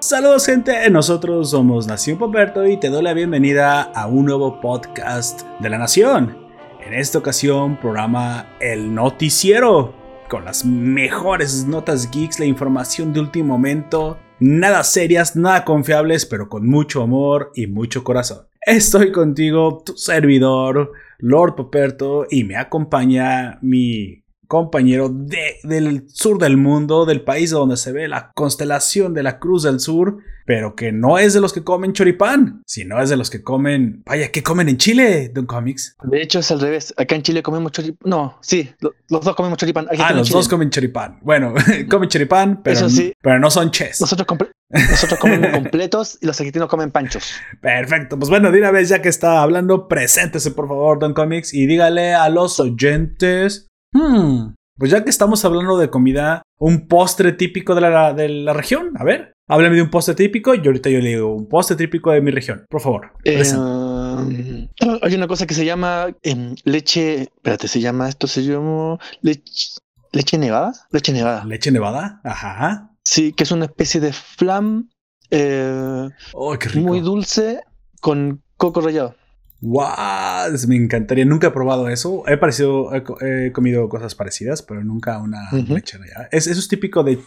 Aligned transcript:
Saludos 0.00 0.46
gente, 0.46 0.90
nosotros 0.90 1.50
somos 1.50 1.86
Nación 1.86 2.18
Poperto 2.18 2.66
y 2.66 2.76
te 2.76 2.90
doy 2.90 3.04
la 3.04 3.14
bienvenida 3.14 3.82
a 3.82 4.08
un 4.08 4.24
nuevo 4.26 4.60
podcast 4.60 5.42
de 5.60 5.70
la 5.70 5.78
Nación. 5.78 6.36
En 6.84 6.92
esta 6.92 7.18
ocasión 7.18 7.76
programa 7.76 8.48
El 8.60 8.92
Noticiero, 8.92 9.94
con 10.28 10.44
las 10.44 10.64
mejores 10.64 11.66
notas 11.66 12.10
geeks, 12.10 12.40
la 12.40 12.46
información 12.46 13.12
de 13.12 13.20
último 13.20 13.54
momento, 13.54 14.18
nada 14.44 14.84
serias, 14.84 15.36
nada 15.36 15.64
confiables, 15.64 16.26
pero 16.26 16.50
con 16.50 16.68
mucho 16.68 17.02
amor 17.02 17.50
y 17.54 17.66
mucho 17.66 18.04
corazón. 18.04 18.46
Estoy 18.60 19.10
contigo, 19.10 19.82
tu 19.84 19.96
servidor, 19.96 20.92
Lord 21.18 21.54
Poperto, 21.54 22.26
y 22.30 22.44
me 22.44 22.56
acompaña 22.56 23.58
mi 23.62 24.23
compañero 24.46 25.08
de, 25.08 25.56
del 25.62 26.04
sur 26.08 26.38
del 26.38 26.56
mundo, 26.56 27.06
del 27.06 27.22
país 27.22 27.50
donde 27.50 27.76
se 27.76 27.92
ve 27.92 28.08
la 28.08 28.30
constelación 28.34 29.14
de 29.14 29.22
la 29.22 29.38
Cruz 29.38 29.62
del 29.62 29.80
Sur, 29.80 30.18
pero 30.46 30.74
que 30.74 30.92
no 30.92 31.18
es 31.18 31.32
de 31.32 31.40
los 31.40 31.52
que 31.52 31.64
comen 31.64 31.92
choripán, 31.92 32.62
sino 32.66 33.00
es 33.00 33.10
de 33.10 33.16
los 33.16 33.30
que 33.30 33.42
comen, 33.42 34.02
vaya, 34.04 34.30
¿qué 34.30 34.42
comen 34.42 34.68
en 34.68 34.76
Chile, 34.76 35.30
Don 35.32 35.46
Comics? 35.46 35.96
De 36.02 36.22
hecho 36.22 36.40
es 36.40 36.50
al 36.50 36.60
revés, 36.60 36.92
acá 36.96 37.14
en 37.14 37.22
Chile 37.22 37.42
comemos 37.42 37.72
choripán, 37.72 38.10
no, 38.10 38.38
sí, 38.40 38.70
los 38.80 39.24
dos 39.24 39.34
comemos 39.34 39.58
choripán. 39.58 39.86
ah, 39.98 40.12
los 40.12 40.30
dos 40.30 40.48
comen 40.48 40.70
choripán, 40.70 41.18
bueno, 41.22 41.54
comen 41.88 42.08
choripán, 42.08 42.62
pero, 42.62 42.86
pero 43.22 43.38
no 43.38 43.50
son 43.50 43.70
ches. 43.70 44.00
Nosotros, 44.00 44.26
nosotros 44.68 45.18
comemos 45.18 45.50
completos 45.52 46.18
y 46.20 46.26
los 46.26 46.38
argentinos 46.38 46.68
comen 46.68 46.90
panchos. 46.90 47.32
Perfecto, 47.60 48.18
pues 48.18 48.28
bueno, 48.28 48.50
de 48.50 48.58
una 48.58 48.70
vez 48.70 48.88
ya 48.88 49.00
que 49.00 49.08
está 49.08 49.42
hablando, 49.42 49.88
preséntese 49.88 50.50
por 50.50 50.68
favor, 50.68 50.98
Don 50.98 51.14
Comics, 51.14 51.54
y 51.54 51.66
dígale 51.66 52.14
a 52.14 52.28
los 52.28 52.60
oyentes 52.60 53.68
Hmm, 53.94 54.54
pues 54.76 54.90
ya 54.90 55.04
que 55.04 55.10
estamos 55.10 55.44
hablando 55.44 55.78
de 55.78 55.88
comida, 55.88 56.42
un 56.58 56.88
postre 56.88 57.32
típico 57.32 57.74
de 57.74 57.80
la, 57.80 58.12
de 58.12 58.28
la 58.28 58.52
región, 58.52 58.90
a 58.96 59.04
ver, 59.04 59.32
háblame 59.48 59.76
de 59.76 59.82
un 59.82 59.90
postre 59.90 60.16
típico 60.16 60.54
y 60.54 60.66
ahorita 60.66 60.90
yo 60.90 60.98
le 60.98 61.10
digo 61.10 61.32
un 61.32 61.48
postre 61.48 61.76
típico 61.76 62.10
de 62.10 62.20
mi 62.20 62.32
región, 62.32 62.66
por 62.68 62.80
favor. 62.80 63.12
Eh, 63.24 63.42
hay 65.02 65.14
una 65.14 65.28
cosa 65.28 65.46
que 65.46 65.54
se 65.54 65.64
llama 65.64 66.08
em, 66.22 66.56
leche, 66.64 67.22
espérate, 67.22 67.68
se 67.68 67.80
llama, 67.80 68.08
esto 68.08 68.26
se 68.26 68.42
llama 68.42 68.98
leche, 69.22 69.78
leche 70.12 70.38
nevada, 70.38 70.72
leche 70.90 71.12
nevada. 71.12 71.44
Leche 71.44 71.70
nevada, 71.70 72.20
ajá. 72.24 72.90
Sí, 73.04 73.32
que 73.32 73.44
es 73.44 73.52
una 73.52 73.66
especie 73.66 74.00
de 74.00 74.12
flam 74.12 74.88
eh, 75.30 76.08
oh, 76.32 76.58
qué 76.58 76.68
rico. 76.68 76.88
muy 76.88 77.00
dulce 77.00 77.60
con 78.00 78.42
coco 78.56 78.80
rallado. 78.80 79.14
¡Wow! 79.64 80.68
Me 80.68 80.76
encantaría. 80.76 81.24
Nunca 81.24 81.46
he 81.46 81.50
probado 81.50 81.88
eso. 81.88 82.22
He, 82.28 82.36
parecido, 82.36 82.90
he, 82.94 83.50
comido 83.52 83.88
cosas 83.88 84.14
parecidas, 84.14 84.62
pero 84.62 84.84
nunca 84.84 85.18
una 85.18 85.50
leche 85.52 85.98
Es, 86.30 86.46
eso 86.46 86.60
es 86.60 86.68
típico 86.68 87.02
de, 87.02 87.18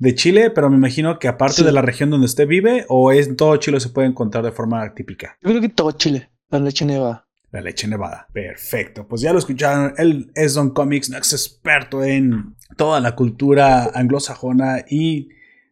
de, 0.00 0.14
Chile, 0.16 0.50
pero 0.50 0.68
me 0.68 0.76
imagino 0.76 1.20
que 1.20 1.28
aparte 1.28 1.62
de 1.62 1.70
la 1.70 1.80
región 1.80 2.10
donde 2.10 2.24
usted 2.24 2.48
vive, 2.48 2.86
o 2.88 3.12
es 3.12 3.36
todo 3.36 3.56
Chile 3.58 3.78
se 3.78 3.90
puede 3.90 4.08
encontrar 4.08 4.44
de 4.44 4.50
forma 4.50 4.92
típica. 4.94 5.38
Yo 5.42 5.50
creo 5.50 5.60
que 5.60 5.68
todo 5.68 5.92
Chile, 5.92 6.30
la 6.48 6.58
leche 6.58 6.84
nevada. 6.84 7.28
La 7.52 7.60
leche 7.60 7.86
nevada. 7.86 8.26
Perfecto. 8.32 9.06
Pues 9.06 9.22
ya 9.22 9.32
lo 9.32 9.38
escucharon. 9.38 9.94
Él 9.96 10.32
es 10.34 10.54
Don 10.54 10.70
Comics, 10.70 11.08
no 11.08 11.18
es 11.18 11.32
experto 11.32 12.02
en 12.02 12.56
toda 12.76 12.98
la 12.98 13.14
cultura 13.14 13.90
anglosajona 13.94 14.84
y 14.88 15.28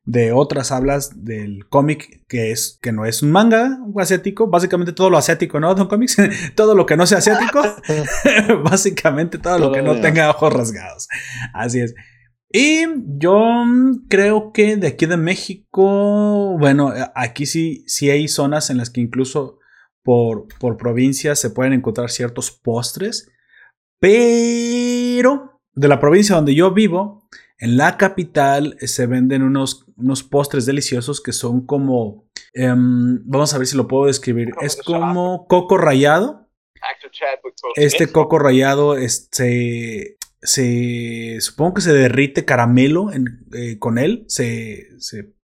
de 0.08 0.32
otras 0.32 0.72
hablas 0.72 1.22
del 1.22 1.68
cómic 1.68 2.24
que 2.28 2.50
es 2.50 2.78
que 2.80 2.92
no 2.92 3.04
es 3.04 3.22
un 3.22 3.30
manga 3.30 3.78
asiático, 3.98 4.46
básicamente 4.46 4.94
todo 4.94 5.10
lo 5.10 5.18
asiático, 5.18 5.60
¿no? 5.60 5.74
Don 5.74 5.86
Comics, 5.86 6.16
todo 6.54 6.74
lo 6.74 6.86
que 6.86 6.96
no 6.96 7.06
sea 7.06 7.18
asiático, 7.18 7.60
básicamente 8.64 9.36
todo, 9.36 9.58
lo 9.58 9.70
que 9.70 9.82
no 9.82 10.00
tenga 10.00 10.30
ojos 10.30 10.50
rasgados. 10.50 11.08
Así 11.52 11.80
es. 11.80 11.94
Y 12.50 12.86
yo 13.18 13.36
creo 14.08 14.52
que 14.54 14.78
de 14.78 14.86
aquí 14.86 15.04
de 15.04 15.18
México, 15.18 16.56
bueno, 16.58 16.90
aquí 17.14 17.44
sí, 17.44 17.84
sí 17.86 18.08
hay 18.08 18.28
zonas 18.28 18.70
en 18.70 18.78
las 18.78 18.88
que 18.88 19.02
incluso 19.02 19.58
por, 20.02 20.48
por 20.58 20.78
provincias 20.78 21.38
se 21.38 21.50
pueden 21.50 21.74
encontrar 21.74 22.08
ciertos 22.08 22.50
postres, 22.50 23.30
pero 24.00 25.60
de 25.74 25.88
la 25.88 26.00
provincia 26.00 26.34
donde 26.34 26.54
yo 26.54 26.72
vivo, 26.72 27.28
en 27.58 27.76
la 27.76 27.96
capital 27.96 28.76
se 28.80 29.06
venden 29.06 29.42
unos, 29.42 29.84
unos 29.96 30.22
postres 30.22 30.64
deliciosos 30.64 31.20
que 31.20 31.32
son 31.32 31.66
como, 31.66 32.28
em, 32.54 33.20
vamos 33.24 33.52
a 33.52 33.58
ver 33.58 33.66
si 33.66 33.76
lo 33.76 33.88
puedo 33.88 34.06
describir, 34.06 34.50
es 34.60 34.76
como 34.76 35.46
coco 35.48 35.76
rallado. 35.76 36.48
Este 37.74 38.06
coco 38.12 38.38
rallado 38.38 38.96
este, 38.96 40.16
se, 40.40 41.38
supongo 41.40 41.74
que 41.74 41.80
se 41.80 41.92
derrite 41.92 42.44
caramelo 42.44 43.10
eh, 43.12 43.78
con 43.78 43.98
él, 43.98 44.24
se, 44.28 44.88
se 44.98 45.34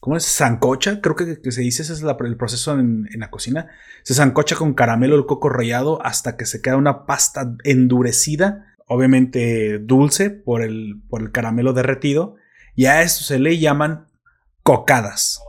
¿Cómo 0.00 0.16
es? 0.16 0.24
Sancocha, 0.24 1.00
creo 1.00 1.16
que, 1.16 1.50
se 1.50 1.60
dice, 1.60 1.82
ese 1.82 1.92
es 1.92 2.02
el 2.02 2.36
proceso 2.36 2.78
en, 2.78 3.08
en, 3.12 3.18
la 3.18 3.30
cocina. 3.30 3.68
Se 4.04 4.14
sancocha 4.14 4.54
con 4.54 4.74
caramelo 4.74 5.16
el 5.16 5.26
coco 5.26 5.48
rallado 5.48 6.00
hasta 6.06 6.36
que 6.36 6.46
se 6.46 6.62
queda 6.62 6.76
una 6.76 7.04
pasta 7.04 7.56
endurecida 7.64 8.67
obviamente 8.88 9.78
dulce 9.78 10.30
por 10.30 10.62
el, 10.62 11.00
por 11.08 11.22
el 11.22 11.30
caramelo 11.30 11.72
derretido, 11.72 12.36
y 12.74 12.86
a 12.86 13.02
esto 13.02 13.24
se 13.24 13.38
le 13.38 13.58
llaman 13.58 14.06
cocadas. 14.62 15.40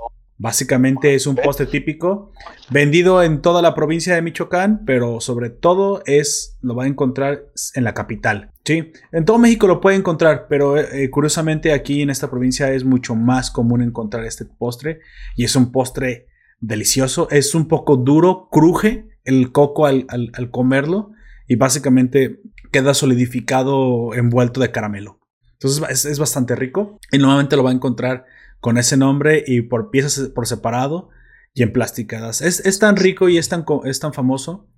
Básicamente 0.41 1.15
es 1.15 1.27
un 1.27 1.35
postre 1.35 1.65
típico 1.65 2.31
vendido 2.69 3.21
en 3.21 3.41
toda 3.41 3.61
la 3.61 3.75
provincia 3.75 4.15
de 4.15 4.21
Michoacán, 4.21 4.85
pero 4.85 5.19
sobre 5.19 5.49
todo 5.49 6.01
es 6.05 6.57
lo 6.61 6.75
va 6.75 6.85
a 6.85 6.87
encontrar 6.87 7.43
en 7.75 7.83
la 7.83 7.93
capital. 7.93 8.53
Sí, 8.63 8.93
en 9.11 9.25
todo 9.25 9.37
México 9.37 9.67
lo 9.67 9.81
puede 9.81 9.97
encontrar, 9.97 10.47
pero 10.47 10.77
eh, 10.77 11.09
curiosamente 11.09 11.73
aquí 11.73 12.01
en 12.01 12.09
esta 12.09 12.29
provincia 12.29 12.71
es 12.71 12.85
mucho 12.85 13.15
más 13.15 13.51
común 13.51 13.81
encontrar 13.81 14.23
este 14.23 14.45
postre 14.45 15.01
y 15.35 15.43
es 15.43 15.57
un 15.57 15.73
postre 15.73 16.27
delicioso. 16.61 17.27
Es 17.31 17.53
un 17.53 17.67
poco 17.67 17.97
duro, 17.97 18.47
cruje 18.49 19.09
el 19.25 19.51
coco 19.51 19.87
al, 19.87 20.05
al 20.07 20.51
comerlo 20.51 21.11
y 21.49 21.57
básicamente 21.57 22.39
queda 22.71 22.93
solidificado 22.93 24.13
envuelto 24.13 24.59
de 24.59 24.71
caramelo. 24.71 25.19
Entonces 25.53 26.05
es, 26.05 26.19
bastante 26.19 26.55
rico 26.55 26.99
y 27.11 27.17
normalmente 27.17 27.57
lo 27.57 27.63
va 27.63 27.71
a 27.71 27.73
encontrar 27.73 28.25
con 28.59 28.77
ese 28.77 28.95
nombre 28.95 29.43
y 29.45 29.61
por 29.61 29.91
piezas 29.91 30.29
por 30.29 30.47
separado 30.47 31.09
y 31.53 31.63
en 31.63 31.73
plasticadas. 31.73 32.41
Es, 32.41 32.79
tan 32.79 32.95
rico 32.95 33.27
y 33.27 33.37
es 33.37 33.49
tan, 33.49 33.65
es 33.83 33.99
tan 33.99 34.13
famoso 34.13 34.69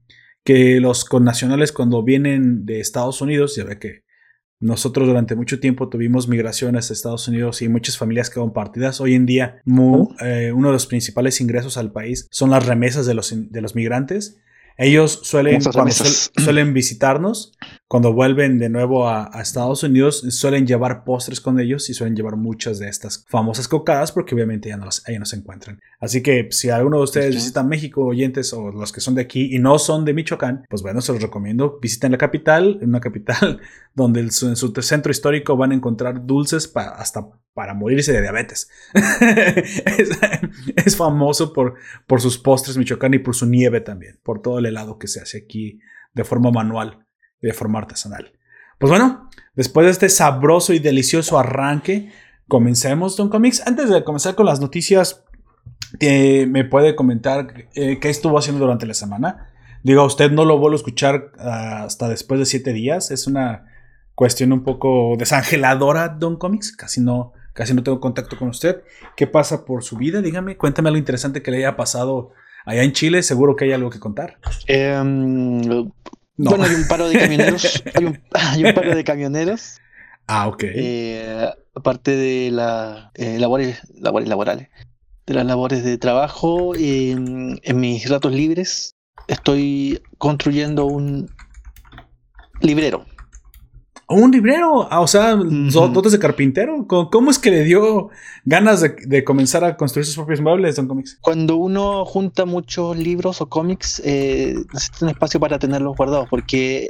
que 0.44 0.80
los 0.80 1.06
connacionales 1.06 1.72
cuando 1.72 2.04
vienen 2.04 2.66
de 2.66 2.80
Estados 2.80 3.22
Unidos, 3.22 3.56
ya 3.56 3.64
ve 3.64 3.78
que 3.78 4.04
nosotros 4.60 5.08
durante 5.08 5.36
mucho 5.36 5.60
tiempo 5.60 5.90
tuvimos 5.90 6.28
migraciones 6.28 6.90
a 6.90 6.94
Estados 6.94 7.28
Unidos 7.28 7.62
y 7.62 7.70
muchas 7.70 7.98
familias 7.98 8.30
quedaron 8.30 8.54
partidas. 8.54 9.02
Hoy 9.02 9.14
en 9.14 9.28
día 9.28 9.62
eh, 9.66 10.52
uno 10.52 10.68
de 10.70 10.74
los 10.74 10.88
principales 10.88 11.42
ingresos 11.42 11.78
al 11.78 11.92
país 11.92 12.28
son 12.32 12.50
las 12.50 12.66
remesas 12.66 13.06
de 13.06 13.14
los, 13.14 13.34
de 13.52 13.62
los 13.62 13.76
migrantes 13.76 14.42
ellos 14.82 15.20
suelen, 15.24 15.62
suelen 16.38 16.74
visitarnos, 16.74 17.54
cuando 17.92 18.14
vuelven 18.14 18.58
de 18.58 18.70
nuevo 18.70 19.10
a, 19.10 19.30
Estados 19.42 19.84
Unidos, 19.84 20.24
suelen 20.30 20.66
llevar 20.66 21.04
postres 21.04 21.42
con 21.42 21.60
ellos 21.60 21.90
y 21.90 21.94
suelen 21.94 22.16
llevar 22.16 22.38
muchas 22.38 22.80
de 22.80 22.88
estas 22.88 23.26
famosas 23.28 23.68
cocadas 23.68 24.14
porque 24.14 24.34
obviamente 24.34 24.70
ya 24.70 24.78
no, 24.78 24.86
las, 24.86 25.04
no 25.20 25.26
se 25.26 25.36
encuentran. 25.36 25.78
Así 26.00 26.24
que 26.24 26.48
si 26.52 26.70
alguno 26.70 27.00
de 27.00 27.04
ustedes 27.04 27.36
visita 27.36 27.64
México, 27.64 28.06
oyentes 28.06 28.54
o 28.54 28.72
los 28.72 28.94
que 28.94 29.02
son 29.02 29.16
de 29.16 29.24
aquí 29.24 29.54
y 29.54 29.60
no 29.60 29.78
son 29.78 30.06
de 30.06 30.14
Michoacán, 30.14 30.66
pues 30.70 30.82
bueno, 30.84 31.02
se 31.02 31.12
los 31.12 31.22
recomiendo. 31.22 31.80
Visiten 31.82 32.14
la 32.14 32.18
capital, 32.18 32.80
una 32.82 33.02
capital 33.02 33.60
donde 33.94 34.22
en 34.22 34.32
su 34.32 34.74
centro 34.82 35.12
histórico 35.12 35.58
van 35.58 35.74
a 35.74 35.76
encontrar 35.76 36.26
dulces 36.26 36.72
hasta 36.74 37.28
para 37.54 37.74
morirse 37.74 38.14
de 38.14 38.22
diabetes. 38.22 38.70
es, 40.78 40.96
famoso 40.96 41.52
por, 41.52 41.76
por 42.08 42.22
sus 42.22 42.38
postres 42.38 42.78
Michoacán 42.78 43.16
y 43.16 43.20
por 43.20 43.36
su 43.36 43.48
nieve 43.48 43.82
también, 43.82 44.18
por 44.24 44.42
todo 44.42 44.60
el 44.60 44.68
helado 44.68 44.98
que 44.98 45.10
se 45.10 45.20
hace 45.20 45.40
aquí 45.40 45.82
de 46.14 46.24
forma 46.24 46.52
manual 46.52 47.06
de 47.42 47.54
forma 47.54 47.80
artesanal. 47.80 48.32
Pues 48.78 48.90
bueno, 48.90 49.30
después 49.56 49.86
de 49.86 49.92
este 49.92 50.10
sabroso 50.10 50.74
y 50.74 50.80
delicioso 50.80 51.38
arranque, 51.38 52.12
comencemos 52.48 53.16
Don 53.16 53.30
Comics. 53.30 53.66
Antes 53.66 53.90
de 53.90 54.04
comenzar 54.04 54.36
con 54.36 54.46
las 54.46 54.60
noticias, 54.60 55.24
¿me 56.00 56.66
puede 56.66 56.96
comentar 56.96 57.68
eh, 57.76 58.00
qué 58.00 58.10
estuvo 58.10 58.38
haciendo 58.38 58.64
durante 58.64 58.86
la 58.86 58.94
semana? 58.94 59.52
Digo, 59.84 60.04
usted 60.06 60.32
no 60.32 60.46
lo 60.46 60.58
vuelvo 60.58 60.76
a 60.76 60.78
escuchar 60.78 61.32
ah, 61.40 61.84
hasta 61.86 62.08
después 62.08 62.40
de 62.40 62.46
siete 62.46 62.74
días. 62.74 63.12
Es 63.12 63.28
una 63.28 63.68
cuestión 64.16 64.54
un 64.54 64.64
poco 64.64 65.16
desangeladora, 65.18 66.10
Don 66.10 66.38
Comics. 66.38 66.76
Casi 66.76 67.02
no, 67.02 67.34
casi 67.54 67.74
no 67.74 67.84
tengo 67.84 68.00
contacto 68.00 68.38
con 68.38 68.50
usted. 68.50 68.84
¿Qué 69.16 69.28
pasa 69.28 69.66
por 69.66 69.84
su 69.84 69.98
vida? 69.98 70.22
Dígame, 70.22 70.58
cuéntame 70.58 70.90
algo 70.90 71.00
interesante 71.00 71.42
que 71.42 71.52
le 71.52 71.58
haya 71.58 71.76
pasado 71.76 72.32
allá 72.66 72.84
en 72.84 72.94
Chile. 72.94 73.24
Seguro 73.24 73.56
que 73.56 73.66
hay 73.66 73.72
algo 73.74 73.90
que 73.90 74.00
contar. 74.00 74.38
Bueno, 76.38 76.64
hay 76.64 76.76
un 76.76 76.88
paro 76.88 77.10
de 77.10 77.20
camioneros. 77.20 77.84
hay, 77.94 78.64
un, 78.64 78.74
paro 78.74 78.96
de 78.96 79.04
camioneros. 79.04 79.80
Ah, 80.28 80.48
ok. 80.48 80.64
Eh, 80.64 81.50
aparte 81.76 82.16
de 82.16 82.52
la, 82.52 83.12
eh, 83.16 83.38
labores, 83.40 83.82
labores 83.94 84.28
laborales. 84.28 84.70
de 85.26 85.34
las 85.34 85.46
labores 85.46 85.84
de 85.84 85.98
trabajo. 85.98 86.74
En 86.76 87.60
mis 87.76 88.10
ratos 88.10 88.34
libres 88.34 88.96
estoy 89.28 90.02
construyendo 90.18 90.86
un 90.86 91.30
librero. 92.62 93.06
¿Un 94.12 94.32
librero? 94.32 94.88
Ah, 94.92 95.02
o 95.02 95.08
sea, 95.08 95.36
dotes 95.36 96.12
de 96.12 96.20
carpintero. 96.20 96.86
¿Cómo 96.88 97.32
es 97.32 97.40
que 97.40 97.52
le 97.52 97.64
dio 97.64 98.10
ganas 98.46 98.82
de, 98.82 99.24
comenzar 99.24 99.64
a 99.64 99.78
construir 99.78 100.06
sus 100.06 100.16
propios 100.16 100.42
muebles, 100.42 100.76
Don 100.76 100.88
Comics? 100.88 101.18
Cuando 101.22 101.56
uno 101.56 102.06
junta 102.06 102.46
muchos 102.46 102.98
libros 102.98 103.42
o 103.42 103.50
cómics, 103.50 104.02
eh, 104.06 104.56
necesita 104.74 105.06
un 105.06 105.10
espacio 105.10 105.40
para 105.40 105.60
tenerlos 105.60 105.96
guardados, 105.96 106.28
porque 106.30 106.90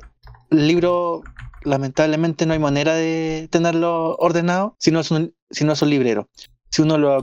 el 0.49 0.67
libro, 0.67 1.23
lamentablemente, 1.63 2.45
no 2.45 2.53
hay 2.53 2.59
manera 2.59 2.95
de 2.95 3.47
tenerlo 3.51 4.15
ordenado 4.17 4.75
si 4.79 4.91
no 4.91 4.99
es 4.99 5.11
un, 5.11 5.33
si 5.49 5.63
no 5.63 5.73
es 5.73 5.81
un 5.81 5.89
librero. 5.89 6.27
Si 6.69 6.81
uno 6.81 6.97
lo, 6.97 7.21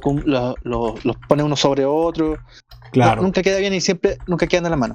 pone 1.29 1.43
uno 1.43 1.56
sobre 1.56 1.87
otro, 1.87 2.37
claro. 2.93 3.23
nunca 3.23 3.43
queda 3.43 3.59
bien 3.59 3.73
y 3.73 3.81
siempre 3.81 4.19
nunca 4.27 4.47
queda 4.47 4.67
en 4.67 4.71
la 4.71 4.77
mano. 4.77 4.95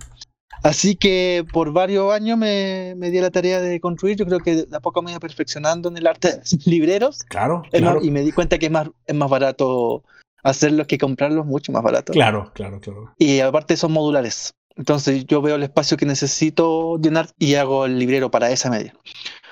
Así 0.63 0.95
que 0.95 1.45
por 1.51 1.73
varios 1.73 2.11
años 2.13 2.37
me, 2.37 2.95
me, 2.97 3.11
di 3.11 3.19
la 3.19 3.31
tarea 3.31 3.59
de 3.59 3.79
construir. 3.79 4.15
Yo 4.15 4.25
creo 4.25 4.39
que 4.39 4.65
de 4.65 4.75
a 4.75 4.79
poco 4.79 5.01
me 5.01 5.11
iba 5.11 5.19
perfeccionando 5.19 5.89
en 5.89 5.97
el 5.97 6.07
arte 6.07 6.29
de 6.29 6.37
los 6.37 6.53
libreros. 6.67 7.19
Claro, 7.23 7.63
claro. 7.69 7.99
y 8.01 8.09
me 8.11 8.21
di 8.21 8.31
cuenta 8.31 8.57
que 8.57 8.67
es 8.67 8.71
más, 8.71 8.89
es 9.05 9.15
más 9.15 9.29
barato 9.29 10.03
hacerlos 10.41 10.87
que 10.87 10.97
comprarlos, 10.97 11.45
mucho 11.45 11.71
más 11.71 11.83
barato. 11.83 12.13
Claro, 12.13 12.51
claro, 12.53 12.79
claro. 12.79 13.13
Y 13.17 13.39
aparte 13.39 13.77
son 13.77 13.91
modulares. 13.91 14.53
Entonces 14.75 15.25
yo 15.25 15.41
veo 15.41 15.55
el 15.55 15.63
espacio 15.63 15.97
que 15.97 16.05
necesito 16.05 16.97
llenar 16.97 17.29
y 17.37 17.55
hago 17.55 17.85
el 17.85 17.99
librero 17.99 18.31
para 18.31 18.49
esa 18.49 18.69
media. 18.69 18.93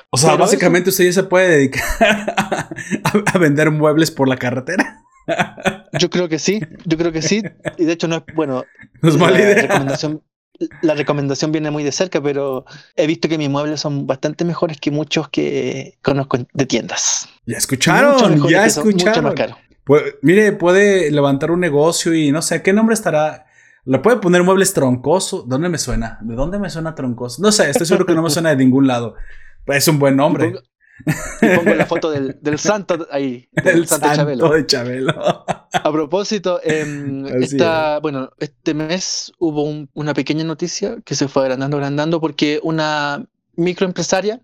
O 0.10 0.18
sea, 0.18 0.36
básicamente 0.36 0.90
usted 0.90 1.06
ya 1.06 1.14
se 1.14 1.24
puede 1.24 1.50
dedicar 1.50 1.84
a, 3.34 3.38
vender 3.38 3.72
muebles 3.72 4.12
por 4.12 4.28
la 4.28 4.36
carretera. 4.36 5.04
Yo 5.98 6.10
creo 6.10 6.28
que 6.28 6.38
sí, 6.38 6.60
yo 6.86 6.98
creo 6.98 7.12
que 7.14 7.22
sí. 7.22 7.44
Y 7.78 7.86
de 7.86 7.94
hecho 7.94 8.08
no 8.08 8.18
es, 8.18 8.24
bueno, 8.36 8.66
no 9.02 9.10
es 9.10 9.18
mala 9.18 9.40
idea. 9.40 9.62
Recomendación, 9.62 10.22
la 10.82 10.94
recomendación 10.96 11.52
viene 11.52 11.72
muy 11.72 11.84
de 11.84 11.92
cerca, 11.92 12.22
pero 12.22 12.66
he 12.96 13.08
visto 13.08 13.28
que 13.28 13.38
mis 13.38 13.50
muebles 13.50 13.80
son 13.82 14.08
bastante 14.08 14.46
mejores 14.46 14.80
que 14.80 14.92
muchos 14.92 15.30
que 15.30 15.98
conozco 16.02 16.38
de 16.54 16.66
tiendas. 16.66 17.28
Ya 17.46 17.58
escucharon, 17.58 18.48
ya 18.48 18.66
escucharon. 18.66 19.24
Mucho 19.26 19.44
más 19.48 19.56
mire, 20.22 20.54
puede 20.54 21.12
levantar 21.12 21.52
un 21.52 21.60
negocio 21.60 22.14
y 22.14 22.32
no 22.32 22.42
sé, 22.42 22.62
¿qué 22.62 22.74
nombre 22.74 22.94
estará? 22.94 23.46
Le 23.84 24.00
puede 24.00 24.18
poner 24.18 24.44
muebles 24.44 24.74
troncoso. 24.74 25.44
¿Dónde 25.48 25.70
me 25.70 25.78
suena? 25.78 26.20
¿De 26.22 26.36
dónde 26.36 26.60
me 26.60 26.70
suena 26.70 26.94
troncoso? 26.94 27.42
No 27.42 27.52
sé, 27.52 27.70
estoy 27.70 27.88
seguro 27.88 28.06
que 28.06 28.14
no 28.14 28.22
me 28.22 28.30
suena 28.30 28.50
de 28.50 28.58
ningún 28.58 28.88
lado. 28.88 29.16
Es 29.66 29.88
un 29.88 30.00
buen 30.00 30.16
nombre. 30.16 30.54
Y 31.42 31.56
pongo 31.56 31.74
la 31.74 31.86
foto 31.86 32.12
del, 32.12 32.38
del 32.42 32.60
santo 32.60 33.08
ahí. 33.12 33.48
Del, 33.52 33.88
santo, 33.88 34.08
Chabelo. 34.14 34.50
de 34.50 34.66
Chabelo. 34.66 35.46
A 35.74 35.92
propósito, 35.92 36.60
em, 36.64 37.24
bueno, 38.02 38.30
este 38.40 38.74
mes 38.74 39.32
hubo 39.40 39.88
una 39.94 40.14
pequeña 40.14 40.44
noticia 40.44 40.98
que 41.06 41.16
se 41.16 41.28
fue 41.28 41.44
agrandando, 41.44 41.78
agrandando, 41.78 42.20
porque 42.20 42.60
una 42.64 43.26
microempresaria 43.56 44.40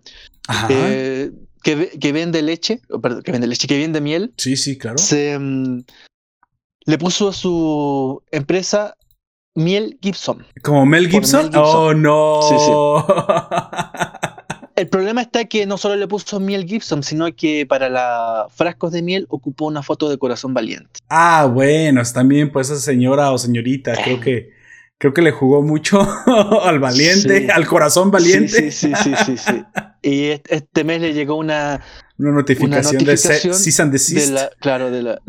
eh, 0.70 1.32
que, 1.64 1.90
que, 2.00 2.12
vende 2.12 2.42
leche, 2.42 2.82
perdón, 3.02 3.22
que 3.24 3.32
vende 3.32 3.48
leche, 3.48 3.68
que 3.68 3.78
vende 3.78 4.02
miel. 4.02 4.34
Sí, 4.38 4.56
sí, 4.58 4.78
claro. 4.78 4.98
Se, 4.98 5.34
em, 5.34 5.84
le 6.86 6.98
puso 6.98 7.30
a 7.30 7.34
su 7.34 8.24
empresa 8.32 8.96
Miel 9.56 9.98
Gibson. 10.02 10.46
¿Como 10.64 10.86
Mel 10.86 11.10
Gibson? 11.10 11.50
Oh, 11.56 11.94
no. 11.94 12.42
Sí, 12.44 12.56
sí. 12.60 12.72
El 14.78 14.88
problema 14.90 15.24
está 15.24 15.46
que 15.46 15.66
no 15.66 15.80
solo 15.80 15.96
le 15.96 16.08
puso 16.08 16.40
miel 16.40 16.66
Gibson, 16.66 17.02
sino 17.02 17.26
que 17.36 17.66
para 17.66 17.90
los 17.90 18.54
frascos 18.54 18.92
de 18.92 19.02
miel 19.02 19.26
ocupó 19.28 19.66
una 19.66 19.82
foto 19.82 20.08
de 20.08 20.20
corazón 20.20 20.54
valiente. 20.54 21.00
Ah, 21.10 21.50
bueno, 21.52 22.04
también 22.14 22.52
pues 22.52 22.70
esa 22.70 22.80
señora 22.80 23.32
o 23.32 23.40
señorita, 23.40 23.96
creo 24.04 24.20
que 24.20 24.52
creo 25.00 25.16
que 25.16 25.24
le 25.24 25.32
jugó 25.32 25.64
mucho 25.64 26.00
al 26.64 26.80
valiente, 26.80 27.50
al 27.52 27.66
corazón 27.66 28.12
valiente. 28.12 28.72
Sí, 28.72 28.72
sí, 28.72 28.94
sí, 29.04 29.14
sí, 29.26 29.38
sí. 29.38 29.64
Y 30.04 30.26
este 30.48 30.84
mes 30.84 31.02
le 31.02 31.14
llegó 31.14 31.36
una, 31.38 31.82
una 32.20 32.32
notificación, 32.34 33.04
de 33.04 33.18
cease 33.18 33.82
and 33.82 33.92
De 33.92 34.28
la, 34.28 34.52
claro, 34.60 34.92
de, 34.92 35.02
la, 35.02 35.20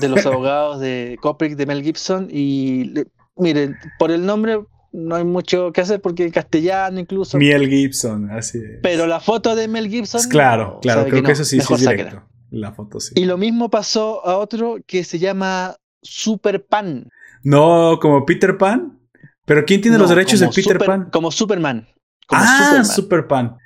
de 0.00 0.08
los 0.08 0.26
abogados 0.26 0.80
de 0.80 1.18
Copric 1.20 1.54
de 1.54 1.66
Mel 1.66 1.84
Gibson. 1.84 2.28
Y 2.32 2.94
miren, 3.36 3.76
por 4.00 4.10
el 4.10 4.26
nombre 4.26 4.58
no 4.92 5.16
hay 5.16 5.24
mucho 5.24 5.72
que 5.72 5.80
hacer 5.80 6.00
porque 6.00 6.30
castellano 6.30 7.00
incluso. 7.00 7.38
Mel 7.38 7.68
Gibson, 7.68 8.30
así 8.30 8.58
es. 8.58 8.80
Pero 8.82 9.06
la 9.06 9.20
foto 9.20 9.54
de 9.54 9.68
Mel 9.68 9.88
Gibson. 9.88 10.22
Claro, 10.28 10.78
claro, 10.80 11.06
creo 11.06 11.22
que, 11.22 11.32
eso 11.32 11.44
sí, 11.44 11.60
sí 11.60 11.74
es 11.74 11.80
directo. 11.80 12.22
La 12.50 12.72
foto 12.72 13.00
sí. 13.00 13.12
Y 13.16 13.24
lo 13.24 13.36
mismo 13.36 13.70
pasó 13.70 14.26
a 14.26 14.38
otro 14.38 14.78
que 14.86 15.04
se 15.04 15.18
llama 15.18 15.76
Super 16.02 16.64
Pan. 16.64 17.10
No, 17.42 17.98
como 18.00 18.24
Peter 18.24 18.56
Pan. 18.56 18.98
Pero 19.44 19.64
¿quién 19.64 19.80
tiene 19.80 19.98
los 19.98 20.10
derechos 20.10 20.40
de 20.40 20.48
Peter 20.48 20.78
Pan? 20.78 21.08
Como 21.10 21.30
Superman. 21.30 21.88
ah, 22.30 22.82
Super 22.84 23.26
Pan 23.26 23.56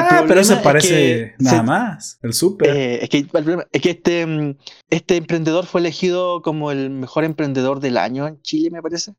ah, 0.00 0.24
pero 0.26 0.40
eso 0.40 0.60
parece 0.62 1.34
nada 1.38 1.62
más, 1.62 2.18
el 2.22 2.32
súper. 2.32 2.76
Eh, 2.76 3.04
es, 3.04 3.08
que, 3.08 3.26
es 3.72 3.82
que 3.82 3.90
este, 3.90 4.56
este 4.90 5.16
emprendedor 5.16 5.66
fue 5.66 5.80
elegido 5.80 6.42
como 6.42 6.70
el 6.70 6.90
mejor 6.90 7.24
emprendedor 7.24 7.80
del 7.80 7.96
año 7.96 8.26
en 8.26 8.40
Chile, 8.42 8.70
me 8.70 8.82
parece. 8.82 9.14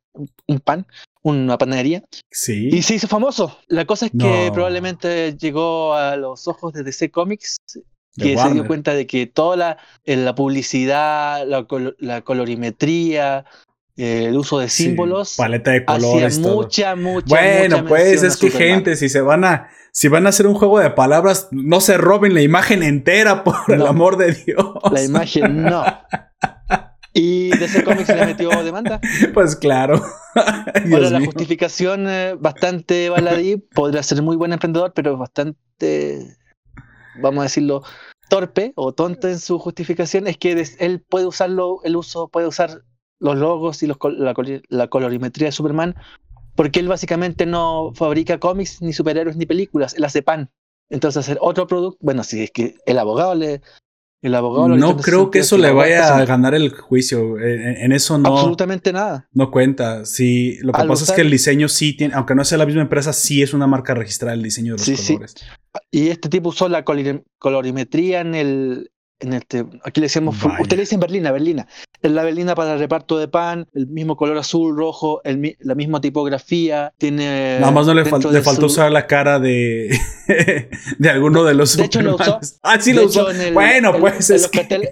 Un, 0.47 0.59
pan, 0.59 0.87
una 1.23 1.57
panadería. 1.57 2.03
Sí. 2.31 2.69
Y 2.71 2.81
se 2.81 2.95
hizo 2.95 3.07
famoso. 3.07 3.57
La 3.67 3.85
cosa 3.85 4.07
es 4.07 4.11
que 4.11 4.49
probablemente 4.53 5.35
llegó 5.37 5.93
a 5.93 6.15
los 6.15 6.47
ojos 6.47 6.73
de 6.73 6.83
DC 6.83 7.11
Comics 7.11 7.57
que 8.17 8.37
se 8.37 8.53
dio 8.53 8.65
cuenta 8.65 8.93
de 8.93 9.05
que 9.07 9.27
toda 9.27 9.57
la, 9.57 9.77
la 10.05 10.35
publicidad, 10.35 11.45
la, 11.45 11.67
la 11.99 12.21
colorimetría, 12.21 13.45
eh, 13.97 14.25
el 14.25 14.37
uso 14.37 14.59
de 14.59 14.67
símbolos. 14.67 15.35
paleta 15.37 15.71
de 15.71 15.85
colores. 15.85 16.39
mucha, 16.39 16.95
mucha. 16.95 17.27
Bueno, 17.27 17.85
pues 17.85 18.23
es 18.23 18.35
que 18.35 18.51
gente, 18.51 18.95
si 18.95 19.09
se 19.09 19.21
van 19.21 19.45
a. 19.45 19.69
Si 19.91 20.09
van 20.09 20.25
a 20.25 20.29
hacer 20.29 20.45
un 20.45 20.55
juego 20.55 20.79
de 20.79 20.89
palabras, 20.89 21.47
no 21.51 21.79
se 21.79 21.97
roben 21.97 22.33
la 22.33 22.41
imagen 22.41 22.83
entera, 22.83 23.43
por 23.45 23.55
el 23.69 23.87
amor 23.87 24.17
de 24.17 24.33
Dios. 24.33 24.65
La 24.91 25.01
imagen 25.01 25.63
no. 25.63 25.85
¿Y 27.13 27.57
de 27.57 27.63
ese 27.63 27.81
cómic 27.81 28.05
se 28.05 28.13
le 28.13 28.25
metió 28.25 28.49
demanda? 28.61 28.99
Pues 29.33 29.55
claro. 29.55 30.03
Ahora, 30.35 31.09
la 31.09 31.23
justificación 31.23 32.09
eh, 32.09 32.35
bastante 32.37 33.09
baladí, 33.09 33.55
podría 33.55 34.03
ser 34.03 34.21
muy 34.21 34.35
buen 34.35 34.51
emprendedor, 34.51 34.91
pero 34.93 35.15
bastante, 35.15 36.35
vamos 37.21 37.39
a 37.39 37.43
decirlo, 37.43 37.83
torpe 38.27 38.73
o 38.75 38.93
tonto 38.93 39.29
en 39.29 39.39
su 39.39 39.59
justificación, 39.59 40.27
es 40.27 40.37
que 40.37 40.61
él 40.79 41.05
puede 41.07 41.25
usarlo, 41.25 41.79
el 41.85 41.95
uso 41.95 42.27
puede 42.27 42.47
usar 42.47 42.81
los 43.19 43.37
logos 43.37 43.81
y 43.83 43.87
los, 43.87 43.97
la, 44.69 44.87
colorimetría 44.87 45.47
de 45.47 45.51
Superman, 45.51 45.95
porque 46.55 46.79
él 46.79 46.87
básicamente 46.87 47.45
no 47.45 47.91
fabrica 47.93 48.39
cómics, 48.39 48.81
ni 48.81 48.93
superhéroes, 48.93 49.37
ni 49.37 49.45
películas, 49.45 49.95
él 49.95 50.03
hace 50.03 50.21
pan. 50.21 50.49
Entonces 50.89 51.19
hacer 51.19 51.37
otro 51.41 51.67
producto, 51.67 51.97
bueno, 52.01 52.23
si 52.23 52.43
es 52.43 52.51
que 52.51 52.75
el 52.85 52.99
abogado 52.99 53.35
le... 53.35 53.61
El 54.21 54.33
abogado 54.33 54.69
no 54.69 54.97
creo 54.97 55.29
que 55.29 55.39
eso 55.39 55.55
le 55.55 55.71
vaya 55.71 56.17
a 56.17 56.25
ganar 56.25 56.55
el 56.55 56.71
juicio. 56.71 57.37
En, 57.37 57.91
eso 57.91 58.17
no. 58.17 58.29
Absolutamente 58.29 58.91
nada. 58.91 59.29
No 59.31 59.51
cuenta. 59.51 60.03
Sí, 60.05 60.57
lo 60.61 60.73
que 60.73 60.83
pasa 60.83 61.03
es 61.03 61.11
que 61.11 61.21
el 61.21 61.29
diseño 61.29 61.69
sí 61.69 61.95
tiene, 61.95 62.15
aunque 62.15 62.33
no 62.33 62.43
sea 62.43 62.57
la 62.57 62.65
misma 62.65 62.81
empresa, 62.81 63.13
sí 63.13 63.43
es 63.43 63.53
una 63.53 63.67
marca 63.67 63.93
registrada 63.93 64.33
el 64.33 64.41
diseño 64.41 64.77
de 64.77 64.91
los 64.91 65.07
colores. 65.07 65.35
Y 65.91 66.07
este 66.07 66.29
tipo 66.29 66.49
usó 66.49 66.67
la 66.69 66.83
colorimetría 66.83 68.21
en 68.21 68.33
el, 68.33 68.89
en 69.19 69.33
este, 69.33 69.65
aquí 69.83 70.01
le 70.01 70.05
decíamos, 70.05 70.35
usted 70.59 70.75
le 70.75 70.83
dice 70.83 70.95
en 70.95 71.01
Berlina, 71.01 71.31
Berlina. 71.31 71.67
Es 72.01 72.11
la 72.11 72.23
Berlina 72.23 72.53
para 72.53 72.73
el 72.73 72.79
reparto 72.79 73.17
de 73.17 73.27
pan, 73.27 73.67
el 73.73 73.87
mismo 73.87 74.17
color 74.17 74.37
azul, 74.37 74.75
rojo, 74.75 75.21
el, 75.23 75.55
la 75.59 75.75
misma 75.75 76.01
tipografía, 76.01 76.93
tiene... 76.97 77.57
Nada 77.59 77.71
más 77.71 77.85
no 77.87 77.93
le, 77.93 78.03
le 78.03 78.41
faltó 78.41 78.65
usar 78.65 78.91
la 78.91 79.07
cara 79.07 79.39
de, 79.39 79.97
de 80.99 81.09
alguno 81.09 81.43
de 81.43 81.53
los... 81.53 81.77
De 81.77 81.85
hecho 81.85 82.01
lo 82.01 82.15
usó. 82.15 82.39
Ah, 82.61 82.79
sí 82.79 82.93
lo 82.93 83.05
usó. 83.05 83.27
bueno, 83.53 83.97
pues 83.99 84.29
en, 84.29 84.41
los 84.41 84.49
carteles, 84.49 84.89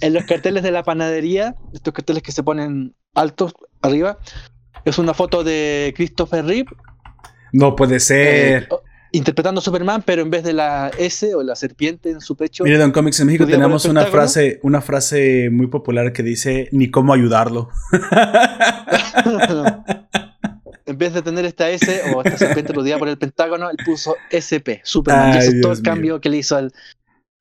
en 0.00 0.14
los 0.14 0.24
carteles 0.24 0.62
de 0.62 0.70
la 0.70 0.82
panadería, 0.84 1.56
estos 1.72 1.92
carteles 1.92 2.22
que 2.22 2.32
se 2.32 2.42
ponen 2.42 2.94
altos 3.14 3.52
arriba, 3.82 4.18
es 4.84 4.98
una 4.98 5.12
foto 5.12 5.42
de 5.42 5.92
Christopher 5.96 6.44
Reeve. 6.44 6.70
No 7.52 7.74
puede 7.74 8.00
ser. 8.00 8.62
Eh, 8.64 8.68
interpretando 9.14 9.60
a 9.60 9.62
Superman, 9.62 10.02
pero 10.04 10.22
en 10.22 10.30
vez 10.30 10.42
de 10.42 10.52
la 10.52 10.90
S 10.98 11.34
o 11.34 11.42
la 11.42 11.54
serpiente 11.54 12.10
en 12.10 12.20
su 12.20 12.36
pecho. 12.36 12.64
Mire, 12.64 12.78
Don 12.78 12.90
Comics 12.90 13.20
en 13.20 13.26
México 13.26 13.46
tenemos 13.46 13.84
una 13.84 14.06
frase, 14.06 14.58
una 14.62 14.80
frase 14.80 15.50
muy 15.50 15.68
popular 15.68 16.12
que 16.12 16.22
dice 16.22 16.68
ni 16.72 16.90
cómo 16.90 17.14
ayudarlo. 17.14 17.70
en 20.86 20.98
vez 20.98 21.14
de 21.14 21.22
tener 21.22 21.44
esta 21.44 21.70
S 21.70 22.02
o 22.14 22.22
esta 22.22 22.36
serpiente 22.36 22.72
rodeada 22.72 22.98
por 22.98 23.08
el 23.08 23.16
Pentágono, 23.16 23.70
él 23.70 23.76
puso 23.84 24.16
SP, 24.34 24.80
Superman. 24.82 25.38
eso 25.38 25.52
es 25.52 25.60
todo 25.60 25.72
el 25.72 25.82
cambio 25.82 26.20
que 26.20 26.28
le 26.28 26.38
hizo 26.38 26.56
al 26.56 26.72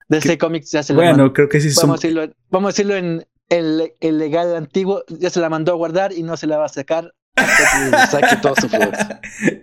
DC 0.10 0.38
Comics 0.38 0.72
ya 0.72 0.84
se 0.84 0.94
Bueno, 0.94 1.34
creo 1.34 1.50
que 1.50 1.60
sí 1.60 1.70
vamos, 1.82 1.96
a 1.96 1.98
decirlo, 1.98 2.32
vamos 2.52 2.68
a 2.68 2.72
decirlo 2.72 2.96
en 2.96 3.26
el, 3.50 3.94
el 4.00 4.20
legal 4.20 4.56
antiguo, 4.56 5.04
ya 5.08 5.32
se 5.32 5.40
la 5.40 5.50
mandó 5.50 5.72
a 5.72 5.76
guardar 5.76 6.14
y 6.14 6.22
no 6.22 6.38
se 6.38 6.46
la 6.46 6.58
va 6.58 6.66
a 6.66 6.70
sacar 6.70 7.14
saque 7.36 8.36
todo 8.42 8.56
su 8.56 8.70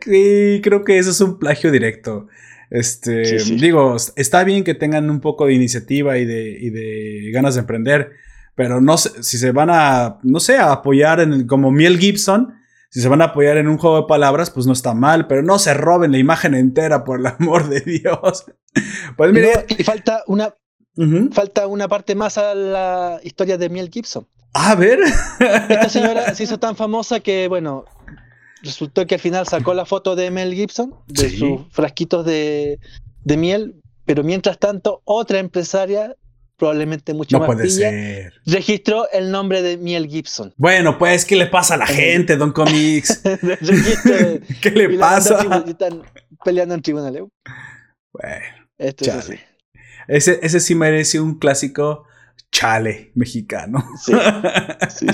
Sí, 0.04 0.60
creo 0.62 0.84
que 0.84 0.98
eso 0.98 1.10
es 1.10 1.20
un 1.20 1.38
plagio 1.38 1.70
directo. 1.70 2.28
Este, 2.70 3.42
digo, 3.56 3.96
está 4.14 4.44
bien 4.44 4.62
que 4.62 4.74
tengan 4.74 5.10
un 5.10 5.20
poco 5.20 5.46
de 5.46 5.54
iniciativa 5.54 6.18
y 6.18 6.24
de, 6.24 6.56
y 6.60 6.70
de 6.70 7.30
ganas 7.32 7.54
de 7.54 7.60
emprender, 7.60 8.12
Pero 8.54 8.80
no 8.80 8.96
sé 8.96 9.22
si 9.22 9.38
se 9.38 9.50
van 9.50 9.70
a, 9.70 10.18
no 10.22 10.38
sé, 10.38 10.56
a 10.56 10.72
apoyar 10.72 11.20
en 11.20 11.46
como 11.46 11.70
Miel 11.70 11.98
Gibson. 11.98 12.54
Si 12.90 13.00
se 13.00 13.08
van 13.08 13.22
a 13.22 13.26
apoyar 13.26 13.56
en 13.56 13.68
un 13.68 13.78
juego 13.78 14.02
de 14.02 14.08
palabras, 14.08 14.50
pues 14.50 14.66
no 14.66 14.72
está 14.72 14.94
mal, 14.94 15.28
pero 15.28 15.42
no 15.42 15.60
se 15.60 15.74
roben 15.74 16.10
la 16.10 16.18
imagen 16.18 16.54
entera, 16.54 17.04
por 17.04 17.20
el 17.20 17.26
amor 17.26 17.68
de 17.68 17.80
Dios. 17.80 18.46
Pues 19.16 19.32
mire. 19.32 19.66
y 19.66 19.82
falta 19.82 20.22
una, 20.28 20.54
falta 21.32 21.66
una 21.66 21.88
parte 21.88 22.14
más 22.14 22.38
a 22.38 22.54
la 22.54 23.20
historia 23.22 23.58
de 23.58 23.68
Miel 23.68 23.90
Gibson. 23.90 24.26
A 24.52 24.74
ver. 24.74 24.98
Esta 25.68 25.88
señora 25.88 26.34
se 26.34 26.44
hizo 26.44 26.58
tan 26.58 26.76
famosa 26.76 27.20
que, 27.20 27.48
bueno, 27.48 27.84
resultó 28.62 29.06
que 29.06 29.16
al 29.16 29.20
final 29.20 29.46
sacó 29.46 29.74
la 29.74 29.86
foto 29.86 30.16
de 30.16 30.30
Mel 30.30 30.54
Gibson, 30.54 30.94
de 31.06 31.30
sus 31.30 31.60
frasquitos 31.70 32.24
de, 32.26 32.78
de, 33.24 33.36
miel, 33.36 33.76
pero 34.04 34.24
mientras 34.24 34.58
tanto, 34.58 35.02
otra 35.04 35.38
empresaria, 35.38 36.16
probablemente 36.56 37.14
mucho 37.14 37.38
no 37.38 37.46
más 37.46 37.54
puede 37.54 37.70
ser. 37.70 38.32
registró 38.44 39.10
el 39.12 39.30
nombre 39.30 39.62
de 39.62 39.76
Miel 39.76 40.08
Gibson. 40.08 40.52
Bueno, 40.56 40.98
pues, 40.98 41.24
¿qué 41.24 41.36
le 41.36 41.46
pasa 41.46 41.74
a 41.74 41.78
la 41.78 41.86
gente, 41.86 42.36
Don 42.36 42.52
Comics? 42.52 43.22
¿Qué 44.60 44.70
le 44.70 44.98
pasa? 44.98 45.64
Están 45.66 46.02
peleando 46.44 46.74
en 46.74 46.82
tribunales. 46.82 47.22
Bueno, 48.12 48.44
Esto 48.78 49.04
es 49.04 49.10
así. 49.10 49.34
Ese, 50.10 50.40
ese 50.42 50.58
sí 50.58 50.74
merece 50.74 51.20
un 51.20 51.38
clásico 51.38 52.04
chale 52.50 53.12
mexicano. 53.14 53.84
Sí, 54.90 55.06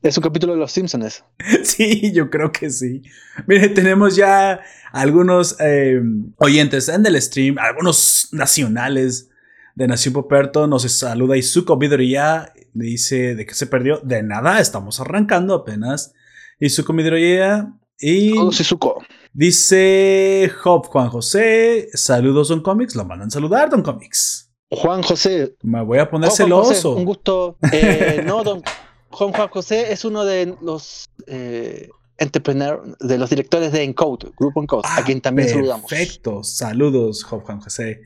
Es 0.00 0.16
un 0.16 0.22
capítulo 0.22 0.52
de 0.52 0.60
Los 0.60 0.70
Simpsons. 0.70 1.24
Sí, 1.64 2.12
yo 2.12 2.30
creo 2.30 2.52
que 2.52 2.70
sí. 2.70 3.02
Mire, 3.48 3.68
tenemos 3.70 4.14
ya 4.14 4.60
algunos 4.92 5.56
eh, 5.58 6.00
oyentes 6.36 6.88
en 6.88 7.04
el 7.04 7.20
stream, 7.20 7.58
algunos 7.58 8.28
nacionales 8.30 9.28
de 9.74 9.88
Nación 9.88 10.14
Poperto. 10.14 10.68
Nos 10.68 10.82
saluda 10.92 11.36
Izuko 11.36 11.76
Vidoriya. 11.76 12.52
Dice 12.74 13.34
de 13.34 13.44
que 13.44 13.54
se 13.54 13.66
perdió. 13.66 13.98
De 13.98 14.22
nada, 14.22 14.60
estamos 14.60 15.00
arrancando 15.00 15.54
apenas. 15.54 16.14
Izuko 16.60 16.92
Vidoriya. 16.92 17.72
Y. 17.98 18.38
Izuko. 18.38 19.02
Dice 19.36 20.50
Job 20.62 20.86
Juan 20.86 21.10
José. 21.10 21.90
Saludos, 21.92 22.48
Don 22.48 22.62
Comics. 22.62 22.96
Lo 22.96 23.04
mandan 23.04 23.30
saludar, 23.30 23.68
Don 23.68 23.82
Comics. 23.82 24.50
Juan 24.70 25.02
José. 25.02 25.54
Me 25.62 25.84
voy 25.84 25.98
a 25.98 26.08
poner 26.08 26.30
celoso. 26.30 26.96
un 26.96 27.04
gusto. 27.04 27.58
Eh, 27.70 28.22
no, 28.24 28.42
don 28.42 28.62
Juan 29.10 29.32
Juan 29.34 29.48
José 29.48 29.92
es 29.92 30.06
uno 30.06 30.24
de 30.24 30.56
los 30.62 31.10
eh, 31.26 31.90
entrepreneurs, 32.16 32.96
de 32.98 33.18
los 33.18 33.28
directores 33.28 33.72
de 33.72 33.82
Encode, 33.82 34.30
Grupo 34.38 34.62
Encode, 34.62 34.88
a 34.90 35.04
quien 35.04 35.20
también 35.20 35.50
saludamos. 35.50 35.90
Perfecto, 35.90 36.42
saludos, 36.42 37.22
Juan 37.22 37.60
José. 37.60 38.00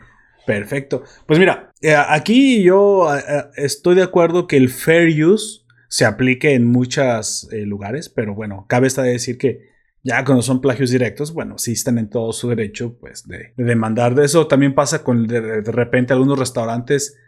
Perfecto. 0.45 1.05
Pues 1.27 1.39
mira, 1.39 1.71
eh, 1.81 1.95
aquí 1.95 2.61
yo 2.65 3.07
estoy 3.55 3.95
de 3.95 4.03
acuerdo 4.03 4.49
que 4.49 4.57
el 4.57 4.69
fair 4.69 5.25
use 5.25 5.61
se 5.87 6.05
aplique 6.05 6.55
en 6.55 6.67
muchos 6.67 7.47
lugares, 7.53 8.09
pero 8.09 8.35
bueno, 8.35 8.67
cabe 8.69 8.89
esta 8.89 9.05
de 9.05 9.13
decir 9.13 9.39
que 9.39 9.70
ya 10.03 10.25
cuando 10.25 10.43
son 10.43 10.61
plagios 10.61 10.91
directos, 10.91 11.35
bueno, 11.35 11.59
sí 11.59 11.73
están 11.73 11.99
en 11.99 12.09
todo 12.09 12.33
su 12.33 12.49
derecho, 12.49 12.97
pues, 12.99 13.27
de, 13.29 13.53
demandar 13.57 14.15
de 14.15 14.25
eso. 14.25 14.47
También 14.47 14.75
pasa 14.75 15.05
con 15.05 15.27
de, 15.27 15.61
repente 15.61 16.13
algunos 16.13 16.39
restaurantes 16.39 17.19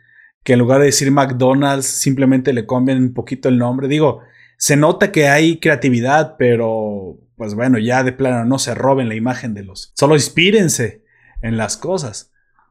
que 0.42 0.54
en 0.54 0.58
lugar 0.58 0.80
de 0.80 0.86
decir 0.86 1.10
McDonald's 1.10 1.86
simplemente 1.86 2.52
le 2.52 2.66
cambian 2.66 2.98
un 2.98 3.14
poquito 3.14 3.48
el 3.48 3.58
nombre. 3.58 3.88
Digo, 3.88 4.20
se 4.56 4.76
nota 4.76 5.12
que 5.12 5.28
hay 5.28 5.58
creatividad, 5.60 6.36
pero 6.38 7.18
pues 7.36 7.54
bueno, 7.54 7.78
ya 7.78 8.02
de 8.04 8.12
plano 8.12 8.44
no 8.44 8.58
se 8.58 8.74
roben 8.74 9.08
la 9.08 9.14
imagen 9.14 9.54
de 9.54 9.64
los. 9.64 9.92
Solo 9.94 10.14
inspírense 10.14 11.04
en 11.42 11.56
las 11.56 11.76
cosas. 11.76 12.30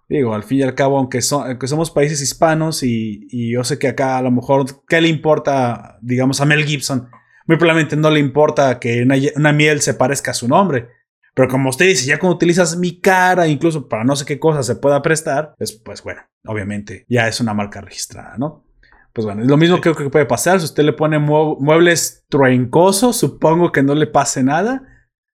Digo, 0.09 0.33
al 0.33 0.43
fin 0.43 0.59
y 0.59 0.63
al 0.63 0.75
cabo, 0.75 0.97
aunque, 0.97 1.21
somos 1.21 1.91
países 1.91 2.21
hispanos 2.21 2.83
y, 2.83 3.27
y, 3.29 3.51
yo 3.53 3.63
sé 3.63 3.79
que 3.79 3.87
acá 3.87 4.17
a 4.17 4.21
lo 4.21 4.29
mejor, 4.29 4.65
¿qué 4.87 4.99
le 4.99 5.07
importa, 5.07 5.97
digamos, 6.01 6.41
a 6.41 6.45
Mel 6.45 6.65
Gibson? 6.65 7.09
Muy 7.47 7.57
probablemente 7.57 7.95
no 7.95 8.09
le 8.09 8.19
importa 8.19 8.79
que 8.79 9.03
una, 9.35 9.53
miel 9.53 9.81
se 9.81 9.93
parezca 9.93 10.31
a 10.31 10.35
su 10.35 10.47
nombre. 10.47 10.89
Pero 11.33 11.47
como 11.47 11.69
usted 11.69 11.87
dice, 11.87 12.05
ya 12.05 12.19
cuando 12.19 12.35
utilizas 12.35 12.77
mi 12.77 12.99
cara, 12.99 13.47
incluso 13.47 13.87
para 13.87 14.03
no 14.03 14.15
sé 14.15 14.25
qué 14.25 14.37
cosa 14.39 14.63
se 14.63 14.75
pueda 14.75 15.01
prestar, 15.01 15.55
pues, 15.57 15.71
pues 15.71 16.03
bueno, 16.03 16.21
obviamente 16.45 17.05
ya 17.07 17.27
es 17.27 17.39
una 17.39 17.53
marca 17.53 17.79
registrada, 17.81 18.35
¿no? 18.37 18.65
Pues 19.13 19.25
bueno, 19.25 19.41
es 19.41 19.47
lo 19.47 19.57
mismo 19.57 19.79
creo 19.81 19.95
que 19.95 20.09
puede 20.09 20.25
pasar. 20.25 20.59
Si 20.59 20.65
usted 20.65 20.83
le 20.83 20.93
pone 20.93 21.19
muebles 21.19 22.25
truencosos, 22.29 23.17
supongo 23.17 23.71
que 23.71 23.83
no 23.83 23.95
le 23.95 24.07
pase 24.07 24.43
nada. 24.43 24.83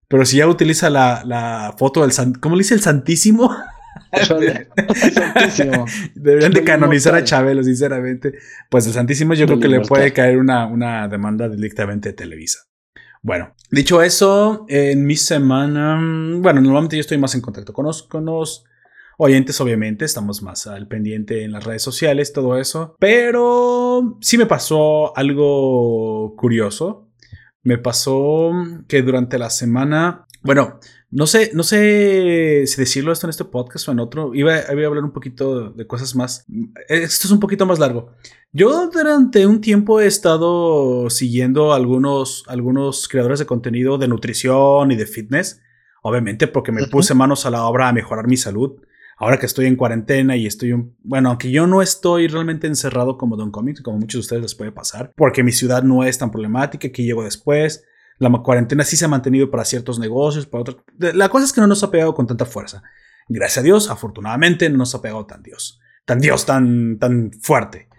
Pero 0.07 0.25
si 0.25 0.37
ya 0.37 0.47
utiliza 0.47 0.89
la, 0.89 1.23
la 1.25 1.73
foto 1.77 2.05
del... 2.05 2.39
¿Cómo 2.39 2.55
le 2.55 2.61
dice 2.61 2.75
el 2.75 2.81
Santísimo? 2.81 3.55
Santísimo. 5.13 5.85
Deberían 6.15 6.53
de 6.53 6.63
canonizar 6.63 7.15
a 7.15 7.23
Chabelo, 7.23 7.63
sinceramente. 7.63 8.33
Pues 8.69 8.87
el 8.87 8.93
Santísimo 8.93 9.33
yo 9.33 9.45
creo 9.45 9.59
que 9.59 9.67
le 9.67 9.81
puede 9.81 10.13
caer 10.13 10.37
una, 10.37 10.67
una 10.67 11.07
demanda 11.07 11.49
directamente 11.49 12.09
de 12.09 12.13
Televisa. 12.13 12.59
Bueno, 13.21 13.55
dicho 13.71 14.03
eso, 14.03 14.65
en 14.69 15.05
mi 15.05 15.15
semana, 15.15 15.99
bueno, 16.39 16.61
normalmente 16.61 16.95
yo 16.95 17.01
estoy 17.01 17.17
más 17.17 17.33
en 17.33 17.41
contacto 17.41 17.73
con 17.73 17.85
los, 17.85 18.03
con 18.03 18.25
los 18.25 18.65
oyentes, 19.17 19.59
obviamente, 19.61 20.05
estamos 20.05 20.43
más 20.43 20.67
al 20.67 20.87
pendiente 20.87 21.43
en 21.43 21.51
las 21.51 21.63
redes 21.63 21.81
sociales, 21.81 22.33
todo 22.33 22.59
eso, 22.59 22.95
pero 22.99 24.17
sí 24.21 24.37
me 24.37 24.45
pasó 24.45 25.17
algo 25.17 26.35
curioso. 26.35 27.09
Me 27.63 27.79
pasó 27.79 28.51
que 28.87 29.01
durante 29.01 29.39
la 29.39 29.49
semana, 29.49 30.27
bueno, 30.43 30.79
no 31.15 31.27
sé, 31.27 31.51
no 31.53 31.63
sé 31.63 32.65
si 32.67 32.75
decirlo 32.75 33.13
esto 33.13 33.25
en 33.25 33.29
este 33.29 33.45
podcast 33.45 33.87
o 33.87 33.93
en 33.93 33.99
otro. 33.99 34.35
Iba, 34.35 34.55
a 34.55 34.69
hablar 34.69 35.05
un 35.05 35.13
poquito 35.13 35.69
de 35.69 35.87
cosas 35.87 36.13
más. 36.13 36.45
Esto 36.89 37.27
es 37.27 37.31
un 37.31 37.39
poquito 37.39 37.65
más 37.65 37.79
largo. 37.79 38.11
Yo 38.51 38.89
durante 38.89 39.45
un 39.45 39.61
tiempo 39.61 40.01
he 40.01 40.07
estado 40.07 41.09
siguiendo 41.09 41.71
algunos, 41.71 42.43
algunos 42.47 43.07
creadores 43.07 43.39
de 43.39 43.45
contenido 43.45 43.97
de 43.97 44.09
nutrición 44.09 44.91
y 44.91 44.97
de 44.97 45.05
fitness. 45.05 45.61
Obviamente 46.01 46.47
porque 46.47 46.73
me 46.73 46.85
puse 46.87 47.13
manos 47.13 47.45
a 47.45 47.49
la 47.49 47.63
obra 47.63 47.87
a 47.87 47.93
mejorar 47.93 48.27
mi 48.27 48.35
salud. 48.35 48.73
Ahora 49.17 49.39
que 49.39 49.45
estoy 49.45 49.67
en 49.67 49.77
cuarentena 49.77 50.35
y 50.35 50.45
estoy 50.45 50.73
un... 50.73 50.97
Bueno, 51.01 51.29
aunque 51.29 51.49
yo 51.49 51.65
no 51.65 51.81
estoy 51.81 52.27
realmente 52.27 52.67
encerrado 52.67 53.17
como 53.17 53.37
Don 53.37 53.51
Comics, 53.51 53.81
como 53.81 53.99
muchos 53.99 54.19
de 54.19 54.23
ustedes 54.23 54.41
les 54.41 54.55
puede 54.55 54.73
pasar, 54.73 55.13
porque 55.15 55.43
mi 55.43 55.53
ciudad 55.53 55.81
no 55.81 56.03
es 56.03 56.17
tan 56.17 56.29
problemática, 56.29 56.89
que 56.89 57.03
llego 57.03 57.23
después 57.23 57.85
la 58.17 58.29
cuarentena 58.29 58.83
sí 58.83 58.97
se 58.97 59.05
ha 59.05 59.09
mantenido 59.09 59.49
para 59.51 59.65
ciertos 59.65 59.99
negocios, 59.99 60.45
para 60.45 60.61
otros. 60.61 60.77
La 60.97 61.29
cosa 61.29 61.45
es 61.45 61.53
que 61.53 61.61
no 61.61 61.67
nos 61.67 61.83
ha 61.83 61.91
pegado 61.91 62.13
con 62.13 62.27
tanta 62.27 62.45
fuerza. 62.45 62.83
Gracias 63.27 63.59
a 63.59 63.63
Dios, 63.63 63.89
afortunadamente, 63.89 64.69
no 64.69 64.77
nos 64.77 64.95
ha 64.95 65.01
pegado 65.01 65.25
tan 65.25 65.41
Dios. 65.41 65.79
Tan 66.05 66.19
Dios, 66.19 66.45
tan, 66.45 66.97
tan 66.99 67.31
fuerte. 67.41 67.89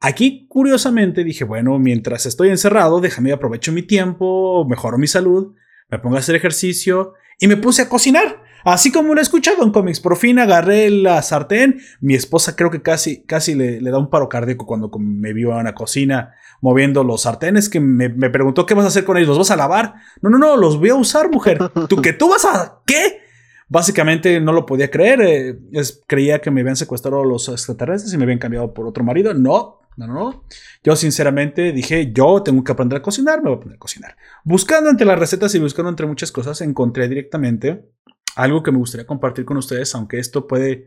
Aquí, 0.00 0.46
curiosamente, 0.48 1.24
dije, 1.24 1.44
bueno, 1.44 1.78
mientras 1.78 2.26
estoy 2.26 2.50
encerrado, 2.50 3.00
déjame 3.00 3.32
aprovecho 3.32 3.72
mi 3.72 3.82
tiempo, 3.82 4.66
mejoro 4.68 4.98
mi 4.98 5.06
salud, 5.06 5.54
me 5.88 5.98
pongo 5.98 6.16
a 6.16 6.18
hacer 6.18 6.34
ejercicio 6.34 7.14
y 7.38 7.48
me 7.48 7.56
puse 7.56 7.82
a 7.82 7.88
cocinar. 7.88 8.42
Así 8.64 8.92
como 8.92 9.14
lo 9.14 9.20
he 9.20 9.22
escuchado 9.22 9.62
en 9.62 9.72
cómics, 9.72 10.00
por 10.00 10.16
fin 10.16 10.38
agarré 10.38 10.90
la 10.90 11.20
sartén. 11.22 11.80
Mi 12.00 12.14
esposa 12.14 12.56
creo 12.56 12.70
que 12.70 12.80
casi, 12.80 13.22
casi 13.24 13.54
le, 13.54 13.80
da 13.80 13.98
un 13.98 14.08
paro 14.08 14.28
cardíaco 14.28 14.66
cuando 14.66 14.90
me 14.98 15.32
vio 15.32 15.58
en 15.58 15.64
la 15.64 15.74
cocina 15.74 16.34
moviendo 16.64 17.04
los 17.04 17.20
sartenes, 17.20 17.68
que 17.68 17.78
me, 17.78 18.08
preguntó 18.30 18.64
qué 18.64 18.72
vas 18.72 18.86
a 18.86 18.88
hacer 18.88 19.04
con 19.04 19.18
ellos, 19.18 19.28
¿los 19.28 19.36
vas 19.36 19.50
a 19.50 19.56
lavar? 19.56 19.96
No, 20.22 20.30
no, 20.30 20.38
no, 20.38 20.56
los 20.56 20.78
voy 20.78 20.88
a 20.88 20.94
usar, 20.94 21.30
mujer. 21.30 21.58
¿Tú 21.90 22.00
que 22.00 22.14
tú 22.14 22.30
vas 22.30 22.46
a 22.46 22.80
qué? 22.86 23.20
Básicamente 23.68 24.40
no 24.40 24.50
lo 24.50 24.64
podía 24.64 24.90
creer. 24.90 25.20
Eh, 25.20 25.58
creía 26.06 26.38
que 26.38 26.50
me 26.50 26.62
habían 26.62 26.76
secuestrado 26.76 27.22
los 27.22 27.50
extraterrestres 27.50 28.14
y 28.14 28.16
me 28.16 28.24
habían 28.24 28.38
cambiado 28.38 28.72
por 28.72 28.86
otro 28.86 29.04
marido. 29.04 29.34
No, 29.34 29.82
no, 29.98 30.06
no. 30.06 30.44
Yo 30.82 30.96
sinceramente 30.96 31.70
dije, 31.72 32.10
yo 32.14 32.42
tengo 32.42 32.64
que 32.64 32.72
aprender 32.72 33.00
a 33.00 33.02
cocinar, 33.02 33.42
me 33.42 33.50
voy 33.50 33.52
a 33.52 33.56
aprender 33.56 33.76
a 33.76 33.80
cocinar. 33.80 34.16
Buscando 34.42 34.88
entre 34.88 35.06
las 35.06 35.18
recetas 35.18 35.54
y 35.54 35.58
buscando 35.58 35.90
entre 35.90 36.06
muchas 36.06 36.32
cosas, 36.32 36.62
encontré 36.62 37.08
directamente 37.08 37.90
algo 38.36 38.62
que 38.62 38.72
me 38.72 38.78
gustaría 38.78 39.06
compartir 39.06 39.44
con 39.44 39.58
ustedes, 39.58 39.94
aunque 39.94 40.18
esto 40.18 40.46
puede, 40.46 40.86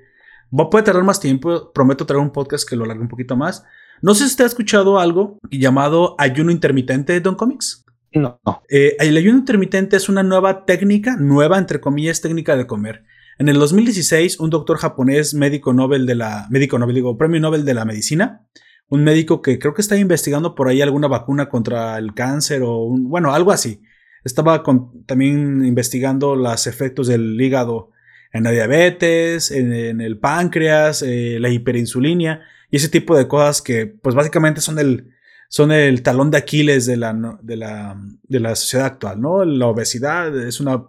puede 0.72 0.84
tardar 0.84 1.04
más 1.04 1.20
tiempo, 1.20 1.72
prometo 1.72 2.08
traer 2.08 2.24
un 2.24 2.32
podcast 2.32 2.68
que 2.68 2.76
lo 2.76 2.84
alargue 2.84 3.04
un 3.04 3.10
poquito 3.10 3.38
más. 3.38 3.64
No 4.02 4.14
sé 4.14 4.26
si 4.26 4.32
usted 4.32 4.44
ha 4.44 4.48
escuchado 4.48 5.00
algo 5.00 5.40
llamado 5.50 6.16
ayuno 6.20 6.52
intermitente 6.52 7.14
de 7.14 7.22
Don 7.22 7.36
Comics. 7.36 7.84
No. 8.14 8.40
Eh, 8.70 8.96
el 9.00 9.18
ayuno 9.18 9.40
intermitente 9.40 9.96
es 9.98 10.10
una 10.10 10.24
nueva 10.24 10.66
técnica, 10.66 11.18
nueva 11.18 11.58
entre 11.58 11.80
comillas, 11.80 12.22
técnica 12.22 12.56
de 12.56 12.68
comer. 12.68 13.04
En 13.40 13.50
el 13.50 13.58
2016, 13.60 14.40
un 14.40 14.50
doctor 14.50 14.78
japonés, 14.78 15.34
médico 15.34 15.74
Nobel 15.74 16.06
de 16.06 16.16
la, 16.16 16.48
médico 16.50 16.80
Nobel, 16.80 16.96
digo, 16.96 17.18
premio 17.18 17.40
Nobel 17.40 17.66
de 17.66 17.74
la 17.74 17.86
medicina, 17.86 18.48
un 18.88 19.04
médico 19.04 19.42
que 19.42 19.60
creo 19.60 19.74
que 19.74 19.82
está 19.82 19.98
investigando 19.98 20.56
por 20.56 20.68
ahí 20.68 20.82
alguna 20.82 21.08
vacuna 21.08 21.50
contra 21.50 21.98
el 21.98 22.14
cáncer 22.14 22.62
o, 22.64 22.88
bueno, 22.90 23.34
algo 23.34 23.52
así. 23.52 23.82
Estaba 24.24 24.64
también 25.06 25.66
investigando 25.66 26.36
los 26.36 26.68
efectos 26.68 27.08
del 27.08 27.40
hígado 27.40 27.92
en 28.34 28.44
la 28.44 28.52
diabetes, 28.52 29.52
en, 29.52 30.02
el 30.02 30.20
páncreas, 30.20 31.02
eh, 31.02 31.38
la 31.40 31.50
hiperinsulinia 31.50 32.42
y 32.70 32.78
ese 32.78 32.90
tipo 32.90 33.18
de 33.18 33.28
cosas 33.28 33.62
que 33.62 33.86
pues 33.88 34.16
básicamente 34.16 34.62
son 34.62 34.80
el, 34.80 35.10
son 35.50 35.72
el 35.72 36.02
talón 36.04 36.32
de 36.32 36.38
Aquiles 36.38 36.86
de 36.86 36.98
la, 36.98 37.14
de 37.42 37.56
la, 37.58 37.98
de 38.24 38.40
la 38.40 38.56
sociedad 38.56 38.86
actual, 38.86 39.22
¿no? 39.22 39.46
La 39.46 39.68
obesidad 39.68 40.38
es 40.38 40.60
una, 40.60 40.84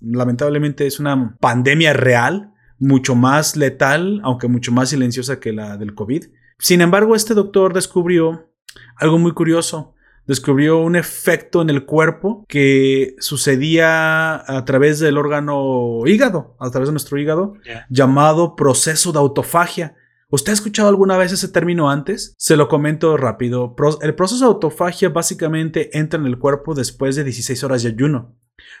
lamentablemente 0.00 0.86
es 0.86 0.98
una 0.98 1.36
pandemia 1.40 1.92
real, 1.92 2.52
mucho 2.78 3.14
más 3.14 3.56
letal, 3.56 4.20
aunque 4.22 4.48
mucho 4.48 4.72
más 4.72 4.90
silenciosa 4.90 5.40
que 5.40 5.52
la 5.52 5.76
del 5.76 5.94
COVID. 5.94 6.24
Sin 6.58 6.80
embargo, 6.80 7.14
este 7.14 7.34
doctor 7.34 7.74
descubrió 7.74 8.50
algo 8.96 9.18
muy 9.18 9.32
curioso. 9.32 9.94
Descubrió 10.26 10.78
un 10.78 10.96
efecto 10.96 11.62
en 11.62 11.70
el 11.70 11.84
cuerpo 11.84 12.44
que 12.48 13.14
sucedía 13.20 14.34
a 14.34 14.64
través 14.64 14.98
del 14.98 15.18
órgano 15.18 16.00
hígado, 16.04 16.56
a 16.58 16.68
través 16.70 16.88
de 16.88 16.94
nuestro 16.94 17.16
hígado, 17.16 17.54
llamado 17.90 18.56
proceso 18.56 19.12
de 19.12 19.20
autofagia. 19.20 19.94
¿Usted 20.28 20.50
ha 20.50 20.54
escuchado 20.54 20.88
alguna 20.88 21.16
vez 21.16 21.30
ese 21.30 21.46
término 21.46 21.88
antes? 21.88 22.34
Se 22.36 22.56
lo 22.56 22.66
comento 22.66 23.16
rápido. 23.16 23.76
El 24.02 24.16
proceso 24.16 24.44
de 24.44 24.52
autofagia 24.52 25.08
básicamente 25.08 25.96
entra 25.96 26.18
en 26.18 26.26
el 26.26 26.38
cuerpo 26.38 26.74
después 26.74 27.14
de 27.14 27.22
16 27.22 27.62
horas 27.62 27.84
de 27.84 27.90
ayuno. 27.90 28.34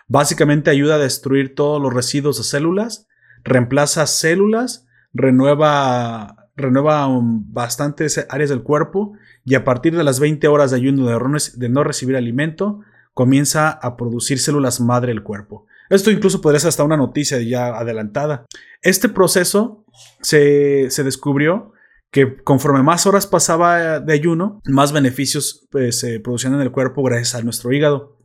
Básicamente 0.08 0.70
ayuda 0.70 0.96
a 0.96 0.98
destruir 0.98 1.54
todos 1.54 1.80
los 1.80 1.94
residuos 1.94 2.38
de 2.38 2.42
células, 2.42 3.06
reemplaza 3.44 4.08
células, 4.08 4.88
renueva, 5.12 6.48
renueva 6.56 7.06
bastantes 7.12 8.26
áreas 8.28 8.50
del 8.50 8.64
cuerpo 8.64 9.12
y 9.44 9.54
a 9.54 9.62
partir 9.62 9.96
de 9.96 10.02
las 10.02 10.18
20 10.18 10.48
horas 10.48 10.72
de 10.72 10.78
ayuno 10.78 11.06
de 11.06 11.68
no 11.68 11.84
recibir 11.84 12.16
alimento, 12.16 12.80
comienza 13.14 13.70
a 13.70 13.96
producir 13.96 14.40
células 14.40 14.80
madre 14.80 15.12
del 15.12 15.22
cuerpo. 15.22 15.66
Esto 15.88 16.10
incluso 16.10 16.40
podría 16.40 16.58
ser 16.58 16.70
hasta 16.70 16.82
una 16.82 16.96
noticia 16.96 17.40
ya 17.40 17.68
adelantada. 17.68 18.46
Este 18.82 19.08
proceso 19.08 19.84
se, 20.20 20.88
descubrió 21.04 21.72
que 22.10 22.36
conforme 22.42 22.82
más 22.82 23.06
horas 23.06 23.26
pasaba 23.26 24.00
de 24.00 24.12
ayuno, 24.12 24.60
más 24.64 24.92
beneficios 24.92 25.66
pues, 25.70 26.00
se 26.00 26.20
producían 26.20 26.54
en 26.54 26.60
el 26.60 26.72
cuerpo 26.72 27.02
gracias 27.02 27.34
a 27.34 27.42
nuestro 27.42 27.72
hígado. 27.72 28.18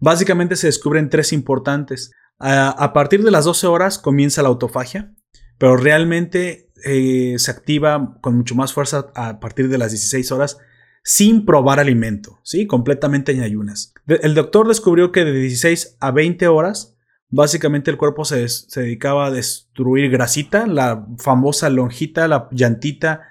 Básicamente 0.00 0.56
se 0.56 0.66
descubren 0.66 1.10
tres 1.10 1.32
importantes. 1.32 2.10
A, 2.38 2.92
partir 2.92 3.22
de 3.22 3.30
las 3.30 3.44
12 3.44 3.68
horas 3.68 3.98
comienza 3.98 4.42
la 4.42 4.48
autofagia, 4.48 5.14
pero 5.58 5.76
realmente 5.76 6.72
eh, 6.84 7.36
se 7.38 7.50
activa 7.52 8.18
con 8.20 8.36
mucho 8.36 8.56
más 8.56 8.72
fuerza 8.72 9.12
a 9.14 9.38
partir 9.38 9.68
de 9.68 9.78
las 9.78 9.92
16 9.92 10.32
horas 10.32 10.58
sin 11.04 11.44
probar 11.44 11.80
alimento, 11.80 12.40
¿sí? 12.42 12.66
Completamente 12.66 13.32
en 13.32 13.42
ayunas. 13.42 13.94
el 14.06 14.34
doctor 14.34 14.68
descubrió 14.68 15.12
que 15.12 15.24
de 15.24 15.32
16 15.32 15.98
a 16.00 16.10
20 16.10 16.48
horas, 16.48 16.96
básicamente 17.32 17.90
el 17.90 17.96
cuerpo 17.96 18.24
se, 18.24 18.46
dedicaba 18.76 19.26
a 19.26 19.30
destruir 19.32 20.08
grasita, 20.10 20.68
la 20.68 21.06
famosa 21.18 21.68
lonjita, 21.68 22.28
la 22.28 22.48
llantita, 22.52 23.22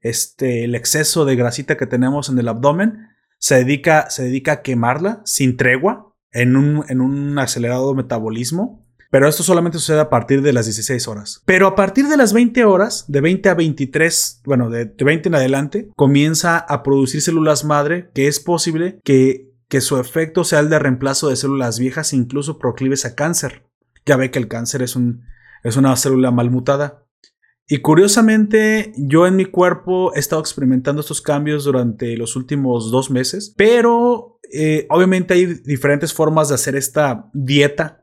este, 0.00 0.64
el 0.64 0.74
exceso 0.74 1.24
de 1.24 1.36
grasita 1.36 1.76
que 1.76 1.86
tenemos 1.86 2.28
en 2.28 2.38
el 2.38 2.48
abdomen, 2.48 3.10
se 3.38 3.56
dedica, 3.56 4.10
se 4.10 4.24
dedica 4.24 4.52
a 4.52 4.62
quemarla 4.62 5.20
sin 5.24 5.56
tregua 5.56 6.12
en 6.32 6.56
un, 6.56 6.84
en 6.88 7.00
un 7.00 7.38
acelerado 7.38 7.94
metabolismo 7.94 8.84
pero 9.10 9.28
esto 9.28 9.42
solamente 9.42 9.78
sucede 9.78 10.00
a 10.00 10.08
partir 10.08 10.40
de 10.40 10.52
las 10.52 10.66
16 10.66 11.08
horas. 11.08 11.42
Pero 11.44 11.66
a 11.66 11.74
partir 11.74 12.06
de 12.06 12.16
las 12.16 12.32
20 12.32 12.64
horas, 12.64 13.04
de 13.08 13.20
20 13.20 13.48
a 13.48 13.54
23, 13.54 14.42
bueno, 14.44 14.70
de 14.70 14.84
20 14.84 15.28
en 15.28 15.34
adelante, 15.34 15.90
comienza 15.96 16.58
a 16.58 16.82
producir 16.84 17.20
células 17.20 17.64
madre 17.64 18.10
que 18.14 18.28
es 18.28 18.38
posible 18.38 19.00
que, 19.02 19.49
que 19.70 19.80
su 19.80 19.98
efecto 19.98 20.42
sea 20.44 20.58
el 20.58 20.68
de 20.68 20.80
reemplazo 20.80 21.28
de 21.28 21.36
células 21.36 21.78
viejas, 21.78 22.12
incluso 22.12 22.58
proclives 22.58 23.06
a 23.06 23.14
cáncer. 23.14 23.70
Ya 24.04 24.16
ve 24.16 24.30
que 24.30 24.40
el 24.40 24.48
cáncer 24.48 24.82
es, 24.82 24.96
un, 24.96 25.22
es 25.62 25.76
una 25.76 25.94
célula 25.96 26.32
mal 26.32 26.50
mutada. 26.50 27.06
Y 27.68 27.78
curiosamente, 27.78 28.92
yo 28.96 29.28
en 29.28 29.36
mi 29.36 29.44
cuerpo 29.44 30.12
he 30.14 30.18
estado 30.18 30.42
experimentando 30.42 31.00
estos 31.00 31.22
cambios 31.22 31.64
durante 31.64 32.16
los 32.16 32.34
últimos 32.34 32.90
dos 32.90 33.12
meses, 33.12 33.54
pero 33.56 34.40
eh, 34.52 34.86
obviamente 34.90 35.34
hay 35.34 35.46
diferentes 35.46 36.12
formas 36.12 36.48
de 36.48 36.56
hacer 36.56 36.74
esta 36.74 37.30
dieta 37.32 38.00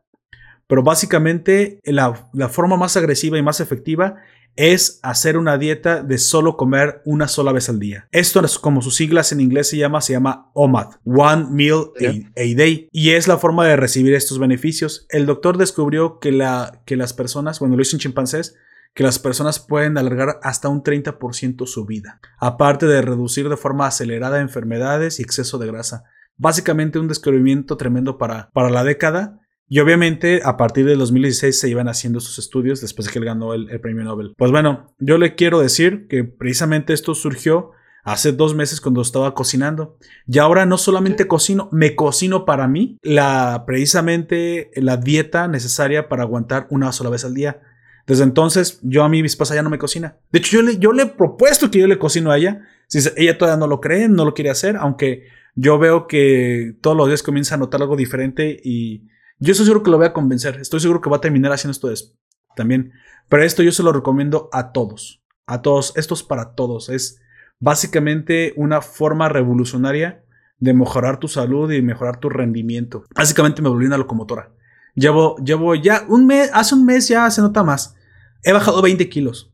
pero 0.67 0.83
básicamente 0.83 1.79
la, 1.85 2.13
forma 2.49 2.75
más 2.75 2.97
agresiva 2.97 3.37
y 3.37 3.41
más 3.41 3.61
efectiva 3.61 4.17
es 4.57 4.99
hacer 5.03 5.37
una 5.37 5.57
dieta 5.57 6.03
de 6.03 6.17
solo 6.17 6.57
comer 6.57 7.01
una 7.05 7.27
sola 7.27 7.51
vez 7.51 7.69
al 7.69 7.79
día. 7.79 8.07
Esto 8.11 8.43
es 8.43 8.59
como 8.59 8.81
sus 8.81 8.95
siglas 8.95 9.31
en 9.31 9.39
inglés 9.39 9.69
se 9.69 9.77
llama, 9.77 10.01
se 10.01 10.13
llama 10.13 10.51
OMAD, 10.53 10.95
One 11.05 11.47
Meal 11.51 11.91
a, 12.01 12.55
Day, 12.55 12.89
y 12.91 13.11
es 13.11 13.27
la 13.27 13.37
forma 13.37 13.65
de 13.65 13.75
recibir 13.75 14.13
estos 14.13 14.39
beneficios. 14.39 15.05
El 15.09 15.25
doctor 15.27 15.57
descubrió 15.57 16.19
que, 16.19 16.31
la, 16.31 16.81
que 16.85 16.97
las 16.97 17.13
personas, 17.13 17.59
bueno, 17.59 17.75
lo 17.75 17.81
hizo 17.81 17.95
en 17.95 18.01
chimpancés, 18.01 18.55
que 18.93 19.03
las 19.03 19.19
personas 19.19 19.59
pueden 19.59 19.97
alargar 19.97 20.39
hasta 20.41 20.69
un 20.69 20.81
30% 20.83 21.67
su 21.67 21.85
vida, 21.85 22.19
aparte 22.39 22.87
de 22.87 23.03
reducir 23.03 23.47
de 23.47 23.57
forma 23.57 23.85
acelerada 23.85 24.41
enfermedades 24.41 25.19
y 25.19 25.23
exceso 25.23 25.59
de 25.59 25.67
grasa. 25.67 26.05
Básicamente 26.35 26.97
un 26.97 27.07
descubrimiento 27.07 27.77
tremendo 27.77 28.17
para, 28.17 28.49
para 28.53 28.71
la 28.71 28.83
década 28.83 29.39
y 29.69 29.79
obviamente 29.79 30.41
a 30.43 30.55
partir 30.55 30.85
de 30.85 30.95
2016 30.95 31.59
se 31.59 31.69
iban 31.69 31.89
haciendo 31.89 32.19
sus 32.19 32.39
estudios 32.39 32.79
después 32.81 33.05
de 33.05 33.13
que 33.13 33.19
él 33.19 33.25
ganó 33.25 33.53
el, 33.53 33.67
premio 33.81 34.03
Nobel. 34.03 34.33
Pues 34.37 34.51
bueno, 34.51 34.93
yo 34.99 35.17
le 35.17 35.35
quiero 35.35 35.59
decir 35.59 36.07
que 36.07 36.23
precisamente 36.23 36.93
esto 36.93 37.13
surgió 37.13 37.71
hace 38.03 38.31
dos 38.31 38.55
meses 38.55 38.79
cuando 38.79 39.01
estaba 39.01 39.33
cocinando. 39.33 39.97
Y 40.25 40.39
ahora 40.39 40.65
no 40.65 40.77
solamente 40.77 41.27
cocino, 41.27 41.67
me 41.73 41.95
cocino 41.95 42.45
para 42.45 42.67
mí 42.69 42.97
la 43.01 43.65
precisamente 43.67 44.71
la 44.75 44.95
dieta 44.95 45.49
necesaria 45.49 46.07
para 46.07 46.23
aguantar 46.23 46.67
una 46.69 46.93
sola 46.93 47.09
vez 47.09 47.25
al 47.25 47.33
día. 47.33 47.61
Desde 48.05 48.23
entonces, 48.23 48.79
yo 48.83 49.03
a 49.03 49.09
mi 49.09 49.19
esposa 49.19 49.53
ya 49.53 49.63
no 49.63 49.69
me 49.69 49.77
cocina. 49.77 50.15
De 50.31 50.39
hecho, 50.39 50.55
yo 50.55 50.61
le, 50.61 50.77
yo 50.77 50.93
le 50.93 51.03
he 51.03 51.07
propuesto 51.07 51.69
que 51.69 51.79
yo 51.79 51.87
le 51.87 51.99
cocino 51.99 52.31
a 52.31 52.37
ella. 52.37 52.61
Si 52.87 52.99
ella 53.17 53.37
todavía 53.37 53.59
no 53.59 53.67
lo 53.67 53.81
cree, 53.81 54.07
no 54.07 54.23
lo 54.23 54.33
quiere 54.33 54.49
hacer, 54.49 54.77
aunque 54.77 55.25
yo 55.55 55.77
veo 55.77 56.07
que 56.07 56.75
todos 56.79 56.95
los 56.95 57.07
días 57.07 57.21
comienza 57.21 57.55
a 57.55 57.57
notar 57.57 57.81
algo 57.81 57.97
diferente 57.97 58.61
y 58.63 59.09
yo 59.39 59.51
estoy 59.51 59.65
seguro 59.65 59.83
que 59.83 59.91
lo 59.91 59.97
voy 59.97 60.07
a 60.07 60.13
convencer. 60.13 60.59
Estoy 60.59 60.79
seguro 60.79 61.01
que 61.01 61.09
va 61.09 61.17
a 61.17 61.21
terminar 61.21 61.51
haciendo 61.51 61.91
esto 61.91 62.15
también. 62.55 62.91
Pero 63.29 63.43
esto 63.43 63.63
yo 63.63 63.71
se 63.71 63.83
lo 63.83 63.93
recomiendo 63.93 64.49
a 64.51 64.71
todos. 64.71 65.21
A 65.45 65.61
todos. 65.61 65.93
Esto 65.95 66.13
es 66.13 66.23
para 66.23 66.55
todos. 66.55 66.89
Es 66.89 67.21
básicamente 67.59 68.53
una 68.55 68.81
forma 68.81 69.29
revolucionaria 69.29 70.23
de 70.59 70.73
mejorar 70.73 71.19
tu 71.19 71.27
salud 71.27 71.71
y 71.71 71.81
mejorar 71.81 72.19
tu 72.19 72.29
rendimiento. 72.29 73.03
Básicamente 73.15 73.61
me 73.61 73.69
volví 73.69 73.85
una 73.85 73.97
locomotora. 73.97 74.51
Llevo, 74.95 75.37
llevo 75.37 75.75
ya 75.75 76.05
un 76.07 76.25
mes, 76.25 76.49
hace 76.53 76.73
un 76.73 76.85
mes 76.85 77.07
ya 77.07 77.29
se 77.29 77.41
nota 77.41 77.63
más. 77.63 77.95
He 78.43 78.51
bajado 78.51 78.81
20 78.81 79.07
kilos. 79.09 79.53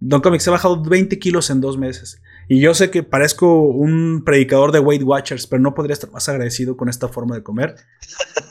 Don 0.00 0.20
Comics, 0.20 0.46
he 0.46 0.50
bajado 0.50 0.82
20 0.82 1.18
kilos 1.18 1.50
en 1.50 1.60
dos 1.60 1.76
meses. 1.76 2.22
Y 2.48 2.60
yo 2.60 2.72
sé 2.72 2.90
que 2.90 3.02
parezco 3.02 3.62
un 3.62 4.22
predicador 4.24 4.72
de 4.72 4.78
Weight 4.78 5.02
Watchers, 5.02 5.46
pero 5.46 5.62
no 5.62 5.74
podría 5.74 5.92
estar 5.92 6.10
más 6.10 6.28
agradecido 6.30 6.76
con 6.76 6.88
esta 6.88 7.08
forma 7.08 7.34
de 7.34 7.42
comer. 7.42 7.76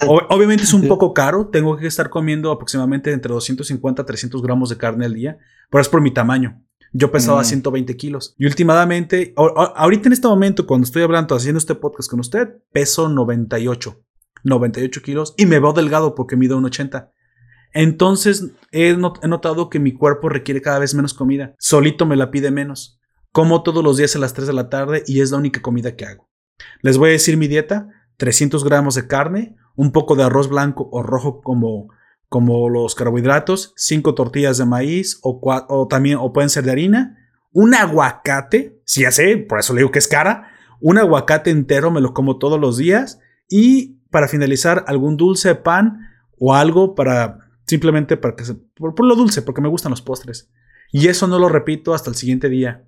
obviamente 0.07 0.63
es 0.63 0.73
un 0.73 0.87
poco 0.87 1.13
caro, 1.13 1.47
tengo 1.47 1.75
que 1.77 1.87
estar 1.87 2.09
comiendo 2.09 2.51
aproximadamente 2.51 3.11
entre 3.11 3.33
250 3.33 4.03
a 4.03 4.05
300 4.05 4.41
gramos 4.43 4.69
de 4.69 4.77
carne 4.77 5.05
al 5.05 5.15
día, 5.15 5.37
pero 5.71 5.81
es 5.81 5.89
por 5.89 6.01
mi 6.01 6.11
tamaño. 6.11 6.63
Yo 6.93 7.11
pesaba 7.11 7.43
120 7.43 7.93
mm. 7.93 7.97
kilos. 7.97 8.35
Y 8.37 8.45
últimamente, 8.45 9.33
ahorita 9.35 10.09
en 10.09 10.13
este 10.13 10.27
momento, 10.27 10.65
cuando 10.65 10.85
estoy 10.85 11.01
hablando, 11.01 11.35
haciendo 11.35 11.57
este 11.57 11.75
podcast 11.75 12.09
con 12.09 12.19
usted, 12.19 12.49
peso 12.71 13.09
98. 13.09 14.03
98 14.43 15.01
kilos 15.01 15.33
y 15.37 15.45
me 15.45 15.59
veo 15.59 15.73
delgado 15.73 16.15
porque 16.15 16.35
mido 16.35 16.57
un 16.57 16.65
80. 16.65 17.11
Entonces 17.73 18.51
he, 18.71 18.89
he 18.89 19.27
notado 19.27 19.69
que 19.69 19.79
mi 19.79 19.93
cuerpo 19.93 20.29
requiere 20.29 20.61
cada 20.61 20.79
vez 20.79 20.93
menos 20.93 21.13
comida. 21.13 21.55
Solito 21.59 22.05
me 22.05 22.15
la 22.15 22.31
pide 22.31 22.51
menos. 22.51 22.96
Como 23.37 23.61
todos 23.61 23.83
los 23.83 23.97
días 23.97 24.15
a 24.15 24.19
las 24.19 24.33
3 24.33 24.47
de 24.47 24.53
la 24.53 24.67
tarde 24.67 25.03
y 25.05 25.21
es 25.21 25.29
la 25.29 25.37
única 25.37 25.61
comida 25.61 25.95
que 25.95 26.05
hago. 26.05 26.27
Les 26.81 26.97
voy 26.97 27.09
a 27.09 27.11
decir 27.11 27.37
mi 27.37 27.47
dieta, 27.47 27.87
300 28.17 28.63
gramos 28.63 28.95
de 28.95 29.05
carne, 29.05 29.55
un 29.75 29.91
poco 29.91 30.15
de 30.15 30.23
arroz 30.23 30.49
blanco 30.49 30.89
o 30.91 31.03
rojo 31.03 31.41
como, 31.41 31.89
como 32.29 32.67
los 32.67 32.95
carbohidratos, 32.95 33.73
5 33.75 34.15
tortillas 34.15 34.57
de 34.57 34.65
maíz 34.65 35.19
o, 35.21 35.39
o, 35.43 35.87
también 35.87 36.17
o 36.19 36.33
pueden 36.33 36.49
ser 36.49 36.63
de 36.63 36.71
harina, 36.71 37.15
un 37.51 37.75
aguacate, 37.75 38.81
si 38.85 39.01
ya 39.01 39.11
sé, 39.11 39.37
por 39.37 39.59
eso 39.59 39.75
le 39.75 39.81
digo 39.81 39.91
que 39.91 39.99
es 39.99 40.07
cara, 40.07 40.47
un 40.81 40.97
aguacate 40.97 41.51
entero 41.51 41.91
me 41.91 42.01
lo 42.01 42.15
como 42.15 42.39
todos 42.39 42.59
los 42.59 42.75
días 42.75 43.19
y 43.47 43.99
para 44.09 44.27
finalizar 44.27 44.83
algún 44.87 45.15
dulce, 45.15 45.53
pan 45.53 46.09
o 46.39 46.55
algo 46.55 46.95
para 46.95 47.37
simplemente 47.67 48.17
para 48.17 48.35
que 48.35 48.45
se, 48.45 48.55
por 48.55 49.05
lo 49.05 49.15
dulce, 49.15 49.43
porque 49.43 49.61
me 49.61 49.69
gustan 49.69 49.91
los 49.91 50.01
postres. 50.01 50.49
Y 50.91 51.07
eso 51.07 51.27
no 51.27 51.37
lo 51.37 51.49
repito 51.49 51.93
hasta 51.93 52.09
el 52.09 52.15
siguiente 52.15 52.49
día 52.49 52.86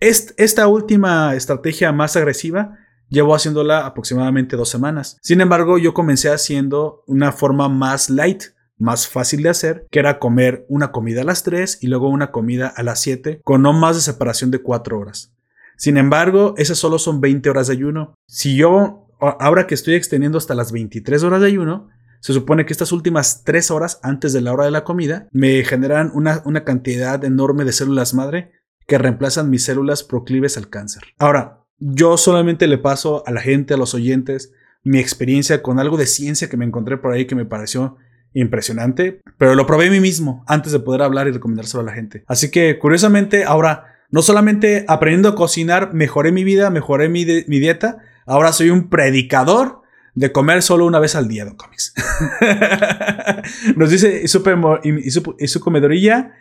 esta 0.00 0.68
última 0.68 1.34
estrategia 1.34 1.92
más 1.92 2.16
agresiva 2.16 2.78
llevo 3.08 3.34
haciéndola 3.34 3.86
aproximadamente 3.86 4.56
dos 4.56 4.68
semanas. 4.68 5.18
Sin 5.22 5.40
embargo, 5.40 5.78
yo 5.78 5.94
comencé 5.94 6.30
haciendo 6.30 7.02
una 7.06 7.32
forma 7.32 7.68
más 7.68 8.10
light, 8.10 8.44
más 8.78 9.08
fácil 9.08 9.42
de 9.42 9.48
hacer, 9.48 9.86
que 9.90 9.98
era 9.98 10.18
comer 10.18 10.64
una 10.68 10.92
comida 10.92 11.22
a 11.22 11.24
las 11.24 11.42
3 11.42 11.78
y 11.80 11.88
luego 11.88 12.08
una 12.08 12.30
comida 12.30 12.68
a 12.68 12.82
las 12.82 13.00
7, 13.00 13.40
con 13.42 13.62
no 13.62 13.72
más 13.72 13.96
de 13.96 14.02
separación 14.02 14.50
de 14.50 14.62
4 14.62 14.98
horas. 14.98 15.32
Sin 15.76 15.96
embargo, 15.96 16.54
esas 16.58 16.78
solo 16.78 16.98
son 16.98 17.20
20 17.20 17.50
horas 17.50 17.68
de 17.68 17.74
ayuno. 17.74 18.14
Si 18.26 18.56
yo, 18.56 19.06
ahora 19.20 19.66
que 19.66 19.74
estoy 19.74 19.94
extendiendo 19.94 20.38
hasta 20.38 20.54
las 20.54 20.72
23 20.72 21.22
horas 21.22 21.40
de 21.40 21.46
ayuno, 21.46 21.88
se 22.20 22.32
supone 22.32 22.66
que 22.66 22.72
estas 22.72 22.92
últimas 22.92 23.42
3 23.44 23.70
horas 23.70 24.00
antes 24.02 24.32
de 24.32 24.40
la 24.40 24.52
hora 24.52 24.64
de 24.64 24.72
la 24.72 24.84
comida 24.84 25.28
me 25.30 25.62
generan 25.64 26.10
una, 26.14 26.42
una 26.44 26.64
cantidad 26.64 27.24
enorme 27.24 27.64
de 27.64 27.72
células 27.72 28.12
madre 28.12 28.57
que 28.88 28.98
reemplazan 28.98 29.50
mis 29.50 29.64
células 29.64 30.02
proclives 30.02 30.56
al 30.56 30.70
cáncer. 30.70 31.02
Ahora, 31.18 31.60
yo 31.78 32.16
solamente 32.16 32.66
le 32.66 32.78
paso 32.78 33.22
a 33.26 33.30
la 33.30 33.42
gente, 33.42 33.74
a 33.74 33.76
los 33.76 33.94
oyentes, 33.94 34.52
mi 34.82 34.98
experiencia 34.98 35.62
con 35.62 35.78
algo 35.78 35.98
de 35.98 36.06
ciencia 36.06 36.48
que 36.48 36.56
me 36.56 36.64
encontré 36.64 36.96
por 36.96 37.12
ahí 37.12 37.26
que 37.26 37.34
me 37.34 37.44
pareció 37.44 37.98
impresionante, 38.32 39.20
pero 39.36 39.54
lo 39.54 39.66
probé 39.66 39.88
a 39.88 39.90
mí 39.90 40.00
mismo 40.00 40.42
antes 40.46 40.72
de 40.72 40.80
poder 40.80 41.02
hablar 41.02 41.28
y 41.28 41.32
recomendárselo 41.32 41.82
a 41.82 41.86
la 41.86 41.92
gente. 41.92 42.24
Así 42.26 42.50
que, 42.50 42.78
curiosamente, 42.78 43.44
ahora 43.44 43.94
No 44.10 44.22
solamente 44.22 44.86
aprendiendo 44.88 45.28
a 45.28 45.34
cocinar, 45.34 45.92
mejoré 45.92 46.32
mi 46.32 46.42
vida, 46.42 46.70
mejoré 46.70 47.10
mi, 47.10 47.26
mi 47.46 47.58
dieta. 47.58 47.98
Ahora 48.24 48.54
soy 48.54 48.70
un 48.70 48.88
predicador 48.88 49.82
de 50.14 50.32
comer 50.32 50.62
solo 50.62 50.86
una 50.86 50.98
vez 50.98 51.14
al 51.14 51.28
día, 51.28 51.44
Don 51.44 51.56
Comics. 51.56 51.92
Nos 53.76 53.90
dice 53.90 54.22
y 54.24 54.28
su 55.48 55.60
comedorilla 55.60 56.32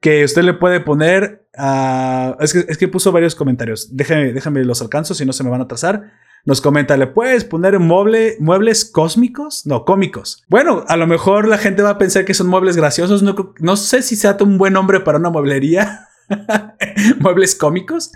que 0.00 0.24
usted 0.24 0.42
le 0.42 0.54
puede 0.54 0.80
poner 0.80 1.46
a... 1.56 2.36
Es 2.40 2.52
que, 2.52 2.64
es 2.68 2.78
que 2.78 2.88
puso 2.88 3.12
varios 3.12 3.34
comentarios. 3.34 3.94
Déjame, 3.96 4.32
déjame 4.32 4.64
los 4.64 4.82
alcanzo, 4.82 5.14
si 5.14 5.24
no 5.24 5.32
se 5.32 5.44
me 5.44 5.50
van 5.50 5.60
a 5.60 5.64
atrasar. 5.64 6.12
Nos 6.46 6.62
comenta, 6.62 6.96
¿le 6.96 7.06
puedes 7.06 7.44
poner 7.44 7.78
mueble, 7.78 8.36
muebles 8.40 8.86
cósmicos? 8.86 9.66
No, 9.66 9.84
cómicos. 9.84 10.42
Bueno, 10.48 10.84
a 10.88 10.96
lo 10.96 11.06
mejor 11.06 11.46
la 11.46 11.58
gente 11.58 11.82
va 11.82 11.90
a 11.90 11.98
pensar 11.98 12.24
que 12.24 12.32
son 12.32 12.46
muebles 12.46 12.76
graciosos. 12.76 13.22
No, 13.22 13.54
no 13.58 13.76
sé 13.76 14.00
si 14.00 14.16
sea 14.16 14.38
un 14.40 14.56
buen 14.56 14.72
nombre 14.72 15.00
para 15.00 15.18
una 15.18 15.28
mueblería. 15.28 16.08
muebles 17.20 17.54
cómicos. 17.54 18.12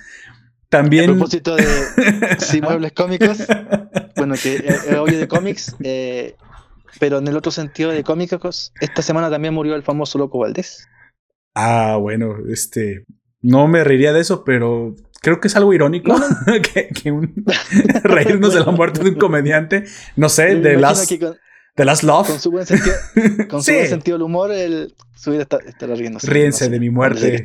También. 0.71 1.11
A 1.11 1.13
propósito 1.13 1.55
de. 1.55 1.67
sí, 2.39 2.63
muebles 2.63 2.93
cómicos. 2.93 3.39
Bueno, 4.17 4.37
que 4.43 4.57
es 4.57 4.87
obvio 4.97 5.19
de 5.19 5.29
cómics. 5.29 5.77
Eh, 5.81 6.35
pero 6.99 7.19
en 7.19 7.29
el 7.29 7.37
otro 7.37 7.53
sentido 7.53 7.91
de 7.91 8.03
cómicos, 8.05 8.73
esta 8.81 9.03
semana 9.03 9.29
también 9.29 9.53
murió 9.53 9.75
el 9.75 9.83
famoso 9.83 10.17
Loco 10.17 10.39
Valdés. 10.39 10.89
Ah, 11.55 11.97
bueno, 12.01 12.37
este. 12.49 13.05
No 13.41 13.69
me 13.69 13.85
reiría 13.85 14.13
de 14.13 14.21
eso, 14.21 14.43
pero 14.45 14.97
creo 15.25 15.41
que 15.41 15.49
es 15.49 15.57
algo 15.57 15.73
irónico 15.73 16.15
que, 16.75 16.91
reírnos 18.05 18.55
de 18.55 18.61
la 18.61 18.71
muerte 18.71 19.03
de 19.03 19.11
un 19.11 19.17
comediante. 19.17 19.85
No 20.17 20.29
sé, 20.29 20.57
de 20.57 20.77
las. 20.77 21.09
de 21.09 21.85
las 21.85 22.03
Love. 22.03 22.29
Con 22.29 22.41
su 22.41 22.51
buen 22.51 22.67
sentido, 22.67 22.95
con 23.49 23.63
su 23.63 23.73
buen 23.73 23.89
sentido 23.89 24.17
del 24.17 24.23
humor, 24.23 24.53
el, 24.53 24.95
su 25.17 25.33
vida 25.33 25.43
está, 25.43 25.87
riéndose. 25.87 26.31
Ríense 26.31 26.69
de 26.69 26.79
mi 26.79 26.91
muerte. 26.91 27.45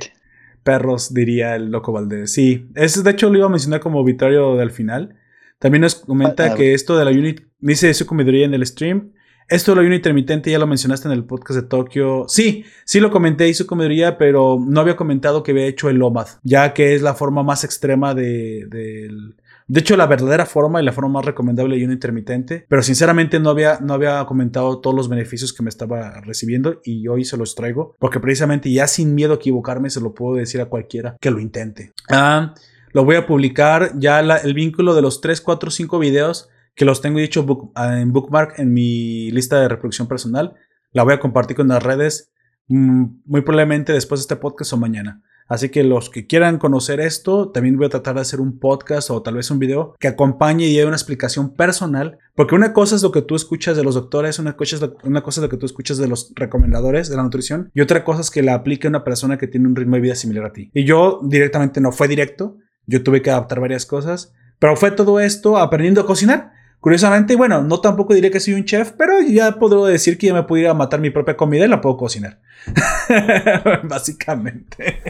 Perros, 0.63 1.13
diría 1.13 1.55
el 1.55 1.71
loco 1.71 1.93
Valdés. 1.93 2.33
Sí, 2.33 2.67
es, 2.75 3.01
de 3.01 3.11
hecho 3.11 3.29
lo 3.29 3.37
iba 3.37 3.47
a 3.47 3.49
mencionar 3.49 3.79
como 3.79 3.99
obituario 3.99 4.57
del 4.57 4.71
final. 4.71 5.15
También 5.57 5.81
nos 5.81 5.95
comenta 5.95 6.43
ah, 6.45 6.49
ah, 6.51 6.55
que 6.55 6.73
esto 6.73 6.97
de 6.97 7.05
la 7.05 7.11
Unit, 7.11 7.41
dice 7.59 7.93
su 7.93 8.05
comedia 8.05 8.45
en 8.45 8.53
el 8.53 8.65
stream, 8.65 9.13
esto 9.49 9.73
lo 9.75 9.81
ayuno 9.81 9.95
intermitente 9.95 10.51
ya 10.51 10.59
lo 10.59 10.67
mencionaste 10.67 11.07
en 11.07 11.13
el 11.13 11.23
podcast 11.23 11.59
de 11.59 11.67
Tokio. 11.67 12.25
Sí, 12.27 12.65
sí 12.85 12.99
lo 12.99 13.12
comenté, 13.12 13.47
hizo 13.49 13.65
comedia, 13.67 14.17
pero 14.17 14.63
no 14.65 14.81
había 14.81 14.95
comentado 14.95 15.43
que 15.43 15.51
había 15.51 15.65
hecho 15.65 15.89
el 15.89 16.01
OMAD, 16.01 16.27
ya 16.43 16.73
que 16.73 16.95
es 16.95 17.01
la 17.01 17.15
forma 17.15 17.43
más 17.43 17.63
extrema 17.63 18.13
de, 18.13 18.67
de, 18.67 19.79
hecho, 19.79 19.97
la 19.97 20.07
verdadera 20.07 20.45
forma 20.45 20.81
y 20.81 20.85
la 20.85 20.91
forma 20.91 21.13
más 21.13 21.25
recomendable 21.25 21.75
de 21.75 21.81
ayuno 21.81 21.93
intermitente. 21.93 22.65
Pero 22.67 22.83
sinceramente 22.83 23.39
no 23.39 23.49
había, 23.49 23.79
no 23.81 23.93
había 23.93 24.23
comentado 24.25 24.79
todos 24.79 24.95
los 24.95 25.09
beneficios 25.09 25.51
que 25.51 25.63
me 25.63 25.69
estaba 25.69 26.21
recibiendo 26.21 26.79
y 26.83 27.07
hoy 27.07 27.25
se 27.25 27.38
los 27.38 27.55
traigo. 27.55 27.95
Porque 27.99 28.19
precisamente 28.19 28.71
ya 28.71 28.88
sin 28.88 29.15
miedo 29.15 29.33
a 29.33 29.38
equivocarme 29.38 29.89
se 29.89 30.01
lo 30.01 30.13
puedo 30.13 30.35
decir 30.35 30.62
a 30.62 30.65
cualquiera 30.65 31.17
que 31.19 31.31
lo 31.31 31.39
intente. 31.39 31.93
Ah, 32.07 32.53
lo 32.91 33.05
voy 33.05 33.15
a 33.15 33.27
publicar 33.27 33.93
ya 33.95 34.19
el 34.19 34.53
vínculo 34.53 34.95
de 34.95 35.01
los 35.01 35.21
3, 35.21 35.41
4, 35.41 35.71
5 35.71 35.99
videos 35.99 36.49
que 36.79 36.85
los 36.85 37.01
tengo 37.01 37.19
dicho 37.19 37.45
ah, 37.75 37.99
en 37.99 38.13
bookmark 38.13 38.57
en 38.57 38.73
mi 38.73 39.29
lista 39.31 39.59
de 39.59 39.67
reproducción 39.67 40.07
personal. 40.07 40.55
La 40.93 41.03
voy 41.03 41.13
a 41.13 41.19
compartir 41.19 41.57
con 41.57 41.67
las 41.67 41.83
redes 41.83 42.31
mm, 42.69 43.03
muy 43.25 43.41
probablemente 43.41 43.91
después 43.91 44.21
de 44.21 44.23
este 44.23 44.37
podcast 44.37 44.71
o 44.71 44.77
mañana. 44.77 45.21
Así 45.49 45.67
que 45.67 45.83
los 45.83 46.09
que 46.09 46.25
quieran 46.25 46.57
conocer 46.57 47.01
esto, 47.01 47.49
también 47.49 47.75
voy 47.75 47.87
a 47.87 47.89
tratar 47.89 48.15
de 48.15 48.21
hacer 48.21 48.39
un 48.39 48.59
podcast 48.59 49.09
o 49.09 49.21
tal 49.21 49.35
vez 49.35 49.51
un 49.51 49.59
video 49.59 49.93
que 49.99 50.07
acompañe 50.07 50.67
y 50.67 50.77
dé 50.77 50.85
una 50.85 50.95
explicación 50.95 51.53
personal. 51.53 52.17
Porque 52.33 52.55
una 52.55 52.71
cosa 52.71 52.95
es 52.95 53.03
lo 53.03 53.11
que 53.11 53.23
tú 53.23 53.35
escuchas 53.35 53.75
de 53.75 53.83
los 53.83 53.95
doctores, 53.95 54.39
una 54.39 54.55
cosa, 54.55 54.77
es 54.77 54.81
lo, 54.81 54.95
una 55.03 55.21
cosa 55.21 55.41
es 55.41 55.43
lo 55.43 55.49
que 55.49 55.57
tú 55.57 55.65
escuchas 55.65 55.97
de 55.97 56.07
los 56.07 56.31
recomendadores 56.33 57.09
de 57.09 57.17
la 57.17 57.23
nutrición 57.23 57.71
y 57.73 57.81
otra 57.81 58.05
cosa 58.05 58.21
es 58.21 58.31
que 58.31 58.41
la 58.41 58.53
aplique 58.53 58.87
una 58.87 59.03
persona 59.03 59.37
que 59.37 59.47
tiene 59.47 59.67
un 59.67 59.75
ritmo 59.75 59.97
de 59.97 60.01
vida 60.01 60.15
similar 60.15 60.45
a 60.45 60.53
ti. 60.53 60.71
Y 60.73 60.85
yo 60.85 61.19
directamente 61.23 61.81
no 61.81 61.91
fue 61.91 62.07
directo, 62.07 62.55
yo 62.85 63.03
tuve 63.03 63.21
que 63.21 63.31
adaptar 63.31 63.59
varias 63.59 63.85
cosas, 63.85 64.31
pero 64.59 64.77
fue 64.77 64.91
todo 64.91 65.19
esto 65.19 65.57
aprendiendo 65.57 65.99
a 65.99 66.05
cocinar. 66.05 66.57
Curiosamente, 66.79 67.35
bueno, 67.35 67.61
no 67.61 67.81
tampoco 67.81 68.13
diré 68.13 68.31
que 68.31 68.39
soy 68.39 68.53
un 68.53 68.63
chef, 68.63 68.93
pero 68.93 69.19
ya 69.19 69.59
puedo 69.59 69.85
decir 69.85 70.17
que 70.17 70.27
ya 70.27 70.33
me 70.33 70.43
pudiera 70.43 70.73
matar 70.73 71.01
mi 71.01 71.09
propia 71.09 71.35
comida 71.35 71.65
y 71.65 71.67
la 71.67 71.81
puedo 71.81 71.97
cocinar. 71.97 72.39
Básicamente. 73.83 75.01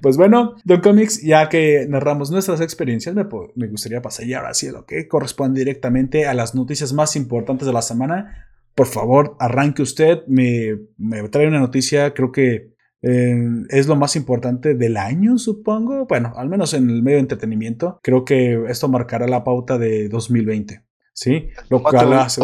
Pues 0.00 0.16
bueno, 0.16 0.56
Don 0.64 0.80
Comics, 0.80 1.22
ya 1.22 1.48
que 1.48 1.86
narramos 1.88 2.32
nuestras 2.32 2.60
experiencias, 2.60 3.14
me, 3.14 3.68
gustaría 3.68 4.02
pasar 4.02 4.26
ya 4.26 4.38
ahora 4.38 4.54
sí 4.54 4.66
a 4.66 4.72
lo 4.72 4.86
que 4.86 5.06
corresponde 5.06 5.60
directamente 5.60 6.26
a 6.26 6.34
las 6.34 6.56
noticias 6.56 6.92
más 6.92 7.14
importantes 7.14 7.64
de 7.64 7.72
la 7.72 7.82
semana. 7.82 8.48
Por 8.74 8.88
favor, 8.88 9.36
arranque 9.38 9.82
usted, 9.82 10.26
me, 10.26 10.78
me 10.98 11.28
trae 11.28 11.46
una 11.46 11.60
noticia, 11.60 12.12
creo 12.12 12.32
que 12.32 12.71
es 13.02 13.86
lo 13.86 13.96
más 13.96 14.16
importante 14.16 14.74
del 14.74 14.96
año, 14.96 15.38
supongo. 15.38 16.06
Bueno, 16.06 16.32
al 16.36 16.48
menos 16.48 16.74
en 16.74 16.88
el 16.88 17.02
medio 17.02 17.16
de 17.16 17.22
entretenimiento. 17.22 17.98
Creo 18.02 18.24
que 18.24 18.64
esto 18.68 18.88
marcará 18.88 19.26
la 19.26 19.44
pauta 19.44 19.78
de 19.78 20.08
2020. 20.08 20.82
¿Sí? 21.14 21.48
Lo 21.68 21.82
cual 21.82 22.12
hace 22.14 22.40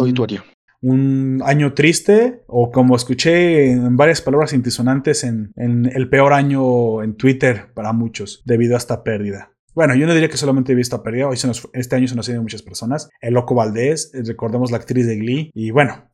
un, 0.81 1.41
año 1.43 1.73
triste, 1.73 2.43
o 2.47 2.71
como 2.71 2.95
escuché 2.95 3.71
en 3.71 3.97
varias 3.97 4.21
palabras 4.21 4.53
intisonantes, 4.53 5.23
en, 5.23 5.51
en 5.55 5.85
el 5.93 6.09
peor 6.09 6.33
año 6.33 7.03
en 7.03 7.15
Twitter 7.15 7.73
para 7.73 7.93
muchos, 7.93 8.43
debido 8.45 8.75
a 8.75 8.77
esta 8.77 9.03
pérdida. 9.03 9.51
Bueno, 9.75 9.95
yo 9.95 10.07
no 10.07 10.13
diría 10.13 10.29
que 10.29 10.37
solamente 10.37 10.71
he 10.71 10.75
visto 10.75 11.01
pérdida, 11.03 11.27
hoy 11.27 11.37
este 11.73 11.95
año 11.95 12.07
se 12.07 12.15
nos 12.15 12.27
han 12.27 12.35
ido 12.35 12.41
muchas 12.41 12.63
personas. 12.63 13.09
El 13.21 13.35
Loco 13.35 13.55
Valdés, 13.55 14.11
eh, 14.13 14.23
recordemos 14.25 14.71
la 14.71 14.77
actriz 14.77 15.07
de 15.07 15.17
Glee, 15.17 15.51
y 15.53 15.71
bueno, 15.71 16.08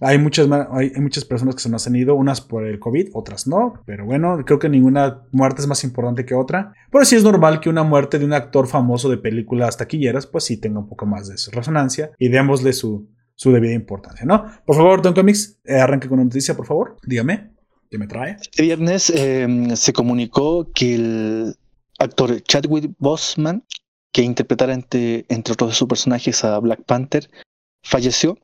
hay, 0.00 0.18
muchas, 0.18 0.48
hay 0.70 0.92
muchas 1.00 1.24
personas 1.24 1.54
que 1.54 1.62
se 1.62 1.70
nos 1.70 1.86
han 1.86 1.96
ido, 1.96 2.14
unas 2.14 2.40
por 2.40 2.66
el 2.66 2.78
COVID, 2.78 3.10
otras 3.14 3.46
no, 3.46 3.82
pero 3.86 4.04
bueno, 4.04 4.38
creo 4.44 4.58
que 4.58 4.68
ninguna 4.68 5.22
muerte 5.32 5.62
es 5.62 5.66
más 5.66 5.84
importante 5.84 6.24
que 6.24 6.34
otra. 6.34 6.72
Pero 6.90 7.04
sí 7.04 7.16
es 7.16 7.24
normal 7.24 7.60
que 7.60 7.68
una 7.68 7.82
muerte 7.82 8.18
de 8.18 8.24
un 8.24 8.32
actor 8.32 8.66
famoso 8.66 9.08
de 9.08 9.18
películas 9.18 9.76
taquilleras, 9.76 10.26
pues 10.26 10.44
sí 10.44 10.56
tenga 10.56 10.78
un 10.80 10.88
poco 10.88 11.06
más 11.06 11.28
de 11.28 11.34
resonancia 11.52 12.10
y 12.18 12.28
démosle 12.28 12.72
su, 12.72 13.08
su 13.34 13.52
debida 13.52 13.72
importancia, 13.72 14.26
¿no? 14.26 14.44
Por 14.66 14.76
favor, 14.76 15.00
Don 15.00 15.14
Comics, 15.14 15.60
eh, 15.64 15.76
arranque 15.76 16.08
con 16.08 16.18
una 16.18 16.24
noticia, 16.24 16.56
por 16.56 16.66
favor, 16.66 16.96
dígame. 17.06 17.52
¿Qué 17.90 17.96
me 17.96 18.06
trae? 18.06 18.36
Este 18.40 18.62
viernes 18.62 19.10
em, 19.10 19.74
se 19.74 19.92
comunicó 19.92 20.70
que 20.72 20.94
el 20.94 21.54
actor 21.98 22.42
Chadwick 22.42 22.92
Boseman, 22.98 23.64
que 24.12 24.22
interpretara 24.22 24.74
entre, 24.74 25.24
entre 25.28 25.52
otros 25.52 25.70
de 25.70 25.74
sus 25.74 25.88
personajes 25.88 26.44
a 26.44 26.58
Black 26.58 26.82
Panther, 26.84 27.30
falleció 27.82 28.38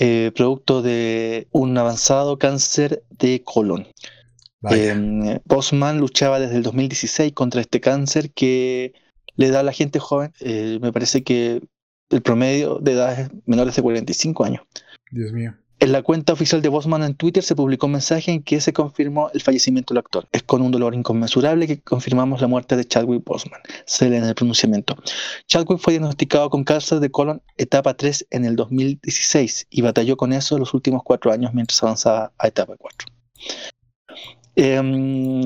eh, 0.00 0.30
producto 0.32 0.80
de 0.80 1.48
un 1.50 1.76
avanzado 1.76 2.38
cáncer 2.38 3.02
de 3.10 3.42
colon. 3.42 3.88
Eh, 4.70 5.40
Bosman 5.44 5.98
luchaba 5.98 6.38
desde 6.38 6.56
el 6.56 6.62
2016 6.62 7.32
contra 7.32 7.60
este 7.60 7.80
cáncer 7.80 8.30
que 8.30 8.92
le 9.34 9.50
da 9.50 9.60
a 9.60 9.64
la 9.64 9.72
gente 9.72 9.98
joven. 9.98 10.32
Eh, 10.38 10.78
me 10.80 10.92
parece 10.92 11.24
que 11.24 11.62
el 12.10 12.22
promedio 12.22 12.78
de 12.78 12.92
edad 12.92 13.18
es 13.18 13.30
menores 13.44 13.74
de 13.74 13.82
45 13.82 14.44
años. 14.44 14.62
Dios 15.10 15.32
mío. 15.32 15.56
En 15.80 15.92
la 15.92 16.02
cuenta 16.02 16.32
oficial 16.32 16.60
de 16.60 16.68
Bosman 16.68 17.04
en 17.04 17.14
Twitter 17.14 17.44
se 17.44 17.54
publicó 17.54 17.86
un 17.86 17.92
mensaje 17.92 18.32
en 18.32 18.42
que 18.42 18.60
se 18.60 18.72
confirmó 18.72 19.30
el 19.32 19.40
fallecimiento 19.40 19.94
del 19.94 20.00
actor. 20.00 20.26
Es 20.32 20.42
con 20.42 20.60
un 20.60 20.72
dolor 20.72 20.92
inconmensurable 20.92 21.68
que 21.68 21.80
confirmamos 21.80 22.40
la 22.40 22.48
muerte 22.48 22.74
de 22.74 22.84
Chadwick 22.84 23.22
Bosman. 23.24 23.60
Se 23.84 24.10
lee 24.10 24.16
en 24.16 24.24
el 24.24 24.34
pronunciamiento. 24.34 24.96
Chadwick 25.46 25.78
fue 25.78 25.92
diagnosticado 25.92 26.50
con 26.50 26.64
cáncer 26.64 26.98
de 26.98 27.10
colon 27.12 27.42
etapa 27.56 27.94
3 27.94 28.26
en 28.30 28.44
el 28.44 28.56
2016 28.56 29.68
y 29.70 29.82
batalló 29.82 30.16
con 30.16 30.32
eso 30.32 30.58
los 30.58 30.74
últimos 30.74 31.02
cuatro 31.04 31.30
años 31.30 31.54
mientras 31.54 31.80
avanzaba 31.80 32.32
a 32.38 32.48
etapa 32.48 32.74
4. 32.76 33.08
Em, 34.56 35.44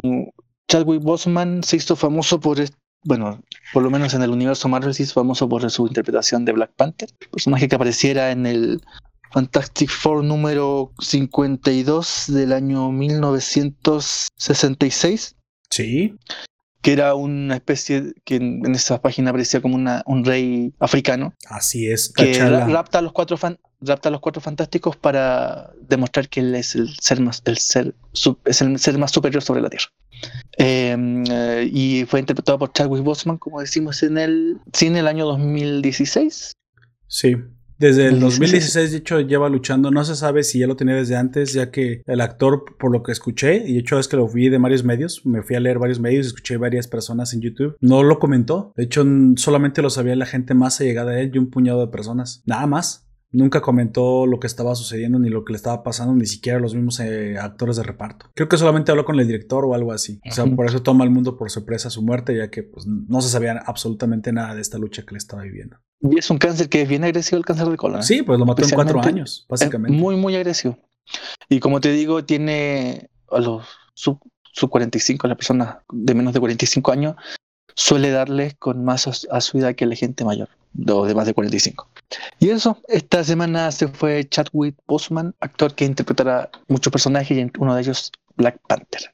Chadwick 0.66 1.02
Bosman 1.02 1.62
se 1.62 1.76
hizo 1.76 1.94
famoso 1.94 2.40
por, 2.40 2.56
bueno, 3.04 3.42
por 3.74 3.82
lo 3.82 3.90
menos 3.90 4.14
en 4.14 4.22
el 4.22 4.30
universo 4.30 4.66
Marvel 4.70 4.94
se 4.94 5.02
hizo 5.02 5.12
famoso 5.12 5.46
por 5.46 5.70
su 5.70 5.86
interpretación 5.86 6.46
de 6.46 6.52
Black 6.52 6.72
Panther, 6.74 7.10
personaje 7.30 7.68
que 7.68 7.74
apareciera 7.74 8.30
en 8.30 8.46
el 8.46 8.80
Fantastic 9.32 9.90
Four 9.90 10.22
número 10.24 10.92
52 11.00 12.26
del 12.28 12.52
año 12.52 12.92
1966. 12.92 15.36
Sí. 15.70 16.14
Que 16.82 16.92
era 16.92 17.14
una 17.14 17.54
especie 17.54 18.12
que 18.24 18.36
en, 18.36 18.74
esa 18.74 19.00
página 19.00 19.30
aparecía 19.30 19.62
como 19.62 19.76
una, 19.76 20.02
un 20.06 20.24
rey 20.24 20.74
africano. 20.80 21.32
Así 21.48 21.88
es. 21.88 22.12
Que 22.12 22.38
rapta 22.38 22.98
a 22.98 23.02
los 23.02 23.12
cuatro 23.12 23.38
rapta 23.80 24.08
a 24.08 24.12
los 24.12 24.20
cuatro 24.20 24.40
fantásticos 24.40 24.96
para 24.96 25.70
demostrar 25.80 26.28
que 26.28 26.40
él 26.40 26.52
es 26.54 26.74
el 26.74 26.94
ser 27.00 27.20
más, 27.20 27.42
el 27.44 27.58
ser, 27.58 27.94
es 28.44 28.62
el 28.62 28.78
ser 28.78 28.98
más 28.98 29.12
superior 29.12 29.42
sobre 29.42 29.60
la 29.60 29.70
Tierra. 29.70 29.88
Em, 30.56 31.24
eh, 31.28 31.68
y 31.72 32.04
fue 32.04 32.20
interpretado 32.20 32.58
por 32.58 32.72
Chadwick 32.72 33.02
Boseman, 33.02 33.38
como 33.38 33.60
decimos 33.60 34.02
en 34.02 34.18
el 34.18 34.60
cine, 34.72 35.00
el 35.00 35.08
año 35.08 35.26
2016. 35.26 36.52
Sí. 37.08 37.36
Desde 37.82 38.06
el 38.06 38.20
2016, 38.20 38.92
de 38.92 38.98
hecho, 38.98 39.18
lleva 39.18 39.48
luchando. 39.48 39.90
No 39.90 40.04
se 40.04 40.14
sabe 40.14 40.44
si 40.44 40.60
ya 40.60 40.68
lo 40.68 40.76
tenía 40.76 40.94
desde 40.94 41.16
antes, 41.16 41.52
ya 41.52 41.72
que 41.72 42.02
el 42.06 42.20
actor, 42.20 42.64
por 42.78 42.92
lo 42.92 43.02
que 43.02 43.10
escuché, 43.10 43.56
y 43.56 43.72
de 43.72 43.80
hecho 43.80 43.98
es 43.98 44.06
que 44.06 44.16
lo 44.16 44.28
vi 44.28 44.48
de 44.50 44.58
varios 44.58 44.84
medios, 44.84 45.26
me 45.26 45.42
fui 45.42 45.56
a 45.56 45.60
leer 45.60 45.80
varios 45.80 45.98
medios, 45.98 46.28
escuché 46.28 46.56
varias 46.58 46.86
personas 46.86 47.34
en 47.34 47.40
YouTube, 47.40 47.76
no 47.80 48.04
lo 48.04 48.20
comentó. 48.20 48.72
De 48.76 48.84
hecho, 48.84 49.04
solamente 49.34 49.82
lo 49.82 49.90
sabía 49.90 50.14
la 50.14 50.26
gente 50.26 50.54
más 50.54 50.80
allegada 50.80 51.10
a 51.10 51.20
él 51.20 51.32
y 51.34 51.38
un 51.38 51.50
puñado 51.50 51.80
de 51.80 51.90
personas. 51.90 52.44
Nada 52.46 52.68
más. 52.68 53.08
Nunca 53.32 53.60
comentó 53.60 54.26
lo 54.26 54.38
que 54.38 54.46
estaba 54.46 54.74
sucediendo 54.74 55.18
ni 55.18 55.30
lo 55.30 55.44
que 55.44 55.52
le 55.52 55.56
estaba 55.56 55.82
pasando, 55.82 56.14
ni 56.14 56.26
siquiera 56.26 56.60
los 56.60 56.74
mismos 56.74 57.00
eh, 57.00 57.36
actores 57.38 57.76
de 57.76 57.82
reparto. 57.82 58.26
Creo 58.34 58.48
que 58.48 58.58
solamente 58.58 58.90
habló 58.90 59.04
con 59.04 59.18
el 59.18 59.26
director 59.26 59.64
o 59.64 59.74
algo 59.74 59.92
así. 59.92 60.20
O 60.28 60.32
sea, 60.32 60.44
por 60.46 60.66
eso 60.66 60.82
toma 60.82 61.04
el 61.04 61.10
mundo 61.10 61.36
por 61.36 61.50
sorpresa 61.50 61.90
su 61.90 62.02
muerte, 62.02 62.36
ya 62.36 62.50
que 62.50 62.62
pues, 62.62 62.86
no 62.86 63.20
se 63.20 63.30
sabía 63.30 63.62
absolutamente 63.66 64.32
nada 64.32 64.54
de 64.54 64.60
esta 64.60 64.78
lucha 64.78 65.02
que 65.02 65.12
le 65.12 65.18
estaba 65.18 65.42
viviendo. 65.42 65.78
Y 66.00 66.18
es 66.18 66.30
un 66.30 66.38
cáncer 66.38 66.68
que 66.68 66.82
es 66.82 66.88
bien 66.88 67.04
agresivo 67.04 67.38
el 67.38 67.44
cáncer 67.44 67.68
de 67.68 67.76
colon. 67.76 68.00
¿eh? 68.00 68.04
Sí, 68.04 68.22
pues 68.22 68.38
lo 68.38 68.46
mató 68.46 68.62
en 68.62 68.70
cuatro 68.70 69.00
años, 69.02 69.46
básicamente. 69.48 69.96
Muy, 69.96 70.16
muy 70.16 70.36
agresivo. 70.36 70.78
Y 71.48 71.60
como 71.60 71.80
te 71.80 71.92
digo, 71.92 72.24
tiene 72.24 73.08
a 73.30 73.40
los 73.40 73.66
sub, 73.94 74.20
sub 74.52 74.70
45, 74.70 75.26
las 75.28 75.36
personas 75.36 75.76
de 75.90 76.14
menos 76.14 76.34
de 76.34 76.40
45 76.40 76.92
años, 76.92 77.16
suele 77.74 78.10
darles 78.10 78.54
con 78.54 78.84
más 78.84 79.26
a 79.30 79.40
su 79.40 79.58
edad 79.58 79.74
que 79.74 79.86
la 79.86 79.96
gente 79.96 80.24
mayor, 80.24 80.48
los 80.74 81.08
de 81.08 81.14
más 81.14 81.26
de 81.26 81.34
45. 81.34 81.88
Y 82.38 82.50
eso, 82.50 82.78
esta 82.88 83.24
semana 83.24 83.70
se 83.72 83.88
fue 83.88 84.28
Chadwick 84.28 84.76
Boseman, 84.86 85.34
actor 85.40 85.74
que 85.74 85.84
interpretará 85.84 86.50
muchos 86.68 86.92
personajes 86.92 87.36
y 87.36 87.50
uno 87.58 87.74
de 87.74 87.82
ellos 87.82 88.12
Black 88.36 88.58
Panther. 88.66 89.12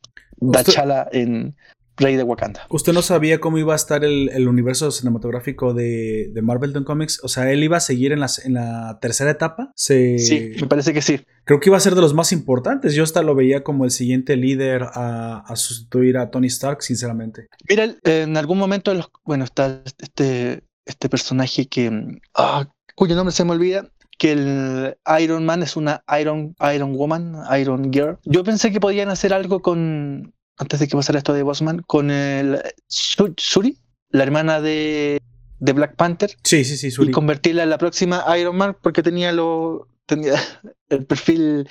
T'Challa 0.53 1.09
en 1.13 1.57
Rey 1.99 2.17
de 2.17 2.23
Wakanda. 2.23 2.67
¿Usted 2.71 2.93
no 2.93 3.03
sabía 3.03 3.41
cómo 3.41 3.59
iba 3.59 3.73
a 3.73 3.77
estar 3.77 4.05
el, 4.05 4.49
universo 4.49 4.91
cinematográfico 4.91 5.75
de, 5.75 6.31
de 6.33 6.43
Marvel 6.43 6.73
Comics? 6.85 7.21
O 7.23 7.29
sea, 7.29 7.51
él 7.53 7.63
iba 7.63 7.77
a 7.77 7.81
seguir 7.81 8.13
en, 8.13 8.21
en 8.45 8.55
la 8.55 8.99
tercera 9.01 9.31
etapa. 9.31 9.73
Sí, 9.75 10.17
me 10.61 10.67
parece 10.67 10.93
que 10.93 11.03
sí. 11.03 11.21
Creo 11.45 11.61
que 11.61 11.71
iba 11.71 11.77
a 11.77 11.81
ser 11.81 11.95
de 11.95 12.01
los 12.01 12.15
más 12.15 12.33
importantes. 12.33 12.95
Yo 12.95 13.03
hasta 13.03 13.23
lo 13.23 13.35
veía 13.35 13.63
como 13.63 13.85
el 13.85 13.91
siguiente 13.91 14.37
líder 14.37 14.85
a, 14.85 15.45
sustituir 15.57 16.19
a 16.19 16.31
Tony 16.31 16.47
Stark, 16.47 16.83
sinceramente. 16.83 17.49
Mira, 17.69 17.95
en 18.05 18.37
algún 18.37 18.59
momento, 18.59 18.93
bueno, 19.25 19.45
está 19.45 19.83
este, 20.01 20.63
este 20.87 21.09
personaje 21.09 21.67
que. 21.67 22.21
Ah, 22.35 22.69
cuyo 22.95 23.15
nombre 23.15 23.33
se 23.33 23.45
me 23.45 23.53
olvida, 23.53 23.91
que 24.19 24.33
el 24.33 24.97
Iron 25.21 25.47
Man 25.47 25.63
es 25.63 25.77
una 25.77 26.03
Iron, 26.21 26.55
Iron 26.75 26.95
Woman, 26.95 27.37
Iron 27.59 27.93
Girl. 27.93 28.19
Yo 28.25 28.45
pensé 28.45 28.73
que 28.73 28.81
podían 28.81 29.09
hacer 29.09 29.33
algo 29.33 29.61
con, 29.61 30.35
antes 30.59 30.81
de 30.81 30.89
que 30.89 30.97
pasara 30.97 31.19
esto 31.19 31.33
de 31.33 31.43
Bosman, 31.43 31.83
con 31.87 32.11
el 32.11 32.61
Suri, 32.89 33.79
la 34.11 34.23
hermana 34.23 34.61
de, 34.61 35.21
de 35.59 35.73
Black 35.73 35.97
Panther. 35.97 36.31
Sí, 36.43 36.65
sí, 36.65 36.77
sí, 36.77 36.91
Suri. 36.91 37.11
Y 37.11 37.13
convertirla 37.13 37.63
en 37.63 37.71
la 37.71 37.79
próxima 37.79 38.25
Iron 38.39 38.57
Man 38.57 38.77
porque 38.83 39.03
tenía 39.03 39.33
lo 39.33 39.89
tenía 40.07 40.35
el 40.89 41.05
perfil 41.05 41.69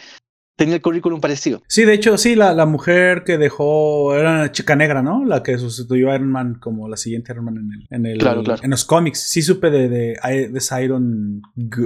tenía 0.57 0.75
el 0.75 0.81
currículum 0.81 1.21
parecido. 1.21 1.61
Sí, 1.67 1.85
de 1.85 1.93
hecho, 1.93 2.17
sí, 2.17 2.35
la, 2.35 2.53
la, 2.53 2.65
mujer 2.65 3.23
que 3.23 3.37
dejó 3.37 4.15
era 4.15 4.31
una 4.31 4.51
chica 4.51 4.75
negra, 4.75 5.03
¿no? 5.03 5.23
La 5.23 5.43
que 5.43 5.57
sustituyó 5.57 6.11
a 6.11 6.15
Iron 6.15 6.31
Man 6.31 6.57
como 6.59 6.89
la 6.89 6.97
siguiente 6.97 7.31
Iron 7.31 7.45
Man 7.45 7.57
en 7.57 7.71
el, 7.71 7.87
en 7.91 8.05
el 8.07 8.17
claro, 8.17 8.43
claro. 8.43 8.61
en 8.63 8.71
los 8.71 8.83
cómics. 8.83 9.19
Sí 9.19 9.43
supe 9.43 9.69
de, 9.69 9.87
de, 9.87 10.17
de, 10.49 10.57
esa 10.57 10.81
Iron 10.81 11.43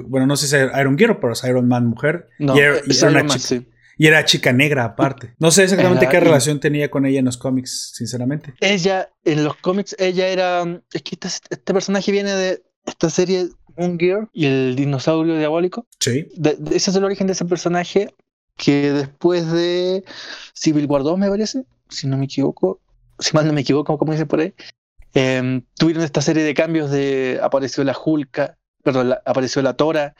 bueno, 0.07 0.25
no 0.25 0.37
sé 0.37 0.47
si 0.47 0.55
es 0.55 0.71
Iron 0.79 0.97
Girl, 0.97 1.17
pero 1.19 1.33
es 1.33 1.43
Iron 1.43 1.67
Man 1.67 1.85
mujer. 1.87 2.29
No, 2.39 2.55
y 2.55 2.59
era, 2.59 2.79
Iron 2.87 3.13
Man, 3.13 3.39
sí. 3.39 3.67
Y 4.01 4.07
era 4.07 4.25
chica 4.25 4.51
negra 4.51 4.83
aparte. 4.83 5.35
No 5.37 5.51
sé 5.51 5.61
exactamente 5.61 6.09
qué 6.09 6.19
relación 6.19 6.59
tenía 6.59 6.89
con 6.89 7.05
ella 7.05 7.19
en 7.19 7.25
los 7.25 7.37
cómics, 7.37 7.91
sinceramente. 7.93 8.55
Ella, 8.59 9.11
en 9.23 9.43
los 9.43 9.57
cómics, 9.57 9.95
ella 9.99 10.27
era. 10.27 10.63
Es 10.91 11.03
que 11.03 11.11
este, 11.13 11.27
este 11.27 11.71
personaje 11.71 12.11
viene 12.11 12.33
de 12.33 12.63
esta 12.83 13.11
serie 13.11 13.49
Un 13.75 13.99
Gear 13.99 14.27
y 14.33 14.47
el 14.47 14.75
dinosaurio 14.75 15.37
diabólico. 15.37 15.85
Sí. 15.99 16.27
ese 16.71 16.89
es 16.89 16.95
el 16.95 17.03
origen 17.03 17.27
de 17.27 17.33
ese 17.33 17.45
personaje 17.45 18.11
que 18.57 18.91
después 18.91 19.51
de 19.51 20.03
Civil 20.55 20.87
War 20.87 21.03
2, 21.03 21.19
me 21.19 21.29
parece, 21.29 21.65
si 21.87 22.07
no 22.07 22.17
me 22.17 22.25
equivoco, 22.25 22.81
si 23.19 23.35
mal 23.35 23.45
no 23.45 23.53
me 23.53 23.61
equivoco, 23.61 23.99
como 23.99 24.13
dicen 24.13 24.27
por 24.27 24.39
ahí, 24.39 24.55
em, 25.13 25.61
tuvieron 25.77 26.03
esta 26.03 26.21
serie 26.21 26.41
de 26.41 26.55
cambios 26.55 26.89
de 26.89 27.39
apareció 27.43 27.83
la 27.83 27.95
Hulka, 27.95 28.57
perdón, 28.81 29.13
apareció 29.27 29.61
la 29.61 29.75
Tora, 29.75 30.15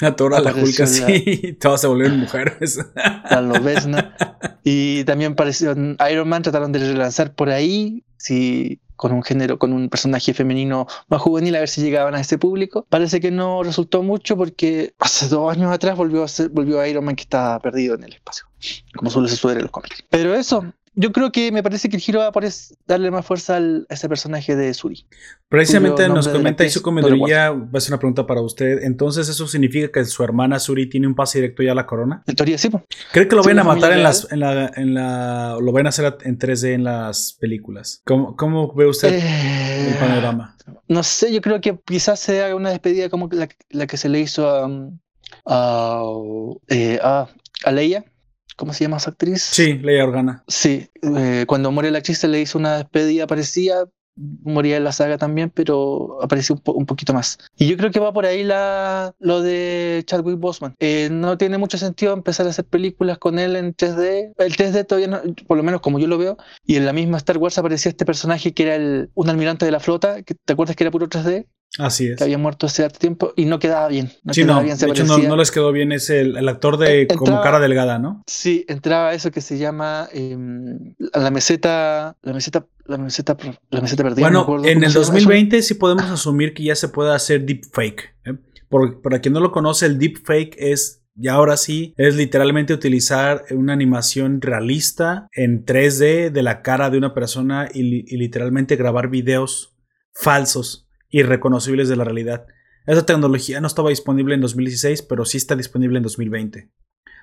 la 0.00 0.16
Tora, 0.16 0.40
la 0.40 0.52
Hulk, 0.52 0.86
sí. 0.86 1.52
Todas 1.60 1.80
se 1.80 1.86
volvieron 1.86 2.18
mujeres. 2.18 2.78
La 3.30 3.40
Lobesna. 3.40 4.16
Y 4.64 5.04
también 5.04 5.32
apareció 5.32 5.74
Iron 6.10 6.28
Man. 6.28 6.42
Trataron 6.42 6.72
de 6.72 6.80
relanzar 6.80 7.34
por 7.34 7.50
ahí. 7.50 8.04
Sí, 8.16 8.80
con 8.96 9.12
un 9.12 9.22
género, 9.22 9.58
con 9.58 9.72
un 9.72 9.88
personaje 9.88 10.34
femenino 10.34 10.86
más 11.08 11.20
juvenil, 11.20 11.56
a 11.56 11.60
ver 11.60 11.68
si 11.68 11.82
llegaban 11.82 12.14
a 12.14 12.20
ese 12.20 12.38
público. 12.38 12.86
Parece 12.88 13.20
que 13.20 13.30
no 13.30 13.62
resultó 13.62 14.02
mucho 14.02 14.36
porque 14.36 14.94
hace 14.98 15.28
dos 15.28 15.52
años 15.52 15.72
atrás 15.72 15.96
volvió 15.96 16.22
a, 16.22 16.28
ser, 16.28 16.48
volvió 16.48 16.80
a 16.80 16.88
Iron 16.88 17.04
Man 17.04 17.16
que 17.16 17.24
estaba 17.24 17.58
perdido 17.60 17.94
en 17.94 18.04
el 18.04 18.14
espacio, 18.14 18.46
como 18.96 19.10
suele 19.10 19.28
suceder 19.28 19.58
en 19.58 19.62
los 19.64 19.70
cómics. 19.70 20.04
Pero 20.10 20.34
eso, 20.34 20.64
yo 20.96 21.12
creo 21.12 21.32
que 21.32 21.50
me 21.50 21.62
parece 21.62 21.88
que 21.88 21.96
el 21.96 22.02
giro 22.02 22.20
va 22.20 22.30
por 22.30 22.44
darle 22.86 23.10
más 23.10 23.26
fuerza 23.26 23.56
al, 23.56 23.86
a 23.88 23.94
ese 23.94 24.08
personaje 24.08 24.54
de 24.54 24.72
Suri. 24.74 25.06
Precisamente 25.48 26.08
nos 26.08 26.28
comenta 26.28 26.64
y 26.64 26.70
su 26.70 26.82
comedoría, 26.82 27.50
va 27.50 27.78
a 27.78 27.80
ser 27.80 27.92
una 27.92 27.98
pregunta 27.98 28.26
para 28.26 28.40
usted. 28.40 28.82
Entonces, 28.82 29.28
¿eso 29.28 29.46
significa 29.48 29.90
que 29.90 30.04
su 30.04 30.22
hermana 30.22 30.58
Suri 30.58 30.88
tiene 30.88 31.06
un 31.06 31.14
pase 31.14 31.38
directo 31.38 31.62
ya 31.62 31.72
a 31.72 31.74
la 31.74 31.86
corona? 31.86 32.22
En 32.26 32.36
teoría 32.36 32.58
sí. 32.58 32.70
¿Cree 33.12 33.28
que 33.28 33.36
lo 33.36 33.42
van 33.42 33.58
a 33.58 33.64
matar 33.64 33.92
en 33.92 34.02
las, 34.02 34.30
en 34.30 34.40
la, 34.40 34.70
en 34.76 34.94
la, 34.94 35.58
lo 35.60 35.72
van 35.72 35.86
a 35.86 35.88
hacer 35.88 36.16
en 36.22 36.38
3D 36.38 36.74
en 36.74 36.84
las 36.84 37.36
películas? 37.40 38.02
¿Cómo, 38.04 38.36
cómo 38.36 38.72
ve 38.74 38.86
usted 38.86 39.14
el 39.14 39.20
eh, 39.20 39.96
panorama? 39.98 40.56
No 40.88 41.02
sé, 41.02 41.32
yo 41.32 41.40
creo 41.40 41.60
que 41.60 41.78
quizás 41.84 42.20
sea 42.20 42.54
una 42.54 42.70
despedida 42.70 43.08
como 43.08 43.28
la, 43.32 43.48
la 43.70 43.86
que 43.86 43.96
se 43.96 44.08
le 44.08 44.20
hizo 44.20 44.48
a, 44.48 44.68
a, 45.46 46.02
eh, 46.68 46.98
a, 47.02 47.28
a 47.64 47.72
Leia 47.72 48.04
¿Cómo 48.56 48.72
se 48.72 48.84
llama 48.84 48.98
esa 48.98 49.10
actriz? 49.10 49.42
Sí, 49.42 49.74
Leia 49.74 50.04
Organa. 50.04 50.44
Sí, 50.46 50.88
eh, 51.02 51.44
cuando 51.46 51.72
muere 51.72 51.90
la 51.90 51.98
actriz 51.98 52.18
se 52.18 52.28
le 52.28 52.40
hizo 52.40 52.58
una 52.58 52.76
despedida 52.76 53.26
parecida, 53.26 53.86
moría 54.16 54.76
en 54.76 54.84
la 54.84 54.92
saga 54.92 55.18
también, 55.18 55.50
pero 55.50 56.18
apareció 56.22 56.60
un, 56.66 56.86
poquito 56.86 57.12
más. 57.12 57.38
Y 57.56 57.68
yo 57.68 57.76
creo 57.76 57.90
que 57.90 58.00
va 58.00 58.12
por 58.12 58.26
ahí 58.26 58.44
la, 58.44 59.14
lo 59.18 59.42
de 59.42 60.02
Chadwick 60.06 60.38
Boseman. 60.38 60.74
Eh, 60.78 61.08
no 61.10 61.36
tiene 61.36 61.58
mucho 61.58 61.78
sentido 61.78 62.12
empezar 62.12 62.46
a 62.46 62.50
hacer 62.50 62.64
películas 62.64 63.18
con 63.18 63.38
él 63.38 63.56
en 63.56 63.74
3D. 63.74 64.34
El 64.36 64.56
3D 64.56 64.86
todavía 64.86 65.08
no, 65.08 65.20
por 65.46 65.56
lo 65.56 65.62
menos 65.62 65.80
como 65.80 65.98
yo 65.98 66.06
lo 66.06 66.18
veo, 66.18 66.36
y 66.64 66.76
en 66.76 66.86
la 66.86 66.92
misma 66.92 67.16
Star 67.18 67.38
Wars 67.38 67.58
aparecía 67.58 67.90
este 67.90 68.04
personaje 68.04 68.52
que 68.54 68.62
era 68.62 68.76
el, 68.76 69.10
un 69.14 69.28
almirante 69.28 69.64
de 69.64 69.72
la 69.72 69.80
flota, 69.80 70.22
que 70.22 70.34
te 70.34 70.52
acuerdas 70.52 70.76
que 70.76 70.84
era 70.84 70.90
puro 70.90 71.08
3D. 71.08 71.46
Así 71.78 72.08
es. 72.08 72.16
Que 72.16 72.24
había 72.24 72.38
muerto 72.38 72.66
hace 72.66 72.88
tiempo 72.90 73.32
y 73.36 73.46
no 73.46 73.58
quedaba 73.58 73.88
bien. 73.88 74.12
No 74.22 74.32
sí, 74.32 74.44
no, 74.44 74.62
bien, 74.62 74.78
de 74.78 74.86
hecho 74.86 75.04
no, 75.04 75.36
les 75.36 75.50
quedó 75.50 75.72
bien 75.72 75.90
ese 75.92 76.20
el, 76.20 76.48
actor 76.48 76.76
de 76.76 77.06
como 77.08 77.40
cara 77.40 77.58
delgada, 77.58 77.98
¿no? 77.98 78.22
Sí, 78.26 78.64
entraba 78.68 79.12
eso 79.12 79.30
que 79.30 79.40
se 79.40 79.58
llama 79.58 80.08
em, 80.12 80.94
la 81.12 81.30
meseta, 81.30 82.16
la 82.22 82.32
meseta, 82.32 82.66
la 82.86 82.98
meseta, 82.98 83.36
la 83.70 83.80
meseta 83.80 84.02
perdida. 84.04 84.30
Bueno, 84.30 84.64
en 84.64 84.84
el 84.84 84.92
2020 84.92 85.62
sí 85.62 85.74
podemos 85.74 86.04
asumir 86.04 86.54
que 86.54 86.64
ya 86.64 86.76
se 86.76 86.88
puede 86.88 87.12
hacer 87.12 87.44
deepfake. 87.44 88.14
¿eh? 88.24 88.34
Por, 88.68 89.02
para 89.02 89.20
quien 89.20 89.34
no 89.34 89.40
lo 89.40 89.50
conoce, 89.50 89.86
el 89.86 89.98
deepfake 89.98 90.54
es 90.58 91.00
y 91.16 91.28
ahora 91.28 91.56
sí, 91.56 91.94
es 91.96 92.16
literalmente 92.16 92.74
utilizar 92.74 93.44
una 93.52 93.72
animación 93.72 94.40
realista 94.40 95.28
en 95.32 95.64
3D 95.64 96.30
de 96.30 96.42
la 96.42 96.60
cara 96.60 96.90
de 96.90 96.98
una 96.98 97.14
persona 97.14 97.68
y 97.72 98.16
literalmente 98.16 98.74
grabar 98.74 99.10
videos 99.10 99.76
falsos 100.12 100.84
irreconocibles 101.18 101.88
de 101.88 101.96
la 101.96 102.04
realidad. 102.04 102.46
Esa 102.86 103.06
tecnología 103.06 103.60
no 103.60 103.66
estaba 103.66 103.90
disponible 103.90 104.34
en 104.34 104.40
2016, 104.40 105.02
pero 105.02 105.24
sí 105.24 105.38
está 105.38 105.54
disponible 105.56 105.98
en 105.98 106.02
2020. 106.02 106.70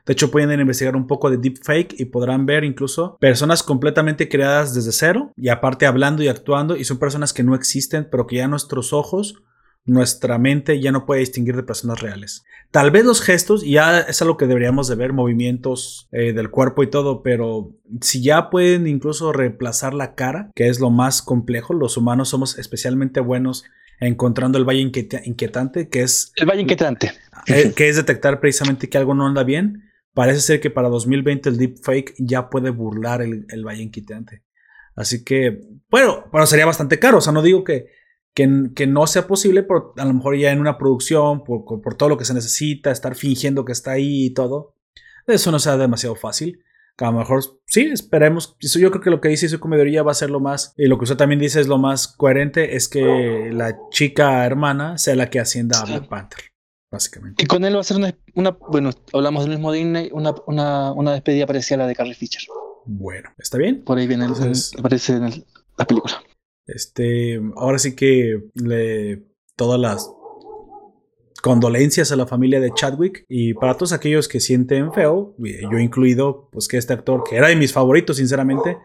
De 0.05 0.13
hecho, 0.13 0.31
pueden 0.31 0.59
investigar 0.59 0.95
un 0.95 1.05
poco 1.05 1.29
de 1.29 1.37
deepfake 1.37 1.99
y 1.99 2.05
podrán 2.05 2.45
ver 2.45 2.63
incluso 2.63 3.17
personas 3.19 3.61
completamente 3.61 4.29
creadas 4.29 4.73
desde 4.73 4.91
cero 4.91 5.33
y 5.35 5.49
aparte 5.49 5.85
hablando 5.85 6.23
y 6.23 6.27
actuando 6.27 6.75
y 6.75 6.85
son 6.85 6.97
personas 6.97 7.33
que 7.33 7.43
no 7.43 7.53
existen, 7.53 8.07
pero 8.09 8.25
que 8.25 8.37
ya 8.37 8.47
nuestros 8.47 8.93
ojos, 8.93 9.43
nuestra 9.85 10.39
mente 10.39 10.79
ya 10.79 10.91
no 10.91 11.05
puede 11.05 11.19
distinguir 11.19 11.55
de 11.55 11.63
personas 11.63 12.01
reales. 12.01 12.43
Tal 12.71 12.89
vez 12.89 13.05
los 13.05 13.21
gestos, 13.21 13.63
ya 13.63 13.99
es 13.99 14.21
algo 14.21 14.37
que 14.37 14.47
deberíamos 14.47 14.87
de 14.87 14.95
ver, 14.95 15.13
movimientos 15.13 16.07
eh, 16.11 16.33
del 16.33 16.49
cuerpo 16.49 16.81
y 16.81 16.89
todo, 16.89 17.21
pero 17.21 17.75
si 17.99 18.23
ya 18.23 18.49
pueden 18.49 18.87
incluso 18.87 19.33
reemplazar 19.33 19.93
la 19.93 20.15
cara, 20.15 20.49
que 20.55 20.69
es 20.69 20.79
lo 20.79 20.89
más 20.89 21.21
complejo, 21.21 21.73
los 21.73 21.97
humanos 21.97 22.29
somos 22.29 22.57
especialmente 22.57 23.19
buenos 23.19 23.65
encontrando 24.01 24.57
el 24.57 24.65
valle 24.65 24.81
inquietante, 24.81 25.87
que 25.87 26.01
es... 26.01 26.33
El 26.35 26.47
valle 26.47 26.61
inquietante. 26.61 27.13
Eh, 27.47 27.71
que 27.75 27.87
es 27.87 27.95
detectar 27.95 28.39
precisamente 28.39 28.89
que 28.89 28.97
algo 28.97 29.13
no 29.13 29.25
anda 29.25 29.43
bien. 29.43 29.89
Parece 30.13 30.41
ser 30.41 30.59
que 30.59 30.69
para 30.69 30.89
2020 30.89 31.49
el 31.49 31.57
deepfake 31.57 32.15
ya 32.17 32.49
puede 32.49 32.71
burlar 32.71 33.21
el, 33.21 33.65
valle 33.65 33.83
inquietante. 33.83 34.43
Así 34.95 35.23
que, 35.23 35.61
bueno, 35.89 36.25
pero 36.31 36.45
sería 36.45 36.65
bastante 36.65 36.99
caro. 36.99 37.19
O 37.19 37.21
sea, 37.21 37.31
no 37.31 37.43
digo 37.43 37.63
que, 37.63 37.87
que, 38.33 38.47
no 38.87 39.07
sea 39.07 39.27
posible, 39.27 39.63
pero 39.63 39.93
a 39.95 40.05
lo 40.05 40.13
mejor 40.13 40.35
ya 40.35 40.51
en 40.51 40.59
una 40.59 40.77
producción, 40.77 41.43
por, 41.43 41.63
por 41.65 41.95
todo 41.95 42.09
lo 42.09 42.17
que 42.17 42.25
se 42.25 42.33
necesita, 42.33 42.91
estar 42.91 43.15
fingiendo 43.15 43.63
que 43.63 43.71
está 43.71 43.91
ahí 43.91 44.25
y 44.25 44.33
todo, 44.33 44.75
eso 45.27 45.51
no 45.51 45.59
sea 45.59 45.77
demasiado 45.77 46.15
fácil 46.15 46.63
a 47.01 47.11
lo 47.11 47.19
mejor 47.19 47.43
sí, 47.65 47.81
esperemos. 47.91 48.55
Yo 48.59 48.89
creo 48.91 49.01
que 49.01 49.09
lo 49.09 49.21
que 49.21 49.29
dice 49.29 49.49
su 49.49 49.59
comedoría 49.59 50.03
va 50.03 50.11
a 50.11 50.15
ser 50.15 50.29
lo 50.29 50.39
más, 50.39 50.73
y 50.77 50.87
lo 50.87 50.97
que 50.97 51.03
usted 51.03 51.17
también 51.17 51.39
dice 51.39 51.59
es 51.59 51.67
lo 51.67 51.77
más 51.77 52.07
coherente, 52.07 52.75
es 52.75 52.87
que 52.87 53.49
la 53.51 53.77
chica 53.89 54.45
hermana 54.45 54.97
sea 54.97 55.15
la 55.15 55.29
que 55.29 55.39
ascienda 55.39 55.79
a 55.79 55.85
Black 55.85 56.07
Panther, 56.07 56.39
básicamente. 56.91 57.43
Y 57.43 57.47
con 57.47 57.65
él 57.65 57.75
va 57.75 57.81
a 57.81 57.83
ser 57.83 57.97
una, 57.97 58.57
bueno, 58.69 58.91
hablamos 59.13 59.43
del 59.43 59.53
mismo 59.53 59.71
Disney, 59.71 60.09
una, 60.13 60.33
una, 60.47 60.91
una 60.93 61.13
despedida 61.13 61.45
parecida 61.45 61.75
a 61.75 61.79
la 61.79 61.87
de 61.87 61.95
Carrie 61.95 62.15
Fisher. 62.15 62.43
Bueno, 62.85 63.29
¿está 63.37 63.57
bien? 63.57 63.83
Por 63.83 63.97
ahí 63.97 64.07
viene, 64.07 64.25
aparece 64.77 65.13
en 65.13 65.45
la 65.77 65.85
película. 65.85 66.23
Este, 66.65 67.41
ahora 67.55 67.79
sí 67.79 67.95
que 67.95 68.43
le, 68.53 69.23
todas 69.55 69.79
las 69.79 70.09
condolencias 71.41 72.11
a 72.11 72.15
la 72.15 72.27
familia 72.27 72.59
de 72.59 72.71
Chadwick 72.73 73.25
y 73.27 73.53
para 73.53 73.75
todos 73.75 73.93
aquellos 73.93 74.27
que 74.27 74.39
sienten 74.39 74.93
feo, 74.93 75.35
yo 75.37 75.79
incluido, 75.79 76.49
pues 76.51 76.67
que 76.67 76.77
este 76.77 76.93
actor, 76.93 77.23
que 77.27 77.35
era 77.35 77.47
de 77.47 77.55
mis 77.55 77.73
favoritos, 77.73 78.17
sinceramente, 78.17 78.77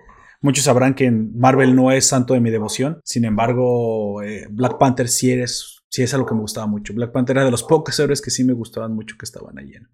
Muchos 0.43 0.65
sabrán 0.65 0.95
que 0.95 1.11
Marvel 1.11 1.75
no 1.75 1.91
es 1.91 2.07
santo 2.07 2.35
de 2.35 2.41
mi 2.41 2.51
devoción. 2.51 3.01
Sin 3.05 3.25
embargo, 3.25 4.23
eh, 4.23 4.47
Black 4.51 4.79
Panther 4.79 5.09
sí, 5.09 5.33
eres, 5.33 5.83
sí 5.89 6.03
es 6.03 6.13
algo 6.13 6.27
que 6.27 6.35
me 6.35 6.41
gustaba 6.41 6.67
mucho. 6.67 6.93
Black 6.95 7.11
Panther 7.11 7.37
era 7.37 7.47
de 7.47 7.51
los 7.51 7.63
pocos 7.63 7.99
héroes 7.99 8.21
que 8.21 8.31
sí 8.31 8.45
me 8.45 8.53
gustaban 8.53 8.95
mucho 8.95 9.17
que 9.19 9.25
estaban 9.25 9.59
ahí 9.59 9.73
en, 9.73 9.89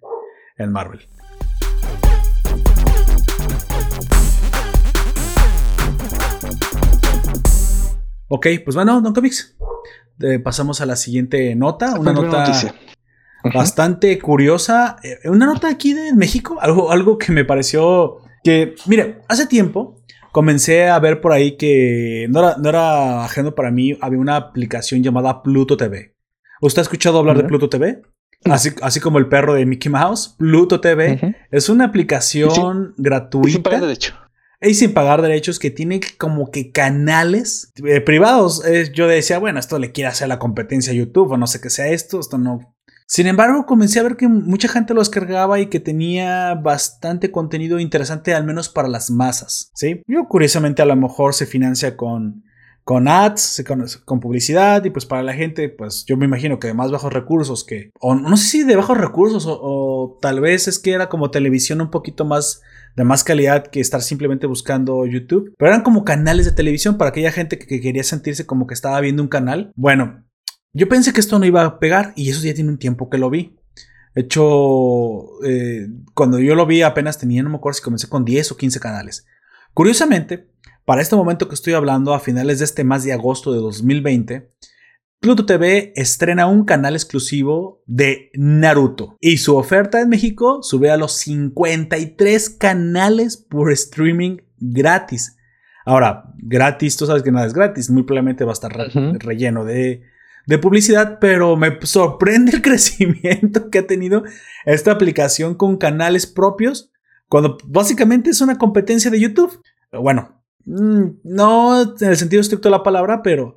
en 0.58 0.72
Marvel. 0.72 1.00
Ok, 8.28 8.46
pues 8.64 8.74
bueno, 8.74 9.00
Don 9.00 9.14
Comics. 9.14 9.56
Pasamos 10.42 10.80
a 10.80 10.86
la 10.86 10.96
siguiente 10.96 11.54
nota. 11.54 11.98
Una 11.98 12.12
nota 12.12 12.52
bastante 13.54 14.18
curiosa. 14.18 14.96
Eh, 15.02 15.28
una 15.28 15.46
nota 15.46 15.68
aquí 15.68 15.92
de 15.92 16.14
México. 16.14 16.58
Algo, 16.60 16.92
algo 16.92 17.18
que 17.18 17.32
me 17.32 17.44
pareció 17.44 18.18
que, 18.44 18.74
mire, 18.86 19.20
hace 19.28 19.46
tiempo 19.46 20.00
comencé 20.32 20.88
a 20.88 20.98
ver 20.98 21.20
por 21.20 21.32
ahí 21.32 21.56
que 21.56 22.26
no 22.30 22.40
era, 22.40 22.56
no 22.56 22.68
era 22.68 23.24
ajeno 23.24 23.54
para 23.54 23.70
mí. 23.70 23.96
Había 24.00 24.18
una 24.18 24.36
aplicación 24.36 25.02
llamada 25.02 25.42
Pluto 25.42 25.76
TV. 25.76 26.14
¿Usted 26.60 26.80
ha 26.80 26.82
escuchado 26.82 27.18
hablar 27.18 27.36
de 27.36 27.44
Pluto 27.44 27.68
TV? 27.68 28.02
Así, 28.44 28.70
así, 28.82 28.98
como 28.98 29.18
el 29.18 29.28
perro 29.28 29.54
de 29.54 29.66
Mickey 29.66 29.90
Mouse, 29.90 30.34
Pluto 30.36 30.80
TV 30.80 31.36
es 31.50 31.68
una 31.68 31.84
aplicación 31.84 32.94
gratuita. 32.96 33.80
de 33.80 33.92
hecho 33.92 34.14
y 34.62 34.74
sin 34.74 34.94
pagar 34.94 35.22
derechos 35.22 35.58
que 35.58 35.70
tiene 35.70 36.00
como 36.18 36.50
que 36.50 36.70
canales 36.70 37.72
eh, 37.84 38.00
privados. 38.00 38.62
yo 38.94 39.08
decía, 39.08 39.38
bueno, 39.38 39.58
esto 39.58 39.78
le 39.78 39.92
quiere 39.92 40.08
hacer 40.08 40.28
la 40.28 40.38
competencia 40.38 40.92
a 40.92 40.96
YouTube 40.96 41.32
o 41.32 41.36
no 41.36 41.46
sé 41.46 41.60
qué 41.60 41.70
sea 41.70 41.88
esto, 41.88 42.20
esto 42.20 42.38
no. 42.38 42.74
Sin 43.12 43.26
embargo, 43.26 43.66
comencé 43.66 44.00
a 44.00 44.04
ver 44.04 44.16
que 44.16 44.26
mucha 44.26 44.68
gente 44.68 44.94
lo 44.94 45.00
descargaba 45.00 45.60
y 45.60 45.66
que 45.66 45.80
tenía 45.80 46.54
bastante 46.54 47.30
contenido 47.30 47.78
interesante, 47.78 48.32
al 48.32 48.44
menos 48.44 48.70
para 48.70 48.88
las 48.88 49.10
masas. 49.10 49.70
¿sí? 49.74 50.00
Yo, 50.06 50.26
curiosamente, 50.28 50.80
a 50.80 50.86
lo 50.86 50.96
mejor 50.96 51.34
se 51.34 51.44
financia 51.44 51.94
con, 51.94 52.42
con 52.84 53.08
ads, 53.08 53.64
con, 54.06 54.20
publicidad, 54.20 54.82
y 54.84 54.90
pues 54.90 55.04
para 55.04 55.22
la 55.22 55.34
gente, 55.34 55.68
pues 55.68 56.06
yo 56.06 56.16
me 56.16 56.24
imagino 56.24 56.58
que 56.58 56.68
de 56.68 56.74
más 56.74 56.90
bajos 56.90 57.12
recursos 57.12 57.64
que, 57.64 57.90
o 58.00 58.14
no 58.14 58.36
sé 58.38 58.46
si 58.46 58.62
de 58.64 58.76
bajos 58.76 58.96
recursos, 58.96 59.44
o 59.46 60.18
tal 60.22 60.40
vez 60.40 60.66
es 60.66 60.78
que 60.78 60.92
era 60.92 61.08
como 61.08 61.30
televisión 61.30 61.82
un 61.82 61.90
poquito 61.90 62.24
más 62.24 62.62
de 62.96 63.04
más 63.04 63.24
calidad 63.24 63.66
que 63.66 63.80
estar 63.80 64.02
simplemente 64.02 64.46
buscando 64.46 65.06
YouTube. 65.06 65.54
Pero 65.56 65.70
eran 65.70 65.82
como 65.82 66.04
canales 66.04 66.46
de 66.46 66.52
televisión 66.52 66.98
para 66.98 67.10
aquella 67.10 67.32
gente 67.32 67.58
que, 67.58 67.80
quería 67.80 68.04
sentirse 68.04 68.46
como 68.46 68.66
que 68.66 68.74
estaba 68.74 69.00
viendo 69.00 69.22
un 69.22 69.28
canal. 69.28 69.72
Bueno, 69.74 70.24
yo 70.72 70.88
pensé 70.88 71.12
que 71.12 71.20
esto 71.20 71.38
no 71.38 71.46
iba 71.46 71.64
a 71.64 71.78
pegar 71.78 72.12
y 72.16 72.30
eso 72.30 72.42
ya 72.44 72.54
tiene 72.54 72.70
un 72.70 72.78
tiempo 72.78 73.10
que 73.10 73.18
lo 73.18 73.30
vi. 73.30 73.56
De 74.14 74.22
hecho, 74.22 75.42
eh, 75.44 75.88
cuando 76.14 76.38
yo 76.38 76.54
lo 76.54 76.66
vi 76.66 76.82
apenas 76.82 77.18
tenía, 77.18 77.42
no 77.42 77.50
me 77.50 77.56
acuerdo 77.56 77.78
si 77.78 77.82
comencé 77.82 78.08
con 78.08 78.24
10 78.24 78.52
o 78.52 78.56
15 78.56 78.80
canales. 78.80 79.26
Curiosamente, 79.72 80.48
para 80.84 81.00
este 81.00 81.16
momento 81.16 81.48
que 81.48 81.54
estoy 81.54 81.72
hablando, 81.72 82.12
a 82.12 82.20
finales 82.20 82.58
de 82.58 82.66
este 82.66 82.84
mes 82.84 83.04
de 83.04 83.12
agosto 83.12 83.52
de 83.52 83.60
2020, 83.60 84.50
Pluto 85.22 85.46
TV 85.46 85.92
estrena 85.94 86.48
un 86.48 86.64
canal 86.64 86.94
exclusivo 86.94 87.80
de 87.86 88.32
Naruto 88.34 89.16
y 89.20 89.36
su 89.36 89.56
oferta 89.56 90.00
en 90.00 90.08
México 90.08 90.64
sube 90.64 90.90
a 90.90 90.96
los 90.96 91.12
53 91.12 92.50
canales 92.50 93.36
por 93.36 93.70
streaming 93.70 94.38
gratis. 94.58 95.36
Ahora, 95.86 96.24
gratis, 96.38 96.96
tú 96.96 97.06
sabes 97.06 97.22
que 97.22 97.30
nada 97.30 97.46
es 97.46 97.54
gratis, 97.54 97.88
muy 97.88 98.02
probablemente 98.02 98.42
va 98.42 98.50
a 98.50 98.54
estar 98.54 98.72
relleno 98.72 99.64
de, 99.64 100.02
de 100.48 100.58
publicidad, 100.58 101.18
pero 101.20 101.56
me 101.56 101.78
sorprende 101.82 102.50
el 102.56 102.60
crecimiento 102.62 103.70
que 103.70 103.78
ha 103.78 103.86
tenido 103.86 104.24
esta 104.64 104.90
aplicación 104.90 105.54
con 105.54 105.76
canales 105.76 106.26
propios, 106.26 106.90
cuando 107.28 107.58
básicamente 107.64 108.30
es 108.30 108.40
una 108.40 108.58
competencia 108.58 109.08
de 109.08 109.20
YouTube. 109.20 109.62
Bueno, 109.92 110.42
mm, 110.64 111.04
no 111.22 111.82
en 111.82 112.08
el 112.08 112.16
sentido 112.16 112.40
estricto 112.40 112.68
de 112.68 112.72
la 112.72 112.82
palabra, 112.82 113.22
pero 113.22 113.56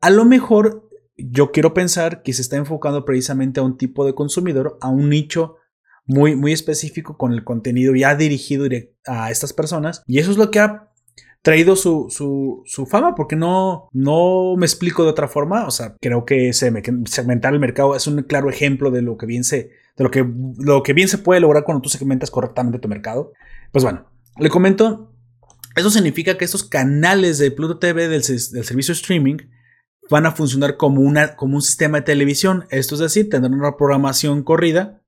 a 0.00 0.10
lo 0.10 0.24
mejor 0.24 0.88
yo 1.28 1.52
quiero 1.52 1.74
pensar 1.74 2.22
que 2.22 2.32
se 2.32 2.42
está 2.42 2.56
enfocando 2.56 3.04
precisamente 3.04 3.60
a 3.60 3.62
un 3.62 3.76
tipo 3.76 4.04
de 4.06 4.14
consumidor, 4.14 4.78
a 4.80 4.88
un 4.88 5.08
nicho 5.08 5.56
muy, 6.06 6.34
muy 6.34 6.52
específico 6.52 7.16
con 7.16 7.32
el 7.32 7.44
contenido 7.44 7.94
ya 7.94 8.14
dirigido 8.14 8.66
a 9.06 9.30
estas 9.30 9.52
personas. 9.52 10.02
Y 10.06 10.18
eso 10.18 10.30
es 10.30 10.36
lo 10.36 10.50
que 10.50 10.58
ha 10.60 10.88
traído 11.42 11.76
su, 11.76 12.08
su, 12.66 12.86
fama, 12.86 13.14
porque 13.14 13.36
no, 13.36 13.88
no 13.92 14.54
me 14.56 14.66
explico 14.66 15.04
de 15.04 15.10
otra 15.10 15.28
forma. 15.28 15.66
O 15.66 15.70
sea, 15.70 15.96
creo 16.00 16.24
que 16.24 16.52
segmentar 16.52 17.54
el 17.54 17.60
mercado 17.60 17.94
es 17.94 18.06
un 18.06 18.22
claro 18.22 18.50
ejemplo 18.50 18.90
de 18.90 19.02
lo 19.02 19.16
que 19.16 19.26
bien 19.26 19.44
se, 19.44 19.70
de 19.96 20.04
lo 20.04 20.10
que, 20.10 20.26
lo 20.58 20.82
que 20.82 20.92
bien 20.92 21.08
se 21.08 21.18
puede 21.18 21.40
lograr 21.40 21.64
cuando 21.64 21.82
tú 21.82 21.88
segmentas 21.88 22.30
correctamente 22.30 22.78
tu 22.78 22.88
mercado. 22.88 23.32
Pues 23.72 23.84
bueno, 23.84 24.06
le 24.38 24.50
comento. 24.50 25.12
Eso 25.76 25.90
significa 25.90 26.36
que 26.36 26.44
estos 26.44 26.64
canales 26.64 27.38
de 27.38 27.52
Pluto 27.52 27.78
TV 27.78 28.08
del 28.08 28.24
servicio 28.24 28.92
streaming 28.92 29.36
van 30.10 30.26
a 30.26 30.32
funcionar 30.32 30.76
como, 30.76 31.00
una, 31.00 31.36
como 31.36 31.56
un 31.56 31.62
sistema 31.62 31.98
de 31.98 32.04
televisión. 32.04 32.66
Esto 32.70 32.96
es 32.96 33.00
decir, 33.00 33.30
tendrán 33.30 33.54
una 33.54 33.76
programación 33.76 34.42
corrida. 34.42 35.00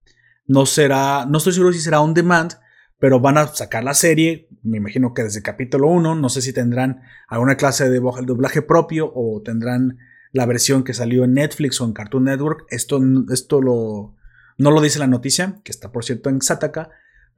No 0.47 0.65
será, 0.65 1.27
no 1.27 1.39
estoy 1.39 1.53
seguro 1.53 1.73
si 1.73 1.81
será 1.81 2.01
on 2.01 2.15
demand, 2.15 2.53
pero 2.99 3.21
van 3.21 3.37
a 3.37 3.49
sacar 3.49 3.83
la 3.83 3.95
serie, 3.95 4.49
me 4.63 4.77
imagino 4.77 5.13
que 5.13 5.25
desde 5.25 5.43
capítulo 5.43 5.89
1, 5.89 6.15
no 6.15 6.29
sé 6.29 6.41
si 6.41 6.53
tendrán 6.53 7.03
alguna 7.29 7.57
clase 7.57 7.91
de 7.91 7.99
doblaje 7.99 8.63
propio 8.63 9.11
o 9.13 9.43
tendrán 9.43 9.99
la 10.31 10.47
versión 10.47 10.85
que 10.85 10.95
salió 10.95 11.25
en 11.25 11.35
Netflix 11.35 11.81
o 11.81 11.85
en 11.85 11.95
Cartoon 11.95 12.25
Network. 12.25 12.65
Esto, 12.71 13.01
esto 13.33 13.61
lo, 13.61 14.15
no 14.57 14.71
lo 14.71 14.81
dice 14.81 15.01
la 15.01 15.09
noticia, 15.09 15.61
que 15.65 15.73
está 15.73 15.91
por 15.91 16.05
cierto 16.05 16.31
en 16.31 16.41
Sataka, 16.41 16.91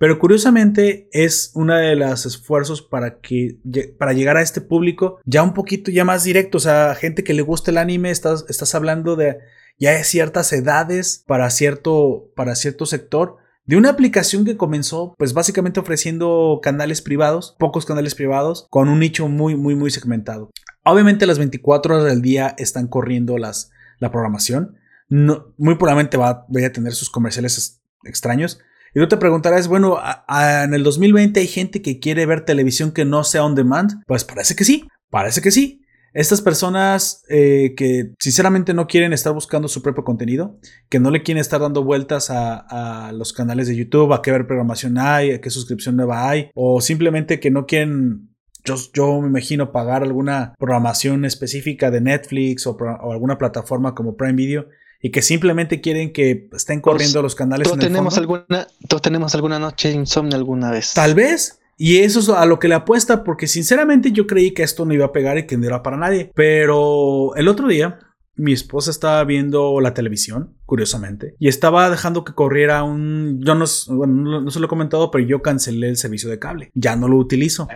pero 0.04 0.18
curiosamente 0.18 1.08
es 1.12 1.50
uno 1.54 1.74
de 1.74 1.96
los 1.96 2.26
esfuerzos 2.26 2.82
para 2.82 3.20
que 3.20 3.58
para 3.98 4.12
llegar 4.12 4.36
a 4.36 4.42
este 4.42 4.60
público 4.60 5.18
ya 5.24 5.42
un 5.42 5.54
poquito 5.54 5.90
ya 5.90 6.04
más 6.04 6.24
directo, 6.24 6.58
o 6.58 6.60
sea, 6.60 6.94
gente 6.94 7.24
que 7.24 7.32
le 7.32 7.40
gusta 7.40 7.70
el 7.70 7.78
anime, 7.78 8.10
estás, 8.10 8.44
estás 8.50 8.74
hablando 8.74 9.16
de 9.16 9.38
ya 9.78 9.92
de 9.92 10.04
ciertas 10.04 10.52
edades 10.52 11.24
para 11.26 11.48
cierto, 11.48 12.30
para 12.36 12.54
cierto 12.54 12.84
sector. 12.84 13.38
De 13.64 13.78
una 13.78 13.88
aplicación 13.88 14.44
que 14.44 14.58
comenzó, 14.58 15.14
pues 15.16 15.32
básicamente 15.32 15.80
ofreciendo 15.80 16.60
canales 16.62 17.00
privados, 17.00 17.56
pocos 17.58 17.86
canales 17.86 18.14
privados, 18.14 18.66
con 18.68 18.90
un 18.90 19.00
nicho 19.00 19.26
muy, 19.28 19.56
muy, 19.56 19.74
muy 19.74 19.90
segmentado. 19.90 20.50
Obviamente 20.84 21.24
las 21.24 21.38
24 21.38 21.94
horas 21.94 22.06
del 22.06 22.20
día 22.20 22.54
están 22.58 22.88
corriendo 22.88 23.38
las, 23.38 23.70
la 24.00 24.12
programación. 24.12 24.76
No, 25.08 25.54
muy 25.56 25.76
probablemente 25.76 26.18
va, 26.18 26.28
a 26.46 26.72
tener 26.74 26.92
sus 26.92 27.08
comerciales 27.08 27.80
extraños, 28.04 28.60
y 28.94 29.00
tú 29.00 29.08
te 29.08 29.16
preguntarás, 29.16 29.66
bueno, 29.66 29.98
en 30.28 30.72
el 30.72 30.84
2020 30.84 31.40
hay 31.40 31.48
gente 31.48 31.82
que 31.82 31.98
quiere 31.98 32.26
ver 32.26 32.44
televisión 32.44 32.92
que 32.92 33.04
no 33.04 33.24
sea 33.24 33.44
on 33.44 33.56
demand. 33.56 34.04
Pues 34.06 34.24
parece 34.24 34.54
que 34.54 34.64
sí, 34.64 34.86
parece 35.10 35.42
que 35.42 35.50
sí. 35.50 35.80
Estas 36.12 36.40
personas 36.40 37.24
eh, 37.28 37.74
que 37.76 38.12
sinceramente 38.20 38.72
no 38.72 38.86
quieren 38.86 39.12
estar 39.12 39.32
buscando 39.34 39.66
su 39.66 39.82
propio 39.82 40.04
contenido, 40.04 40.60
que 40.88 41.00
no 41.00 41.10
le 41.10 41.24
quieren 41.24 41.40
estar 41.40 41.60
dando 41.60 41.82
vueltas 41.82 42.30
a, 42.30 43.10
los 43.12 43.32
canales 43.32 43.66
de 43.66 43.74
YouTube, 43.74 44.12
a 44.12 44.22
qué 44.22 44.30
ver 44.30 44.46
programación 44.46 44.96
hay, 44.96 45.32
a 45.32 45.40
qué 45.40 45.50
suscripción 45.50 45.96
nueva 45.96 46.28
hay, 46.28 46.50
o 46.54 46.80
simplemente 46.80 47.40
que 47.40 47.50
no 47.50 47.66
quieren 47.66 48.28
yo, 48.64 48.76
yo, 48.94 49.20
me 49.20 49.28
imagino 49.28 49.72
pagar 49.72 50.04
alguna 50.04 50.54
programación 50.56 51.24
específica 51.24 51.90
de 51.90 52.00
Netflix 52.00 52.64
o, 52.66 52.76
alguna 53.10 53.36
plataforma 53.36 53.94
como 53.94 54.16
Prime 54.16 54.34
Video 54.34 54.68
y 55.04 55.10
que 55.10 55.20
simplemente 55.20 55.82
quieren 55.82 56.14
que 56.14 56.48
estén 56.54 56.80
corriendo 56.80 57.20
los 57.20 57.34
canales. 57.34 57.68
Todos, 57.68 57.78
tenemos 57.78 58.16
alguna, 58.16 58.66
todos 58.88 59.02
tenemos 59.02 59.34
alguna 59.34 59.58
noche 59.58 59.88
de 59.88 59.96
insomnio 59.96 60.34
alguna 60.34 60.70
vez. 60.70 60.94
Tal 60.94 61.14
vez. 61.14 61.60
Y 61.76 61.98
eso 61.98 62.20
es 62.20 62.30
a 62.30 62.46
lo 62.46 62.58
que 62.58 62.68
le 62.68 62.74
apuesta, 62.74 63.22
porque 63.22 63.46
sinceramente 63.46 64.12
yo 64.12 64.26
creí 64.26 64.52
que 64.52 64.62
esto 64.62 64.86
no 64.86 64.94
iba 64.94 65.04
a 65.04 65.12
pegar 65.12 65.36
y 65.36 65.46
que 65.46 65.58
no 65.58 65.66
era 65.66 65.82
para 65.82 65.98
nadie. 65.98 66.32
Pero 66.34 67.36
el 67.36 67.48
otro 67.48 67.68
día, 67.68 67.98
mi 68.36 68.54
esposa 68.54 68.90
estaba 68.90 69.22
viendo 69.24 69.78
la 69.82 69.92
televisión, 69.92 70.56
curiosamente, 70.64 71.34
y 71.38 71.48
estaba 71.48 71.90
dejando 71.90 72.24
que 72.24 72.32
corriera 72.32 72.82
un. 72.82 73.42
Yo 73.44 73.54
no, 73.54 73.66
bueno, 73.88 74.40
no 74.40 74.50
se 74.50 74.58
lo 74.58 74.64
he 74.64 74.70
comentado, 74.70 75.10
pero 75.10 75.26
yo 75.26 75.42
cancelé 75.42 75.90
el 75.90 75.98
servicio 75.98 76.30
de 76.30 76.38
cable. 76.38 76.70
Ya 76.72 76.96
no 76.96 77.08
lo 77.08 77.18
utilizo 77.18 77.68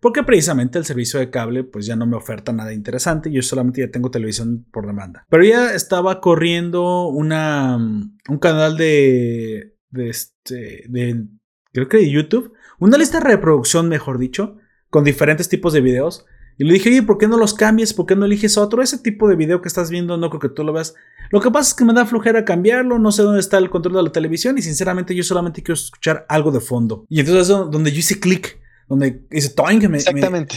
porque 0.00 0.22
precisamente 0.22 0.78
el 0.78 0.84
servicio 0.84 1.20
de 1.20 1.30
cable 1.30 1.64
pues 1.64 1.86
ya 1.86 1.94
no 1.94 2.06
me 2.06 2.16
oferta 2.16 2.52
nada 2.52 2.72
interesante, 2.72 3.30
yo 3.30 3.42
solamente 3.42 3.80
ya 3.82 3.90
tengo 3.90 4.10
televisión 4.10 4.66
por 4.72 4.86
demanda. 4.86 5.26
Pero 5.28 5.44
ya 5.44 5.74
estaba 5.74 6.20
corriendo 6.20 7.08
una, 7.08 7.76
un 7.76 8.38
canal 8.40 8.76
de, 8.76 9.76
de 9.90 10.08
este, 10.08 10.84
de, 10.88 11.26
creo 11.72 11.88
que 11.88 11.98
de 11.98 12.10
YouTube, 12.10 12.52
una 12.78 12.96
lista 12.96 13.18
de 13.20 13.26
reproducción, 13.26 13.88
mejor 13.88 14.18
dicho, 14.18 14.56
con 14.88 15.04
diferentes 15.04 15.48
tipos 15.48 15.72
de 15.72 15.82
videos. 15.82 16.26
Y 16.56 16.64
le 16.64 16.74
dije, 16.74 16.90
oye, 16.90 17.02
¿por 17.02 17.16
qué 17.16 17.26
no 17.26 17.38
los 17.38 17.54
cambies? 17.54 17.94
¿Por 17.94 18.04
qué 18.04 18.16
no 18.16 18.26
eliges 18.26 18.58
otro? 18.58 18.82
Ese 18.82 18.98
tipo 18.98 19.28
de 19.28 19.36
video 19.36 19.62
que 19.62 19.68
estás 19.68 19.90
viendo 19.90 20.18
no 20.18 20.28
creo 20.28 20.40
que 20.40 20.48
tú 20.50 20.62
lo 20.62 20.74
veas. 20.74 20.94
Lo 21.30 21.40
que 21.40 21.50
pasa 21.50 21.70
es 21.70 21.74
que 21.74 21.84
me 21.84 21.94
da 21.94 22.04
flojera 22.04 22.44
cambiarlo, 22.44 22.98
no 22.98 23.12
sé 23.12 23.22
dónde 23.22 23.40
está 23.40 23.56
el 23.56 23.70
control 23.70 23.94
de 23.94 24.02
la 24.02 24.12
televisión 24.12 24.58
y 24.58 24.62
sinceramente 24.62 25.14
yo 25.14 25.22
solamente 25.22 25.62
quiero 25.62 25.74
escuchar 25.74 26.26
algo 26.28 26.50
de 26.50 26.60
fondo. 26.60 27.06
Y 27.08 27.20
entonces 27.20 27.42
es 27.42 27.48
donde 27.48 27.92
yo 27.92 28.00
hice 28.00 28.20
clic 28.20 28.60
donde 28.90 29.24
dice 29.30 29.54
me, 29.88 29.98
Exactamente. 29.98 30.56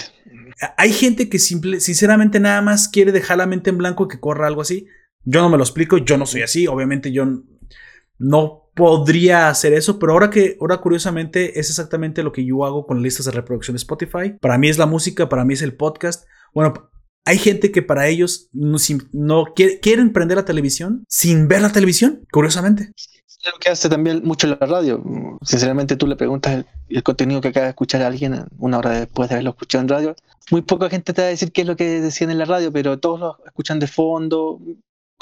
hay 0.75 0.91
gente 0.91 1.29
que 1.29 1.37
simple, 1.37 1.79
sinceramente 1.79 2.39
nada 2.39 2.61
más 2.61 2.87
quiere 2.87 3.11
dejar 3.11 3.37
la 3.37 3.45
mente 3.45 3.69
en 3.69 3.77
blanco 3.77 4.05
y 4.05 4.07
que 4.07 4.19
corra 4.19 4.47
algo 4.47 4.61
así. 4.61 4.87
Yo 5.23 5.41
no 5.41 5.49
me 5.49 5.57
lo 5.57 5.63
explico, 5.63 5.99
yo 5.99 6.17
no 6.17 6.25
soy 6.25 6.41
así, 6.41 6.65
obviamente 6.65 7.11
yo 7.11 7.25
no 8.17 8.71
podría 8.73 9.49
hacer 9.49 9.73
eso, 9.73 9.99
pero 9.99 10.13
ahora 10.13 10.31
que, 10.31 10.57
ahora 10.59 10.77
curiosamente 10.77 11.59
es 11.59 11.69
exactamente 11.69 12.23
lo 12.23 12.31
que 12.31 12.43
yo 12.43 12.65
hago 12.65 12.87
con 12.87 13.03
listas 13.03 13.27
de 13.27 13.31
reproducción 13.33 13.75
de 13.75 13.77
Spotify. 13.77 14.33
Para 14.41 14.57
mí 14.57 14.67
es 14.67 14.79
la 14.79 14.87
música, 14.87 15.29
para 15.29 15.45
mí 15.45 15.53
es 15.53 15.61
el 15.61 15.75
podcast. 15.75 16.27
Bueno, 16.55 16.89
hay 17.25 17.37
gente 17.37 17.71
que 17.71 17.83
para 17.83 18.07
ellos 18.07 18.49
no, 18.51 18.77
no 19.11 19.53
quieren 19.53 20.11
prender 20.11 20.37
la 20.37 20.45
televisión 20.45 21.05
sin 21.07 21.47
ver 21.47 21.61
la 21.61 21.71
televisión, 21.71 22.25
curiosamente. 22.31 22.93
Lo 23.45 23.59
que 23.59 23.69
hace 23.69 23.89
también 23.89 24.21
mucho 24.23 24.47
la 24.47 24.55
radio. 24.55 25.03
Sinceramente, 25.41 25.97
tú 25.97 26.07
le 26.07 26.15
preguntas 26.15 26.65
el, 26.89 27.03
contenido 27.03 27.41
que 27.41 27.49
acaba 27.49 27.65
de 27.65 27.71
escuchar 27.71 28.01
a 28.01 28.07
alguien 28.07 28.45
una 28.57 28.77
hora 28.77 28.91
después 28.91 29.27
de 29.29 29.35
haberlo 29.35 29.51
escuchado 29.51 29.81
en 29.81 29.89
radio. 29.89 30.15
Muy 30.51 30.61
poca 30.61 30.89
gente 30.89 31.13
te 31.13 31.21
va 31.21 31.27
a 31.27 31.31
decir 31.31 31.51
qué 31.51 31.61
es 31.61 31.67
lo 31.67 31.75
que 31.75 32.01
decían 32.01 32.31
en 32.31 32.37
la 32.37 32.45
radio, 32.45 32.71
pero 32.71 32.99
todos 32.99 33.19
lo 33.19 33.37
escuchan 33.45 33.79
de 33.79 33.87
fondo 33.87 34.59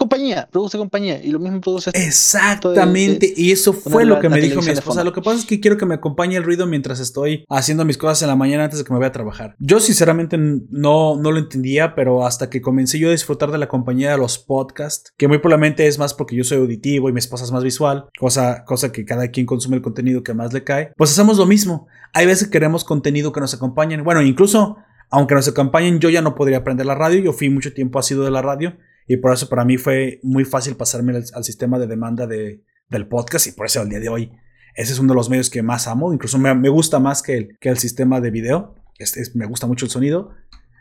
compañía, 0.02 0.50
produce 0.52 0.80
compañía 0.80 1.24
y 1.24 1.30
lo 1.30 1.38
mismo 1.38 1.62
produce. 1.62 1.92
Exactamente, 1.94 3.32
y 3.38 3.52
eso 3.52 3.72
fue 3.72 4.04
lo 4.04 4.20
que 4.20 4.30
me 4.30 4.42
dijo 4.42 4.60
mi 4.62 4.72
esposa. 4.72 5.04
Lo 5.04 5.14
que 5.14 5.22
pasa 5.22 5.38
es 5.38 5.46
que 5.46 5.60
quiero 5.60 5.78
que 5.78 5.86
me 5.86 5.94
acompañe 5.94 6.38
el 6.38 6.44
ruido 6.44 6.66
mientras 6.66 7.00
estoy 7.00 7.46
haciendo 7.50 7.86
mis 7.86 8.00
cosas 8.00 8.24
en 8.24 8.30
la 8.30 8.36
mañana 8.36 8.64
antes 8.64 8.80
de 8.80 8.86
que 8.86 8.92
me 8.92 8.98
vaya 8.98 9.10
a 9.10 9.14
trabajar. 9.14 9.56
Yo 9.60 9.80
sinceramente 9.80 10.38
no, 10.40 11.18
no 11.18 11.32
lo 11.32 11.38
entendía, 11.38 11.94
pero 11.94 12.26
hasta 12.26 12.50
que 12.50 12.62
comencé 12.62 12.98
yo 12.98 13.10
a 13.10 13.12
disfrutar 13.12 13.52
de 13.52 13.60
la 13.60 13.68
compañía 13.68 14.12
de 14.12 14.18
los 14.18 14.40
podcasts, 14.40 15.14
que 15.18 15.28
muy 15.28 15.38
probablemente 15.38 15.86
es 15.86 16.00
más 16.00 16.16
porque 16.16 16.36
yo 16.36 16.44
soy 16.44 16.58
auditivo 16.58 17.08
y 17.08 17.14
mi 17.14 17.20
esposa 17.20 17.44
es 17.44 17.52
más 17.52 17.64
visual, 17.64 18.06
cosa, 18.18 18.66
cosa 18.66 18.92
que 18.92 19.06
cada 19.06 19.28
quien 19.28 19.46
consume 19.46 19.76
el 19.76 19.84
contenido 19.84 20.24
que 20.24 20.34
más 20.34 20.52
le 20.52 20.64
cae, 20.64 20.94
pues 20.98 21.12
hacemos 21.12 21.38
lo 21.38 21.46
mismo. 21.46 21.88
Hay 22.14 22.26
veces 22.26 22.48
que 22.48 22.54
queremos 22.54 22.84
contenido 22.84 23.32
que 23.32 23.40
nos 23.40 23.54
acompañen. 23.54 24.04
Bueno, 24.04 24.24
incluso 24.24 24.78
aunque 25.12 25.36
nos 25.36 25.48
acompañen, 25.48 26.00
yo 26.00 26.10
ya 26.10 26.24
no 26.24 26.34
podría 26.34 26.58
aprender 26.58 26.88
la 26.88 26.96
radio. 26.96 27.20
Yo 27.20 27.34
fui 27.34 27.50
mucho 27.50 27.74
tiempo 27.74 28.00
asido 28.00 28.24
de 28.24 28.32
la 28.32 28.42
radio 28.42 28.78
y 29.08 29.18
por 29.18 29.34
eso 29.34 29.50
para 29.50 29.66
mí 29.66 29.78
fue 29.78 30.20
muy 30.24 30.46
fácil 30.46 30.76
pasarme 30.76 31.16
al, 31.16 31.44
sistema 31.44 31.80
de 31.80 31.88
demanda 31.88 32.28
de, 32.28 32.64
del 32.90 33.08
podcast 33.08 33.48
y 33.48 33.52
por 33.52 33.66
eso 33.66 33.82
al 33.82 33.90
día 33.90 34.00
de 34.00 34.10
hoy 34.10 34.32
ese 34.76 34.94
es 34.94 35.00
uno 35.00 35.14
de 35.14 35.16
los 35.18 35.30
medios 35.30 35.50
que 35.50 35.62
más 35.62 35.88
amo. 35.88 36.14
Incluso 36.14 36.38
me, 36.38 36.70
gusta 36.70 37.00
más 37.00 37.22
que 37.22 37.38
el, 37.38 37.58
que 37.60 37.70
el 37.70 37.78
sistema 37.78 38.22
de 38.22 38.32
video. 38.32 38.76
Este, 39.00 39.22
me 39.34 39.46
gusta 39.46 39.68
mucho 39.68 39.86
el 39.86 39.92
sonido. 39.92 40.32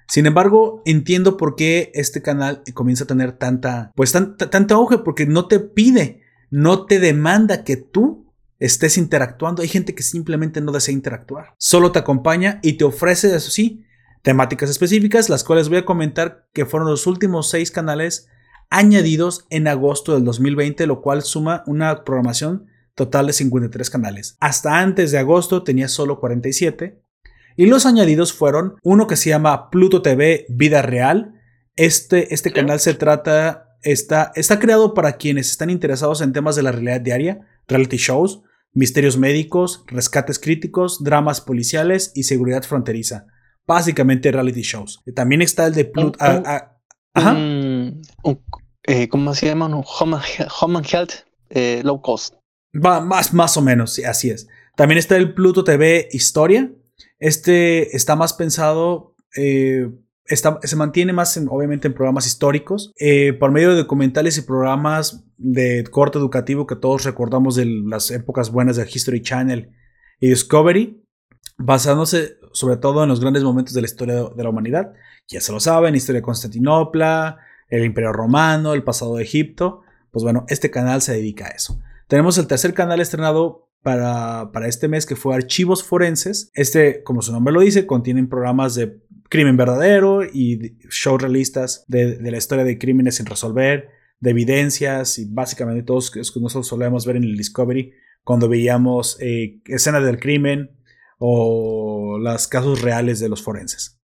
Sin 0.06 0.26
embargo, 0.26 0.82
entiendo 0.86 1.36
por 1.36 1.54
qué 1.54 1.90
este 1.94 2.22
canal 2.22 2.62
comienza 2.74 3.04
a 3.04 3.06
tener 3.06 3.32
tanta, 3.32 3.92
pues 3.94 4.12
tanta 4.12 4.74
auge, 4.74 4.98
porque 4.98 5.26
no 5.26 5.46
te 5.46 5.60
pide, 5.60 6.22
no 6.50 6.86
te 6.86 6.98
demanda 6.98 7.62
que 7.62 7.76
tú 7.76 8.32
estés 8.58 8.98
interactuando. 8.98 9.62
Hay 9.62 9.68
gente 9.68 9.94
que 9.94 10.02
simplemente 10.02 10.60
no 10.60 10.72
desea 10.72 10.94
interactuar. 10.94 11.54
Solo 11.58 11.92
te 11.92 12.00
acompaña 12.00 12.58
y 12.62 12.74
te 12.74 12.84
ofrece, 12.84 13.34
eso 13.34 13.50
sí, 13.50 13.84
temáticas 14.22 14.70
específicas, 14.70 15.28
las 15.28 15.44
cuales 15.44 15.68
voy 15.68 15.78
a 15.78 15.84
comentar 15.84 16.46
que 16.52 16.66
fueron 16.66 16.88
los 16.88 17.06
últimos 17.06 17.48
seis 17.48 17.70
canales 17.70 18.28
añadidos 18.68 19.46
en 19.50 19.66
agosto 19.66 20.14
del 20.14 20.24
2020, 20.24 20.86
lo 20.86 21.00
cual 21.00 21.22
suma 21.22 21.64
una 21.66 22.04
programación 22.04 22.66
total 22.94 23.26
de 23.26 23.32
53 23.32 23.90
canales. 23.90 24.36
Hasta 24.40 24.78
antes 24.78 25.10
de 25.10 25.18
agosto 25.18 25.62
tenía 25.62 25.88
solo 25.88 26.20
47. 26.20 27.02
Y 27.56 27.66
los 27.66 27.84
añadidos 27.86 28.32
fueron 28.32 28.76
uno 28.82 29.06
que 29.06 29.16
se 29.16 29.30
llama 29.30 29.70
Pluto 29.70 30.02
TV 30.02 30.46
Vida 30.48 30.82
Real. 30.82 31.34
Este, 31.76 32.32
este 32.32 32.52
canal 32.52 32.78
se 32.78 32.94
trata, 32.94 33.76
está, 33.82 34.32
está 34.34 34.58
creado 34.58 34.94
para 34.94 35.16
quienes 35.16 35.50
están 35.50 35.70
interesados 35.70 36.20
en 36.20 36.32
temas 36.32 36.56
de 36.56 36.62
la 36.62 36.72
realidad 36.72 37.00
diaria, 37.00 37.40
reality 37.66 37.96
shows, 37.96 38.42
misterios 38.72 39.18
médicos, 39.18 39.82
rescates 39.88 40.38
críticos, 40.38 41.02
dramas 41.02 41.40
policiales 41.40 42.12
y 42.14 42.24
seguridad 42.24 42.62
fronteriza 42.62 43.26
básicamente 43.70 44.32
reality 44.32 44.62
shows. 44.62 45.00
También 45.14 45.42
está 45.42 45.68
el 45.68 45.74
de 45.74 45.84
Pluto. 45.84 46.18
ajá. 46.20 47.36
Eh, 48.82 49.08
¿Cómo 49.08 49.34
se 49.34 49.46
llama? 49.46 49.66
Un 49.66 49.84
home, 49.84 50.82
Health 50.90 51.12
eh, 51.50 51.80
Low 51.84 52.00
Cost. 52.02 52.34
Va, 52.74 53.00
más, 53.00 53.32
más 53.32 53.56
o 53.56 53.62
menos, 53.62 53.92
sí, 53.92 54.02
así 54.02 54.30
es. 54.30 54.48
También 54.74 54.98
está 54.98 55.16
el 55.16 55.34
Pluto 55.34 55.62
TV 55.62 56.08
Historia. 56.10 56.72
Este 57.20 57.94
está 57.94 58.16
más 58.16 58.32
pensado. 58.32 59.14
Eh, 59.36 59.88
se 60.24 60.76
mantiene 60.76 61.12
más 61.12 61.36
obviamente 61.48 61.86
en 61.88 61.94
programas 61.94 62.26
históricos, 62.26 62.92
por 63.40 63.50
medio 63.50 63.70
de 63.70 63.76
documentales 63.76 64.38
y 64.38 64.42
programas 64.42 65.24
de 65.36 65.84
corte 65.90 66.18
educativo 66.18 66.66
que 66.66 66.76
todos 66.76 67.04
recordamos 67.04 67.56
de 67.56 67.66
las 67.66 68.10
épocas 68.12 68.50
buenas 68.50 68.76
de 68.76 68.88
History 68.88 69.22
Channel 69.22 69.70
y 70.20 70.28
Discovery, 70.28 71.02
basándose 71.58 72.39
sobre 72.52 72.76
todo 72.76 73.02
en 73.02 73.08
los 73.08 73.20
grandes 73.20 73.42
momentos 73.42 73.74
de 73.74 73.80
la 73.80 73.86
historia 73.86 74.24
de 74.24 74.42
la 74.42 74.50
humanidad. 74.50 74.92
Ya 75.28 75.40
se 75.40 75.52
lo 75.52 75.60
saben, 75.60 75.94
historia 75.94 76.20
de 76.20 76.24
Constantinopla, 76.24 77.38
el 77.68 77.84
Imperio 77.84 78.12
Romano, 78.12 78.74
el 78.74 78.82
pasado 78.82 79.16
de 79.16 79.22
Egipto. 79.22 79.82
Pues 80.10 80.24
bueno, 80.24 80.44
este 80.48 80.70
canal 80.70 81.02
se 81.02 81.12
dedica 81.12 81.46
a 81.46 81.50
eso. 81.50 81.80
Tenemos 82.08 82.36
el 82.38 82.46
tercer 82.46 82.74
canal 82.74 83.00
estrenado 83.00 83.68
para, 83.82 84.50
para 84.52 84.66
este 84.66 84.88
mes 84.88 85.06
que 85.06 85.16
fue 85.16 85.34
Archivos 85.34 85.84
Forenses. 85.84 86.50
Este, 86.54 87.02
como 87.02 87.22
su 87.22 87.32
nombre 87.32 87.54
lo 87.54 87.60
dice, 87.60 87.86
contienen 87.86 88.28
programas 88.28 88.74
de 88.74 89.00
crimen 89.30 89.56
verdadero 89.56 90.24
y 90.24 90.76
shows 90.90 91.22
realistas 91.22 91.84
de, 91.86 92.18
la 92.20 92.36
historia 92.36 92.64
de 92.64 92.78
crímenes 92.78 93.14
sin 93.14 93.26
resolver, 93.26 93.88
de 94.18 94.30
evidencias 94.30 95.18
y 95.18 95.26
básicamente 95.26 95.84
todos 95.84 96.10
que 96.10 96.20
nosotros 96.40 96.66
solemos 96.66 97.06
ver 97.06 97.16
en 97.16 97.24
el 97.24 97.36
Discovery 97.36 97.92
cuando 98.24 98.48
veíamos 98.48 99.16
eh, 99.20 99.60
escenas 99.66 100.04
del 100.04 100.18
crimen, 100.18 100.72
o 101.22 102.18
los 102.18 102.48
casos 102.48 102.80
reales 102.80 103.20
de 103.20 103.28
los 103.28 103.42
forenses. 103.42 104.00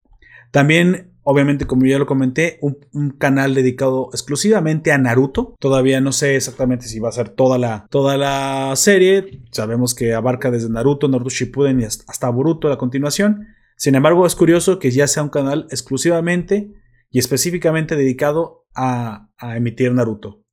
También, 0.52 1.14
obviamente, 1.24 1.66
como 1.66 1.86
ya 1.86 2.00
lo 2.00 2.08
comenté, 2.08 2.60
un, 2.62 3.12
canal 3.12 3.54
dedicado 3.54 4.10
exclusivamente 4.12 4.92
a 4.92 4.98
Naruto. 4.98 5.56
Todavía 5.60 6.02
no 6.02 6.12
sé 6.12 6.36
exactamente 6.36 6.88
si 6.88 7.00
va 7.00 7.10
a 7.10 7.14
ser 7.14 7.30
toda 7.30 7.58
la, 7.58 7.88
toda 7.90 8.18
la 8.18 8.76
serie. 8.76 9.42
Sabemos 9.52 9.96
que 9.96 10.14
abarca 10.14 10.52
desde 10.52 10.70
Naruto, 10.70 11.08
Naruto 11.08 11.30
Shippuden 11.30 11.82
y 11.82 11.86
hasta 11.86 12.30
Boruto 12.30 12.68
la 12.68 12.78
continuación. 12.78 13.48
Sin 13.78 13.96
embargo, 13.96 14.26
es 14.26 14.36
curioso 14.36 14.80
que 14.80 14.92
ya 14.92 15.08
sea 15.08 15.24
un 15.24 15.30
canal 15.30 15.68
exclusivamente 15.70 16.72
y 17.12 17.20
específicamente 17.20 17.96
dedicado 17.96 18.66
a, 18.76 19.30
a 19.38 19.58
emitir 19.58 19.92
Naruto. 19.94 20.44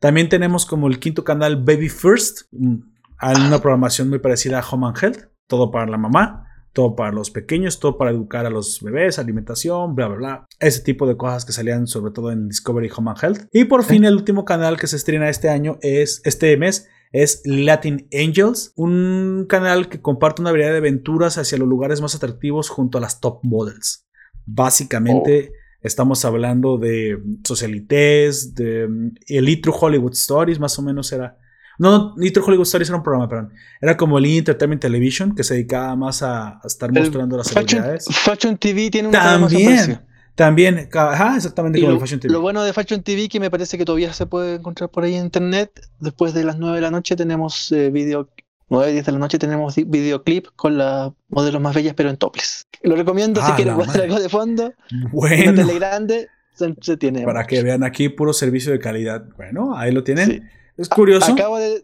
También 0.00 0.28
tenemos 0.28 0.64
como 0.64 0.86
el 0.86 0.98
quinto 0.98 1.24
canal 1.24 1.62
Baby 1.62 1.88
First, 1.88 2.42
una 2.52 3.58
programación 3.58 4.08
muy 4.10 4.18
parecida 4.18 4.60
a 4.60 4.66
Home 4.66 4.86
and 4.86 4.96
Health 5.02 5.29
todo 5.50 5.72
para 5.72 5.90
la 5.90 5.98
mamá, 5.98 6.46
todo 6.72 6.94
para 6.94 7.10
los 7.10 7.30
pequeños, 7.30 7.80
todo 7.80 7.98
para 7.98 8.12
educar 8.12 8.46
a 8.46 8.50
los 8.50 8.80
bebés, 8.80 9.18
alimentación, 9.18 9.96
bla, 9.96 10.06
bla, 10.06 10.16
bla. 10.16 10.46
Ese 10.60 10.80
tipo 10.82 11.08
de 11.08 11.16
cosas 11.16 11.44
que 11.44 11.52
salían 11.52 11.88
sobre 11.88 12.12
todo 12.12 12.30
en 12.30 12.48
Discovery 12.48 12.88
Home 12.96 13.10
and 13.10 13.18
Health. 13.22 13.48
Y 13.52 13.64
por 13.64 13.82
fin 13.82 14.04
el 14.04 14.14
último 14.14 14.44
canal 14.44 14.78
que 14.78 14.86
se 14.86 14.94
estrena 14.94 15.28
este 15.28 15.48
año 15.48 15.78
es, 15.82 16.22
este 16.24 16.56
mes, 16.56 16.88
es 17.10 17.42
Latin 17.44 18.08
Angels, 18.14 18.72
un 18.76 19.46
canal 19.48 19.88
que 19.88 20.00
comparte 20.00 20.40
una 20.40 20.52
variedad 20.52 20.70
de 20.70 20.78
aventuras 20.78 21.36
hacia 21.36 21.58
los 21.58 21.68
lugares 21.68 22.00
más 22.00 22.14
atractivos 22.14 22.68
junto 22.68 22.98
a 22.98 23.00
las 23.00 23.20
top 23.20 23.40
models. 23.42 24.06
Básicamente... 24.46 25.50
Oh. 25.52 25.60
Estamos 25.82 26.26
hablando 26.26 26.76
de 26.76 27.18
socialites, 27.42 28.54
de 28.54 28.86
Elite 29.28 29.70
Hollywood 29.72 30.12
Stories, 30.12 30.60
más 30.60 30.78
o 30.78 30.82
menos 30.82 31.10
era 31.10 31.38
no, 31.80 32.14
Nitro 32.18 32.44
Hollywood 32.44 32.66
Stories 32.66 32.90
era 32.90 32.98
un 32.98 33.02
programa, 33.02 33.26
perdón. 33.26 33.54
Era 33.80 33.96
como 33.96 34.18
el 34.18 34.26
Entertainment 34.26 34.82
Television, 34.82 35.34
que 35.34 35.42
se 35.42 35.54
dedicaba 35.54 35.96
más 35.96 36.22
a, 36.22 36.60
estar 36.62 36.92
mostrando 36.92 37.38
las 37.38 37.46
celebridades. 37.46 38.04
Fashion 38.04 38.58
TV 38.58 38.90
tiene 38.90 39.08
un 39.08 39.12
También. 39.12 39.98
También, 40.34 40.90
ajá, 40.92 41.36
exactamente 41.36 41.80
como 41.80 41.92
lo, 41.92 42.00
Fashion 42.00 42.20
TV. 42.20 42.34
Lo 42.34 42.42
bueno 42.42 42.62
de 42.64 42.74
Fashion 42.74 43.02
TV, 43.02 43.30
que 43.30 43.40
me 43.40 43.50
parece 43.50 43.78
que 43.78 43.86
todavía 43.86 44.12
se 44.12 44.26
puede 44.26 44.56
encontrar 44.56 44.90
por 44.90 45.04
ahí 45.04 45.14
en 45.14 45.24
internet, 45.24 45.70
después 46.00 46.34
de 46.34 46.44
las 46.44 46.58
9 46.58 46.76
de 46.76 46.82
la 46.82 46.90
noche 46.90 47.16
tenemos 47.16 47.72
eh, 47.72 47.88
video, 47.88 48.28
9, 48.68 48.92
10 48.92 49.06
de 49.06 49.12
la 49.12 49.18
noche 49.18 49.38
tenemos 49.38 49.76
videoclip 49.76 50.48
con 50.56 50.76
las 50.76 51.12
modelos 51.30 51.62
más 51.62 51.74
bellas, 51.74 51.94
pero 51.96 52.10
en 52.10 52.18
toples. 52.18 52.66
Lo 52.82 52.94
recomiendo 52.94 53.40
si 53.40 53.52
ah, 53.52 53.56
quieren 53.56 53.78
ver 53.78 54.02
algo 54.02 54.20
de 54.20 54.28
fondo. 54.28 54.74
Bueno. 55.12 55.52
Una 55.52 55.64
tele 55.64 55.78
grande, 55.78 56.28
se, 56.52 56.98
tiene. 56.98 57.22
Para 57.22 57.46
que 57.46 57.62
vean 57.62 57.84
aquí 57.84 58.10
puro 58.10 58.34
servicio 58.34 58.70
de 58.70 58.80
calidad. 58.80 59.24
Bueno, 59.38 59.78
ahí 59.78 59.92
lo 59.92 60.04
tienen. 60.04 60.50
Es 60.80 60.88
curioso. 60.88 61.32
Acabo 61.32 61.58
de, 61.58 61.82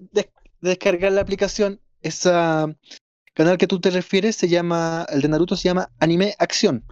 descargar 0.63 1.13
la 1.13 1.21
aplicación. 1.21 1.81
Ese 2.01 2.31
canal 3.35 3.59
que 3.59 3.67
tú 3.67 3.79
te 3.79 3.91
refieres 3.91 4.37
se 4.37 4.49
llama, 4.49 5.07
el 5.11 5.21
de 5.21 5.29
Naruto 5.29 5.55
se 5.55 5.65
llama 5.65 5.91
Anime 6.01 6.35
Acción. 6.39 6.83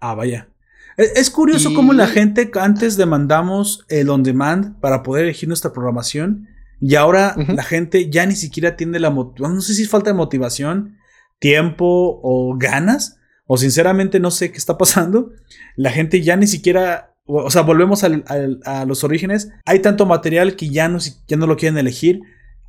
Ah, 0.00 0.14
vaya. 0.14 0.48
Es, 0.96 1.30
curioso 1.30 1.72
cómo 1.72 1.92
la 1.92 2.08
gente 2.08 2.50
antes 2.60 2.96
demandamos 2.96 3.86
el 3.88 4.10
on 4.10 4.24
demand 4.24 4.78
para 4.80 5.02
poder 5.02 5.24
elegir 5.24 5.48
nuestra 5.48 5.72
programación 5.72 6.48
y 6.80 6.96
ahora 6.96 7.34
la 7.48 7.62
gente 7.62 8.10
ya 8.10 8.26
ni 8.26 8.34
siquiera 8.34 8.76
tiene 8.76 8.98
la 8.98 9.10
motivación. 9.10 9.54
No 9.54 9.62
sé 9.62 9.74
si 9.74 9.82
es 9.82 9.88
falta 9.88 10.10
de 10.10 10.14
motivación, 10.14 10.98
tiempo 11.38 12.20
o 12.22 12.56
ganas. 12.58 13.18
O 13.46 13.56
sinceramente 13.56 14.18
no 14.18 14.30
sé 14.30 14.50
qué 14.50 14.58
está 14.58 14.78
pasando. 14.78 15.30
La 15.76 15.90
gente 15.90 16.22
ya 16.22 16.36
ni 16.36 16.46
siquiera 16.48 17.11
o 17.26 17.50
sea, 17.50 17.62
volvemos 17.62 18.04
a 18.04 18.84
los 18.84 19.04
orígenes. 19.04 19.50
Hay 19.64 19.80
tanto 19.80 20.06
material 20.06 20.56
que 20.56 20.70
ya 20.70 20.88
no, 20.88 20.98
ya 21.26 21.36
no 21.36 21.46
lo 21.46 21.56
quieren 21.56 21.78
elegir. 21.78 22.20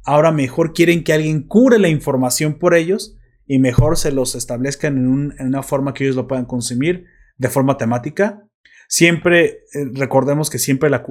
Ahora 0.05 0.31
mejor 0.31 0.73
quieren 0.73 1.03
que 1.03 1.13
alguien 1.13 1.43
cure 1.43 1.79
la 1.79 1.87
información 1.87 2.59
por 2.59 2.75
ellos 2.75 3.17
y 3.47 3.59
mejor 3.59 3.97
se 3.97 4.11
los 4.11 4.35
establezcan 4.35 4.97
en, 4.97 5.47
una 5.47 5.63
forma 5.63 5.93
que 5.93 6.03
ellos 6.03 6.15
lo 6.15 6.27
puedan 6.27 6.45
consumir 6.45 7.05
de 7.37 7.49
forma 7.49 7.77
temática. 7.77 8.43
Siempre, 8.87 9.63
eh, 9.73 9.85
recordemos 9.93 10.49
que 10.49 10.59
siempre 10.59 10.89
la, 10.89 11.03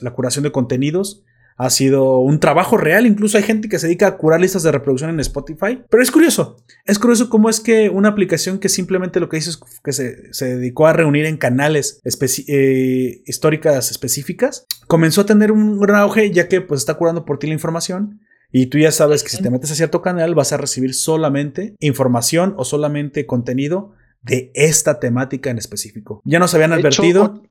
la 0.00 0.10
curación 0.12 0.44
de 0.44 0.52
contenidos 0.52 1.24
ha 1.56 1.70
sido 1.70 2.18
un 2.18 2.38
trabajo 2.38 2.76
real. 2.76 3.06
Incluso 3.06 3.38
hay 3.38 3.42
gente 3.42 3.68
que 3.68 3.78
se 3.78 3.86
dedica 3.86 4.06
a 4.06 4.16
curar 4.16 4.40
listas 4.40 4.62
de 4.62 4.72
reproducción 4.72 5.10
en 5.10 5.20
Spotify. 5.20 5.82
Pero 5.88 6.02
es 6.02 6.10
curioso. 6.10 6.56
Es 6.84 6.98
curioso 6.98 7.28
cómo 7.28 7.48
es 7.48 7.60
que 7.60 7.88
una 7.88 8.10
aplicación 8.10 8.58
que 8.58 8.68
simplemente 8.68 9.20
lo 9.20 9.28
que 9.28 9.38
hizo 9.38 9.50
es 9.50 9.58
que 9.82 9.92
se, 9.92 10.44
dedicó 10.44 10.86
a 10.86 10.92
reunir 10.92 11.24
en 11.24 11.38
canales 11.38 12.00
eh, 12.48 13.22
históricas 13.26 13.90
específicas, 13.90 14.66
comenzó 14.86 15.22
a 15.22 15.26
tener 15.26 15.50
un 15.50 15.80
gran 15.80 16.00
auge 16.00 16.30
ya 16.30 16.48
que 16.48 16.60
pues 16.60 16.80
está 16.80 16.94
curando 16.94 17.24
por 17.24 17.38
ti 17.38 17.46
la 17.46 17.54
información. 17.54 18.20
Y 18.52 18.66
tú 18.66 18.78
ya 18.78 18.92
sabes 18.92 19.22
que 19.22 19.30
si 19.30 19.42
te 19.42 19.50
metes 19.50 19.70
a 19.72 19.74
cierto 19.74 20.02
canal 20.02 20.34
vas 20.34 20.52
a 20.52 20.56
recibir 20.56 20.94
solamente 20.94 21.74
información 21.80 22.54
o 22.56 22.64
solamente 22.64 23.26
contenido 23.26 23.92
de 24.22 24.50
esta 24.54 25.00
temática 25.00 25.50
en 25.50 25.58
específico. 25.58 26.22
Ya 26.24 26.38
nos 26.38 26.54
habían 26.54 26.72
advertido. 26.72 27.42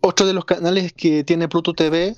Otro 0.00 0.26
de 0.26 0.34
los 0.34 0.44
canales 0.44 0.92
que 0.92 1.24
tiene 1.24 1.48
Pluto 1.48 1.72
TV 1.72 2.14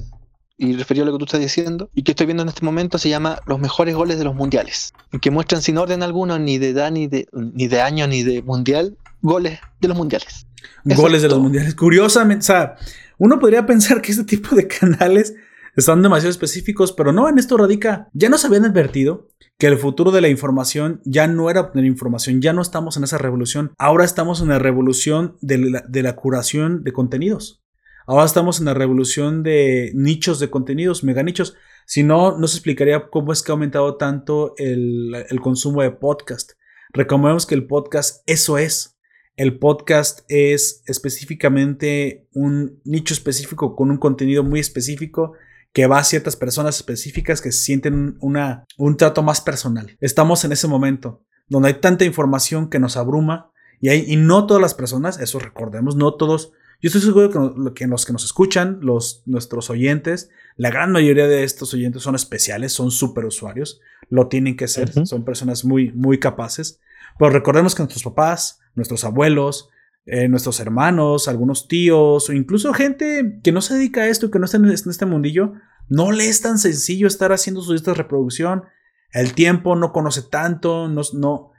y 0.58 0.74
referido 0.74 1.04
a 1.04 1.06
lo 1.06 1.12
que 1.12 1.18
tú 1.18 1.24
estás 1.26 1.40
diciendo, 1.40 1.90
y 1.94 2.02
que 2.02 2.12
estoy 2.12 2.26
viendo 2.26 2.42
en 2.42 2.48
este 2.48 2.64
momento, 2.64 2.98
se 2.98 3.08
llama 3.08 3.40
Los 3.46 3.58
mejores 3.58 3.94
goles 3.94 4.18
de 4.18 4.24
los 4.24 4.34
mundiales, 4.34 4.92
en 5.12 5.20
que 5.20 5.30
muestran 5.30 5.62
sin 5.62 5.78
orden 5.78 6.02
alguno, 6.02 6.38
ni 6.38 6.58
de 6.58 6.70
edad, 6.70 6.90
ni 6.90 7.06
de, 7.06 7.28
ni 7.32 7.68
de 7.68 7.80
año, 7.80 8.06
ni 8.06 8.22
de 8.22 8.42
mundial, 8.42 8.96
goles 9.22 9.58
de 9.80 9.88
los 9.88 9.96
mundiales. 9.96 10.46
Goles 10.84 11.22
de 11.22 11.28
los 11.28 11.38
mundiales. 11.38 11.74
Curiosamente, 11.74 12.40
o 12.40 12.46
sea, 12.46 12.76
uno 13.18 13.38
podría 13.38 13.66
pensar 13.66 14.00
que 14.00 14.12
este 14.12 14.24
tipo 14.24 14.54
de 14.54 14.66
canales 14.80 15.34
están 15.76 16.02
demasiado 16.02 16.30
específicos, 16.30 16.92
pero 16.92 17.12
no, 17.12 17.28
en 17.28 17.38
esto 17.38 17.56
radica, 17.56 18.08
ya 18.14 18.30
nos 18.30 18.44
habían 18.44 18.64
advertido 18.64 19.28
que 19.58 19.66
el 19.66 19.78
futuro 19.78 20.10
de 20.10 20.22
la 20.22 20.28
información 20.28 21.00
ya 21.04 21.26
no 21.26 21.50
era 21.50 21.60
obtener 21.60 21.86
información, 21.86 22.40
ya 22.40 22.52
no 22.52 22.62
estamos 22.62 22.96
en 22.96 23.04
esa 23.04 23.18
revolución, 23.18 23.72
ahora 23.78 24.04
estamos 24.04 24.40
en 24.40 24.48
la 24.48 24.58
revolución 24.58 25.36
de 25.40 26.02
la 26.02 26.16
curación 26.16 26.82
de 26.82 26.92
contenidos. 26.92 27.62
Ahora 28.08 28.24
estamos 28.24 28.60
en 28.60 28.66
la 28.66 28.74
revolución 28.74 29.42
de 29.42 29.90
nichos 29.92 30.38
de 30.38 30.48
contenidos, 30.48 31.02
mega 31.02 31.24
nichos. 31.24 31.56
Si 31.86 32.04
no, 32.04 32.38
no 32.38 32.46
se 32.46 32.58
explicaría 32.58 33.08
cómo 33.10 33.32
es 33.32 33.42
que 33.42 33.50
ha 33.50 33.54
aumentado 33.54 33.96
tanto 33.96 34.54
el, 34.58 35.26
consumo 35.42 35.82
de 35.82 35.90
podcast. 35.90 36.52
Recordemos 36.92 37.46
que 37.46 37.56
el 37.56 37.66
podcast 37.66 38.22
eso 38.26 38.58
es. 38.58 38.96
El 39.34 39.58
podcast 39.58 40.20
es 40.28 40.84
específicamente 40.86 42.28
un 42.32 42.80
nicho 42.84 43.12
específico 43.12 43.74
con 43.74 43.90
un 43.90 43.98
contenido 43.98 44.44
muy 44.44 44.60
específico 44.60 45.32
que 45.72 45.88
va 45.88 45.98
a 45.98 46.04
ciertas 46.04 46.36
personas 46.36 46.76
específicas 46.76 47.42
que 47.42 47.50
sienten 47.50 48.18
una, 48.20 48.66
un 48.78 48.96
trato 48.96 49.24
más 49.24 49.40
personal. 49.40 49.96
Estamos 50.00 50.44
en 50.44 50.52
ese 50.52 50.68
momento 50.68 51.24
donde 51.48 51.68
hay 51.70 51.74
tanta 51.80 52.04
información 52.04 52.70
que 52.70 52.78
nos 52.78 52.96
abruma 52.96 53.50
y, 53.80 53.88
hay, 53.88 54.04
y 54.06 54.14
no 54.14 54.46
todas 54.46 54.62
las 54.62 54.74
personas, 54.74 55.18
eso 55.18 55.40
recordemos, 55.40 55.96
no 55.96 56.14
todos 56.14 56.52
yo 56.82 56.88
estoy 56.88 57.00
seguro 57.00 57.30
que, 57.74 57.86
los 57.86 58.04
que 58.06 58.12
nos 58.12 58.24
escuchan, 58.24 58.78
los, 58.82 59.22
nuestros 59.26 59.70
oyentes, 59.70 60.30
la 60.56 60.70
gran 60.70 60.92
mayoría 60.92 61.26
de 61.26 61.44
estos 61.44 61.72
oyentes 61.74 62.02
son 62.02 62.14
especiales, 62.14 62.72
son 62.72 62.90
super 62.90 63.24
usuarios, 63.24 63.80
lo 64.10 64.28
tienen 64.28 64.56
que 64.56 64.68
ser, 64.68 64.92
son 65.06 65.24
personas 65.24 65.64
muy, 65.64 65.92
muy 65.92 66.18
capaces. 66.18 66.80
Pero 67.18 67.30
recordemos 67.30 67.74
que 67.74 67.82
nuestros 67.82 68.04
papás, 68.04 68.60
nuestros 68.74 69.04
abuelos, 69.04 69.70
eh, 70.04 70.28
nuestros 70.28 70.60
hermanos, 70.60 71.28
algunos 71.28 71.66
tíos, 71.66 72.28
o 72.28 72.32
incluso 72.32 72.72
gente 72.72 73.40
que 73.42 73.52
no 73.52 73.60
se 73.60 73.74
dedica 73.74 74.02
a 74.02 74.08
esto, 74.08 74.30
que 74.30 74.38
no 74.38 74.44
está 74.44 74.58
en 74.58 74.66
este 74.66 75.06
mundillo, 75.06 75.54
no 75.88 76.12
le 76.12 76.28
es 76.28 76.42
tan 76.42 76.58
sencillo 76.58 77.06
estar 77.06 77.32
haciendo 77.32 77.60
sus 77.60 77.72
listas 77.72 77.96
de 77.96 78.02
reproducción. 78.02 78.64
El 79.12 79.34
tiempo 79.34 79.76
no 79.76 79.92
conoce 79.92 80.22
tanto, 80.22 80.88
no, 80.88 81.02
no, 81.14 81.52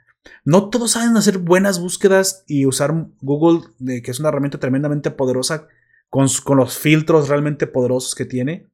no 0.44 0.70
todos 0.70 0.92
saben 0.92 1.16
hacer 1.16 1.38
buenas 1.38 1.80
búsquedas 1.80 2.44
y 2.46 2.66
usar 2.66 2.94
Google, 3.20 3.68
que 4.02 4.10
es 4.10 4.20
una 4.20 4.30
herramienta 4.30 4.58
tremendamente 4.58 5.10
poderosa, 5.10 5.68
con, 6.10 6.28
los 6.56 6.78
filtros 6.78 7.28
realmente 7.28 7.66
poderosos 7.66 8.14
que 8.14 8.24
tiene. 8.24 8.66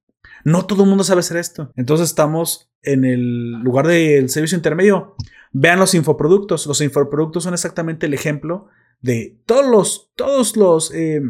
No 0.45 0.67
todo 0.67 0.85
el 0.85 0.89
mundo 0.89 1.05
sabe 1.05 1.21
hacer 1.21 1.37
esto. 1.37 1.73
Entonces 1.77 2.09
estamos 2.09 2.71
en 2.83 3.05
el 3.05 3.53
lugar 3.63 3.87
del 3.87 4.29
servicio 4.29 4.57
intermedio. 4.57 5.17
Vean 5.53 5.79
los 5.79 5.95
infoproductos. 5.95 6.67
Los 6.67 6.81
infoproductos 6.81 7.45
son 7.45 7.55
exactamente 7.55 8.07
el 8.07 8.15
ejemplo 8.15 8.69
de 9.01 9.41
todos 9.47 10.57
los, 10.57 10.93
eh, 10.95 11.21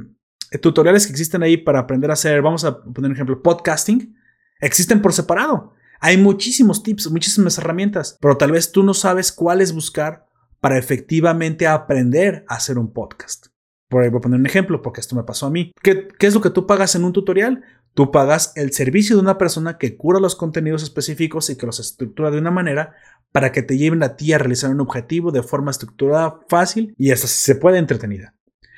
tutoriales 0.61 1.07
que 1.07 1.13
existen 1.13 1.43
ahí 1.43 1.57
para 1.57 1.81
aprender 1.81 2.11
a 2.11 2.15
hacer, 2.15 2.41
vamos 2.41 2.65
a 2.65 2.83
poner 2.83 3.11
un 3.11 3.17
ejemplo, 3.17 3.43
podcasting. 3.43 4.17
Existen 4.61 5.03
por 5.03 5.13
separado. 5.13 5.75
Hay 6.07 6.19
muchísimos 6.19 6.83
tips, 6.83 7.11
muchísimas 7.11 7.57
herramientas, 7.57 8.19
pero 8.21 8.37
tal 8.37 8.53
vez 8.53 8.71
tú 8.71 8.83
no 8.83 8.93
sabes 8.93 9.33
cuáles 9.33 9.73
buscar 9.73 10.27
para 10.61 10.77
efectivamente 10.77 11.67
aprender 11.67 12.45
a 12.47 12.57
hacer 12.57 12.77
un 12.77 12.93
podcast. 12.93 13.47
Por 13.89 14.03
ahí 14.03 14.11
voy 14.11 14.19
a 14.19 14.21
poner 14.21 14.39
un 14.39 14.45
ejemplo, 14.45 14.83
porque 14.83 15.01
esto 15.01 15.17
me 15.17 15.23
pasó 15.23 15.47
a 15.47 15.51
mí. 15.51 15.73
¿Qué, 15.83 16.09
¿Qué, 16.19 16.27
es 16.27 16.35
lo 16.35 16.43
que 16.43 16.51
tú 16.51 16.67
pagas 16.67 16.95
en 16.95 17.05
un 17.05 17.15
tutorial? 17.15 17.63
Tú 17.95 18.11
pagas 18.11 18.53
el 18.55 18.75
servicio 18.75 19.17
de 19.17 19.23
una 19.23 19.39
persona 19.39 19.79
que 19.79 19.97
cura 19.97 20.21
los 20.21 20.37
contenidos 20.37 20.83
específicos 20.83 21.49
y 21.49 21.57
que 21.57 21.65
los 21.65 21.81
estructura 21.81 22.31
de 22.31 22.37
una 22.37 22.51
manera 22.51 22.97
para 23.33 23.51
que 23.51 23.63
te 23.63 23.79
lleven 23.79 24.03
a 24.03 24.15
ti 24.15 24.35
a 24.35 24.39
realizar 24.39 24.71
un 24.71 24.83
objetivo 24.83 25.33
de 25.33 25.43
forma 25.43 25.71
estructurada, 25.71 26.39
fácil 26.51 26.95
y 26.99 27.13
hasta 27.13 27.29
si 27.29 27.39
se 27.39 27.55
puede 27.55 27.79
entretenida. 27.79 28.35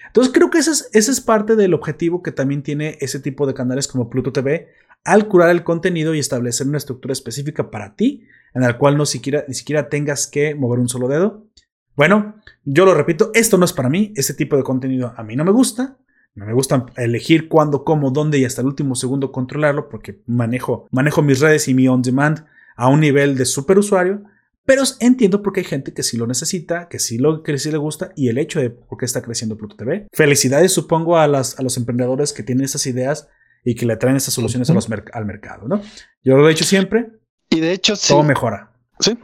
Entonces 0.06 0.32
creo 0.32 0.48
que 0.48 0.58
ese 0.58 0.70
es, 0.70 0.88
ese 0.92 1.10
es 1.10 1.20
parte 1.20 1.56
del 1.56 1.74
objetivo 1.74 2.22
que 2.22 2.30
también 2.30 2.62
tiene 2.62 2.96
ese 3.00 3.18
tipo 3.18 3.48
de 3.48 3.54
canales 3.54 3.88
como 3.88 4.08
Pluto 4.08 4.32
TV, 4.32 4.68
al 5.06 5.28
curar 5.28 5.50
el 5.50 5.62
contenido 5.62 6.14
y 6.14 6.18
establecer 6.18 6.66
una 6.66 6.78
estructura 6.78 7.12
específica 7.12 7.70
para 7.70 7.94
ti, 7.94 8.24
en 8.54 8.62
la 8.62 8.76
cual 8.76 8.96
no 8.98 9.06
siquiera, 9.06 9.44
ni 9.46 9.54
siquiera 9.54 9.88
tengas 9.88 10.26
que 10.26 10.54
mover 10.54 10.80
un 10.80 10.88
solo 10.88 11.06
dedo. 11.06 11.46
Bueno, 11.94 12.36
yo 12.64 12.84
lo 12.84 12.92
repito, 12.92 13.30
esto 13.32 13.56
no 13.56 13.64
es 13.64 13.72
para 13.72 13.88
mí, 13.88 14.12
ese 14.16 14.34
tipo 14.34 14.56
de 14.56 14.64
contenido 14.64 15.14
a 15.16 15.22
mí 15.22 15.36
no 15.36 15.44
me 15.44 15.52
gusta. 15.52 15.96
Me 16.34 16.52
gusta 16.52 16.84
elegir 16.96 17.48
cuándo, 17.48 17.82
cómo, 17.82 18.10
dónde 18.10 18.38
y 18.38 18.44
hasta 18.44 18.60
el 18.60 18.66
último 18.66 18.94
segundo 18.94 19.32
controlarlo 19.32 19.88
porque 19.88 20.20
manejo, 20.26 20.86
manejo 20.90 21.22
mis 21.22 21.40
redes 21.40 21.66
y 21.68 21.72
mi 21.72 21.88
on 21.88 22.02
demand 22.02 22.44
a 22.76 22.88
un 22.88 23.00
nivel 23.00 23.38
de 23.38 23.46
superusuario. 23.46 24.22
Pero 24.66 24.82
entiendo 25.00 25.42
porque 25.42 25.60
hay 25.60 25.64
gente 25.64 25.94
que 25.94 26.02
sí 26.02 26.18
lo 26.18 26.26
necesita, 26.26 26.88
que 26.88 26.98
sí, 26.98 27.16
lo, 27.16 27.42
que 27.42 27.56
sí 27.56 27.70
le 27.70 27.78
gusta 27.78 28.12
y 28.16 28.28
el 28.28 28.36
hecho 28.36 28.60
de 28.60 28.68
por 28.68 28.98
qué 28.98 29.06
está 29.06 29.22
creciendo 29.22 29.56
Pluto 29.56 29.76
TV. 29.76 30.08
Felicidades, 30.12 30.72
supongo, 30.72 31.16
a, 31.16 31.26
las, 31.26 31.58
a 31.58 31.62
los 31.62 31.78
emprendedores 31.78 32.34
que 32.34 32.42
tienen 32.42 32.64
esas 32.64 32.86
ideas 32.86 33.28
y 33.66 33.74
que 33.74 33.84
le 33.84 33.96
traen 33.96 34.16
esas 34.16 34.32
soluciones 34.32 34.70
al 34.70 35.26
mercado, 35.26 35.66
¿no? 35.66 35.82
Yo 36.22 36.36
lo 36.36 36.46
he 36.46 36.50
dicho 36.50 36.64
siempre. 36.64 37.08
Y 37.50 37.58
de 37.58 37.72
hecho, 37.72 37.96
sí. 37.96 38.08
Todo 38.08 38.22
mejora. 38.22 38.72
Sí. 39.00 39.18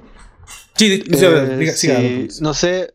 Sí, 0.75 1.05
eh, 1.13 2.29
no 2.41 2.53
sé. 2.53 2.93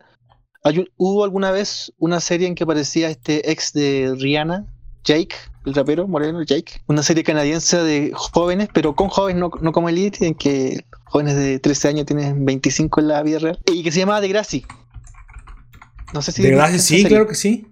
¿Hubo 0.98 1.24
alguna 1.24 1.52
vez 1.52 1.94
una 2.00 2.20
serie 2.20 2.48
en 2.48 2.56
que 2.56 2.66
aparecía 2.66 3.10
este 3.10 3.50
ex 3.50 3.72
de 3.72 4.14
Rihanna, 4.20 4.68
Jake, 5.06 5.36
el 5.66 5.74
rapero 5.74 6.06
moreno, 6.06 6.44
Jake? 6.44 6.82
Una 6.88 7.02
serie 7.02 7.24
canadiense 7.24 7.78
de 7.78 8.12
jóvenes, 8.14 8.68
pero 8.74 8.94
con 8.94 9.08
jóvenes, 9.08 9.40
no, 9.40 9.50
no 9.62 9.72
como 9.72 9.88
Elite, 9.88 10.28
en 10.28 10.36
que 10.36 10.84
jóvenes 11.06 11.38
de 11.38 11.60
13 11.60 11.88
años 11.88 12.06
tienen 12.08 12.44
25 12.44 13.00
en 13.00 13.08
la 13.08 13.24
vida 13.24 13.40
real. 13.40 13.60
Y 13.72 13.84
que 13.84 13.92
se 13.94 14.00
llamaba 14.00 14.20
The 14.20 14.28
Grassy. 14.28 14.66
No 16.14 16.22
sé 16.22 16.34
si. 16.34 16.42
The 16.42 16.50
Grassy, 16.50 16.80
sí, 16.80 17.06
claro 17.06 17.26
que 17.26 17.36
sí. 17.36 17.68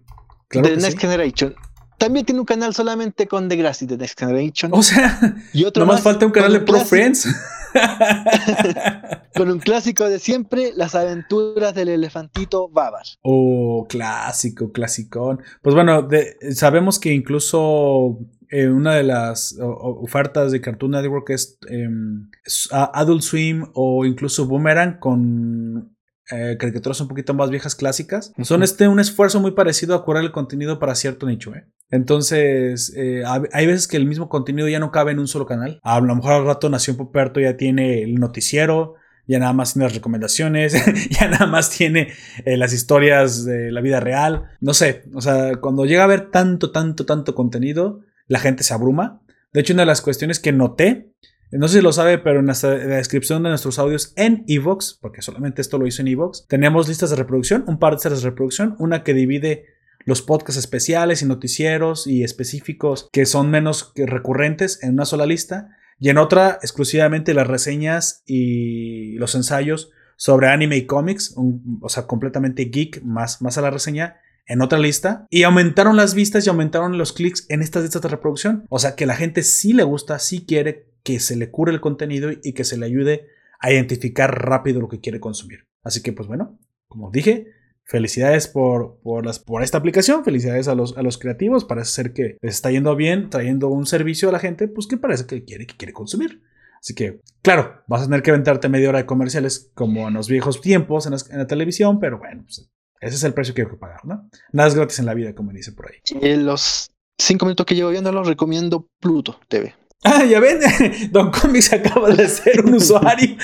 Claro 0.48 0.70
The 0.70 0.78
Next 0.78 0.98
Generation. 0.98 1.56
También 1.98 2.26
tiene 2.26 2.40
un 2.40 2.46
canal 2.46 2.74
solamente 2.74 3.28
con 3.28 3.48
The 3.48 3.56
Grassy 3.56 3.86
de 3.86 3.98
Next 3.98 4.20
Generation. 4.20 4.72
O 4.74 4.84
sea, 4.84 5.36
y 5.54 5.64
otro 5.64 5.86
nomás 5.86 6.02
falta 6.02 6.26
un 6.26 6.32
canal 6.32 6.54
de 6.54 6.60
Pro 6.60 6.80
Friends. 6.80 7.28
con 9.36 9.50
un 9.50 9.60
clásico 9.60 10.08
de 10.10 10.20
siempre, 10.20 10.72
las 10.76 10.96
aventuras 10.96 11.74
del 11.74 11.90
elefantito 11.90 12.70
Babar. 12.70 13.06
Oh, 13.22 13.86
clásico, 13.90 14.72
clasicón. 14.72 15.42
Pues 15.62 15.76
bueno, 15.76 16.08
sabemos 16.54 17.00
que 17.00 17.14
incluso 17.14 18.20
eh, 18.50 18.70
una 18.70 18.96
de 18.96 19.04
las 19.04 19.58
ofertas 19.60 20.52
de 20.52 20.62
Cartoon 20.62 20.92
Network 20.92 21.30
es 21.32 21.58
em, 21.70 22.30
Adult 22.72 23.22
Swim 23.22 23.66
o 23.74 24.06
incluso 24.06 24.46
Boomerang 24.46 25.00
con 25.00 25.95
eh, 26.32 26.58
caricaturas 26.60 27.00
un 27.02 27.08
poquito 27.08 27.34
más 27.34 27.50
viejas 27.50 27.76
clásicas. 27.76 28.34
Son 28.42 28.64
este, 28.64 28.88
un 28.88 29.00
esfuerzo 29.00 29.40
muy 29.40 29.52
parecido 29.52 29.96
a 29.96 30.04
curar 30.04 30.24
el 30.24 30.32
contenido 30.32 30.80
para 30.80 30.96
cierto 30.96 31.28
nicho. 31.28 31.54
¿eh? 31.54 31.66
Entonces, 31.92 32.94
eh, 32.96 33.24
hay 33.26 33.68
veces 33.68 33.88
que 33.88 33.98
el 33.98 34.06
mismo 34.06 34.30
contenido 34.30 34.68
ya 34.68 34.80
no 34.80 34.92
cabe 34.92 35.12
en 35.12 35.20
un 35.20 35.28
solo 35.28 35.46
canal. 35.46 35.80
A 35.84 36.00
lo 36.00 36.16
mejor 36.16 36.34
al 36.34 36.46
rato 36.46 36.70
Nación 36.70 36.98
Poperto 36.98 37.40
ya 37.40 37.58
tiene 37.58 38.02
el 38.02 38.16
noticiero, 38.16 38.96
ya 39.28 39.40
nada 39.40 39.54
más 39.54 39.74
tiene 39.74 39.86
las 39.86 39.96
recomendaciones, 39.96 40.74
ya 41.10 41.28
nada 41.28 41.46
más 41.48 41.70
tiene 41.70 42.14
eh, 42.46 42.58
las 42.58 42.74
historias 42.74 43.46
de 43.46 43.72
la 43.72 43.82
vida 43.82 44.00
real. 44.00 44.46
No 44.62 44.74
sé, 44.74 45.04
o 45.14 45.22
sea, 45.22 45.58
cuando 45.58 45.86
llega 45.86 46.02
a 46.02 46.06
haber 46.06 46.32
tanto, 46.32 46.72
tanto, 46.72 47.06
tanto 47.06 47.36
contenido, 47.36 48.02
la 48.28 48.40
gente 48.40 48.64
se 48.64 48.74
abruma. 48.74 49.22
De 49.54 49.62
hecho, 49.62 49.74
una 49.74 49.84
de 49.84 49.88
las 49.88 50.02
cuestiones 50.02 50.40
que 50.40 50.52
noté 50.52 51.12
no 51.52 51.68
sé 51.68 51.78
si 51.78 51.84
lo 51.84 51.94
sabe, 51.94 52.18
pero 52.18 52.40
en 52.40 52.48
la, 52.48 52.54
descripción 52.54 53.44
de 53.44 53.50
nuestros 53.50 53.80
audios 53.80 54.14
en 54.16 54.44
Evox, 54.48 54.98
porque 55.02 55.22
solamente 55.22 55.62
esto 55.62 55.78
lo 55.78 55.88
hizo 55.88 56.02
en 56.02 56.10
Evox, 56.10 56.46
tenemos 56.48 56.88
listas 56.88 57.10
de 57.10 57.16
reproducción, 57.16 57.64
un 57.68 57.80
par 57.80 57.92
de 57.92 57.96
listas 57.98 58.22
de 58.22 58.30
reproducción, 58.30 58.76
una 58.80 59.04
que 59.04 59.14
divide 59.14 59.66
los 60.06 60.22
podcasts 60.22 60.60
especiales 60.60 61.22
y 61.22 61.26
noticieros 61.26 62.08
y 62.08 62.24
específicos 62.24 63.10
que 63.12 63.26
son 63.26 63.50
menos 63.50 63.92
recurrentes 63.96 64.84
en 64.84 64.94
una 64.94 65.06
sola 65.06 65.26
lista, 65.26 65.70
y 66.00 66.10
en 66.10 66.18
otra 66.18 66.60
exclusivamente 66.62 67.34
las 67.34 67.48
reseñas 67.48 68.24
y 68.26 69.14
los 69.14 69.34
ensayos 69.34 69.92
sobre 70.18 70.50
anime 70.50 70.78
y 70.78 70.86
cómics, 70.86 71.36
o 71.82 71.90
sea, 71.90 72.06
completamente 72.06 72.66
geek, 72.66 73.02
más, 73.04 73.42
más 73.42 73.58
a 73.58 73.62
la 73.62 73.72
reseña, 73.72 74.18
en 74.48 74.62
otra 74.62 74.80
lista 74.80 75.26
y 75.30 75.44
aumentaron 75.44 75.96
las 75.98 76.14
vistas 76.14 76.46
y 76.46 76.50
aumentaron 76.50 76.98
los 76.98 77.14
clics 77.14 77.46
en 77.50 77.62
estas 77.62 77.84
listas 77.84 78.02
de 78.02 78.10
reproducción. 78.10 78.66
O 78.70 78.80
sea 78.80 78.96
que 78.96 79.06
la 79.06 79.16
gente 79.16 79.44
sí 79.44 79.74
le 79.74 79.84
gusta, 79.84 80.20
sí 80.20 80.46
quiere 80.46 80.88
que 81.06 81.20
se 81.20 81.38
le 81.38 81.52
cure 81.52 81.72
el 81.72 81.80
contenido 81.80 82.32
y 82.44 82.54
que 82.54 82.66
se 82.66 82.78
le 82.78 82.88
ayude 82.88 83.28
a 83.60 83.72
identificar 83.72 84.44
rápido 84.44 84.82
lo 84.82 84.90
que 84.90 85.00
quiere 85.00 85.20
consumir. 85.22 85.68
Así 85.84 86.02
que 86.02 86.12
pues 86.12 86.28
bueno, 86.28 86.58
como 86.88 87.12
dije, 87.12 87.48
felicidades 87.84 88.48
por, 88.48 89.00
por, 89.04 89.28
esta 89.64 89.78
aplicación, 89.78 90.26
felicidades 90.26 90.68
a 90.68 90.74
los, 90.74 90.98
a 90.98 91.04
los 91.04 91.20
creativos, 91.20 91.64
parece 91.64 91.92
ser 91.92 92.14
que 92.14 92.38
les 92.42 92.56
está 92.56 92.72
yendo 92.72 92.96
bien 92.96 93.30
trayendo 93.30 93.70
un 93.70 93.86
servicio 93.86 94.30
a 94.30 94.32
la 94.32 94.40
gente 94.40 94.68
pues 94.68 94.88
que 94.88 94.98
parece 94.98 95.28
que 95.28 95.46
quiere, 95.46 95.68
que 95.68 95.78
quiere 95.78 95.94
consumir. 95.94 96.42
Así 96.82 96.96
que, 96.96 97.22
claro, 97.44 97.84
vas 97.88 98.02
a 98.02 98.06
tener 98.06 98.24
que 98.24 98.32
aventarte 98.32 98.68
media 98.68 98.90
hora 98.90 99.00
de 99.00 99.06
comerciales 99.06 99.72
como 99.76 100.08
en 100.08 100.16
los 100.16 100.28
viejos 100.28 100.60
tiempos 100.60 101.06
en, 101.06 101.38
la 101.38 101.48
televisión, 101.48 102.00
pero 102.00 102.18
bueno, 102.18 102.44
pues, 102.44 102.68
ese 103.00 103.16
es 103.16 103.24
el 103.24 103.34
precio 103.34 103.54
que 103.54 103.62
hay 103.62 103.68
que 103.68 103.78
pagar, 103.78 104.06
¿no? 104.06 104.28
Nada 104.52 104.70
es 104.70 104.76
gratis 104.76 105.00
en 105.00 105.06
la 105.06 105.14
vida, 105.14 105.36
como 105.36 105.52
dice 105.52 105.72
por 105.72 105.88
ahí. 105.88 105.98
En 106.22 106.46
los 106.46 106.92
cinco 107.20 107.46
minutos 107.46 107.66
que 107.66 107.76
llevo 107.76 107.92
viéndolo, 107.92 108.24
recomiendo 108.24 108.88
Pluto 109.00 109.40
TV. 109.48 109.74
Ah, 110.06 110.24
ya 110.24 110.40
ven, 110.40 110.60
Don 111.12 111.32
Comics 111.32 111.74
acaba 111.74 112.12
de 112.12 112.28
ser 112.30 112.64
un 112.64 112.76
usuario. 112.76 113.36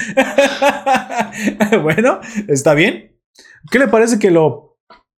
bueno, 1.82 2.20
está 2.47 2.76
bien. 2.76 3.18
¿Qué 3.72 3.80
le 3.80 3.88
parece 3.88 4.20
que 4.20 4.30
lo 4.30 4.72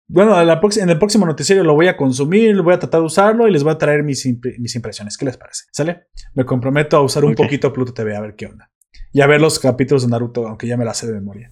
bueno, 0.06 0.38
en 0.40 0.88
el 0.90 0.98
próximo 0.98 1.24
noticiero 1.24 1.64
lo 1.64 1.74
voy 1.74 1.88
a 1.88 1.96
consumir, 1.96 2.60
voy 2.60 2.74
a 2.74 2.78
tratar 2.78 3.00
de 3.00 3.06
usarlo 3.06 3.48
y 3.48 3.52
les 3.52 3.62
voy 3.62 3.72
a 3.72 3.78
traer 3.78 4.02
mis, 4.02 4.26
impresiones. 4.26 5.16
¿Qué 5.16 5.24
les 5.24 5.36
parece? 5.38 5.64
¿Sale? 5.72 6.08
Me 6.34 6.44
comprometo 6.44 6.96
a 6.96 7.02
usar 7.02 7.24
un 7.24 7.34
poquito 7.34 7.72
Pluto 7.72 7.94
TV 7.94 8.14
a 8.14 8.20
ver 8.20 8.34
qué 8.36 8.46
onda. 8.46 8.70
Y 9.12 9.22
a 9.22 9.26
ver 9.26 9.40
los 9.40 9.58
capítulos 9.58 10.02
de 10.02 10.08
Naruto, 10.08 10.46
aunque 10.46 10.66
ya 10.66 10.76
me 10.76 10.84
la 10.84 10.92
sé 10.92 11.06
de 11.06 11.14
memoria. 11.14 11.50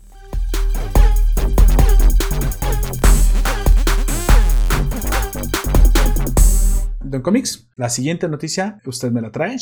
Don 7.12 7.20
Comics, 7.20 7.68
la 7.76 7.90
siguiente 7.90 8.26
noticia, 8.26 8.80
¿usted 8.86 9.10
me 9.10 9.20
la 9.20 9.30
trae? 9.30 9.56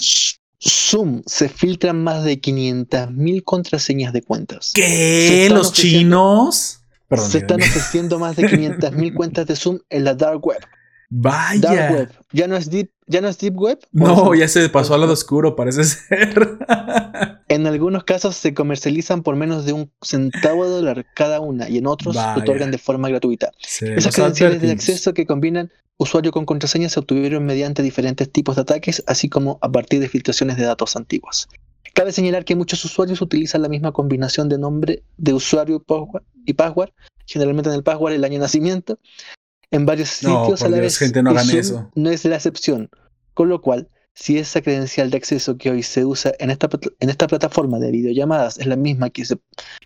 Zoom 0.62 1.22
se 1.26 1.48
filtran 1.48 2.00
más 2.00 2.22
de 2.22 2.40
500.000 2.40 3.42
contraseñas 3.42 4.12
de 4.12 4.22
cuentas. 4.22 4.70
¿Qué? 4.72 5.48
¿Los 5.50 5.72
chinos? 5.72 6.76
se 7.16 7.38
están 7.38 7.60
ofreciendo 7.60 8.20
más 8.20 8.36
de 8.36 8.44
500.000 8.44 9.14
cuentas 9.16 9.48
de 9.48 9.56
Zoom 9.56 9.80
en 9.90 10.04
la 10.04 10.14
Dark 10.14 10.46
Web. 10.46 10.60
Vaya. 11.08 11.60
Dark 11.60 11.92
Web. 11.92 12.12
¿Ya 12.32 12.46
no 12.46 12.56
es 12.56 12.70
Deep, 12.70 12.92
ya 13.08 13.20
no 13.20 13.26
es 13.26 13.36
deep 13.38 13.58
Web? 13.58 13.80
No, 13.90 14.32
ya 14.36 14.46
se 14.46 14.68
pasó 14.68 14.94
al 14.94 15.00
lado 15.00 15.14
oscuro, 15.14 15.56
parece 15.56 15.82
ser. 15.82 16.56
en 17.48 17.66
algunos 17.66 18.04
casos 18.04 18.36
se 18.36 18.54
comercializan 18.54 19.24
por 19.24 19.34
menos 19.34 19.64
de 19.64 19.72
un 19.72 19.90
centavo 20.00 20.66
de 20.66 20.70
dólar 20.70 21.06
cada 21.16 21.40
una 21.40 21.68
y 21.68 21.78
en 21.78 21.88
otros 21.88 22.14
se 22.14 22.40
otorgan 22.40 22.70
de 22.70 22.78
forma 22.78 23.08
gratuita. 23.08 23.50
Esas 23.80 24.14
credenciales 24.14 24.62
de 24.62 24.70
acceso 24.70 25.14
que 25.14 25.26
combinan 25.26 25.72
usuario 26.00 26.32
con 26.32 26.46
contraseña 26.46 26.88
se 26.88 26.98
obtuvieron 26.98 27.44
mediante 27.44 27.82
diferentes 27.82 28.32
tipos 28.32 28.56
de 28.56 28.62
ataques, 28.62 29.02
así 29.06 29.28
como 29.28 29.58
a 29.60 29.70
partir 29.70 30.00
de 30.00 30.08
filtraciones 30.08 30.56
de 30.56 30.64
datos 30.64 30.96
antiguos. 30.96 31.46
Cabe 31.92 32.10
señalar 32.12 32.46
que 32.46 32.56
muchos 32.56 32.82
usuarios 32.86 33.20
utilizan 33.20 33.60
la 33.60 33.68
misma 33.68 33.92
combinación 33.92 34.48
de 34.48 34.56
nombre 34.56 35.02
de 35.18 35.34
usuario 35.34 35.84
y 36.46 36.54
password, 36.54 36.90
generalmente 37.26 37.68
en 37.68 37.76
el 37.76 37.82
password 37.82 38.14
el 38.14 38.24
año 38.24 38.34
de 38.34 38.40
nacimiento, 38.40 38.98
en 39.70 39.84
varios 39.84 40.08
sitios 40.08 40.62
a 40.62 40.70
la 40.70 40.80
vez. 40.80 40.96
Gente, 40.96 41.22
no, 41.22 41.38
eso. 41.38 41.90
no 41.94 42.10
es 42.10 42.24
la 42.24 42.36
excepción. 42.36 42.88
Con 43.34 43.50
lo 43.50 43.60
cual, 43.60 43.88
si 44.14 44.38
esa 44.38 44.62
credencial 44.62 45.10
de 45.10 45.18
acceso 45.18 45.58
que 45.58 45.70
hoy 45.70 45.82
se 45.82 46.06
usa 46.06 46.32
en 46.38 46.50
esta, 46.50 46.70
en 47.00 47.10
esta 47.10 47.26
plataforma 47.26 47.78
de 47.78 47.90
videollamadas 47.90 48.58
es 48.58 48.66
la 48.66 48.76
misma 48.76 49.10
que, 49.10 49.26
se, 49.26 49.36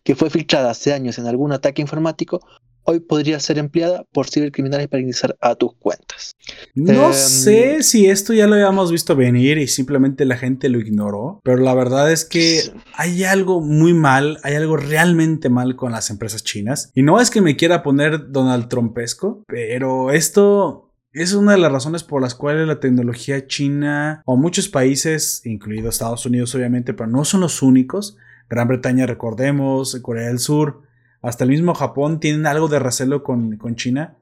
que 0.05 0.15
fue 0.15 0.31
filtrada 0.31 0.71
hace 0.71 0.93
años 0.93 1.19
en 1.19 1.27
algún 1.27 1.53
ataque 1.53 1.83
informático, 1.83 2.41
hoy 2.85 3.01
podría 3.01 3.41
ser 3.41 3.59
empleada 3.59 4.05
por 4.13 4.29
cibercriminales 4.29 4.89
para 4.89 5.01
ingresar 5.01 5.37
a 5.41 5.55
tus 5.55 5.75
cuentas. 5.75 6.33
No 6.75 7.09
em, 7.09 7.13
sé 7.13 7.83
si 7.83 8.07
esto 8.07 8.33
ya 8.33 8.47
lo 8.47 8.55
habíamos 8.55 8.93
visto 8.93 9.17
venir 9.17 9.59
y 9.59 9.67
simplemente 9.67 10.25
la 10.25 10.37
gente 10.37 10.69
lo 10.69 10.79
ignoró, 10.79 11.41
pero 11.43 11.59
la 11.59 11.75
verdad 11.75 12.13
es 12.13 12.25
que 12.25 12.73
hay 12.95 13.25
algo 13.25 13.61
muy 13.61 13.95
mal, 13.95 14.39
hay 14.43 14.55
algo 14.55 14.77
realmente 14.77 15.49
mal 15.49 15.77
con 15.77 15.93
las 15.93 16.11
empresas 16.11 16.45
chinas. 16.45 16.91
Y 16.95 17.03
no 17.03 17.21
es 17.21 17.31
que 17.31 17.41
me 17.41 17.57
quiera 17.57 17.83
poner 17.83 18.31
Donald 18.31 18.69
Trumpesco, 18.69 19.43
pero 19.47 20.11
esto 20.11 20.93
es 21.13 21.33
una 21.33 21.53
de 21.53 21.59
las 21.59 21.73
razones 21.73 22.03
por 22.03 22.21
las 22.21 22.35
cuales 22.35 22.67
la 22.67 22.81
tecnología 22.81 23.47
china 23.47 24.23
o 24.27 24.37
muchos 24.37 24.69
países, 24.69 25.43
incluido 25.45 25.89
Estados 25.89 26.27
Unidos 26.27 26.55
obviamente, 26.55 26.93
pero 26.93 27.09
no 27.09 27.25
son 27.25 27.41
los 27.41 27.63
únicos. 27.63 28.17
Gran 28.51 28.69
Bretaña, 28.69 29.07
recordemos, 29.07 29.97
Corea 30.03 30.29
del 30.29 30.39
Sur, 30.39 30.83
hasta 31.25 31.45
el 31.45 31.51
mismo 31.51 31.75
Japón 31.75 32.21
tienen 32.21 32.47
algo 32.47 32.69
de 32.69 32.79
recelo 32.79 33.23
con, 33.23 33.59
China. 33.77 34.19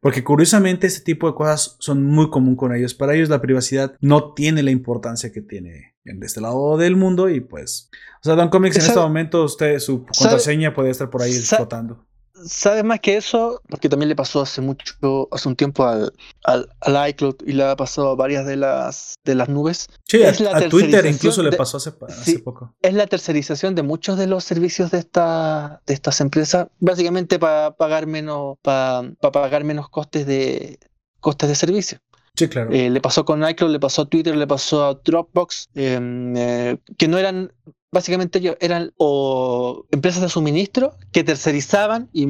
Porque 0.00 0.24
curiosamente 0.24 0.86
este 0.86 1.02
tipo 1.02 1.26
de 1.26 1.34
cosas 1.34 1.76
son 1.80 2.02
muy 2.04 2.30
común 2.30 2.56
con 2.56 2.74
ellos. 2.74 2.94
Para 2.94 3.14
ellos 3.14 3.28
la 3.28 3.40
privacidad 3.40 3.94
no 4.00 4.34
tiene 4.34 4.62
la 4.62 4.70
importancia 4.70 5.32
que 5.32 5.40
tiene 5.40 5.94
en 6.04 6.22
este 6.22 6.40
lado 6.40 6.76
del 6.76 6.96
mundo 6.96 7.28
y 7.28 7.40
pues... 7.40 7.90
O 8.22 8.24
sea, 8.24 8.34
Don 8.34 8.48
Comics 8.48 8.76
en 8.76 8.82
este 8.82 8.98
momento 8.98 9.44
usted 9.44 9.78
su 9.78 10.04
contraseña 10.04 10.74
puede 10.74 10.90
estar 10.90 11.10
por 11.10 11.22
ahí 11.22 11.32
explotando 11.32 12.06
sabe 12.46 12.82
más 12.82 13.00
que 13.00 13.16
eso, 13.16 13.60
porque 13.68 13.88
también 13.88 14.08
le 14.08 14.16
pasó 14.16 14.40
hace 14.40 14.60
mucho, 14.60 15.28
hace 15.30 15.48
un 15.48 15.56
tiempo 15.56 15.84
al, 15.84 16.12
al, 16.44 17.10
iCloud 17.10 17.36
y 17.46 17.52
le 17.52 17.64
ha 17.64 17.76
pasado 17.76 18.10
a 18.10 18.14
varias 18.14 18.46
de 18.46 18.56
las, 18.56 19.16
de 19.24 19.34
las 19.34 19.48
nubes. 19.48 19.88
Sí, 20.04 20.22
a, 20.22 20.68
Twitter 20.68 21.04
incluso 21.06 21.42
le 21.42 21.52
pasó 21.52 21.76
hace, 21.76 21.92
poco. 21.92 22.74
Es 22.82 22.94
la 22.94 23.06
tercerización 23.06 23.74
de 23.74 23.82
muchos 23.82 24.18
de 24.18 24.26
los 24.26 24.44
servicios 24.44 24.90
de, 24.90 24.98
esta, 24.98 25.82
de 25.86 25.94
estas 25.94 26.20
empresas, 26.20 26.68
básicamente 26.78 27.38
para 27.38 27.76
pagar 27.76 28.06
menos, 28.06 28.56
para 28.62 29.12
pagar 29.20 29.64
menos 29.64 29.88
costes 29.88 30.26
de 30.26 30.78
costes 31.20 31.48
de 31.48 31.54
servicio. 31.56 31.98
Sí, 32.36 32.48
claro. 32.48 32.70
Eh, 32.70 32.90
le 32.90 33.00
pasó 33.00 33.24
con 33.24 33.48
iCloud, 33.48 33.70
le 33.70 33.80
pasó 33.80 34.02
a 34.02 34.08
Twitter, 34.08 34.36
le 34.36 34.46
pasó 34.46 34.84
a 34.84 34.94
Dropbox, 34.94 35.70
em, 35.74 36.36
eh, 36.36 36.78
que 36.98 37.08
no 37.08 37.18
eran 37.18 37.50
básicamente 37.92 38.40
ellos 38.40 38.56
eran 38.60 38.92
o 38.98 39.86
empresas 39.90 40.20
de 40.20 40.28
suministro 40.28 40.96
que 41.12 41.24
tercerizaban 41.24 42.10
y 42.12 42.26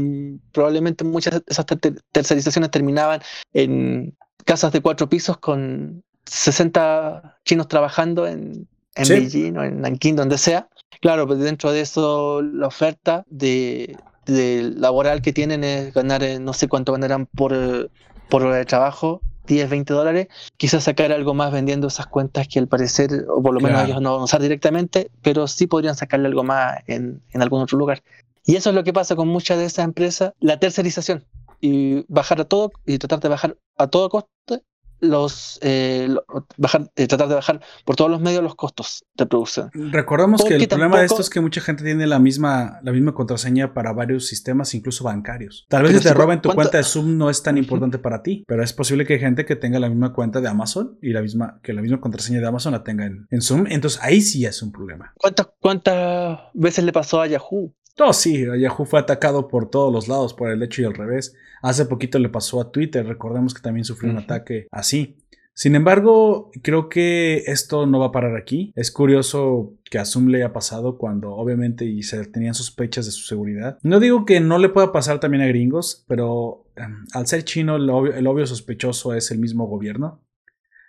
probablemente 0.52 1.02
muchas 1.02 1.34
de 1.34 1.42
esas 1.48 1.66
tercerizaciones 2.12 2.70
terminaban 2.70 3.20
en 3.52 4.16
casas 4.44 4.70
de 4.72 4.80
cuatro 4.80 5.08
pisos 5.08 5.38
con 5.38 6.04
60 6.26 7.38
chinos 7.44 7.66
trabajando 7.66 8.28
en, 8.28 8.68
en 8.94 9.08
Beijing 9.08 9.56
o 9.56 9.64
en 9.64 9.80
Nanking, 9.80 10.14
donde 10.14 10.38
sea. 10.38 10.68
Claro, 11.00 11.26
pues 11.26 11.40
dentro 11.40 11.72
de 11.72 11.80
eso 11.80 12.42
la 12.42 12.68
oferta 12.68 13.24
de, 13.28 13.96
laboral 14.26 15.20
que 15.20 15.32
tienen 15.32 15.64
es 15.64 15.92
ganar, 15.92 16.22
eh, 16.22 16.38
no 16.38 16.52
sé 16.52 16.68
cuánto 16.68 16.92
ganarán 16.92 17.26
por, 17.26 17.90
por 18.28 18.42
hora 18.44 18.56
de 18.56 18.64
trabajo 18.66 19.20
10, 19.46 19.70
20 19.70 19.94
dólares, 19.94 20.28
quizás 20.56 20.84
sacar 20.84 21.12
algo 21.12 21.34
más 21.34 21.52
vendiendo 21.52 21.88
esas 21.88 22.06
cuentas 22.06 22.48
que 22.48 22.58
al 22.58 22.68
parecer, 22.68 23.26
o 23.28 23.42
por 23.42 23.54
lo 23.54 23.60
menos 23.60 23.84
ellos 23.84 24.00
no 24.00 24.12
van 24.12 24.20
a 24.20 24.24
usar 24.24 24.42
directamente, 24.42 25.10
pero 25.22 25.46
sí 25.46 25.66
podrían 25.66 25.96
sacarle 25.96 26.28
algo 26.28 26.44
más 26.44 26.78
en, 26.86 27.22
en 27.32 27.42
algún 27.42 27.62
otro 27.62 27.78
lugar. 27.78 28.02
Y 28.44 28.56
eso 28.56 28.70
es 28.70 28.76
lo 28.76 28.84
que 28.84 28.92
pasa 28.92 29.16
con 29.16 29.28
muchas 29.28 29.58
de 29.58 29.64
esas 29.64 29.84
empresas, 29.84 30.32
la 30.40 30.58
tercerización 30.58 31.24
y 31.60 32.04
bajar 32.08 32.40
a 32.40 32.44
todo 32.44 32.72
y 32.84 32.98
tratar 32.98 33.20
de 33.20 33.28
bajar 33.28 33.56
a 33.76 33.86
todo 33.88 34.08
costo 34.08 34.62
los 35.00 35.58
eh, 35.62 36.08
bajar, 36.56 36.90
eh, 36.96 37.06
tratar 37.06 37.28
de 37.28 37.34
bajar 37.34 37.60
por 37.84 37.96
todos 37.96 38.10
los 38.10 38.20
medios 38.20 38.42
los 38.42 38.54
costos 38.54 39.04
de 39.14 39.26
producción. 39.26 39.70
Recordemos 39.72 40.44
que 40.44 40.54
el 40.54 40.68
problema 40.68 41.00
de 41.00 41.06
esto 41.06 41.20
es 41.20 41.30
que 41.30 41.40
mucha 41.40 41.60
gente 41.60 41.84
tiene 41.84 42.06
la 42.06 42.18
misma, 42.18 42.80
la 42.82 42.92
misma 42.92 43.14
contraseña 43.14 43.74
para 43.74 43.92
varios 43.92 44.26
sistemas, 44.26 44.74
incluso 44.74 45.04
bancarios. 45.04 45.66
Tal 45.68 45.82
vez 45.82 45.96
si 45.96 46.02
te 46.02 46.14
roben 46.14 46.40
tu 46.40 46.52
cuenta 46.52 46.78
de 46.78 46.84
Zoom 46.84 47.16
no 47.16 47.30
es 47.30 47.42
tan 47.42 47.58
importante 47.58 47.98
para 47.98 48.22
ti, 48.22 48.44
pero 48.46 48.62
es 48.62 48.72
posible 48.72 49.06
que 49.06 49.14
hay 49.14 49.20
gente 49.20 49.44
que 49.44 49.56
tenga 49.56 49.78
la 49.78 49.88
misma 49.88 50.12
cuenta 50.12 50.40
de 50.40 50.48
Amazon 50.48 50.98
y 51.02 51.10
la 51.10 51.22
misma, 51.22 51.60
que 51.62 51.72
la 51.72 51.82
misma 51.82 52.00
contraseña 52.00 52.40
de 52.40 52.46
Amazon 52.46 52.72
la 52.72 52.84
tenga 52.84 53.06
en, 53.06 53.26
en 53.30 53.42
Zoom. 53.42 53.66
Entonces 53.68 54.00
ahí 54.02 54.20
sí 54.20 54.44
es 54.44 54.62
un 54.62 54.72
problema. 54.72 55.12
¿Cuántas, 55.16 55.48
¿Cuántas 55.60 56.40
veces 56.54 56.84
le 56.84 56.92
pasó 56.92 57.20
a 57.20 57.26
Yahoo? 57.26 57.74
No, 57.98 58.12
sí, 58.12 58.44
Yahoo 58.58 58.84
fue 58.84 59.00
atacado 59.00 59.48
por 59.48 59.70
todos 59.70 59.92
los 59.92 60.06
lados, 60.06 60.34
por 60.34 60.50
el 60.50 60.62
hecho 60.62 60.82
y 60.82 60.84
al 60.84 60.94
revés. 60.94 61.34
Hace 61.62 61.86
poquito 61.86 62.18
le 62.18 62.28
pasó 62.28 62.60
a 62.60 62.70
Twitter, 62.70 63.06
recordemos 63.06 63.54
que 63.54 63.62
también 63.62 63.84
sufrió 63.84 64.10
un 64.12 64.18
ataque 64.18 64.66
así. 64.70 65.16
Sin 65.54 65.74
embargo, 65.74 66.50
creo 66.62 66.90
que 66.90 67.44
esto 67.46 67.86
no 67.86 67.98
va 67.98 68.06
a 68.06 68.12
parar 68.12 68.36
aquí. 68.36 68.74
Es 68.76 68.90
curioso 68.90 69.72
que 69.90 69.98
a 69.98 70.04
Zoom 70.04 70.26
le 70.26 70.38
haya 70.38 70.52
pasado 70.52 70.98
cuando 70.98 71.34
obviamente 71.34 71.86
y 71.86 72.02
se 72.02 72.26
tenían 72.26 72.52
sospechas 72.52 73.06
de 73.06 73.12
su 73.12 73.22
seguridad. 73.22 73.78
No 73.82 73.98
digo 73.98 74.26
que 74.26 74.38
no 74.40 74.58
le 74.58 74.68
pueda 74.68 74.92
pasar 74.92 75.18
también 75.18 75.42
a 75.42 75.46
gringos, 75.46 76.04
pero 76.08 76.66
em, 76.76 77.06
al 77.14 77.26
ser 77.26 77.44
chino 77.44 77.76
el 77.76 77.88
obvio, 77.88 78.46
sospechoso 78.46 79.14
es 79.14 79.30
el 79.30 79.38
mismo 79.38 79.66
gobierno. 79.66 80.20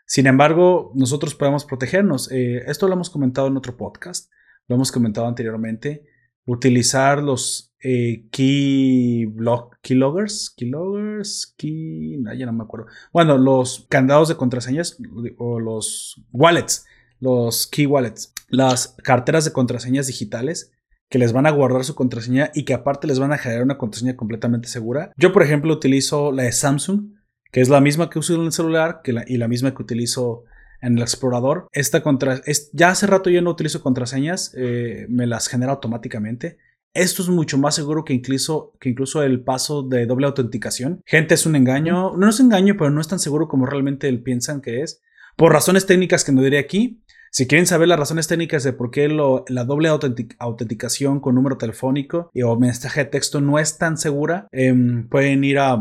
Sin 0.06 0.28
embargo, 0.28 0.92
nosotros 0.96 1.34
podemos 1.34 1.64
protegernos. 1.64 2.30
Eh, 2.34 2.66
esto 2.68 2.90
lo 2.90 2.96
hemos 2.96 3.10
comentado 3.10 3.48
en 3.48 3.56
otro 3.56 3.78
podcast, 3.78 4.30
lo 4.68 4.76
hemos 4.76 4.92
comentado 4.92 5.28
anteriormente 5.28 6.04
utilizar 6.48 7.22
los 7.22 7.72
eh, 7.84 8.28
key 8.32 9.26
block, 9.26 9.78
keyloggers, 9.82 10.50
keyloggers, 10.50 11.54
key, 11.58 12.18
no, 12.18 12.34
no 12.34 12.54
me 12.54 12.64
acuerdo. 12.64 12.88
Bueno, 13.14 13.38
los 13.38 13.86
candados 13.90 14.30
de 14.30 14.36
contraseñas 14.36 14.98
o 15.38 15.60
los 15.60 16.24
wallets, 16.32 16.86
los 17.20 17.68
key 17.68 17.86
wallets, 17.86 18.34
las 18.48 18.96
carteras 19.04 19.46
de 19.46 19.52
contraseñas 19.52 20.08
digitales 20.08 20.72
que 21.10 21.20
les 21.20 21.34
van 21.34 21.46
a 21.46 21.52
guardar 21.52 21.84
su 21.84 21.96
contraseña 21.96 22.52
y 22.54 22.66
que 22.66 22.74
aparte 22.74 23.08
les 23.08 23.20
van 23.20 23.32
a 23.32 23.38
generar 23.38 23.64
una 23.64 23.78
contraseña 23.78 24.18
completamente 24.18 24.68
segura. 24.68 25.12
Yo, 25.16 25.32
por 25.32 25.44
ejemplo, 25.44 25.74
utilizo 25.74 26.32
la 26.32 26.44
de 26.44 26.52
Samsung, 26.52 27.14
que 27.52 27.62
es 27.62 27.70
la 27.70 27.80
misma 27.80 28.10
que 28.10 28.20
uso 28.20 28.36
en 28.36 28.42
el 28.42 28.52
celular 28.52 29.02
y 29.28 29.38
la 29.38 29.48
misma 29.48 29.74
que 29.74 29.84
utilizo 29.84 30.44
en 30.82 30.98
el 30.98 31.02
explorador. 31.02 31.68
Esta 31.72 32.02
contra 32.02 32.42
es, 32.46 32.70
ya 32.74 32.90
hace 32.90 33.08
rato 33.08 33.30
yo 33.30 33.42
no 33.42 33.52
utilizo 33.52 33.82
contraseñas, 33.82 34.54
eh, 34.58 35.06
me 35.10 35.28
las 35.28 35.48
genera 35.48 35.72
automáticamente. 35.72 36.58
Esto 36.94 37.22
es 37.22 37.30
mucho 37.30 37.58
más 37.58 37.76
seguro 37.76 38.04
que 38.04 38.14
incluso, 38.14 38.74
que 38.80 38.90
incluso 38.90 39.22
el 39.22 39.42
paso 39.42 39.84
de 39.84 40.08
doble 40.08 40.26
autenticación. 40.26 41.02
Gente, 41.06 41.36
es 41.36 41.46
un 41.46 41.56
engaño. 41.56 42.18
No 42.18 42.28
es 42.28 42.40
engaño, 42.40 42.76
pero 42.76 42.90
no 42.90 43.02
es 43.02 43.08
tan 43.08 43.20
seguro 43.20 43.48
como 43.48 43.68
realmente 43.68 44.12
piensan 44.18 44.62
que 44.62 44.82
es. 44.82 45.02
Por 45.36 45.54
razones 45.54 45.86
técnicas 45.86 46.24
que 46.24 46.32
no 46.32 46.42
diré 46.42 46.58
aquí. 46.58 47.04
Si 47.30 47.46
quieren 47.46 47.68
saber 47.68 47.88
las 47.88 48.00
razones 48.00 48.28
técnicas 48.28 48.64
de 48.64 48.74
por 48.74 48.90
qué 48.90 49.08
la 49.10 49.64
doble 49.64 49.90
autenticación 49.90 51.20
con 51.20 51.36
número 51.36 51.58
telefónico 51.58 52.32
y, 52.34 52.42
o 52.42 52.56
mensaje 52.56 53.04
de 53.04 53.10
texto 53.12 53.42
no 53.42 53.60
es 53.60 53.78
tan 53.78 53.98
segura, 53.98 54.48
em, 54.52 55.08
pueden 55.08 55.44
ir 55.44 55.60
a, 55.60 55.78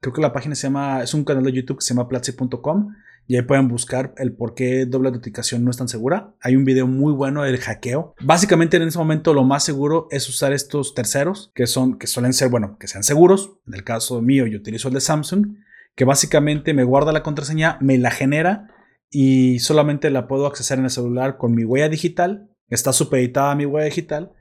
creo 0.00 0.12
que 0.12 0.20
la 0.20 0.32
página 0.34 0.54
se 0.54 0.64
llama, 0.64 1.02
es 1.02 1.14
un 1.14 1.24
canal 1.24 1.44
de 1.44 1.52
YouTube 1.52 1.78
que 1.78 1.84
se 1.84 1.94
llama 1.94 2.08
platzi.com 2.08 2.94
y 3.30 3.36
ahí 3.36 3.42
pueden 3.42 3.68
buscar 3.68 4.14
el 4.16 4.32
por 4.32 4.54
qué 4.54 4.86
doble 4.86 5.08
autenticación 5.08 5.62
no 5.62 5.70
es 5.70 5.76
tan 5.76 5.86
segura. 5.86 6.34
Hay 6.40 6.56
un 6.56 6.64
video 6.64 6.86
muy 6.86 7.12
bueno 7.12 7.42
del 7.42 7.58
hackeo. 7.58 8.14
Básicamente 8.22 8.78
en 8.78 8.84
ese 8.84 8.96
momento 8.96 9.34
lo 9.34 9.44
más 9.44 9.62
seguro 9.62 10.08
es 10.10 10.26
usar 10.30 10.54
estos 10.54 10.94
terceros 10.94 11.52
que 11.54 11.66
son 11.66 11.98
que 11.98 12.06
suelen 12.06 12.32
ser, 12.32 12.48
bueno, 12.48 12.78
que 12.80 12.88
sean 12.88 13.04
seguros. 13.04 13.58
En 13.66 13.74
el 13.74 13.84
caso 13.84 14.22
mío 14.22 14.46
yo 14.46 14.56
utilizo 14.58 14.88
el 14.88 14.94
de 14.94 15.02
Samsung, 15.02 15.58
que 15.94 16.06
básicamente 16.06 16.72
me 16.72 16.84
guarda 16.84 17.12
la 17.12 17.22
contraseña, 17.22 17.76
me 17.82 17.98
la 17.98 18.10
genera 18.10 18.68
y 19.10 19.58
solamente 19.58 20.08
la 20.08 20.26
puedo 20.26 20.46
accesar 20.46 20.78
en 20.78 20.84
el 20.84 20.90
celular 20.90 21.36
con 21.36 21.54
mi 21.54 21.64
huella 21.64 21.90
digital. 21.90 22.48
Está 22.70 22.94
supeditada 22.94 23.52
a 23.52 23.56
mi 23.56 23.66
huella 23.66 23.84
digital 23.84 24.32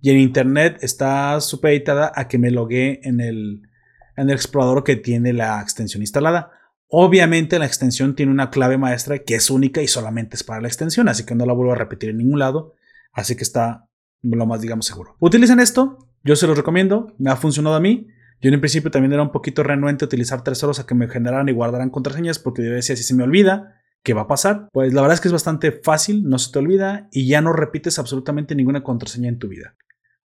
y 0.00 0.08
en 0.12 0.18
internet 0.18 0.78
está 0.80 1.38
supeditada 1.42 2.10
a 2.14 2.26
que 2.26 2.38
me 2.38 2.50
logué 2.50 3.00
en 3.02 3.20
el 3.20 3.68
en 4.16 4.30
el 4.30 4.34
explorador 4.34 4.82
que 4.82 4.96
tiene 4.96 5.34
la 5.34 5.60
extensión 5.60 6.02
instalada. 6.02 6.52
Obviamente 6.92 7.58
la 7.60 7.66
extensión 7.66 8.16
tiene 8.16 8.32
una 8.32 8.50
clave 8.50 8.76
maestra 8.76 9.20
que 9.20 9.36
es 9.36 9.48
única 9.48 9.80
y 9.80 9.86
solamente 9.86 10.34
es 10.34 10.42
para 10.42 10.60
la 10.60 10.66
extensión, 10.66 11.08
así 11.08 11.24
que 11.24 11.36
no 11.36 11.46
la 11.46 11.52
vuelvo 11.52 11.72
a 11.72 11.76
repetir 11.76 12.10
en 12.10 12.18
ningún 12.18 12.40
lado, 12.40 12.74
así 13.12 13.36
que 13.36 13.44
está 13.44 13.88
lo 14.22 14.44
más 14.44 14.60
digamos 14.60 14.86
seguro. 14.86 15.14
Utilicen 15.20 15.60
esto, 15.60 16.08
yo 16.24 16.34
se 16.34 16.48
los 16.48 16.56
recomiendo, 16.56 17.14
me 17.18 17.30
ha 17.30 17.36
funcionado 17.36 17.76
a 17.76 17.80
mí. 17.80 18.08
Yo 18.42 18.50
en 18.50 18.60
principio 18.60 18.90
también 18.90 19.12
era 19.12 19.22
un 19.22 19.30
poquito 19.30 19.62
renuente 19.62 20.04
a 20.04 20.06
utilizar 20.06 20.42
terceros 20.42 20.80
a 20.80 20.86
que 20.86 20.94
me 20.94 21.08
generaran 21.08 21.48
y 21.48 21.52
guardaran 21.52 21.90
contraseñas 21.90 22.38
porque 22.38 22.64
yo 22.64 22.72
decía 22.72 22.96
si 22.96 23.04
se 23.04 23.14
me 23.14 23.22
olvida, 23.22 23.80
¿qué 24.02 24.12
va 24.12 24.22
a 24.22 24.26
pasar? 24.26 24.68
Pues 24.72 24.92
la 24.92 25.02
verdad 25.02 25.14
es 25.14 25.20
que 25.20 25.28
es 25.28 25.32
bastante 25.32 25.70
fácil, 25.72 26.28
no 26.28 26.38
se 26.38 26.50
te 26.50 26.58
olvida 26.58 27.08
y 27.12 27.28
ya 27.28 27.40
no 27.40 27.52
repites 27.52 27.98
absolutamente 28.00 28.54
ninguna 28.56 28.82
contraseña 28.82 29.28
en 29.28 29.38
tu 29.38 29.46
vida. 29.46 29.76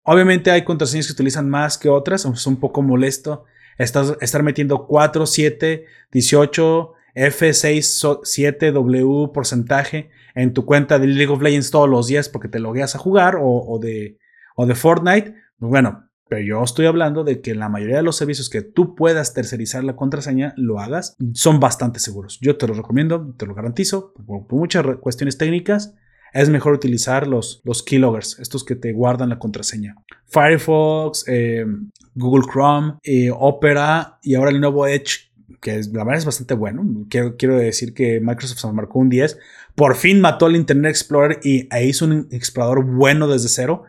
Obviamente 0.05 0.51
hay 0.51 0.63
contraseñas 0.63 1.07
que 1.07 1.15
utilizan 1.15 1.49
más 1.49 1.79
que 1.79 1.89
otras, 1.89 2.25
es 2.25 2.47
un 2.47 2.61
poco 2.61 2.83
molesto 2.83 3.47
estar 3.79 4.43
metiendo 4.43 4.87
4, 4.87 5.27
7, 5.27 5.87
18, 6.11 6.93
F6, 7.15 8.21
7, 8.23 8.73
W 8.73 9.31
porcentaje 9.33 10.11
en 10.35 10.53
tu 10.53 10.65
cuenta 10.65 10.99
de 10.99 11.07
League 11.07 11.33
of 11.33 11.43
Legends 11.43 11.71
todos 11.71 11.89
los 11.89 12.07
días 12.07 12.29
porque 12.29 12.49
te 12.49 12.59
logueas 12.59 12.95
a 12.95 12.99
jugar 12.99 13.37
o, 13.41 13.79
de, 13.81 14.19
o 14.57 14.67
de 14.67 14.75
Fortnite. 14.75 15.35
Pues 15.59 15.71
bueno, 15.71 16.09
pero 16.29 16.43
yo 16.43 16.63
estoy 16.63 16.87
hablando 16.87 17.25
de 17.25 17.41
que 17.41 17.55
la 17.55 17.69
mayoría 17.69 17.97
de 17.97 18.03
los 18.03 18.17
servicios 18.17 18.49
que 18.49 18.63
tú 18.63 18.95
puedas 18.95 19.35
tercerizar 19.35 19.85
la 19.85 19.97
contraseña 19.97 20.55
lo 20.57 20.81
hagas 20.81 21.17
son 21.35 21.61
bastante 21.61 21.99
seguros. 21.99 22.39
Yo 22.41 22.57
te 22.57 22.67
lo 22.67 22.75
recomiendo, 22.75 23.35
te 23.37 23.47
lo 23.47 23.55
garantizo, 23.55 24.15
por, 24.27 24.47
muchas 24.51 24.85
cuestiones 24.97 25.37
técnicas. 25.37 25.95
Es 26.33 26.49
mejor 26.49 26.73
utilizar 26.73 27.27
los, 27.27 27.61
los 27.65 27.83
keyloggers, 27.83 28.39
estos 28.39 28.65
que 28.65 28.75
te 28.75 28.93
guardan 28.93 29.29
la 29.29 29.39
contraseña. 29.39 29.97
Firefox, 30.27 31.25
eh, 31.29 31.67
Google 32.15 32.45
Chrome, 32.51 32.95
eh, 33.03 33.31
Opera 33.31 34.19
y 34.23 34.35
ahora 34.35 34.51
el 34.51 34.61
nuevo 34.61 34.87
Edge, 34.87 35.31
que 35.61 35.81
la 35.93 36.05
verdad 36.05 36.19
es 36.19 36.25
bastante 36.25 36.55
bueno. 36.55 37.07
Quiero, 37.11 37.37
quiero 37.37 37.57
decir 37.57 37.93
que 37.93 38.21
Microsoft 38.21 38.59
se 38.59 38.73
marcó 38.73 38.99
un 38.99 39.11
10. 39.11 39.39
Por 39.75 39.95
fin 39.95 40.21
mató 40.21 40.47
el 40.47 40.57
Internet 40.57 40.91
Explorer 40.91 41.41
y 41.43 41.69
hizo 41.85 42.07
un 42.07 42.29
explorador 42.31 42.85
bueno 42.85 43.29
desde 43.29 43.49
cero. 43.49 43.85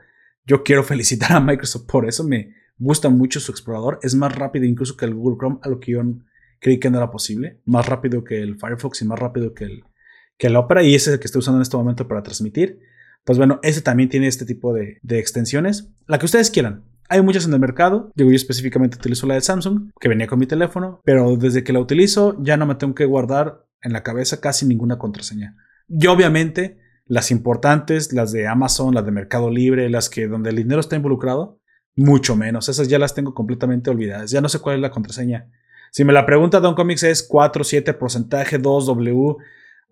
Yo 0.46 0.64
quiero 0.64 0.84
felicitar 0.84 1.32
a 1.32 1.40
Microsoft 1.40 1.86
por 1.86 2.08
eso. 2.08 2.24
Me 2.26 2.54
gusta 2.78 3.10
mucho 3.10 3.40
su 3.40 3.52
explorador. 3.52 4.00
Es 4.04 4.16
más 4.16 4.36
rápido 4.36 4.66
incluso 4.66 4.98
que 4.98 5.06
el 5.06 5.14
Google 5.14 5.38
Chrome, 5.38 5.60
a 5.62 5.70
lo 5.70 5.80
que 5.80 5.94
yo 5.94 6.02
creí 6.60 6.80
que 6.80 6.90
no 6.90 6.98
era 6.98 7.10
posible. 7.10 7.62
Más 7.66 7.88
rápido 7.88 8.24
que 8.24 8.42
el 8.42 8.58
Firefox 8.58 9.02
y 9.02 9.06
más 9.06 9.20
rápido 9.20 9.54
que 9.54 9.66
el, 9.66 9.84
que 10.38 10.48
el 10.48 10.56
Opera. 10.56 10.84
Y 10.84 10.96
ese 10.96 11.10
es 11.10 11.14
el 11.16 11.20
que 11.20 11.28
estoy 11.28 11.40
usando 11.40 11.60
en 11.60 11.64
este 11.64 11.78
momento 11.78 12.08
para 12.08 12.24
transmitir. 12.24 12.80
Pues 13.24 13.38
bueno, 13.38 13.60
ese 13.64 13.82
también 13.82 14.10
tiene 14.10 14.28
este 14.28 14.46
tipo 14.46 14.74
de, 14.74 15.00
extensiones. 15.10 15.90
La 16.08 16.20
que 16.20 16.26
ustedes 16.26 16.52
quieran. 16.52 16.84
Hay 17.10 17.22
muchas 17.22 17.46
en 17.46 17.54
el 17.54 17.60
mercado. 17.60 18.12
Yo 18.16 18.30
específicamente 18.32 18.98
utilizo 18.98 19.28
la 19.28 19.36
de 19.36 19.42
Samsung, 19.42 19.92
que 20.00 20.10
venía 20.10 20.28
con 20.28 20.40
mi 20.40 20.48
teléfono, 20.48 21.02
pero 21.06 21.36
desde 21.38 21.64
que 21.64 21.74
la 21.74 21.80
utilizo 21.80 22.36
ya 22.42 22.58
no 22.58 22.66
me 22.66 22.76
tengo 22.76 22.96
que 22.96 23.06
guardar 23.06 23.66
en 23.82 23.94
la 23.94 24.04
cabeza 24.04 24.42
casi 24.42 24.66
ninguna 24.66 24.98
contraseña. 24.98 25.56
Y 25.88 26.08
obviamente, 26.08 26.80
las 27.06 27.32
importantes, 27.32 28.14
las 28.14 28.32
de 28.32 28.48
Amazon, 28.48 28.96
las 28.96 29.06
de 29.06 29.12
Mercado 29.12 29.50
Libre, 29.50 29.90
las 29.90 30.10
que 30.10 30.28
donde 30.28 30.50
el 30.50 30.56
dinero 30.56 30.80
está 30.80 30.96
involucrado, 30.96 31.60
mucho 31.96 32.36
menos. 32.36 32.70
Esas 32.70 32.88
ya 32.88 33.00
las 33.00 33.14
tengo 33.14 33.34
completamente 33.34 33.90
olvidadas. 33.90 34.32
Ya 34.32 34.42
no 34.42 34.50
sé 34.50 34.60
cuál 34.60 34.78
es 34.78 34.82
la 34.82 34.92
contraseña. 34.92 35.50
Si 35.92 36.04
me 36.04 36.14
la 36.14 36.26
pregunta 36.26 36.60
Don 36.60 36.76
Comics 36.76 37.04
es 37.04 37.24
4, 37.24 37.64
7, 37.64 37.94
porcentaje, 37.94 38.58
2, 38.58 38.86
W. 38.88 39.36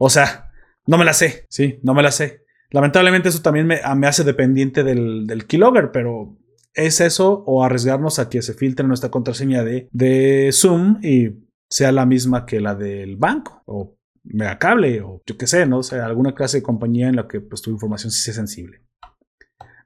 O 0.04 0.10
sea, 0.10 0.52
no 0.88 0.98
me 0.98 1.06
la 1.06 1.14
sé. 1.14 1.46
Sí, 1.48 1.80
no 1.84 1.94
me 1.94 2.02
la 2.02 2.12
sé. 2.12 2.44
Lamentablemente 2.72 3.30
eso 3.30 3.44
también 3.44 3.68
me, 3.68 3.76
hace 4.08 4.24
dependiente 4.24 4.84
del, 4.84 5.28
del 5.28 5.46
keylogger, 5.46 5.92
pero 5.92 6.40
es 6.74 7.02
eso 7.02 7.44
o 7.46 7.64
arriesgarnos 7.64 8.18
a 8.18 8.28
que 8.28 8.42
se 8.42 8.56
filtre 8.56 8.88
nuestra 8.88 9.12
contraseña 9.12 9.64
de, 9.64 9.90
de 9.92 10.50
Zoom 10.54 10.98
y 11.04 11.46
sea 11.70 11.92
la 11.92 12.08
misma 12.08 12.48
que 12.48 12.60
la 12.60 12.74
del 12.74 13.16
banco 13.16 13.62
o 13.68 13.96
Megacable 14.24 15.02
o 15.02 15.22
yo 15.24 15.38
qué 15.38 15.46
sé, 15.46 15.68
¿no? 15.68 15.80
O 15.80 15.84
sea, 15.84 16.06
alguna 16.06 16.34
clase 16.34 16.58
de 16.58 16.64
compañía 16.64 17.08
en 17.08 17.18
la 17.18 17.28
que 17.28 17.40
pues 17.40 17.62
tu 17.62 17.70
información 17.70 18.12
sí 18.12 18.24
sea 18.24 18.34
sensible. 18.34 18.82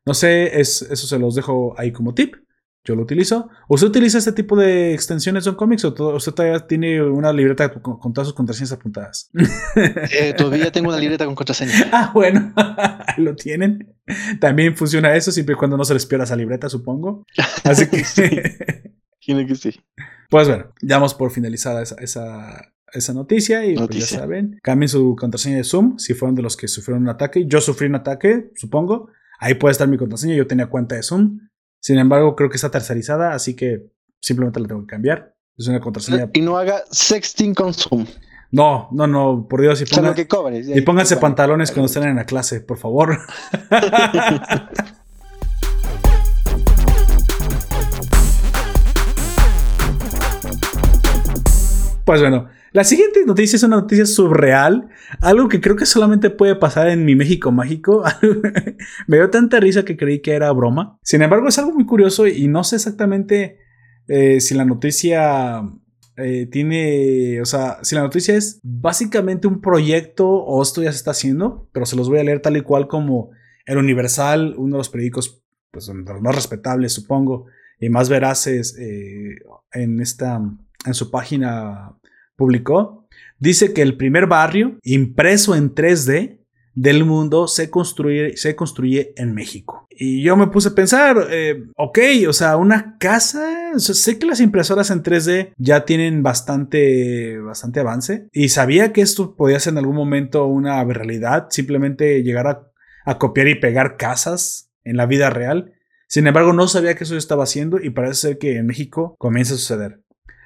No 0.06 0.14
sé, 0.14 0.62
es, 0.62 0.82
eso 0.82 1.08
se 1.08 1.20
los 1.20 1.36
dejo 1.36 1.78
ahí 1.78 1.92
como 1.92 2.14
tip. 2.14 2.36
Yo 2.86 2.96
lo 2.96 3.02
utilizo. 3.02 3.50
¿Usted 3.68 3.88
utiliza 3.88 4.20
este 4.20 4.32
tipo 4.32 4.56
de 4.56 4.94
extensiones 4.94 5.46
de 5.46 5.56
Comics 5.56 5.86
o 5.86 6.16
usted 6.16 6.34
todavía 6.34 6.68
tiene 6.68 7.02
una 7.02 7.34
libreta 7.34 7.74
con, 7.74 8.14
todas 8.14 8.28
sus 8.28 8.36
contraseñas 8.36 8.72
apuntadas? 8.72 9.32
Eh, 10.12 10.34
todavía 10.38 10.72
tengo 10.72 10.90
una 10.90 11.00
libreta 11.00 11.26
con 11.26 11.36
contraseñas. 11.36 11.88
Ah, 11.92 12.12
bueno, 12.14 12.54
lo 13.18 13.36
tienen. 13.36 13.96
También 14.40 14.76
funciona 14.76 15.16
eso 15.16 15.32
siempre 15.32 15.54
y 15.54 15.58
cuando 15.58 15.78
no 15.78 15.84
se 15.84 15.94
les 15.94 16.06
pierda 16.06 16.26
esa 16.26 16.36
libreta, 16.36 16.70
supongo. 16.70 17.26
Así 17.64 17.88
que. 17.88 18.04
Tiene 19.20 19.48
que 19.48 19.56
sí. 19.56 19.72
Pues 20.30 20.48
bueno, 20.48 20.72
ya 20.82 20.98
vamos 20.98 21.16
por 21.16 21.32
finalizada 21.32 21.82
esa, 21.82 21.96
esa, 22.92 23.14
noticia 23.14 23.66
y 23.66 23.76
pues 23.76 23.90
ya 23.90 24.06
saben, 24.20 24.60
cambien 24.62 24.90
su 24.90 25.16
contraseña 25.16 25.58
de 25.58 25.64
Zoom 25.64 25.98
si 25.98 26.14
fueron 26.14 26.36
de 26.36 26.44
los 26.44 26.56
que 26.56 26.68
sufrieron 26.68 27.04
un 27.04 27.10
ataque. 27.10 27.46
Yo 27.48 27.62
sufrí 27.62 27.88
un 27.88 27.96
ataque, 27.96 28.52
supongo. 28.56 29.10
Ahí 29.40 29.56
puede 29.56 29.72
estar 29.72 29.88
mi 29.88 29.98
contraseña. 29.98 30.36
Yo 30.36 30.46
tenía 30.46 30.68
cuenta 30.68 30.96
de 30.96 31.04
Zoom. 31.04 31.40
Sin 31.86 32.00
embargo, 32.00 32.36
creo 32.36 32.50
que 32.50 32.56
está 32.56 32.72
tercerizada, 32.72 33.36
así 33.36 33.56
que 33.56 33.92
simplemente 34.20 34.60
la 34.60 34.68
tengo 34.68 34.82
que 34.82 34.88
cambiar. 34.88 35.36
Es 35.56 35.68
una 35.68 35.80
contraseña. 35.80 36.32
Y 36.34 36.42
no 36.42 36.58
haga 36.58 36.84
sexting 36.90 37.54
con 37.54 37.76
Zoom. 37.76 38.08
No, 38.50 38.90
no, 38.92 39.06
no, 39.06 39.46
por 39.48 39.62
Dios. 39.62 39.84
Y, 39.84 39.86
ponga, 39.86 40.16
que 40.16 40.28
y 40.74 40.82
pónganse 40.82 41.18
pantalones 41.18 41.70
cuando 41.70 41.86
estén 41.86 42.06
en 42.06 42.16
la 42.16 42.26
clase, 42.26 42.62
por 42.62 42.80
favor. 42.80 43.20
pues 52.04 52.20
bueno, 52.20 52.48
la 52.76 52.84
siguiente 52.84 53.24
noticia 53.26 53.56
es 53.56 53.64
una 53.64 53.78
noticia 53.78 54.06
surreal, 54.06 54.90
algo 55.22 55.48
que 55.48 55.62
creo 55.62 55.78
que 55.78 55.86
solamente 55.86 56.30
puede 56.30 56.58
pasar 56.58 56.90
en 56.90 57.06
mi 57.06 57.16
México 57.16 57.50
mágico. 57.50 58.04
Me 59.08 59.16
dio 59.16 59.30
tanta 59.30 59.62
risa 59.62 59.86
que 59.86 59.96
creí 59.96 60.22
que 60.22 60.34
era 60.34 60.52
broma. 60.52 61.00
Sin 61.02 61.22
embargo, 61.22 61.48
es 61.48 61.58
algo 61.58 61.72
muy 61.72 61.86
curioso 61.86 62.28
y 62.28 62.50
no 62.50 62.66
sé 62.66 62.76
exactamente 62.76 63.60
eh, 64.10 64.42
si 64.42 64.56
la 64.56 64.66
noticia 64.66 65.64
eh, 66.18 66.48
tiene, 66.52 67.40
o 67.42 67.46
sea, 67.46 67.80
si 67.82 67.96
la 67.96 68.02
noticia 68.02 68.36
es 68.36 68.60
básicamente 68.62 69.48
un 69.48 69.62
proyecto 69.62 70.28
o 70.28 70.62
esto 70.62 70.84
ya 70.84 70.92
se 70.92 70.98
está 70.98 71.12
haciendo, 71.12 71.70
pero 71.72 71.86
se 71.86 71.96
los 71.96 72.10
voy 72.10 72.20
a 72.20 72.26
leer 72.26 72.42
tal 72.42 72.58
y 72.58 72.62
cual 72.62 72.90
como 72.90 73.30
El 73.66 73.78
Universal, 73.78 74.54
uno 74.58 74.76
de 74.76 74.80
los 74.80 74.90
periódicos 74.90 75.42
pues, 75.72 75.88
los 75.88 76.22
más 76.22 76.36
respetables, 76.36 76.92
supongo, 76.92 77.46
y 77.80 77.88
más 77.88 78.10
veraces 78.10 78.78
eh, 78.78 79.38
en 79.72 80.02
esta, 80.02 80.42
en 80.86 80.94
su 80.94 81.10
página 81.10 81.96
publicó, 82.36 83.08
dice 83.40 83.74
que 83.74 83.82
el 83.82 83.98
primer 83.98 84.28
barrio 84.28 84.78
impreso 84.84 85.56
en 85.56 85.74
3D 85.74 86.40
del 86.76 87.06
mundo 87.06 87.48
se 87.48 87.70
construye, 87.70 88.36
se 88.36 88.56
construye 88.56 89.14
en 89.16 89.34
México. 89.34 89.88
Y 89.90 90.22
yo 90.22 90.36
me 90.36 90.48
puse 90.48 90.70
a 90.70 90.76
pensar, 90.76 91.28
eh, 91.32 91.64
ok, 91.78 92.00
o 92.28 92.34
sea, 92.34 92.58
una 92.58 92.98
casa, 92.98 93.80
sé 93.80 94.20
que 94.20 94.26
las 94.26 94.42
impresoras 94.42 94.92
en 94.92 95.02
3D 95.02 95.54
ya 95.58 95.86
tienen 95.86 96.22
bastante, 96.22 97.40
bastante 97.40 97.80
avance 97.80 98.28
y 98.34 98.50
sabía 98.50 98.92
que 98.92 99.02
esto 99.02 99.36
podía 99.38 99.60
ser 99.60 99.72
en 99.72 99.78
algún 99.78 99.96
momento 99.96 100.46
una 100.46 100.84
realidad, 100.84 101.48
simplemente 101.50 102.24
llegar 102.24 102.48
a, 102.48 102.68
a 103.06 103.18
copiar 103.18 103.48
y 103.48 103.56
pegar 103.56 103.96
casas 103.96 104.70
en 104.84 104.98
la 104.98 105.06
vida 105.06 105.30
real. 105.30 105.74
Sin 106.08 106.28
embargo, 106.28 106.52
no 106.52 106.68
sabía 106.68 106.96
que 106.96 107.06
eso 107.06 107.16
estaba 107.16 107.44
haciendo 107.44 107.80
y 107.82 107.90
parece 107.90 108.16
ser 108.16 108.38
que 108.38 108.58
en 108.58 108.68
México 108.68 109.16
comienza 109.18 109.54
a 109.54 109.58
suceder. 109.58 110.02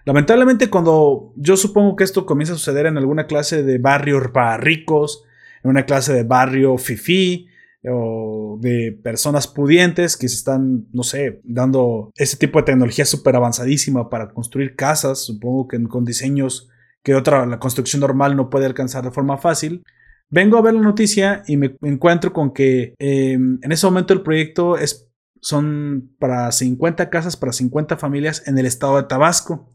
Lamentablemente, 0.05 0.69
cuando 0.69 1.33
yo 1.35 1.57
supongo 1.57 1.95
que 1.95 2.03
esto 2.03 2.25
comienza 2.25 2.53
a 2.53 2.57
suceder 2.57 2.85
en 2.85 2.97
alguna 2.97 3.27
clase 3.27 3.63
de 3.63 3.77
barrio 3.77 4.31
para 4.31 4.57
ricos, 4.57 5.23
en 5.63 5.71
una 5.71 5.85
clase 5.85 6.13
de 6.13 6.23
barrio 6.23 6.77
fifi 6.77 7.47
o 7.89 8.57
de 8.59 8.97
personas 9.03 9.47
pudientes 9.47 10.17
que 10.17 10.27
se 10.27 10.35
están, 10.35 10.87
no 10.91 11.03
sé, 11.03 11.41
dando 11.43 12.11
ese 12.15 12.37
tipo 12.37 12.59
de 12.59 12.65
tecnología 12.65 13.05
súper 13.05 13.35
avanzadísima 13.35 14.09
para 14.09 14.29
construir 14.29 14.75
casas, 14.75 15.19
supongo 15.19 15.67
que 15.67 15.81
con 15.83 16.03
diseños 16.03 16.69
que 17.03 17.15
otra, 17.15 17.45
la 17.45 17.59
construcción 17.59 18.01
normal 18.01 18.35
no 18.35 18.49
puede 18.49 18.65
alcanzar 18.65 19.03
de 19.03 19.11
forma 19.11 19.37
fácil. 19.37 19.83
Vengo 20.29 20.57
a 20.57 20.61
ver 20.61 20.73
la 20.73 20.81
noticia 20.81 21.43
y 21.47 21.57
me 21.57 21.75
encuentro 21.81 22.33
con 22.33 22.53
que 22.53 22.93
em, 22.99 23.59
en 23.61 23.71
ese 23.71 23.87
momento 23.87 24.13
el 24.13 24.21
proyecto 24.21 24.77
es, 24.77 25.07
son 25.41 26.11
para 26.19 26.51
50 26.51 27.09
casas, 27.09 27.37
para 27.37 27.53
50 27.53 27.97
familias 27.97 28.47
en 28.47 28.57
el 28.57 28.65
estado 28.65 28.97
de 28.97 29.03
Tabasco. 29.03 29.73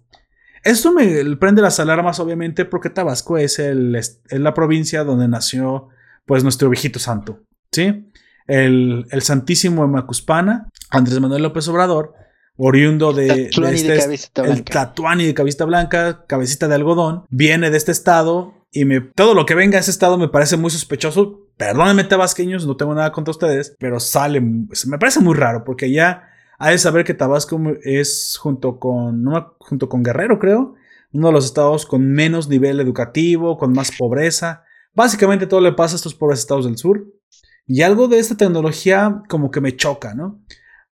Esto 0.65 0.93
me 0.93 1.37
prende 1.37 1.61
las 1.61 1.79
alarmas, 1.79 2.19
obviamente, 2.21 2.65
porque 2.65 2.91
Tabasco 2.91 3.37
es, 3.37 3.59
el, 3.59 3.93
la 4.31 4.55
provincia 4.55 5.05
donde 5.05 5.29
nació 5.29 5.89
pues 6.25 6.43
nuestro 6.43 6.71
viejito 6.71 6.99
santo, 6.99 7.41
¿sí? 7.71 8.11
El, 8.47 9.05
el 9.11 9.23
santísimo 9.23 9.87
Macuspana, 9.87 10.71
Andrés 10.91 11.21
Manuel 11.21 11.43
López 11.43 11.69
Obrador, 11.69 12.15
oriundo 12.57 13.13
de, 13.13 13.51
este, 13.51 14.43
el 14.43 14.65
Tatuani 14.65 15.27
de 15.27 15.35
cabecita 15.35 15.65
blanca, 15.65 16.25
cabecita 16.27 16.69
de 16.69 16.77
algodón, 16.77 17.25
viene 17.29 17.71
de 17.71 17.77
este 17.77 17.93
estado 17.93 18.55
y 18.71 18.85
me, 18.85 19.01
todo 19.01 19.35
lo 19.35 19.45
que 19.47 19.55
venga 19.55 19.77
a 19.79 19.81
ese 19.81 19.91
estado 19.91 20.19
me 20.19 20.29
parece 20.29 20.57
muy 20.57 20.71
sospechoso. 20.71 21.41
Perdónenme, 21.57 22.05
tabasqueños, 22.05 22.67
no 22.67 22.77
tengo 22.77 22.95
nada 22.95 23.13
contra 23.13 23.31
ustedes, 23.31 23.77
pero 23.79 24.01
sale, 24.01 24.41
me 24.41 24.99
parece 24.99 25.21
muy 25.21 25.35
raro 25.35 25.63
porque 25.65 25.91
ya 25.91 26.34
hay 26.59 26.73
de 26.73 26.79
saber 26.79 27.05
que 27.05 27.15
Tabasco 27.15 27.61
es 27.83 28.37
junto 28.41 28.79
con, 28.79 29.25
junto 29.59 29.89
con 29.89 30.03
Guerrero, 30.03 30.39
creo, 30.39 30.75
uno 31.13 31.29
de 31.29 31.33
los 31.33 31.45
estados 31.45 31.87
con 31.87 32.11
menos 32.11 32.49
nivel 32.49 32.81
educativo, 32.81 33.57
con 33.57 33.73
más 33.73 33.93
pobreza. 33.97 34.65
Básicamente 34.95 35.47
todo 35.47 35.61
le 35.61 35.73
pasa 35.73 35.95
a 35.95 35.97
estos 35.97 36.15
pobres 36.15 36.41
estados 36.41 36.65
del 36.65 36.77
sur. 36.77 37.07
Y 37.67 37.83
algo 37.83 38.09
de 38.09 38.19
esta 38.19 38.37
tecnología 38.37 39.23
como 39.29 39.51
que 39.51 39.61
me 39.61 39.77
choca, 39.77 40.15
¿no? 40.15 40.43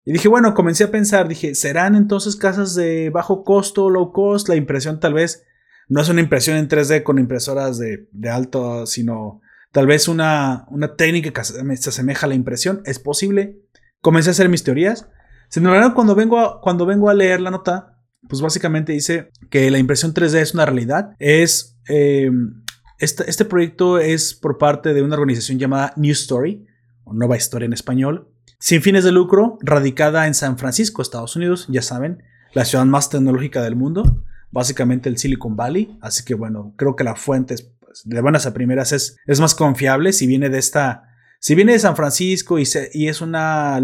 Y 0.04 0.14
dije, 0.14 0.28
bueno, 0.28 0.54
comencé 0.54 0.86
a 0.86 0.92
pensar, 0.92 1.28
dije, 1.28 1.54
¿serán 1.54 1.96
entonces 1.96 2.36
casas 2.36 2.76
de 2.76 3.10
bajo 3.10 3.44
costo, 3.44 3.90
low 3.90 4.12
cost? 4.12 4.48
La 4.48 4.56
impresión 4.56 5.00
tal 5.00 5.14
vez 5.14 5.44
no 5.90 6.02
es 6.02 6.10
una 6.10 6.22
impresión 6.22 6.58
en 6.58 6.68
3D 6.68 7.04
con 7.04 7.20
impresoras 7.20 7.78
de, 7.78 8.08
de 8.12 8.30
alto, 8.30 8.86
sino 8.86 9.42
tal 9.72 9.86
vez 9.86 10.08
una, 10.08 10.66
una 10.70 10.96
técnica 10.96 11.32
que 11.32 11.44
se 11.44 11.90
asemeja 11.90 12.26
a 12.26 12.30
la 12.30 12.36
impresión. 12.36 12.82
¿Es 12.86 13.00
posible? 13.00 13.62
Comencé 14.02 14.30
a 14.30 14.32
hacer 14.32 14.50
mis 14.50 14.64
teorías. 14.64 15.10
Sin 15.50 15.66
embargo, 15.66 15.94
cuando 15.94 16.16
vengo, 16.16 16.40
a, 16.40 16.62
cuando 16.62 16.86
vengo 16.86 17.10
a 17.10 17.14
leer 17.14 17.42
la 17.42 17.52
nota, 17.52 17.98
pues 18.28 18.42
básicamente 18.42 18.94
dice 18.94 19.32
que 19.50 19.70
la 19.72 19.78
impresión 19.78 20.14
3D 20.14 20.36
es 20.40 20.54
una 20.54 20.66
realidad. 20.66 21.12
Es, 21.20 21.78
este, 23.00 23.30
este, 23.30 23.46
proyecto 23.46 24.00
es 24.00 24.34
por 24.34 24.58
parte 24.58 24.94
de 24.94 25.02
una 25.02 25.16
organización 25.16 25.60
llamada 25.60 25.94
New 25.96 26.12
Story, 26.12 26.66
o 27.04 27.14
Nueva 27.14 27.38
Historia 27.38 27.66
en 27.66 27.74
español, 27.74 28.30
sin 28.60 28.82
fines 28.82 29.04
de 29.04 29.12
lucro, 29.12 29.58
radicada 29.62 30.28
en 30.28 30.34
San 30.34 30.58
Francisco, 30.58 31.02
Estados 31.02 31.36
Unidos, 31.36 31.68
ya 31.70 31.82
saben, 31.82 32.24
la 32.54 32.66
ciudad 32.66 32.86
más 32.86 33.10
tecnológica 33.10 33.62
del 33.62 33.76
mundo, 33.76 34.24
básicamente 34.52 35.10
el 35.10 35.18
Silicon 35.18 35.56
Valley. 35.56 35.98
Así 36.02 36.24
que 36.26 36.34
bueno, 36.34 36.74
creo 36.76 36.96
que 36.96 37.04
la 37.04 37.16
fuente 37.16 37.56
pues, 37.80 38.02
de 38.04 38.22
buenas 38.22 38.46
a 38.46 38.54
primeras 38.54 38.92
es, 38.92 39.18
es 39.26 39.40
más 39.40 39.56
confiable 39.56 40.12
si 40.14 40.28
viene 40.28 40.50
de 40.50 40.60
esta... 40.60 41.04
Si 41.40 41.54
viene 41.54 41.74
de 41.74 41.80
San 41.80 41.96
Francisco 41.96 42.58
y, 42.58 42.68
y 42.94 43.10
es 43.10 43.22
una 43.22 43.80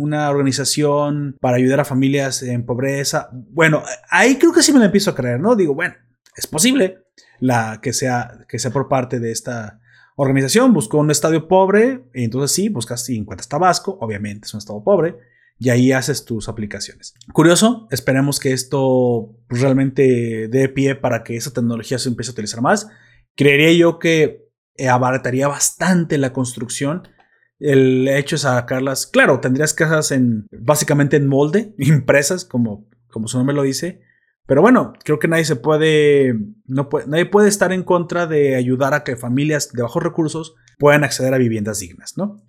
una 0.00 0.30
organización 0.30 1.36
para 1.40 1.56
ayudar 1.56 1.80
a 1.80 1.84
familias 1.84 2.42
en 2.42 2.64
pobreza. 2.64 3.28
Bueno, 3.32 3.82
ahí 4.08 4.36
creo 4.36 4.52
que 4.52 4.62
sí 4.62 4.72
me 4.72 4.78
lo 4.78 4.86
empiezo 4.86 5.10
a 5.10 5.14
creer, 5.14 5.40
¿no? 5.40 5.54
Digo, 5.56 5.74
bueno, 5.74 5.94
es 6.36 6.46
posible 6.46 7.04
la, 7.38 7.80
que, 7.82 7.92
sea, 7.92 8.46
que 8.48 8.58
sea 8.58 8.70
por 8.70 8.88
parte 8.88 9.20
de 9.20 9.30
esta 9.30 9.80
organización. 10.16 10.72
Buscó 10.72 10.98
un 10.98 11.10
estadio 11.10 11.48
pobre 11.48 12.04
y 12.14 12.24
entonces 12.24 12.52
sí, 12.52 12.68
buscas 12.68 13.08
y 13.10 13.16
encuentras 13.16 13.48
Tabasco, 13.48 13.98
obviamente 14.00 14.46
es 14.46 14.54
un 14.54 14.58
estado 14.58 14.82
pobre. 14.82 15.16
Y 15.58 15.68
ahí 15.68 15.92
haces 15.92 16.24
tus 16.24 16.48
aplicaciones. 16.48 17.12
Curioso, 17.34 17.86
esperemos 17.90 18.40
que 18.40 18.52
esto 18.52 19.36
realmente 19.50 20.48
dé 20.48 20.70
pie 20.70 20.94
para 20.94 21.22
que 21.22 21.36
esa 21.36 21.52
tecnología 21.52 21.98
se 21.98 22.08
empiece 22.08 22.30
a 22.30 22.32
utilizar 22.32 22.62
más. 22.62 22.88
Creería 23.36 23.70
yo 23.72 23.98
que 23.98 24.48
abarataría 24.88 25.48
bastante 25.48 26.16
la 26.16 26.32
construcción 26.32 27.02
el 27.60 28.08
hecho 28.08 28.36
de 28.36 28.40
sacarlas, 28.40 29.06
claro, 29.06 29.40
tendrías 29.40 29.74
casas 29.74 30.10
en 30.10 30.46
básicamente 30.50 31.16
en 31.16 31.28
molde, 31.28 31.74
impresas, 31.78 32.44
como, 32.44 32.88
como 33.10 33.28
su 33.28 33.38
nombre 33.38 33.54
lo 33.54 33.62
dice. 33.62 34.00
Pero 34.46 34.62
bueno, 34.62 34.94
creo 35.04 35.20
que 35.20 35.28
nadie 35.28 35.44
se 35.44 35.54
puede, 35.54 36.34
no 36.66 36.88
puede, 36.88 37.06
nadie 37.06 37.26
puede 37.26 37.48
estar 37.48 37.72
en 37.72 37.84
contra 37.84 38.26
de 38.26 38.56
ayudar 38.56 38.94
a 38.94 39.04
que 39.04 39.14
familias 39.14 39.70
de 39.72 39.82
bajos 39.82 40.02
recursos 40.02 40.56
puedan 40.78 41.04
acceder 41.04 41.32
a 41.34 41.38
viviendas 41.38 41.78
dignas, 41.78 42.14
¿no? 42.16 42.42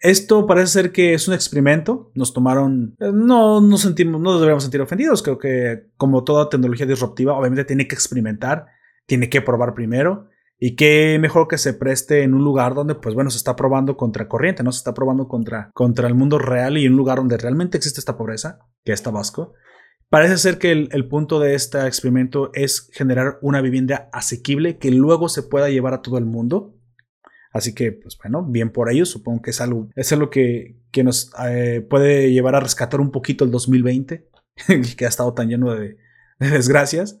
Esto 0.00 0.46
parece 0.46 0.68
ser 0.68 0.92
que 0.92 1.14
es 1.14 1.26
un 1.26 1.34
experimento. 1.34 2.12
Nos 2.14 2.32
tomaron. 2.32 2.94
Eh, 3.00 3.10
no 3.12 3.76
sentimos, 3.76 4.20
no 4.20 4.30
nos 4.30 4.40
deberíamos 4.40 4.62
sentir 4.62 4.80
ofendidos. 4.80 5.22
Creo 5.22 5.38
que, 5.38 5.88
como 5.96 6.22
toda 6.22 6.48
tecnología 6.48 6.86
disruptiva, 6.86 7.36
obviamente 7.36 7.64
tiene 7.64 7.88
que 7.88 7.96
experimentar, 7.96 8.66
tiene 9.06 9.28
que 9.28 9.42
probar 9.42 9.74
primero. 9.74 10.28
Y 10.60 10.74
qué 10.74 11.18
mejor 11.20 11.46
que 11.46 11.56
se 11.56 11.72
preste 11.72 12.24
en 12.24 12.34
un 12.34 12.42
lugar 12.42 12.74
donde, 12.74 12.96
pues 12.96 13.14
bueno, 13.14 13.30
se 13.30 13.36
está 13.36 13.54
probando 13.54 13.96
contra 13.96 14.26
corriente, 14.26 14.64
¿no? 14.64 14.72
Se 14.72 14.78
está 14.78 14.92
probando 14.92 15.28
contra, 15.28 15.70
contra 15.72 16.08
el 16.08 16.16
mundo 16.16 16.38
real 16.38 16.76
y 16.78 16.88
un 16.88 16.96
lugar 16.96 17.18
donde 17.18 17.36
realmente 17.36 17.76
existe 17.76 18.00
esta 18.00 18.16
pobreza, 18.16 18.58
que 18.84 18.92
es 18.92 19.02
Tabasco. 19.02 19.54
Parece 20.10 20.38
ser 20.38 20.58
que 20.58 20.72
el, 20.72 21.08
punto 21.08 21.38
de 21.38 21.54
este 21.54 21.86
experimento 21.86 22.50
es 22.54 22.90
generar 22.92 23.38
una 23.40 23.60
vivienda 23.60 24.08
asequible 24.12 24.78
que 24.78 24.90
luego 24.90 25.28
se 25.28 25.42
pueda 25.42 25.68
llevar 25.68 25.94
a 25.94 26.02
todo 26.02 26.18
el 26.18 26.24
mundo. 26.24 26.74
Así 27.52 27.74
que, 27.74 27.92
pues 27.92 28.16
bueno, 28.20 28.44
bien 28.44 28.70
por 28.72 28.90
ello. 28.90 29.04
Supongo 29.04 29.42
que 29.42 29.50
es 29.50 29.60
algo, 29.60 29.90
es 29.94 30.12
algo 30.12 30.30
que, 30.30 30.80
que 30.90 31.04
nos 31.04 31.30
eh, 31.46 31.86
puede 31.88 32.32
llevar 32.32 32.56
a 32.56 32.60
rescatar 32.60 33.00
un 33.00 33.12
poquito 33.12 33.44
el 33.44 33.50
2020, 33.50 34.28
que 34.96 35.04
ha 35.04 35.08
estado 35.08 35.34
tan 35.34 35.50
lleno 35.50 35.74
de 35.74 35.98
desgracias. 36.40 37.20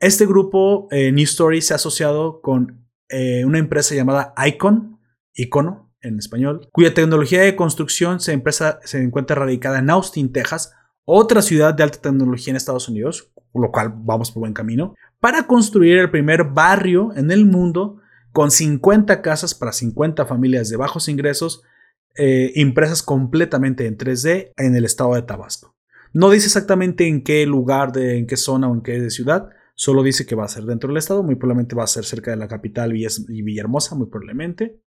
Este 0.00 0.26
grupo, 0.26 0.88
eh, 0.90 1.10
New 1.12 1.24
Story, 1.24 1.62
se 1.62 1.72
ha 1.72 1.76
asociado 1.76 2.40
con 2.40 2.86
eh, 3.08 3.44
una 3.44 3.58
empresa 3.58 3.94
llamada 3.94 4.34
Icon, 4.46 4.98
Icono 5.34 5.92
en 6.00 6.18
español, 6.18 6.68
cuya 6.72 6.94
tecnología 6.94 7.42
de 7.42 7.56
construcción 7.56 8.20
se, 8.20 8.32
encuentra 8.32 9.36
radicada 9.36 9.78
en 9.78 9.90
Austin, 9.90 10.32
Texas, 10.32 10.72
otra 11.04 11.40
ciudad 11.42 11.74
de 11.74 11.82
alta 11.82 12.00
tecnología 12.00 12.50
en 12.50 12.56
Estados 12.56 12.88
Unidos, 12.88 13.32
lo 13.54 13.70
cual 13.72 13.92
vamos 13.94 14.30
por 14.30 14.40
buen 14.40 14.52
camino, 14.52 14.94
para 15.18 15.46
construir 15.46 15.98
el 15.98 16.10
primer 16.10 16.44
barrio 16.44 17.12
en 17.16 17.30
el 17.30 17.46
mundo 17.46 18.00
con 18.32 18.50
50 18.50 19.22
casas 19.22 19.54
para 19.54 19.72
50 19.72 20.26
familias 20.26 20.68
de 20.68 20.76
bajos 20.76 21.08
ingresos, 21.08 21.62
eh, 22.16 22.52
impresas 22.54 23.02
completamente 23.02 23.86
en 23.86 23.96
3D 23.96 24.52
en 24.56 24.74
el 24.76 24.84
estado 24.84 25.14
de 25.14 25.22
Tabasco. 25.22 25.74
No 26.12 26.30
dice 26.30 26.46
exactamente 26.46 27.08
en 27.08 27.22
qué 27.24 27.46
lugar, 27.46 27.92
de, 27.92 28.18
en 28.18 28.26
qué 28.26 28.36
zona 28.36 28.68
o 28.68 28.74
en 28.74 28.82
qué 28.82 29.10
ciudad, 29.10 29.50
Solo 29.76 30.02
dice 30.02 30.26
que 30.26 30.34
va 30.34 30.44
a 30.44 30.48
ser 30.48 30.64
dentro 30.64 30.88
del 30.88 30.96
estado, 30.96 31.22
muy 31.22 31.36
probablemente 31.36 31.76
va 31.76 31.84
a 31.84 31.86
ser 31.86 32.04
cerca 32.04 32.32
de 32.32 32.38
la 32.38 32.48
capital 32.48 32.96
y 32.96 33.42
Villahermosa, 33.42 33.94
muy 33.94 34.08
probablemente. 34.08 34.80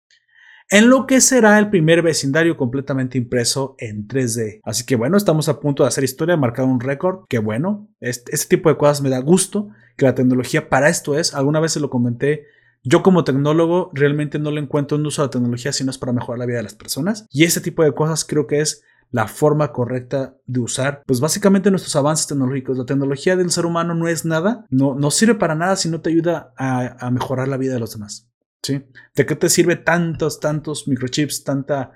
En 0.72 0.90
lo 0.90 1.08
que 1.08 1.22
será 1.22 1.58
el 1.58 1.70
primer 1.70 2.02
vecindario 2.02 2.58
completamente 2.58 3.18
impreso 3.18 3.76
en 3.80 4.08
3D. 4.08 4.60
Así 4.64 4.86
que 4.86 4.96
bueno, 4.96 5.16
estamos 5.16 5.48
a 5.48 5.60
punto 5.60 5.84
de 5.84 5.88
hacer 5.88 6.04
historia, 6.04 6.38
marcar 6.38 6.66
un 6.66 6.80
récord. 6.80 7.26
Que 7.30 7.40
bueno, 7.40 7.90
este, 8.00 8.36
este, 8.36 8.58
tipo 8.58 8.70
de 8.70 8.78
cosas 8.78 9.02
me 9.02 9.10
da 9.10 9.20
gusto, 9.20 9.70
que 9.96 10.06
la 10.06 10.14
tecnología 10.14 10.70
para 10.70 10.90
esto 10.90 11.18
es. 11.18 11.34
Alguna 11.34 11.60
vez 11.60 11.72
se 11.72 11.80
lo 11.80 11.90
comenté 11.90 12.46
yo 12.84 13.04
como 13.04 13.24
tecnólogo 13.24 13.92
realmente 13.94 14.40
no 14.40 14.52
le 14.52 14.62
encuentro 14.62 14.98
un 14.98 15.06
uso 15.06 15.22
a 15.22 15.26
la 15.26 15.32
tecnología 15.32 15.74
sino 15.74 15.92
es 15.92 15.98
para 15.98 16.14
mejorar 16.14 16.40
la 16.40 16.46
vida 16.46 16.58
de 16.58 16.64
las 16.64 16.76
personas. 16.76 17.26
Y 17.30 17.44
ese 17.44 17.62
tipo 17.62 17.84
de 17.84 17.94
cosas 17.94 18.24
creo 18.26 18.48
que 18.48 18.62
es 18.62 18.84
la 19.12 19.28
forma 19.28 19.72
correcta 19.72 20.36
de 20.46 20.60
usar, 20.60 21.02
pues 21.06 21.20
básicamente 21.20 21.72
nuestros 21.72 21.96
avances 21.96 22.28
tecnológicos. 22.28 22.78
La 22.78 22.86
tecnología 22.86 23.36
del 23.36 23.52
ser 23.52 23.66
humano 23.66 23.96
no 23.96 24.08
es 24.08 24.26
nada, 24.26 24.66
no, 24.70 24.96
no 24.96 25.12
sirve 25.12 25.36
para 25.36 25.56
nada 25.56 25.76
si 25.76 25.90
no 25.90 26.02
te 26.02 26.10
ayuda 26.10 26.54
a, 26.58 27.10
mejorar 27.12 27.48
la 27.48 27.58
vida 27.58 27.74
de 27.74 27.80
los 27.80 27.92
demás. 27.92 28.30
¿sí? 28.62 28.84
¿De 29.16 29.26
qué 29.26 29.36
te 29.36 29.50
sirve 29.50 29.76
tantos, 29.78 30.40
tantos 30.40 30.88
microchips, 30.88 31.44
tanta, 31.44 31.92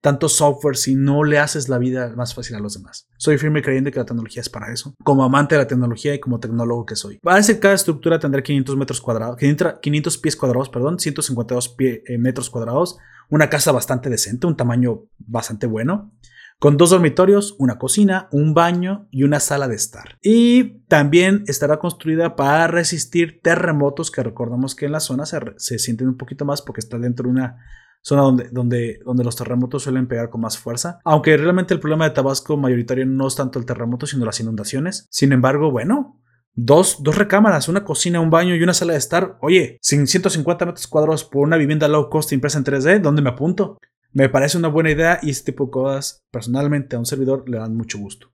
tanto 0.00 0.28
software 0.28 0.76
si 0.76 0.96
no 0.96 1.22
le 1.22 1.38
haces 1.38 1.68
la 1.68 1.78
vida 1.78 2.12
más 2.16 2.34
fácil 2.34 2.56
a 2.56 2.60
los 2.60 2.74
demás? 2.74 3.08
Soy 3.16 3.38
firme 3.38 3.62
creyente 3.62 3.92
que 3.92 4.00
la 4.00 4.06
tecnología 4.06 4.40
es 4.40 4.48
para 4.48 4.72
eso, 4.72 4.94
como 5.04 5.22
amante 5.22 5.54
de 5.54 5.60
la 5.60 5.68
tecnología 5.68 6.14
y 6.14 6.20
como 6.20 6.40
tecnólogo 6.40 6.84
que 6.84 6.96
soy. 6.96 7.18
Parece 7.22 7.54
que 7.54 7.60
cada 7.60 7.74
estructura 7.74 8.18
tendrá 8.18 8.42
500 8.42 8.76
metros 8.76 9.00
cuadrados, 9.00 9.36
500 9.36 10.18
pies 10.18 10.34
cuadrados, 10.34 10.68
perdón, 10.68 10.98
152 10.98 11.76
eh, 11.78 12.18
metros 12.18 12.50
cuadrados, 12.50 12.98
una 13.28 13.48
casa 13.48 13.70
bastante 13.70 14.10
decente, 14.10 14.48
un 14.48 14.56
tamaño 14.56 15.04
bastante 15.18 15.68
bueno 15.68 16.12
con 16.58 16.76
dos 16.76 16.90
dormitorios, 16.90 17.54
una 17.58 17.78
cocina, 17.78 18.28
un 18.32 18.54
baño 18.54 19.08
y 19.10 19.24
una 19.24 19.40
sala 19.40 19.68
de 19.68 19.76
estar. 19.76 20.18
Y 20.22 20.80
también 20.86 21.44
estará 21.46 21.78
construida 21.78 22.34
para 22.34 22.66
resistir 22.66 23.40
terremotos 23.42 24.10
que 24.10 24.22
recordamos 24.22 24.74
que 24.74 24.86
en 24.86 24.92
la 24.92 25.00
zona 25.00 25.26
se, 25.26 25.78
sienten 25.78 26.08
un 26.08 26.16
poquito 26.16 26.44
más 26.44 26.62
porque 26.62 26.80
está 26.80 26.98
dentro 26.98 27.24
de 27.24 27.30
una 27.30 27.58
zona 28.02 28.22
donde, 28.22 28.48
donde, 28.50 29.00
donde 29.04 29.24
los 29.24 29.36
terremotos 29.36 29.82
suelen 29.82 30.08
pegar 30.08 30.30
con 30.30 30.40
más 30.40 30.56
fuerza. 30.56 31.00
Aunque 31.04 31.36
realmente 31.36 31.74
el 31.74 31.80
problema 31.80 32.04
de 32.04 32.14
Tabasco 32.14 32.56
mayoritario 32.56 33.04
no 33.04 33.26
es 33.26 33.36
tanto 33.36 33.58
el 33.58 33.66
terremoto, 33.66 34.06
sino 34.06 34.24
las 34.24 34.40
inundaciones. 34.40 35.06
Sin 35.10 35.32
embargo, 35.32 35.70
bueno, 35.70 36.22
Dos, 36.58 37.02
dos, 37.02 37.18
recámaras, 37.18 37.68
una 37.68 37.84
cocina, 37.84 38.18
un 38.18 38.30
baño 38.30 38.54
y 38.54 38.62
una 38.62 38.72
sala 38.72 38.94
de 38.94 38.98
estar. 38.98 39.36
Oye, 39.42 39.76
sin 39.82 40.06
150 40.06 40.64
metros 40.64 40.86
cuadrados 40.86 41.22
por 41.22 41.46
una 41.46 41.58
vivienda 41.58 41.86
low 41.86 42.08
cost 42.08 42.32
impresa 42.32 42.56
en 42.56 42.64
3D, 42.64 43.02
¿dónde 43.02 43.20
me 43.20 43.28
apunto? 43.28 43.76
Me 44.12 44.28
parece 44.28 44.58
una 44.58 44.68
buena 44.68 44.90
idea 44.90 45.18
y 45.22 45.30
este 45.30 45.52
tipo 45.52 45.66
de 45.66 45.70
cosas, 45.70 46.24
personalmente, 46.30 46.96
a 46.96 46.98
un 46.98 47.06
servidor 47.06 47.48
le 47.48 47.58
dan 47.58 47.76
mucho 47.76 47.98
gusto. 47.98 48.32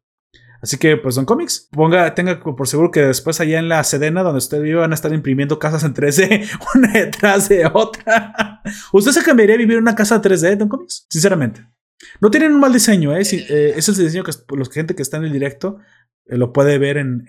Así 0.63 0.77
que, 0.77 0.97
pues, 0.97 1.17
Don 1.17 1.25
Comics, 1.25 1.69
ponga, 1.73 2.15
tenga 2.15 2.39
por 2.41 2.69
seguro 2.69 2.93
que 2.93 3.01
después 3.01 3.41
allá 3.41 3.59
en 3.59 3.69
la 3.69 3.83
Sedena, 3.83 4.23
donde 4.23 4.39
usted 4.39 4.63
vive, 4.63 4.77
van 4.77 4.93
a 4.93 4.95
estar 4.95 5.13
imprimiendo 5.13 5.59
casas 5.59 5.83
en 5.83 5.93
3D, 5.93 6.49
una 6.77 6.93
detrás 6.93 7.49
de 7.49 7.67
otra. 7.67 8.63
¿Usted 8.93 9.11
se 9.11 9.25
cambiaría 9.25 9.57
a 9.57 9.59
vivir 9.59 9.77
en 9.77 9.83
una 9.83 9.97
casa 9.97 10.23
3D, 10.23 10.57
Don 10.57 10.69
Comics? 10.69 11.07
Sinceramente. 11.11 11.67
No 12.21 12.31
tienen 12.31 12.53
un 12.53 12.61
mal 12.61 12.73
diseño, 12.73 13.15
¿eh? 13.17 13.23
eh 13.23 13.75
es 13.77 13.89
el 13.89 13.97
diseño 13.97 14.23
que 14.23 14.33
la 14.57 14.65
gente 14.73 14.95
que 14.95 15.03
está 15.03 15.17
en 15.17 15.25
el 15.25 15.33
directo 15.33 15.79
eh, 16.27 16.37
lo 16.37 16.53
puede 16.53 16.79
ver 16.79 16.97
en 16.97 17.25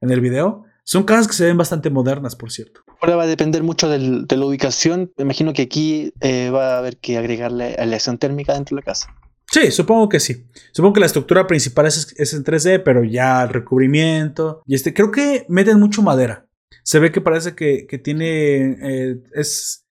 el 0.00 0.20
video. 0.20 0.64
Son 0.84 1.02
casas 1.04 1.26
que 1.26 1.34
se 1.34 1.46
ven 1.46 1.56
bastante 1.56 1.90
modernas, 1.90 2.36
por 2.36 2.52
cierto. 2.52 2.82
Ahora 3.00 3.16
va 3.16 3.22
a 3.22 3.26
depender 3.26 3.62
mucho 3.62 3.88
de 3.88 4.36
la 4.36 4.44
ubicación. 4.44 5.12
Me 5.16 5.24
imagino 5.24 5.52
que 5.52 5.62
aquí 5.62 6.12
eh, 6.20 6.50
va 6.50 6.74
a 6.74 6.78
haber 6.78 6.98
que 6.98 7.16
agregarle 7.16 7.74
aleación 7.78 8.18
térmica 8.18 8.54
dentro 8.54 8.76
de 8.76 8.82
la 8.82 8.84
casa. 8.84 9.14
Sí, 9.50 9.70
supongo 9.70 10.08
que 10.08 10.20
sí. 10.20 10.46
Supongo 10.72 10.94
que 10.94 11.00
la 11.00 11.06
estructura 11.06 11.46
principal 11.46 11.86
es, 11.86 12.14
es, 12.16 12.34
en 12.34 12.44
3D, 12.44 12.82
pero 12.84 13.02
ya 13.02 13.42
el 13.42 13.48
recubrimiento. 13.48 14.62
Y 14.66 14.74
este, 14.74 14.94
creo 14.94 15.10
que 15.10 15.46
meten 15.48 15.80
mucho 15.80 16.02
madera. 16.02 16.46
Se 16.84 16.98
ve 16.98 17.10
que 17.10 17.20
parece 17.20 17.54
que, 17.54 17.86
que 17.88 17.98
tiene. 17.98 18.76
Eh, 18.82 19.16
es, 19.34 19.86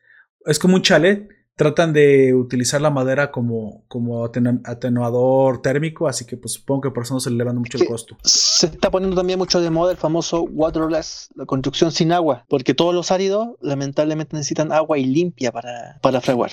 es 0.46 0.60
como 0.60 0.76
un 0.76 0.82
chalet 0.82 1.28
tratan 1.60 1.92
de 1.92 2.34
utilizar 2.34 2.80
la 2.80 2.90
madera 2.90 3.32
como, 3.32 3.84
como 3.90 4.24
atenuador 4.24 5.62
térmico, 5.62 6.08
así 6.08 6.24
que 6.26 6.38
pues 6.38 6.54
supongo 6.54 6.80
que 6.80 6.92
por 6.92 7.04
eso 7.04 7.16
no 7.16 7.20
se 7.20 7.30
le 7.30 7.36
elevando 7.36 7.60
mucho 7.60 7.78
el 7.78 7.86
costo. 7.86 8.16
Se 8.24 8.68
está 8.68 8.90
poniendo 8.90 9.18
también 9.18 9.38
mucho 9.38 9.60
de 9.60 9.70
moda 9.70 9.92
el 9.92 9.98
famoso 9.98 10.44
waterless, 10.44 11.28
la 11.36 11.46
construcción 11.46 11.92
sin 11.92 12.14
agua, 12.14 12.46
porque 12.48 12.74
todos 12.74 12.96
los 12.96 13.12
áridos 13.12 13.58
lamentablemente 13.60 14.38
necesitan 14.38 14.72
agua 14.72 15.00
y 15.00 15.04
limpia 15.04 15.52
para, 15.52 16.00
para 16.02 16.22
fraguar. 16.22 16.52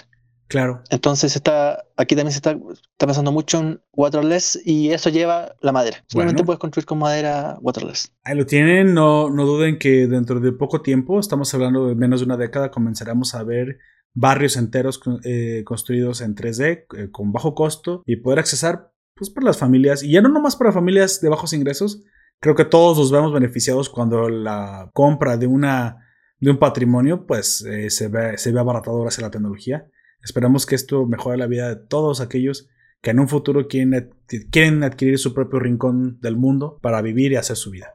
Claro. 0.48 0.82
Entonces 0.90 1.36
está, 1.36 1.84
aquí 1.96 2.16
también 2.16 2.32
se 2.32 2.38
está, 2.38 2.58
está 2.72 3.06
pensando 3.06 3.30
mucho 3.30 3.60
en 3.60 3.80
waterless 3.92 4.60
y 4.64 4.90
eso 4.90 5.08
lleva 5.10 5.54
la 5.60 5.70
madera. 5.70 5.98
Solamente 6.08 6.42
puedes 6.42 6.58
construir 6.58 6.84
con 6.84 6.98
madera 6.98 7.58
waterless. 7.60 8.12
Ahí 8.24 8.36
lo 8.36 8.44
tienen, 8.44 8.92
no, 8.92 9.30
no 9.30 9.44
duden 9.44 9.78
que 9.78 10.08
dentro 10.08 10.40
de 10.40 10.50
poco 10.50 10.82
tiempo, 10.82 11.20
estamos 11.20 11.54
hablando 11.54 11.86
de 11.86 11.94
menos 11.94 12.20
de 12.20 12.26
una 12.26 12.36
década, 12.36 12.72
comenzaremos 12.72 13.36
a 13.36 13.44
ver 13.44 13.78
barrios 14.16 14.56
enteros 14.56 14.98
eh, 15.24 15.62
construidos 15.64 16.22
en 16.22 16.34
3D 16.34 16.86
eh, 16.96 17.10
con 17.12 17.32
bajo 17.32 17.54
costo 17.54 18.02
y 18.06 18.16
poder 18.16 18.38
accesar 18.38 18.90
pues 19.14 19.28
para 19.30 19.44
las 19.44 19.58
familias 19.58 20.02
y 20.02 20.12
ya 20.12 20.22
no 20.22 20.30
nomás 20.30 20.56
para 20.56 20.72
familias 20.72 21.20
de 21.20 21.28
bajos 21.28 21.52
ingresos 21.52 22.02
creo 22.40 22.54
que 22.54 22.64
todos 22.64 22.96
nos 22.96 23.12
vemos 23.12 23.32
beneficiados 23.32 23.90
cuando 23.90 24.30
la 24.30 24.90
compra 24.94 25.36
de 25.36 25.46
una 25.46 25.98
de 26.40 26.50
un 26.50 26.58
patrimonio 26.58 27.26
pues 27.26 27.62
eh, 27.66 27.90
se 27.90 28.08
ve 28.08 28.38
se 28.38 28.52
ve 28.52 28.58
abaratado 28.58 29.02
gracias 29.02 29.20
a 29.20 29.26
la 29.26 29.30
tecnología. 29.30 29.86
Esperamos 30.22 30.64
que 30.66 30.74
esto 30.74 31.06
mejore 31.06 31.36
la 31.36 31.46
vida 31.46 31.68
de 31.68 31.76
todos 31.76 32.20
aquellos 32.20 32.68
que 33.02 33.10
en 33.10 33.20
un 33.20 33.28
futuro 33.28 33.68
quieren, 33.68 34.10
quieren 34.50 34.82
adquirir 34.82 35.18
su 35.18 35.34
propio 35.34 35.60
rincón 35.60 36.18
del 36.20 36.36
mundo 36.36 36.78
para 36.82 37.02
vivir 37.02 37.32
y 37.32 37.36
hacer 37.36 37.56
su 37.56 37.70
vida 37.70 37.94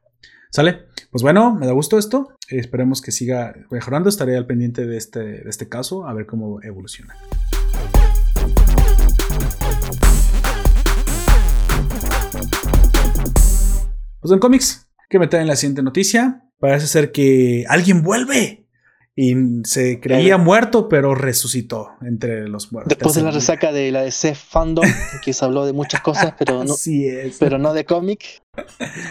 ¿Sale? 0.53 0.81
Pues 1.11 1.23
bueno, 1.23 1.55
me 1.55 1.65
da 1.65 1.71
gusto 1.71 1.97
esto. 1.97 2.37
Esperemos 2.49 3.01
que 3.01 3.13
siga 3.13 3.55
mejorando. 3.69 4.09
Estaré 4.09 4.35
al 4.35 4.45
pendiente 4.45 4.85
de 4.85 4.97
este, 4.97 5.19
de 5.21 5.49
este 5.49 5.69
caso, 5.69 6.05
a 6.05 6.13
ver 6.13 6.25
cómo 6.25 6.61
evoluciona. 6.61 7.15
Pues 14.19 14.33
en 14.33 14.39
cómics, 14.39 14.89
que 15.09 15.19
me 15.19 15.27
traen 15.29 15.47
la 15.47 15.55
siguiente 15.55 15.83
noticia. 15.83 16.43
Parece 16.59 16.87
ser 16.87 17.13
que 17.13 17.63
alguien 17.69 18.03
vuelve. 18.03 18.67
Y 19.15 19.35
se 19.63 20.01
creía 20.01 20.37
muerto, 20.37 20.89
pero 20.89 21.15
resucitó 21.15 21.91
entre 22.01 22.49
los 22.49 22.73
muertos. 22.73 22.89
Después 22.89 23.15
de 23.15 23.23
la 23.23 23.31
resaca 23.31 23.71
de 23.71 23.89
la 23.91 24.01
DC 24.01 24.35
Fandom, 24.35 24.85
que 25.23 25.31
se 25.31 25.45
habló 25.45 25.65
de 25.65 25.71
muchas 25.71 26.01
cosas, 26.01 26.33
pero 26.37 26.65
no, 26.65 26.75
pero 27.39 27.57
no 27.57 27.73
de 27.73 27.85
cómic. 27.85 28.41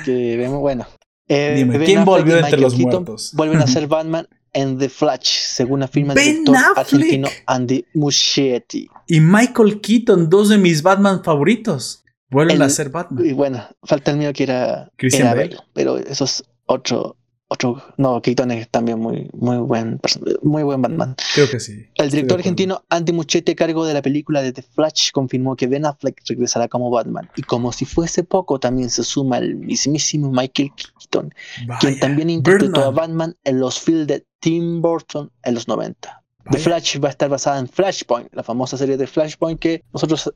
Que 0.05 0.36
vemos, 0.36 0.61
bueno, 0.61 0.86
eh, 1.31 1.55
Dime, 1.57 1.85
¿quién 1.85 2.05
volvió 2.05 2.37
entre 2.39 2.59
los 2.59 2.76
muertos? 2.76 3.31
Vuelven 3.35 3.59
a 3.59 3.66
ser 3.68 3.87
Batman 3.87 4.26
en 4.53 4.78
The 4.78 4.89
Flash, 4.89 5.28
según 5.28 5.85
afirma 5.85 6.12
el 6.14 6.18
director 6.18 6.57
argentino 6.76 7.28
Andy 7.47 7.85
Muschietti. 7.95 8.89
Y 9.07 9.20
Michael 9.20 9.81
Keaton, 9.81 10.28
dos 10.28 10.49
de 10.49 10.59
mis 10.59 10.83
Batman 10.83 11.22
favoritos, 11.22 12.03
vuelven 12.31 12.61
a 12.62 12.68
ser 12.68 12.91
Batman. 12.91 13.24
Y 13.24 13.33
bueno, 13.33 13.64
falta 13.85 14.11
el 14.11 14.16
mío 14.16 14.33
que 14.33 14.43
era, 14.43 14.91
Christian 14.97 15.37
Bale. 15.37 15.57
pero 15.72 15.99
eso 15.99 16.24
es 16.24 16.43
otro, 16.66 17.16
otro, 17.53 17.82
no, 17.96 18.22
Keaton 18.22 18.53
es 18.53 18.68
también 18.68 19.01
muy, 19.01 19.28
muy 19.32 19.57
buen, 19.57 20.01
muy 20.42 20.62
buen 20.62 20.80
Batman. 20.80 21.16
Creo 21.34 21.51
que 21.51 21.59
sí. 21.59 21.84
El 21.96 22.09
director 22.09 22.38
argentino 22.38 22.84
Andy 22.88 23.12
Muschietti, 23.12 23.57
cargo 23.57 23.84
de 23.84 23.92
la 23.92 24.03
película 24.03 24.40
de 24.40 24.53
The 24.53 24.62
Flash, 24.62 25.11
confirmó 25.11 25.57
que 25.57 25.66
Ben 25.66 25.84
Affleck 25.84 26.22
regresará 26.28 26.68
como 26.68 26.90
Batman. 26.90 27.28
Y 27.34 27.42
como 27.42 27.72
si 27.72 27.86
fuese 27.86 28.22
poco, 28.22 28.61
también 28.61 28.88
se 28.88 29.03
suma 29.03 29.38
el 29.38 29.57
mismísimo 29.57 30.30
Michael 30.30 30.70
Keaton, 30.76 31.34
quien 31.80 31.98
también 31.98 32.30
interpretó 32.30 32.84
a 32.84 32.90
Batman 32.92 33.36
en 33.42 33.59
los 33.59 33.80
films 33.80 34.07
de 34.07 34.24
Tim 34.38 34.80
Burton 34.80 35.32
en 35.42 35.55
los 35.55 35.66
90. 35.66 36.22
The 36.53 36.59
Flash 36.59 37.01
va 37.01 37.09
a 37.09 37.11
estar 37.11 37.28
basada 37.28 37.59
en 37.59 37.68
Flashpoint, 37.68 38.32
la 38.32 38.44
famosa 38.44 38.76
serie 38.76 38.96
de 38.96 39.09
Flashpoint 39.09 39.59
que 39.59 39.82
nosotros 39.92 40.32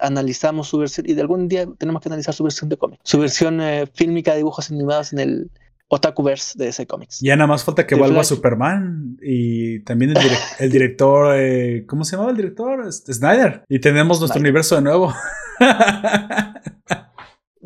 analizamos 0.00 0.68
su 0.68 0.78
versión 0.78 1.08
y 1.08 1.14
de 1.14 1.22
algún 1.22 1.48
día 1.48 1.66
tenemos 1.78 2.02
que 2.02 2.10
analizar 2.10 2.34
su 2.34 2.44
versión 2.44 2.68
de 2.68 2.76
cómic, 2.76 3.00
su 3.02 3.18
versión 3.18 3.60
eh, 3.62 3.86
fílmica 3.86 4.32
de 4.32 4.38
dibujos 4.38 4.70
animados 4.70 5.12
en 5.12 5.18
el 5.18 5.50
Otakuverse 5.88 6.58
de 6.58 6.68
ese 6.68 6.86
cómics. 6.86 7.20
Ya 7.20 7.34
nada 7.36 7.46
más 7.46 7.64
falta 7.64 7.86
que 7.86 7.94
vuelva 7.94 8.22
Superman 8.22 9.18
y 9.22 9.80
también 9.80 10.14
el, 10.58 10.70
director, 10.70 11.34
eh, 11.36 11.86
¿cómo 11.86 12.04
se 12.04 12.12
llamaba 12.12 12.30
el 12.30 12.36
director? 12.36 12.92
Snyder. 12.92 13.64
Y 13.68 13.78
tenemos 13.78 14.20
nuestro 14.20 14.40
universo 14.40 14.76
de 14.76 14.82
nuevo. 14.82 15.14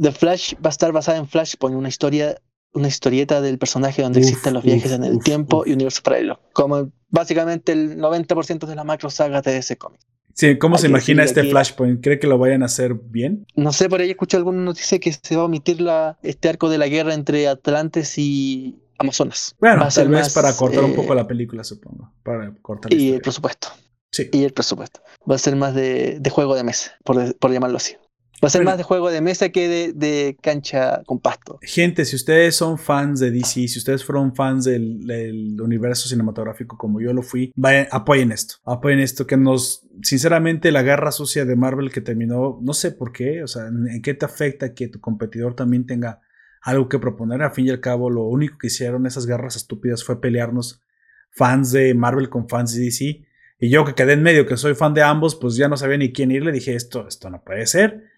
The 0.00 0.12
Flash 0.12 0.54
va 0.54 0.68
a 0.68 0.70
estar 0.70 0.92
basada 0.92 1.18
en 1.18 1.28
Flashpoint, 1.28 1.76
una 1.76 1.88
historia, 1.88 2.36
una 2.72 2.88
historieta 2.88 3.40
del 3.40 3.58
personaje 3.58 4.02
donde 4.02 4.20
existen 4.20 4.54
los 4.54 4.64
viajes 4.64 4.92
en 4.92 5.04
el 5.04 5.18
tiempo 5.20 5.64
y 5.66 5.72
universo 5.72 6.02
paralelo, 6.02 6.40
como 6.52 6.92
básicamente 7.08 7.72
el 7.72 7.98
90% 7.98 8.66
de 8.66 8.74
la 8.74 8.84
macro 8.84 9.10
saga 9.10 9.42
de 9.42 9.58
ese 9.58 9.76
cómic. 9.76 10.00
Sí, 10.34 10.58
¿cómo 10.58 10.78
se 10.78 10.86
imagina 10.88 11.24
este 11.24 11.44
Flashpoint? 11.44 12.02
¿Cree 12.02 12.18
que 12.18 12.26
lo 12.26 12.38
vayan 12.38 12.62
a 12.62 12.66
hacer 12.66 12.94
bien? 12.94 13.46
No 13.54 13.72
sé, 13.72 13.88
por 13.88 14.00
ahí 14.00 14.10
escuché 14.10 14.36
alguna 14.36 14.62
noticia 14.62 14.98
que 14.98 15.12
se 15.12 15.36
va 15.36 15.42
a 15.42 15.44
omitir 15.46 15.80
la, 15.80 16.18
este 16.22 16.48
arco 16.48 16.68
de 16.70 16.78
la 16.78 16.88
guerra 16.88 17.14
entre 17.14 17.48
Atlantes 17.48 18.18
y 18.18 18.78
Amazonas. 18.98 19.54
Bueno, 19.58 19.86
tal 19.94 20.08
vez 20.08 20.32
para 20.32 20.52
cortar 20.54 20.84
un 20.84 20.94
poco 20.94 21.12
eh, 21.12 21.16
la 21.16 21.26
película, 21.26 21.64
supongo. 21.64 22.12
Para 22.22 22.54
cortar 22.62 22.92
Y 22.92 23.12
el 23.12 23.20
presupuesto. 23.20 23.68
Sí. 24.10 24.28
Y 24.32 24.44
el 24.44 24.52
presupuesto. 24.52 25.00
Va 25.30 25.36
a 25.36 25.38
ser 25.38 25.56
más 25.56 25.74
de, 25.74 26.20
juego 26.30 26.54
de 26.54 26.64
mesa, 26.64 26.92
por, 27.04 27.36
por 27.36 27.52
llamarlo 27.52 27.78
así. 27.78 27.96
Va 28.42 28.48
a 28.48 28.50
ser 28.50 28.64
más 28.64 28.76
de 28.76 28.82
juego 28.82 29.08
de 29.08 29.20
mesa 29.20 29.50
que 29.50 29.92
de, 29.94 30.36
cancha 30.42 31.04
con 31.06 31.20
pasto. 31.20 31.60
Gente, 31.62 32.04
si 32.04 32.16
ustedes 32.16 32.56
son 32.56 32.76
fans 32.76 33.20
de 33.20 33.30
DC, 33.30 33.68
si 33.68 33.78
ustedes 33.78 34.04
fueron 34.04 34.34
fans 34.34 34.64
del, 34.64 35.60
universo 35.60 36.08
cinematográfico 36.08 36.76
como 36.76 37.00
yo 37.00 37.12
lo 37.12 37.22
fui, 37.22 37.52
vayan, 37.54 37.86
apoyen 37.92 38.32
esto. 38.32 38.56
Apoyen 38.64 38.98
esto 38.98 39.28
que 39.28 39.36
nos, 39.36 39.86
sinceramente, 40.02 40.72
la 40.72 40.82
guerra 40.82 41.12
sucia 41.12 41.44
de 41.44 41.54
Marvel 41.54 41.92
que 41.92 42.00
terminó, 42.00 42.58
no 42.60 42.74
sé 42.74 42.90
por 42.90 43.12
qué, 43.12 43.44
o 43.44 43.46
sea, 43.46 43.68
¿en 43.68 44.02
qué 44.02 44.12
te 44.14 44.24
afecta 44.24 44.74
que 44.74 44.88
tu 44.88 44.98
competidor 44.98 45.54
también 45.54 45.86
tenga 45.86 46.20
algo 46.62 46.88
que 46.88 46.98
proponer? 46.98 47.42
A 47.42 47.50
fin 47.50 47.66
y 47.66 47.70
al 47.70 47.78
cabo, 47.78 48.10
lo 48.10 48.24
único 48.24 48.58
que 48.58 48.66
hicieron 48.66 49.06
esas 49.06 49.24
guerras 49.24 49.54
estúpidas 49.54 50.02
fue 50.02 50.20
pelearnos 50.20 50.82
fans 51.30 51.70
de 51.70 51.94
Marvel 51.94 52.28
con 52.28 52.48
fans 52.48 52.74
de 52.74 52.82
DC. 52.82 53.24
Y 53.60 53.70
yo 53.70 53.84
que 53.84 53.94
quedé 53.94 54.14
en 54.14 54.24
medio, 54.24 54.46
que 54.46 54.56
soy 54.56 54.74
fan 54.74 54.94
de 54.94 55.02
ambos, 55.02 55.36
pues 55.36 55.54
ya 55.54 55.68
no 55.68 55.76
sabía 55.76 55.96
ni 55.96 56.12
quién 56.12 56.32
ir. 56.32 56.42
Le 56.42 56.50
dije, 56.50 56.74
esto, 56.74 57.06
esto 57.06 57.30
no 57.30 57.44
puede 57.44 57.66
ser 57.66 58.10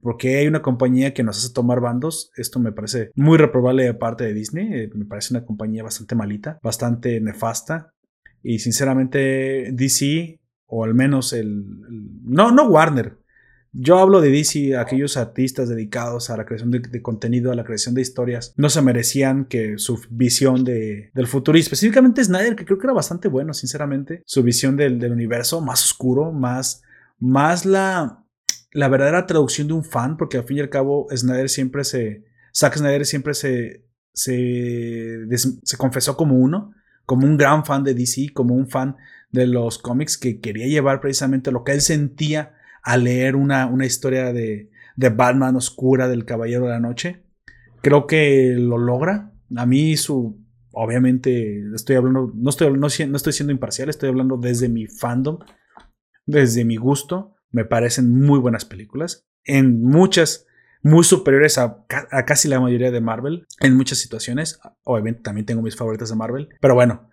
porque 0.00 0.38
hay 0.38 0.46
una 0.46 0.62
compañía 0.62 1.14
que 1.14 1.22
nos 1.22 1.38
hace 1.38 1.52
tomar 1.52 1.80
bandos. 1.80 2.30
Esto 2.36 2.58
me 2.58 2.72
parece 2.72 3.10
muy 3.14 3.38
reprobable 3.38 3.84
de 3.84 3.94
parte 3.94 4.24
de 4.24 4.34
Disney. 4.34 4.72
Eh, 4.72 4.90
me 4.94 5.04
parece 5.04 5.34
una 5.34 5.44
compañía 5.44 5.82
bastante 5.82 6.14
malita, 6.14 6.58
bastante 6.62 7.20
nefasta. 7.20 7.92
Y 8.42 8.58
sinceramente, 8.58 9.70
DC, 9.72 10.40
o 10.66 10.84
al 10.84 10.94
menos 10.94 11.32
el. 11.32 11.64
no, 12.24 12.52
no 12.52 12.68
Warner. 12.68 13.16
Yo 13.72 13.98
hablo 13.98 14.20
de 14.20 14.30
DC, 14.30 14.76
aquellos 14.76 15.16
artistas 15.18 15.68
dedicados 15.68 16.30
a 16.30 16.36
la 16.36 16.46
creación 16.46 16.70
de, 16.70 17.02
contenido, 17.02 17.52
a 17.52 17.54
la 17.54 17.64
creación 17.64 17.94
de 17.94 18.00
historias, 18.00 18.54
no 18.56 18.70
se 18.70 18.80
merecían 18.80 19.44
que 19.44 19.76
su 19.76 20.00
visión 20.08 20.64
de, 20.64 21.10
del 21.14 21.26
futuro, 21.26 21.58
y 21.58 21.60
específicamente 21.60 22.24
Snyder, 22.24 22.56
que 22.56 22.64
creo 22.64 22.78
que 22.78 22.86
era 22.86 22.94
bastante 22.94 23.28
bueno, 23.28 23.52
sinceramente, 23.52 24.22
su 24.24 24.42
visión 24.42 24.76
del, 24.76 24.98
del 24.98 25.12
universo 25.12 25.60
más 25.60 25.84
oscuro, 25.84 26.32
más, 26.32 26.82
más 27.18 27.66
la, 27.66 28.17
la 28.72 28.88
verdadera 28.88 29.26
traducción 29.26 29.68
de 29.68 29.74
un 29.74 29.84
fan, 29.84 30.16
porque 30.16 30.38
al 30.38 30.44
fin 30.44 30.58
y 30.58 30.60
al 30.60 30.70
cabo 30.70 31.06
Snyder 31.14 31.48
siempre 31.48 31.84
se, 31.84 32.24
Zack 32.54 32.76
Snyder 32.76 33.06
siempre 33.06 33.34
se, 33.34 33.84
se, 34.12 35.26
se 35.62 35.76
confesó 35.76 36.16
como 36.16 36.36
uno, 36.36 36.72
como 37.06 37.26
un 37.26 37.36
gran 37.36 37.64
fan 37.64 37.84
de 37.84 37.94
DC, 37.94 38.32
como 38.34 38.54
un 38.54 38.68
fan 38.68 38.96
de 39.30 39.46
los 39.46 39.78
cómics 39.78 40.18
que 40.18 40.40
quería 40.40 40.66
llevar 40.66 41.00
precisamente 41.00 41.52
lo 41.52 41.64
que 41.64 41.72
él 41.72 41.80
sentía 41.80 42.54
al 42.82 43.04
leer 43.04 43.36
una, 43.36 43.66
una 43.66 43.86
historia 43.86 44.32
de, 44.32 44.70
de 44.96 45.10
Batman 45.10 45.56
oscura 45.56 46.08
del 46.08 46.24
Caballero 46.24 46.64
de 46.64 46.72
la 46.72 46.80
Noche. 46.80 47.22
Creo 47.82 48.06
que 48.06 48.54
lo 48.58 48.78
logra. 48.78 49.32
A 49.56 49.64
mí 49.64 49.96
su... 49.96 50.44
Obviamente 50.72 51.62
estoy 51.74 51.96
hablando, 51.96 52.30
no 52.34 52.50
estoy, 52.50 52.70
no, 52.72 52.78
no 52.78 52.86
estoy 53.16 53.32
siendo 53.32 53.52
imparcial, 53.52 53.88
estoy 53.88 54.10
hablando 54.10 54.36
desde 54.36 54.68
mi 54.68 54.86
fandom, 54.86 55.38
desde 56.24 56.64
mi 56.64 56.76
gusto. 56.76 57.34
Me 57.50 57.64
parecen 57.64 58.20
muy 58.20 58.38
buenas 58.38 58.64
películas. 58.64 59.26
En 59.44 59.82
muchas 59.82 60.46
muy 60.82 61.04
superiores 61.04 61.58
a, 61.58 61.84
a, 62.10 62.24
casi 62.24 62.48
la 62.48 62.60
mayoría 62.60 62.90
de 62.90 63.00
Marvel 63.00 63.46
en 63.60 63.76
muchas 63.76 63.98
situaciones. 63.98 64.60
Obviamente 64.84 65.22
también 65.22 65.46
tengo 65.46 65.62
mis 65.62 65.76
favoritas 65.76 66.08
de 66.10 66.16
Marvel. 66.16 66.48
Pero 66.60 66.74
bueno, 66.74 67.08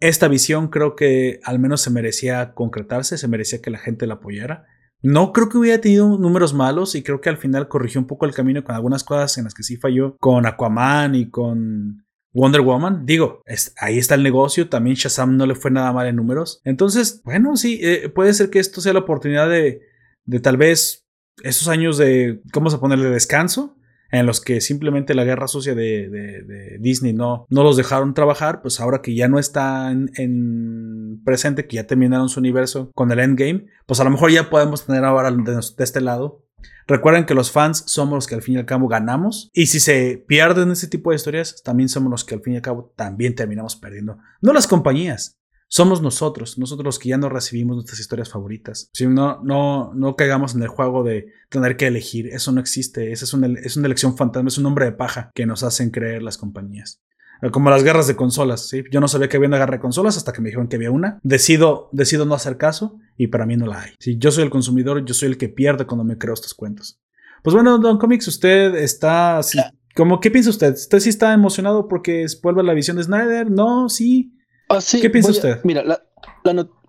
esta 0.00 0.28
visión 0.28 0.68
creo 0.68 0.96
que 0.96 1.40
al 1.44 1.58
menos 1.58 1.80
se 1.80 1.90
merecía 1.90 2.54
concretarse, 2.54 3.18
se 3.18 3.28
merecía 3.28 3.62
que 3.62 3.70
la 3.70 3.78
gente 3.78 4.06
la 4.06 4.14
apoyara. 4.14 4.66
No 5.00 5.32
creo 5.32 5.48
que 5.48 5.58
hubiera 5.58 5.80
tenido 5.80 6.18
números 6.18 6.54
malos 6.54 6.94
y 6.94 7.02
creo 7.02 7.20
que 7.20 7.28
al 7.28 7.36
final 7.36 7.68
corrigió 7.68 8.00
un 8.00 8.06
poco 8.06 8.26
el 8.26 8.34
camino 8.34 8.64
con 8.64 8.74
algunas 8.74 9.04
cosas 9.04 9.38
en 9.38 9.44
las 9.44 9.54
que 9.54 9.62
sí 9.62 9.76
falló 9.76 10.16
con 10.18 10.44
Aquaman 10.44 11.14
y 11.14 11.30
con 11.30 12.04
Wonder 12.32 12.60
Woman. 12.60 13.06
Digo, 13.06 13.42
ahí 13.78 13.98
está 13.98 14.14
el 14.14 14.22
negocio. 14.22 14.68
También 14.68 14.96
Shazam 14.96 15.36
no 15.36 15.46
le 15.46 15.54
fue 15.54 15.70
nada 15.70 15.92
mal 15.92 16.06
en 16.06 16.16
números. 16.16 16.60
Entonces, 16.64 17.22
bueno, 17.24 17.56
sí, 17.56 17.80
eh, 17.82 18.08
puede 18.08 18.34
ser 18.34 18.50
que 18.50 18.58
esto 18.58 18.80
sea 18.80 18.92
la 18.92 19.00
oportunidad 19.00 19.48
de, 19.48 19.80
de 20.24 20.40
tal 20.40 20.56
vez 20.56 21.08
esos 21.42 21.68
años 21.68 21.98
de, 21.98 22.40
¿cómo 22.52 22.70
se 22.70 22.78
ponerle 22.78 23.10
descanso? 23.10 23.76
En 24.10 24.24
los 24.24 24.40
que 24.40 24.62
simplemente 24.62 25.14
la 25.14 25.24
guerra 25.24 25.48
sucia 25.48 25.74
de, 25.74 26.78
Disney 26.80 27.12
no, 27.12 27.46
no 27.50 27.62
los 27.62 27.76
dejaron 27.76 28.14
trabajar, 28.14 28.62
pues 28.62 28.80
ahora 28.80 29.02
que 29.02 29.14
ya 29.14 29.28
no 29.28 29.38
están 29.38 30.10
en 30.16 31.20
presente, 31.24 31.66
que 31.66 31.76
ya 31.76 31.86
terminaron 31.86 32.30
su 32.30 32.40
universo 32.40 32.90
con 32.94 33.12
el 33.12 33.18
Endgame, 33.18 33.66
pues 33.84 34.00
a 34.00 34.04
lo 34.04 34.10
mejor 34.10 34.30
ya 34.30 34.48
podemos 34.48 34.86
tener 34.86 35.04
ahora 35.04 35.30
de, 35.30 35.60
este 35.78 36.00
lado 36.00 36.42
Recuerden 36.86 37.26
que 37.26 37.34
los 37.34 37.50
fans 37.50 37.84
somos 37.86 38.14
los 38.14 38.26
que 38.26 38.34
al 38.34 38.42
fin 38.42 38.54
y 38.54 38.58
al 38.58 38.66
cabo 38.66 38.88
ganamos. 38.88 39.50
Y 39.52 39.66
si 39.66 39.78
se 39.78 40.24
pierden 40.26 40.70
ese 40.70 40.88
tipo 40.88 41.10
de 41.10 41.16
historias, 41.16 41.62
también 41.62 41.88
somos 41.88 42.10
los 42.10 42.24
que 42.24 42.34
al 42.34 42.42
fin 42.42 42.54
y 42.54 42.56
al 42.56 42.62
cabo 42.62 42.92
también 42.96 43.34
terminamos 43.34 43.76
perdiendo. 43.76 44.18
No 44.40 44.52
las 44.52 44.66
compañías, 44.66 45.38
somos 45.68 46.00
nosotros, 46.00 46.56
nosotros 46.58 46.84
los 46.84 46.98
que 46.98 47.10
ya 47.10 47.18
no 47.18 47.28
recibimos 47.28 47.76
nuestras 47.76 48.00
historias 48.00 48.30
favoritas. 48.30 48.88
Si 48.94 49.06
no, 49.06 49.42
no, 49.42 49.92
no 49.94 50.16
caigamos 50.16 50.54
en 50.54 50.62
el 50.62 50.68
juego 50.68 51.04
de 51.04 51.26
tener 51.50 51.76
que 51.76 51.86
elegir, 51.86 52.28
eso 52.28 52.52
no 52.52 52.60
existe, 52.60 53.12
esa 53.12 53.26
es 53.26 53.34
una, 53.34 53.48
es 53.60 53.76
una 53.76 53.86
elección 53.86 54.16
fantasma, 54.16 54.48
es 54.48 54.56
un 54.56 54.64
nombre 54.64 54.86
de 54.86 54.92
paja 54.92 55.30
que 55.34 55.44
nos 55.44 55.62
hacen 55.62 55.90
creer 55.90 56.22
las 56.22 56.38
compañías. 56.38 57.02
Eh, 57.42 57.50
como 57.50 57.70
las 57.70 57.84
guerras 57.84 58.06
de 58.06 58.16
consolas, 58.16 58.68
¿sí? 58.68 58.82
Yo 58.90 59.00
no 59.00 59.08
sabía 59.08 59.28
que 59.28 59.36
había 59.36 59.48
una 59.48 59.58
guerra 59.58 59.76
de 59.76 59.80
consolas 59.80 60.16
hasta 60.16 60.32
que 60.32 60.40
me 60.40 60.48
dijeron 60.48 60.68
que 60.68 60.76
había 60.76 60.90
una. 60.90 61.20
Decido, 61.22 61.88
decido 61.92 62.24
no 62.24 62.34
hacer 62.34 62.56
caso 62.56 62.98
y 63.16 63.28
para 63.28 63.46
mí 63.46 63.56
no 63.56 63.66
la 63.66 63.82
hay. 63.82 63.90
Si 63.98 64.18
yo 64.18 64.30
soy 64.30 64.44
el 64.44 64.50
consumidor, 64.50 65.04
yo 65.04 65.14
soy 65.14 65.28
el 65.28 65.38
que 65.38 65.48
pierde 65.48 65.86
cuando 65.86 66.04
me 66.04 66.18
creo 66.18 66.34
estos 66.34 66.54
cuentos. 66.54 67.00
Pues 67.42 67.54
bueno, 67.54 67.78
Don 67.78 67.98
Comics, 67.98 68.26
usted 68.28 68.74
está 68.74 69.38
así. 69.38 69.58
¿Cómo, 69.94 70.20
¿Qué 70.20 70.30
piensa 70.30 70.50
usted? 70.50 70.74
¿Usted 70.74 71.00
sí 71.00 71.08
está 71.08 71.32
emocionado 71.32 71.88
porque 71.88 72.26
vuelve 72.42 72.62
la 72.62 72.74
visión 72.74 72.96
de 72.96 73.04
Snyder? 73.04 73.50
¿No? 73.50 73.88
¿Sí? 73.88 74.32
Ah, 74.68 74.78
¿Qué 75.00 75.10
piensa 75.10 75.30
usted? 75.30 75.60
Mira, 75.64 75.82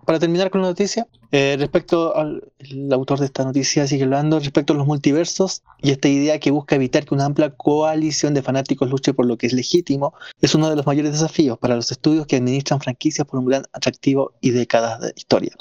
para 0.04 0.18
terminar 0.18 0.50
con 0.50 0.62
la 0.62 0.68
noticia, 0.68 1.06
eh, 1.32 1.56
respecto 1.58 2.16
al 2.16 2.42
autor 2.90 3.20
de 3.20 3.26
esta 3.26 3.44
noticia 3.44 3.86
sigue 3.86 4.04
hablando 4.04 4.38
respecto 4.38 4.72
a 4.72 4.76
los 4.76 4.86
multiversos 4.86 5.62
y 5.80 5.90
esta 5.90 6.08
idea 6.08 6.38
que 6.40 6.50
busca 6.50 6.74
evitar 6.74 7.04
que 7.04 7.14
una 7.14 7.26
amplia 7.26 7.50
coalición 7.50 8.34
de 8.34 8.42
fanáticos 8.42 8.90
luche 8.90 9.14
por 9.14 9.26
lo 9.26 9.36
que 9.36 9.46
es 9.46 9.52
legítimo, 9.52 10.14
es 10.40 10.54
uno 10.54 10.68
de 10.68 10.76
los 10.76 10.86
mayores 10.86 11.12
desafíos 11.12 11.58
para 11.58 11.76
los 11.76 11.90
estudios 11.92 12.26
que 12.26 12.36
administran 12.36 12.80
franquicias 12.80 13.26
por 13.26 13.38
un 13.40 13.46
gran 13.46 13.64
atractivo 13.72 14.32
y 14.40 14.50
décadas 14.50 15.00
de 15.00 15.12
historia. 15.16 15.52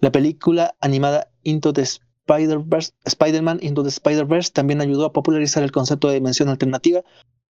La 0.00 0.10
película 0.10 0.74
animada 0.80 1.28
Into 1.42 1.72
the 1.72 1.82
Spider-Verse, 1.82 2.92
Spider-Man 3.04 3.58
Into 3.62 3.82
the 3.82 3.88
Spider-Verse 3.88 4.52
también 4.52 4.80
ayudó 4.80 5.06
a 5.06 5.12
popularizar 5.12 5.62
el 5.62 5.72
concepto 5.72 6.08
de 6.08 6.14
dimensión 6.14 6.48
alternativa 6.48 7.02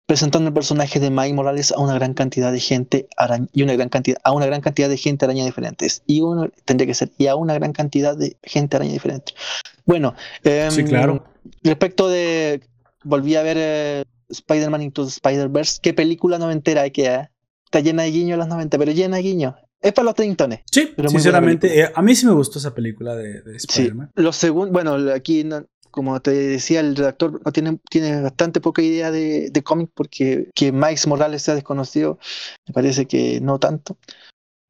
presentando 0.06 0.49
el 0.49 0.54
personaje 0.54 0.99
de 0.99 1.10
Mike 1.10 1.34
Morales 1.34 1.72
a 1.72 1.80
una 1.80 1.93
gran 1.95 2.14
cantidad 2.14 2.51
de 2.51 2.60
gente 2.60 3.08
araña, 3.16 3.47
y 3.54 3.64
una 3.64 3.74
gran 3.74 3.89
cantidad 3.89 4.18
a 4.24 4.32
una 4.34 4.45
gran 4.45 4.62
cantidad 4.62 4.89
de 4.89 4.97
gente 4.97 5.26
araña 5.26 5.45
diferentes 5.45 6.04
y 6.06 6.22
uno 6.22 6.49
tendría 6.66 6.88
que 6.88 6.93
ser 6.93 7.12
y 7.18 7.28
a 7.28 7.36
una 7.36 7.54
gran 7.54 7.72
cantidad 7.72 8.18
de 8.18 8.38
gente 8.43 8.76
araña 8.76 8.91
diferente 8.91 9.34
bueno 9.86 10.16
sí 10.70 10.84
claro 10.84 11.24
respecto 11.64 12.10
de 12.10 12.62
volví 13.04 13.36
a 13.36 13.43
ver 13.43 13.58
eh, 13.60 14.04
Spider-Man 14.30 14.82
Into 14.82 15.04
the 15.04 15.10
Spider-Verse 15.10 15.80
qué 15.82 15.93
película 15.93 16.38
noventera 16.38 16.82
hay 16.82 16.91
que 16.91 17.06
eh? 17.06 17.30
está 17.66 17.80
llena 17.80 18.04
de 18.04 18.12
guiños 18.12 18.38
las 18.38 18.47
90 18.47 18.78
pero 18.78 18.91
llena 18.91 19.18
de 19.18 19.24
guiños 19.24 19.56
es 19.84 19.91
para 19.91 20.06
los 20.06 20.16
treintones. 20.16 20.62
Sí, 20.72 20.93
pero 20.95 21.10
sinceramente, 21.10 21.82
eh, 21.82 21.91
a 21.93 22.01
mí 22.01 22.16
sí 22.16 22.26
me 22.26 22.32
gustó 22.32 22.58
esa 22.58 22.74
película 22.74 23.18
de, 23.18 23.41
de 23.41 23.58
Spider-Man. 23.58 24.12
Sí, 24.16 24.24
lo 24.24 24.32
segundo, 24.32 24.72
bueno, 24.72 24.95
aquí 25.14 25.43
no, 25.43 25.66
como 25.94 26.20
te 26.22 26.32
decía, 26.32 26.80
el 26.80 26.96
redactor 26.96 27.39
no 27.46 27.52
tiene, 27.52 27.80
tiene 27.89 28.20
bastante 28.22 28.60
poca 28.60 28.82
idea 28.82 29.12
de, 29.12 29.52
de 29.52 29.64
cómic 29.64 29.91
porque 29.94 30.50
que 30.56 30.72
Miles 30.72 31.06
Morales 31.06 31.44
sea 31.44 31.54
desconocido, 31.54 32.18
me 32.68 32.74
parece 32.74 33.06
que 33.06 33.39
no 33.41 33.60
tanto. 33.60 33.96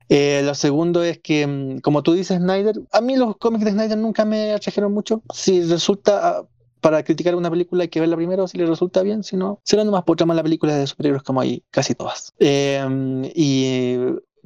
Eh, 0.10 0.42
lo 0.44 0.54
segundo 0.54 1.02
es 1.02 1.20
que, 1.20 1.48
mm, 1.48 1.80
como 1.80 2.04
tú 2.04 2.12
dices, 2.14 2.38
Snyder, 2.38 2.76
a 2.92 3.00
mí 3.00 3.16
los 3.16 3.38
cómics 3.38 3.64
de 3.64 3.72
Snyder 3.72 3.98
nunca 3.98 4.26
me 4.26 4.52
atrajeron 4.52 4.94
mucho. 4.94 5.24
Si 5.34 5.64
resulta, 5.64 6.28
ah, 6.28 6.48
para 6.82 7.04
criticar 7.04 7.36
una 7.36 7.50
película 7.50 7.84
hay 7.84 7.88
que 7.88 8.02
verla 8.02 8.18
primero, 8.18 8.46
si 8.48 8.58
le 8.58 8.66
resulta 8.66 9.02
bien, 9.02 9.24
si 9.24 9.38
no, 9.38 9.62
será 9.64 9.86
nomás 9.86 10.04
por 10.04 10.18
tramar 10.18 10.36
la 10.36 10.44
película 10.44 10.76
de 10.76 10.86
superhéroes 10.86 11.24
como 11.24 11.40
hay 11.40 11.64
casi 11.72 11.96
todas. 11.96 12.34
Eh, 12.40 13.32
y 13.34 13.96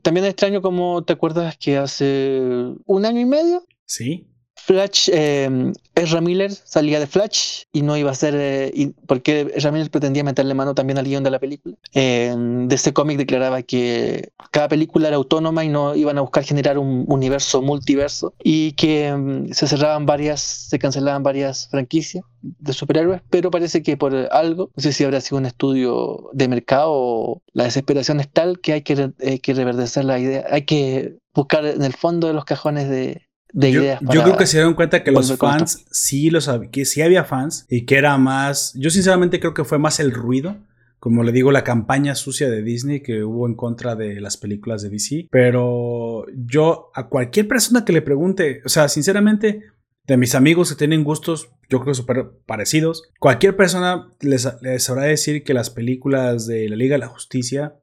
también 0.04 0.26
es 0.26 0.32
extraño 0.32 0.62
como 0.62 1.04
te 1.04 1.14
acuerdas 1.14 1.58
que 1.58 1.78
hace 1.78 2.40
un 2.86 3.06
año 3.06 3.20
y 3.20 3.26
medio. 3.26 3.64
Sí. 3.86 4.28
Flash, 4.68 5.10
eh, 5.14 5.72
Ezra 5.96 6.20
Miller 6.20 6.52
salía 6.52 7.00
de 7.00 7.08
Flash 7.08 7.64
y 7.72 7.84
no 7.84 7.96
iba 7.96 8.12
a 8.12 8.16
ser, 8.16 8.36
eh, 8.38 8.92
porque 9.06 9.50
Ezra 9.56 9.72
Miller 9.72 9.90
pretendía 9.90 10.26
meterle 10.26 10.54
mano 10.54 10.76
también 10.76 10.98
al 10.98 11.06
guion 11.06 11.24
de 11.24 11.32
la 11.32 11.40
película. 11.40 11.78
Eh, 11.94 12.36
de 12.38 12.76
ese 12.76 12.92
cómic 12.92 13.18
declaraba 13.18 13.62
que 13.62 14.34
cada 14.52 14.68
película 14.68 15.08
era 15.08 15.16
autónoma 15.16 15.64
y 15.64 15.70
no 15.70 15.96
iban 15.96 16.18
a 16.18 16.22
buscar 16.22 16.44
generar 16.44 16.78
un 16.78 17.06
universo 17.08 17.62
multiverso 17.62 18.34
y 18.44 18.74
que 18.74 19.16
mm, 19.16 19.54
se 19.54 19.68
cerraban 19.68 20.06
varias, 20.06 20.42
se 20.42 20.78
cancelaban 20.78 21.24
varias 21.24 21.70
franquicias 21.70 22.26
de 22.42 22.74
superhéroes, 22.74 23.22
pero 23.30 23.50
parece 23.50 23.82
que 23.82 23.96
por 23.96 24.14
algo, 24.34 24.70
no 24.76 24.84
sé 24.84 24.92
si 24.92 25.06
habrá 25.06 25.22
sido 25.22 25.38
un 25.38 25.46
estudio 25.46 26.30
de 26.34 26.50
mercado 26.50 26.90
o 26.92 27.42
la 27.54 27.64
desesperación 27.64 28.20
es 28.20 28.30
tal 28.30 28.60
que, 28.60 28.74
hay 28.74 28.82
que 28.82 29.54
reverdecer 29.54 30.04
la 30.04 30.20
idea, 30.20 30.46
hay 30.52 30.64
que 30.64 31.16
buscar 31.34 31.66
en 31.66 31.84
el 31.84 31.94
fondo 31.94 32.28
de 32.28 32.34
los 32.34 32.44
cajones 32.44 32.90
de, 32.90 33.27
yo, 33.54 33.82
yo, 33.82 34.24
creo 34.24 34.38
que 34.38 34.46
se 34.46 34.58
dieron 34.58 34.74
cuenta 34.74 35.04
que 35.04 35.12
los 35.12 35.36
fans 35.38 35.86
sí 35.90 36.30
los 36.30 36.50
que 36.72 36.86
sí 36.86 37.02
había 37.02 37.24
fans 37.24 37.66
y 37.70 37.86
que 37.86 37.98
era 37.98 38.18
más. 38.18 38.74
Yo 38.76 38.90
sinceramente 38.90 39.40
creo 39.40 39.54
que 39.54 39.64
fue 39.64 39.80
más 39.80 40.00
el 40.00 40.12
ruido. 40.12 40.58
Como 41.00 41.24
le 41.24 41.32
digo, 41.32 41.52
la 41.52 41.64
campaña 41.64 42.16
sucia 42.16 42.50
de 42.50 42.64
Disney 42.64 43.02
que 43.02 43.24
hubo 43.24 43.48
en 43.48 43.54
contra 43.54 43.96
de 43.96 44.20
las 44.20 44.36
películas 44.36 44.82
de 44.82 44.90
DC. 44.90 45.28
Pero 45.30 46.26
yo, 46.36 46.90
a 46.96 47.08
cualquier 47.08 47.48
persona 47.48 47.86
que 47.86 47.94
le 47.94 48.02
pregunte, 48.02 48.62
o 48.66 48.70
sea, 48.70 48.90
sinceramente, 48.90 49.62
de 50.08 50.18
mis 50.18 50.34
amigos 50.34 50.72
que 50.72 50.76
tienen 50.76 51.04
gustos, 51.04 51.50
yo 51.70 51.82
creo 51.82 51.94
súper 51.94 52.32
parecidos, 52.48 53.12
cualquier 53.20 53.56
persona 53.56 54.12
les, 54.22 54.50
les 54.62 54.84
sabrá 54.84 55.04
decir 55.04 55.44
que 55.44 55.54
las 55.54 55.70
películas 55.70 56.48
de 56.48 56.68
la 56.68 56.76
Liga 56.76 56.96
de 56.96 57.00
la 57.02 57.08
Justicia, 57.08 57.76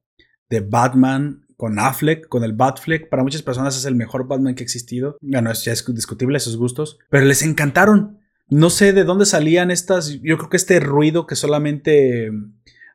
de 0.51 0.61
Batman, 0.61 1.44
con 1.56 1.78
Affleck, 1.78 2.28
con 2.28 2.44
el 2.44 2.52
Batfleck. 2.52 3.09
Para 3.09 3.22
muchas 3.22 3.43
personas 3.43 3.76
es 3.76 3.85
el 3.85 3.94
mejor 3.94 4.26
Batman 4.26 4.55
que 4.55 4.62
ha 4.62 4.64
existido. 4.64 5.16
Bueno, 5.20 5.52
ya 5.52 5.72
es 5.72 5.85
discutible 5.94 6.36
esos 6.36 6.56
gustos, 6.56 6.98
pero 7.10 7.24
les 7.24 7.43
encantaron. 7.43 8.18
No 8.48 8.70
sé 8.70 8.93
de 8.93 9.05
dónde 9.05 9.26
salían 9.26 9.70
estas. 9.70 10.20
Yo 10.20 10.36
creo 10.36 10.51
que 10.51 10.56
este 10.56 10.81
ruido 10.81 11.26
que 11.26 11.36
solamente 11.36 12.31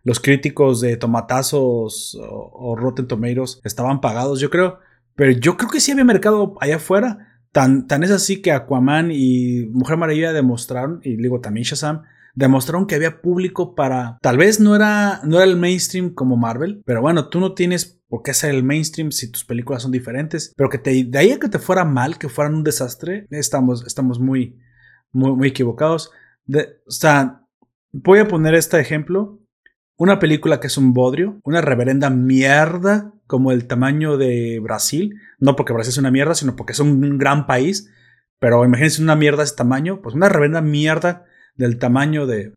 los 0.03 0.19
críticos 0.19 0.81
de 0.81 0.97
tomatazos 0.97 2.17
o, 2.21 2.75
Rotten 2.75 3.07
Tomatoes 3.07 3.59
estaban 3.63 4.01
pagados, 4.01 4.39
yo 4.39 4.49
creo. 4.49 4.79
Pero 5.15 5.31
yo 5.31 5.57
creo 5.57 5.69
que 5.69 5.79
sí 5.79 5.91
había 5.91 6.05
mercado 6.05 6.55
allá 6.61 6.77
afuera. 6.77 7.25
Tan, 7.51 7.87
tan 7.87 8.03
es 8.03 8.11
así 8.11 8.41
que 8.41 8.51
Aquaman 8.51 9.09
y 9.11 9.65
Mujer 9.71 9.97
Maravilla 9.97 10.33
demostraron, 10.33 11.01
y 11.03 11.15
digo 11.17 11.41
también 11.41 11.63
Shazam, 11.63 12.03
demostraron 12.35 12.85
que 12.85 12.95
había 12.95 13.21
público 13.21 13.75
para. 13.75 14.17
Tal 14.21 14.37
vez 14.37 14.59
no 14.59 14.75
era, 14.75 15.21
no 15.23 15.37
era 15.37 15.45
el 15.45 15.57
mainstream 15.57 16.13
como 16.13 16.37
Marvel, 16.37 16.81
pero 16.85 17.01
bueno, 17.01 17.27
tú 17.29 17.39
no 17.39 17.53
tienes 17.53 17.98
por 18.09 18.23
qué 18.23 18.31
hacer 18.31 18.53
el 18.53 18.63
mainstream 18.63 19.11
si 19.11 19.31
tus 19.31 19.45
películas 19.45 19.83
son 19.83 19.91
diferentes. 19.91 20.53
Pero 20.57 20.69
que 20.69 20.79
te, 20.79 21.03
de 21.03 21.17
ahí 21.17 21.31
a 21.31 21.39
que 21.39 21.47
te 21.47 21.59
fuera 21.59 21.85
mal, 21.85 22.17
que 22.17 22.27
fueran 22.27 22.55
un 22.55 22.63
desastre, 22.63 23.27
estamos, 23.29 23.85
estamos 23.85 24.19
muy, 24.19 24.59
muy, 25.11 25.47
equivocados. 25.47 26.11
o 26.51 26.91
sea, 26.91 27.45
voy 27.91 28.19
a 28.19 28.27
poner 28.27 28.55
este 28.55 28.79
ejemplo. 28.79 29.39
Una 29.95 30.17
película 30.17 30.59
que 30.59 30.67
es 30.67 30.77
un 30.77 30.93
bodrio, 30.93 31.39
una 31.43 31.61
reverenda 31.61 32.09
mierda 32.09 33.13
como 33.27 33.51
el 33.51 33.67
tamaño 33.67 34.17
de 34.17 34.59
Brasil. 34.59 35.15
No 35.37 35.55
porque 35.55 35.73
Brasil 35.73 35.91
es 35.91 35.97
una 35.97 36.11
mierda, 36.11 36.35
sino 36.35 36.55
porque 36.55 36.73
es 36.73 36.79
un 36.79 37.17
gran 37.17 37.45
país. 37.45 37.91
Pero 38.39 38.65
imagínense 38.65 39.03
una 39.03 39.17
mierda 39.17 39.39
de 39.39 39.43
ese 39.43 39.55
tamaño. 39.55 40.01
Pues 40.01 40.15
una 40.15 40.29
reverenda 40.29 40.61
mierda 40.61 41.25
del 41.59 41.77
tamaño 41.77 42.25
de, 42.25 42.53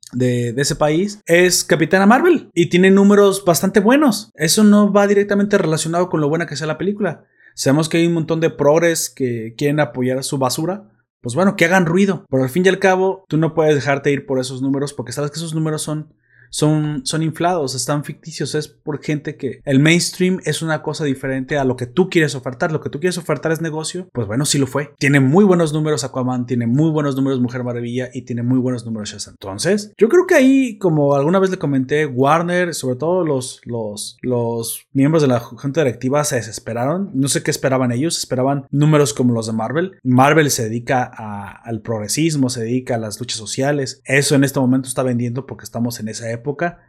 ese 0.57 0.77
país, 0.77 1.21
es 1.27 1.65
Capitana 1.65 2.07
Marvel 2.07 2.51
y 2.55 2.71
tiene 2.71 2.91
números 2.91 3.45
bastante 3.45 3.81
buenos. 3.81 4.31
Eso 4.37 4.63
no 4.63 4.93
va 4.93 5.09
directamente 5.09 5.59
relacionado 5.59 6.09
con 6.09 6.21
lo 6.21 6.29
buena 6.29 6.47
que 6.47 6.57
sea 6.57 6.69
la 6.69 6.79
película. 6.79 7.25
Sabemos 7.55 7.89
que 7.89 7.99
hay 7.99 8.07
un 8.07 8.15
montón 8.15 8.41
de 8.41 8.49
progres 8.49 9.11
que 9.11 9.55
quieren 9.59 9.81
apoyar 9.81 10.23
su 10.23 10.39
basura. 10.39 10.89
Pues 11.21 11.35
bueno, 11.35 11.57
que 11.57 11.65
hagan 11.65 11.87
ruido. 11.87 12.25
Pero 12.31 12.45
al 12.45 12.49
fin 12.49 12.65
y 12.65 12.69
al 12.69 12.79
cabo, 12.79 13.25
tú 13.29 13.39
no 13.39 13.55
puedes 13.55 13.75
dejarte 13.75 14.13
ir 14.13 14.25
por 14.25 14.39
esos 14.39 14.63
números 14.63 14.93
porque 14.93 15.13
sabes 15.13 15.33
que 15.33 15.39
esos 15.39 15.55
números 15.55 15.83
son 15.83 16.15
son, 16.53 17.01
son 17.05 17.23
inflados, 17.23 17.75
están 17.75 18.05
ficticios, 18.05 18.55
es 18.55 18.69
por 18.69 19.03
gente 19.03 19.37
que 19.37 19.63
el 19.65 19.81
mainstream 19.81 20.39
es 20.45 20.61
una 20.61 20.83
cosa 20.83 21.05
diferente 21.05 21.57
a 21.57 21.65
lo 21.65 21.77
que 21.77 21.87
tú 21.87 22.11
quieres 22.11 22.35
ofertar. 22.35 22.71
Lo 22.71 22.81
que 22.81 22.91
tú 22.91 23.01
quieres 23.01 23.17
ofertar 23.17 23.53
es 23.53 23.63
negocio, 23.63 24.09
pues 24.13 24.27
bueno, 24.27 24.45
sí 24.45 24.59
lo 24.59 24.67
fue. 24.67 24.93
Tiene 24.99 25.19
muy 25.19 25.45
buenos 25.45 25.73
números 25.73 26.05
Aquaman, 26.05 26.47
tiene 26.47 26.67
muy 26.67 26.91
buenos 26.91 27.17
números 27.17 27.41
Mujer 27.41 27.65
Maravilla 27.65 28.11
y 28.13 28.23
tiene 28.23 28.43
muy 28.43 28.59
buenos 28.59 28.85
números 28.85 29.11
Shazam. 29.11 29.35
Entonces, 29.35 29.95
yo 29.97 30.11
creo 30.11 30.27
que 30.27 30.35
ahí, 30.35 30.79
como 30.79 31.15
alguna 31.15 31.39
vez 31.39 31.51
le 31.51 31.59
comenté, 31.59 32.05
Warner, 32.05 32.75
sobre 32.75 32.97
todo 32.97 33.25
los, 33.25 33.63
los, 33.65 34.19
los 34.21 34.87
miembros 34.93 35.23
de 35.23 35.29
la 35.29 35.41
junta 35.41 35.83
directiva 35.83 36.23
se 36.23 36.37
desesperaron. 36.37 37.11
No 37.15 37.29
sé 37.29 37.43
qué 37.43 37.51
esperaban 37.51 37.93
ellos, 37.93 38.19
esperaban 38.19 38.67
números 38.71 39.15
como 39.15 39.33
los 39.33 39.47
de 39.47 39.55
Marvel. 39.55 39.93
Marvel 40.03 40.51
se 40.51 40.65
dedica 40.65 41.03
al 41.03 41.81
progresismo, 41.81 42.51
se 42.51 42.61
dedica 42.61 42.97
a 42.97 42.99
las 42.99 43.19
luchas 43.19 43.39
sociales. 43.39 44.03
Eso 44.05 44.35
en 44.35 44.45
este 44.45 44.61
momento 44.61 44.89
está 44.89 45.03
vendiendo 45.03 45.47
porque 45.47 45.65
estamos 45.65 45.99
en 45.99 46.09
esa 46.09 46.31
época 46.31 46.42
época. 46.43 46.81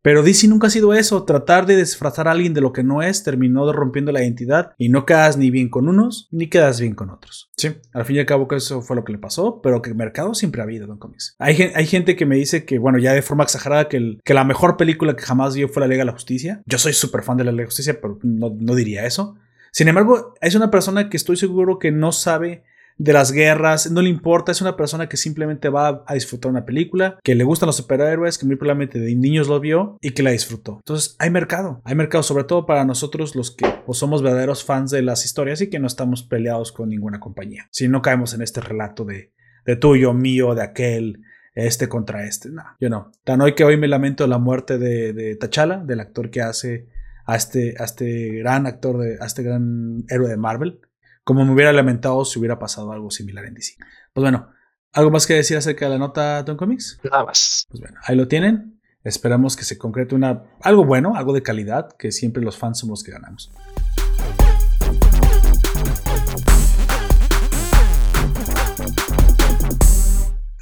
Pero 0.00 0.22
DC 0.22 0.46
nunca 0.46 0.68
ha 0.68 0.70
sido 0.70 0.94
eso, 0.94 1.24
tratar 1.24 1.66
de 1.66 1.76
disfrazar 1.76 2.28
a 2.28 2.30
alguien 2.30 2.54
de 2.54 2.60
lo 2.60 2.72
que 2.72 2.84
no 2.84 3.02
es, 3.02 3.24
terminó 3.24 3.70
rompiendo 3.72 4.12
la 4.12 4.22
identidad 4.22 4.72
y 4.78 4.90
no 4.90 5.04
quedas 5.04 5.36
ni 5.36 5.50
bien 5.50 5.68
con 5.68 5.88
unos 5.88 6.28
ni 6.30 6.48
quedas 6.48 6.80
bien 6.80 6.94
con 6.94 7.10
otros. 7.10 7.50
Sí, 7.56 7.72
al 7.92 8.04
fin 8.04 8.16
y 8.16 8.18
al 8.20 8.26
cabo 8.26 8.46
que 8.46 8.56
eso 8.56 8.80
fue 8.80 8.94
lo 8.94 9.04
que 9.04 9.12
le 9.12 9.18
pasó, 9.18 9.60
pero 9.60 9.82
que 9.82 9.92
mercado 9.94 10.34
siempre 10.34 10.60
ha 10.60 10.64
habido 10.64 10.86
Don 10.86 10.98
Comics. 10.98 11.34
Hay, 11.38 11.72
hay 11.74 11.86
gente 11.86 12.14
que 12.14 12.26
me 12.26 12.36
dice 12.36 12.64
que, 12.64 12.78
bueno, 12.78 12.98
ya 12.98 13.12
de 13.12 13.22
forma 13.22 13.44
exagerada, 13.44 13.88
que, 13.88 14.18
que 14.24 14.34
la 14.34 14.44
mejor 14.44 14.76
película 14.76 15.16
que 15.16 15.24
jamás 15.24 15.56
vio 15.56 15.68
fue 15.68 15.80
La 15.80 15.88
Liga 15.88 16.02
de 16.02 16.06
la 16.06 16.12
Justicia. 16.12 16.62
Yo 16.64 16.78
soy 16.78 16.92
súper 16.92 17.22
fan 17.22 17.36
de 17.36 17.44
La 17.44 17.50
Liga 17.50 17.62
de 17.62 17.64
la 17.64 17.70
Justicia, 17.70 17.98
pero 18.00 18.18
no, 18.22 18.54
no 18.56 18.74
diría 18.76 19.04
eso. 19.04 19.36
Sin 19.72 19.88
embargo, 19.88 20.34
es 20.40 20.54
una 20.54 20.70
persona 20.70 21.10
que 21.10 21.16
estoy 21.16 21.36
seguro 21.36 21.78
que 21.78 21.90
no 21.90 22.12
sabe 22.12 22.64
de 22.98 23.12
las 23.12 23.30
guerras, 23.30 23.90
no 23.90 24.02
le 24.02 24.10
importa, 24.10 24.50
es 24.50 24.60
una 24.60 24.76
persona 24.76 25.08
que 25.08 25.16
simplemente 25.16 25.68
va 25.68 26.04
a 26.06 26.14
disfrutar 26.14 26.50
una 26.50 26.64
película, 26.64 27.18
que 27.22 27.36
le 27.36 27.44
gustan 27.44 27.68
los 27.68 27.76
superhéroes, 27.76 28.38
que 28.38 28.46
muy 28.46 28.56
probablemente 28.56 28.98
de 28.98 29.14
niños 29.14 29.46
lo 29.46 29.60
vio 29.60 29.96
y 30.00 30.10
que 30.10 30.24
la 30.24 30.32
disfrutó. 30.32 30.78
Entonces 30.78 31.14
hay 31.20 31.30
mercado, 31.30 31.80
hay 31.84 31.94
mercado 31.94 32.24
sobre 32.24 32.44
todo 32.44 32.66
para 32.66 32.84
nosotros 32.84 33.36
los 33.36 33.52
que 33.52 33.66
somos 33.92 34.22
verdaderos 34.22 34.64
fans 34.64 34.90
de 34.90 35.02
las 35.02 35.24
historias 35.24 35.60
y 35.60 35.70
que 35.70 35.78
no 35.78 35.86
estamos 35.86 36.24
peleados 36.24 36.72
con 36.72 36.88
ninguna 36.88 37.20
compañía. 37.20 37.68
Si 37.70 37.86
no 37.86 38.02
caemos 38.02 38.34
en 38.34 38.42
este 38.42 38.60
relato 38.60 39.04
de, 39.04 39.32
de 39.64 39.76
tuyo, 39.76 40.12
mío, 40.12 40.54
de 40.56 40.62
aquel, 40.62 41.22
este 41.54 41.88
contra 41.88 42.24
este. 42.24 42.50
No, 42.50 42.64
yo 42.80 42.90
no. 42.90 43.12
Tan 43.24 43.40
hoy 43.40 43.54
que 43.54 43.64
hoy 43.64 43.76
me 43.76 43.88
lamento 43.88 44.26
la 44.26 44.38
muerte 44.38 44.78
de, 44.78 45.12
de 45.12 45.36
T'Challa, 45.36 45.78
del 45.78 46.00
actor 46.00 46.30
que 46.30 46.42
hace 46.42 46.88
a 47.26 47.36
este, 47.36 47.74
a 47.78 47.84
este 47.84 48.38
gran 48.38 48.66
actor, 48.66 48.98
de, 48.98 49.18
a 49.20 49.26
este 49.26 49.42
gran 49.42 50.04
héroe 50.08 50.28
de 50.28 50.36
Marvel 50.36 50.80
como 51.28 51.44
me 51.44 51.52
hubiera 51.52 51.74
lamentado 51.74 52.24
si 52.24 52.38
hubiera 52.38 52.58
pasado 52.58 52.90
algo 52.90 53.10
similar 53.10 53.44
en 53.44 53.52
DC. 53.52 53.74
Pues 54.14 54.22
bueno, 54.22 54.48
¿algo 54.94 55.10
más 55.10 55.26
que 55.26 55.34
decir 55.34 55.58
acerca 55.58 55.84
de 55.84 55.90
la 55.90 55.98
nota 55.98 56.42
Tom 56.42 56.56
Comics? 56.56 56.98
Nada 57.04 57.26
más. 57.26 57.66
Pues 57.68 57.82
bueno, 57.82 58.00
ahí 58.02 58.16
lo 58.16 58.28
tienen. 58.28 58.80
Esperamos 59.04 59.54
que 59.54 59.64
se 59.64 59.76
concrete 59.76 60.14
una, 60.14 60.44
algo 60.62 60.86
bueno, 60.86 61.16
algo 61.16 61.34
de 61.34 61.42
calidad, 61.42 61.90
que 61.98 62.12
siempre 62.12 62.42
los 62.42 62.56
fans 62.56 62.78
somos 62.78 63.00
los 63.00 63.04
que 63.04 63.12
ganamos. 63.12 63.52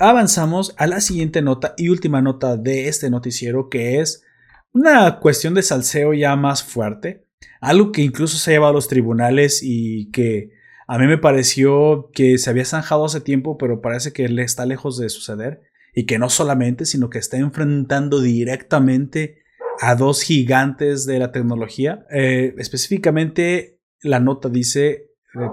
Avanzamos 0.00 0.74
a 0.78 0.88
la 0.88 1.00
siguiente 1.00 1.42
nota 1.42 1.74
y 1.76 1.90
última 1.90 2.22
nota 2.22 2.56
de 2.56 2.88
este 2.88 3.08
noticiero, 3.08 3.68
que 3.68 4.00
es 4.00 4.24
una 4.72 5.20
cuestión 5.20 5.54
de 5.54 5.62
salseo 5.62 6.12
ya 6.12 6.34
más 6.34 6.64
fuerte. 6.64 7.24
Algo 7.60 7.92
que 7.92 8.02
incluso 8.02 8.36
se 8.36 8.50
ha 8.50 8.54
llevado 8.54 8.72
a 8.72 8.74
los 8.74 8.88
tribunales 8.88 9.60
y 9.62 10.10
que 10.10 10.55
a 10.86 10.98
mí 10.98 11.06
me 11.06 11.18
pareció 11.18 12.10
que 12.12 12.38
se 12.38 12.50
había 12.50 12.64
zanjado 12.64 13.04
hace 13.04 13.20
tiempo, 13.20 13.58
pero 13.58 13.80
parece 13.80 14.12
que 14.12 14.28
le 14.28 14.42
está 14.42 14.66
lejos 14.66 14.98
de 14.98 15.08
suceder. 15.08 15.62
Y 15.94 16.04
que 16.04 16.18
no 16.18 16.28
solamente, 16.28 16.84
sino 16.84 17.08
que 17.08 17.18
está 17.18 17.38
enfrentando 17.38 18.20
directamente 18.20 19.42
a 19.80 19.94
dos 19.94 20.22
gigantes 20.22 21.06
de 21.06 21.18
la 21.18 21.32
tecnología. 21.32 22.06
Eh, 22.10 22.54
específicamente, 22.58 23.80
la 24.02 24.20
nota 24.20 24.48
dice, 24.48 24.90
eh, 24.90 25.08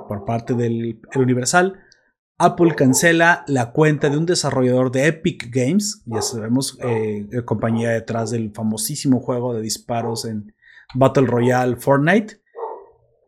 por 0.07 0.25
parte 0.25 0.53
del 0.53 0.99
Universal, 1.15 1.79
Apple 2.37 2.75
cancela 2.75 3.43
la 3.47 3.71
cuenta 3.71 4.09
de 4.09 4.17
un 4.17 4.25
desarrollador 4.25 4.91
de 4.91 5.07
Epic 5.07 5.49
Games, 5.49 6.03
ya 6.05 6.21
sabemos, 6.21 6.77
eh, 6.81 7.27
compañía 7.45 7.91
detrás 7.91 8.31
del 8.31 8.51
famosísimo 8.51 9.21
juego 9.21 9.53
de 9.53 9.61
disparos 9.61 10.25
en 10.25 10.53
Battle 10.93 11.27
Royale 11.27 11.77
Fortnite, 11.77 12.41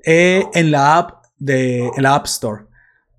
en 0.03 0.71
la 0.71 0.97
app 0.97 1.24
de 1.37 1.89
la 1.97 2.15
App 2.15 2.25
Store. 2.25 2.65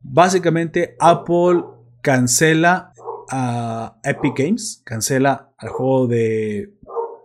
Básicamente, 0.03 0.97
Apple 1.01 1.65
cancela 2.03 2.93
a 3.31 3.99
Epic 4.05 4.39
Games, 4.39 4.83
cancela 4.85 5.53
al 5.59 5.69
juego 5.71 6.07
de, 6.07 6.75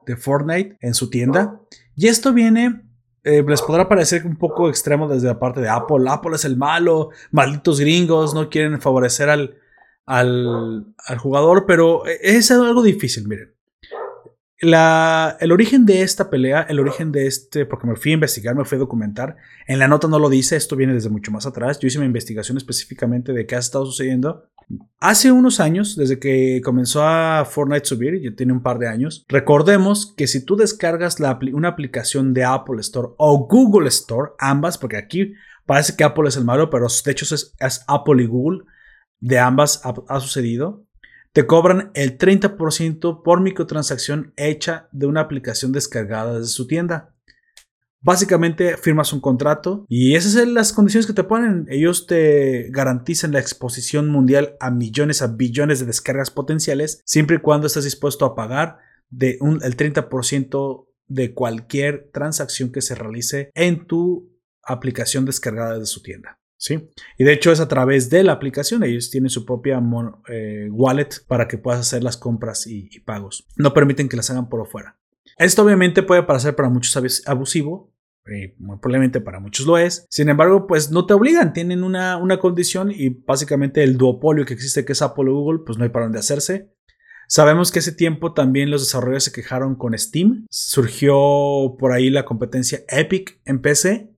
de 0.05 0.17
Fortnite 0.17 0.77
en 0.81 0.93
su 0.93 1.09
tienda. 1.09 1.59
Y 1.95 2.07
esto 2.07 2.33
viene 2.33 2.81
eh, 3.23 3.43
les 3.47 3.61
podrá 3.61 3.87
parecer 3.87 4.25
un 4.25 4.35
poco 4.35 4.67
extremo 4.67 5.07
desde 5.07 5.27
la 5.27 5.39
parte 5.39 5.61
de 5.61 5.69
Apple. 5.69 6.05
Apple 6.07 6.35
es 6.35 6.45
el 6.45 6.57
malo, 6.57 7.11
malditos 7.31 7.79
gringos, 7.79 8.33
no 8.33 8.49
quieren 8.49 8.81
favorecer 8.81 9.29
al, 9.29 9.57
al, 10.07 10.95
al 11.05 11.17
jugador, 11.19 11.65
pero 11.67 12.03
es 12.05 12.49
algo 12.49 12.81
difícil, 12.81 13.27
miren 13.27 13.53
el 14.61 15.51
origen 15.51 15.85
de 15.85 16.03
esta 16.03 16.29
pelea, 16.29 16.61
el 16.69 16.79
origen 16.79 17.11
de 17.11 17.25
este, 17.25 17.65
porque 17.65 17.87
me 17.87 17.95
fui 17.95 18.11
a 18.11 18.13
investigar, 18.13 18.55
me 18.55 18.63
fui 18.63 18.75
a 18.75 18.79
documentar, 18.79 19.35
en 19.65 19.79
la 19.79 19.87
nota 19.87 20.07
no 20.07 20.19
lo 20.19 20.29
dice, 20.29 20.55
esto 20.55 20.75
viene 20.75 20.93
desde 20.93 21.09
mucho 21.09 21.31
más 21.31 21.47
atrás, 21.47 21.79
yo 21.79 21.87
hice 21.87 21.97
una 21.97 22.05
investigación 22.05 22.57
específicamente 22.57 23.33
de 23.33 23.47
qué 23.47 23.55
ha 23.55 23.59
estado 23.59 23.85
sucediendo. 23.85 24.47
Hace 24.99 25.31
unos 25.31 25.59
años, 25.59 25.95
desde 25.95 26.19
que 26.19 26.61
comenzó 26.63 27.03
a 27.03 27.43
Fortnite 27.45 27.85
subir, 27.85 28.21
ya 28.21 28.35
tiene 28.35 28.53
un 28.53 28.61
par 28.61 28.77
de 28.77 28.87
años, 28.87 29.25
recordemos 29.27 30.13
que 30.15 30.27
si 30.27 30.45
tú 30.45 30.55
descargas 30.55 31.17
una 31.53 31.69
aplicación 31.69 32.33
de 32.33 32.45
Apple 32.45 32.79
Store 32.81 33.09
o 33.17 33.47
Google 33.47 33.87
Store, 33.89 34.31
ambas, 34.37 34.77
porque 34.77 34.97
aquí 34.97 35.33
parece 35.65 35.95
que 35.95 36.03
Apple 36.03 36.29
es 36.29 36.37
el 36.37 36.45
malo, 36.45 36.69
pero 36.69 36.85
de 37.03 37.11
hecho 37.11 37.33
es, 37.33 37.83
Apple 37.87 38.23
y 38.23 38.27
Google, 38.27 38.63
de 39.19 39.39
ambas 39.39 39.81
ha 39.83 40.19
sucedido 40.19 40.85
te 41.33 41.47
cobran 41.47 41.91
el 41.93 42.17
30% 42.17 43.23
por 43.23 43.41
microtransacción 43.41 44.33
hecha 44.35 44.89
de 44.91 45.05
una 45.07 45.21
aplicación 45.21 45.71
descargada 45.71 46.39
desde 46.39 46.51
su 46.51 46.67
tienda. 46.67 47.15
Básicamente 48.03 48.77
firmas 48.77 49.13
un 49.13 49.21
contrato 49.21 49.85
y 49.87 50.15
esas 50.15 50.33
son 50.33 50.55
las 50.55 50.73
condiciones 50.73 51.05
que 51.05 51.13
te 51.13 51.23
ponen. 51.23 51.67
Ellos 51.69 52.07
te 52.07 52.67
garantizan 52.71 53.31
la 53.31 53.39
exposición 53.39 54.09
mundial 54.09 54.55
a 54.59 54.71
millones, 54.71 55.21
a 55.21 55.27
billones 55.27 55.79
de 55.79 55.85
descargas 55.85 56.31
potenciales, 56.31 57.01
siempre 57.05 57.37
y 57.37 57.39
cuando 57.39 57.67
estés 57.67 57.83
dispuesto 57.83 58.25
a 58.25 58.35
pagar 58.35 58.79
de 59.09 59.37
el 59.41 59.77
30% 59.77 60.87
de 61.07 61.33
cualquier 61.33 62.09
transacción 62.11 62.71
que 62.71 62.81
se 62.81 62.95
realice 62.95 63.51
en 63.53 63.85
tu 63.85 64.31
aplicación 64.63 65.25
descargada 65.25 65.73
desde 65.73 65.85
su 65.85 66.01
tienda. 66.01 66.40
¿Sí? 66.61 66.89
Y 67.17 67.23
de 67.23 67.33
hecho 67.33 67.51
es 67.51 67.59
a 67.59 67.67
través 67.67 68.09
de 68.11 68.23
la 68.23 68.33
aplicación, 68.33 68.83
ellos 68.83 69.09
tienen 69.09 69.31
su 69.31 69.45
propia 69.45 69.81
eh, 70.27 70.69
wallet 70.71 71.09
para 71.27 71.47
que 71.47 71.57
puedas 71.57 71.81
hacer 71.81 72.03
las 72.03 72.17
compras 72.17 72.67
y, 72.67 72.99
pagos. 72.99 73.47
No 73.57 73.73
permiten 73.73 74.07
que 74.07 74.15
las 74.15 74.29
hagan 74.29 74.47
por 74.47 74.61
afuera. 74.61 74.95
Esto 75.37 75.63
obviamente 75.63 76.03
puede 76.03 76.23
parecer 76.23 76.55
para 76.55 76.69
muchos 76.69 76.95
abusivo, 77.25 77.91
muy 78.59 78.77
probablemente 78.77 79.21
para 79.21 79.39
muchos 79.39 79.65
lo 79.65 79.79
es. 79.79 80.05
Sin 80.09 80.29
embargo, 80.29 80.67
pues 80.67 80.91
no 80.91 81.07
te 81.07 81.15
obligan, 81.15 81.51
tienen 81.51 81.83
una, 81.83 82.17
una 82.17 82.37
condición 82.37 82.91
y 82.91 83.09
básicamente 83.09 83.83
el 83.83 83.97
duopolio 83.97 84.45
que 84.45 84.53
existe 84.53 84.85
que 84.85 84.91
es 84.93 85.01
Apple 85.01 85.31
o 85.31 85.33
Google, 85.33 85.63
pues 85.65 85.79
no 85.79 85.83
hay 85.83 85.89
para 85.89 86.05
dónde 86.05 86.19
hacerse. 86.19 86.69
Sabemos 87.27 87.71
que 87.71 87.79
ese 87.79 87.93
tiempo 87.93 88.33
también 88.33 88.69
los 88.69 88.81
desarrolladores 88.81 89.23
se 89.23 89.31
quejaron 89.31 89.75
con 89.75 89.97
Steam. 89.97 90.45
Surgió 90.51 91.75
por 91.79 91.91
ahí 91.91 92.11
la 92.11 92.25
competencia 92.25 92.81
Epic 92.89 93.39
en 93.45 93.61
PC 93.61 94.10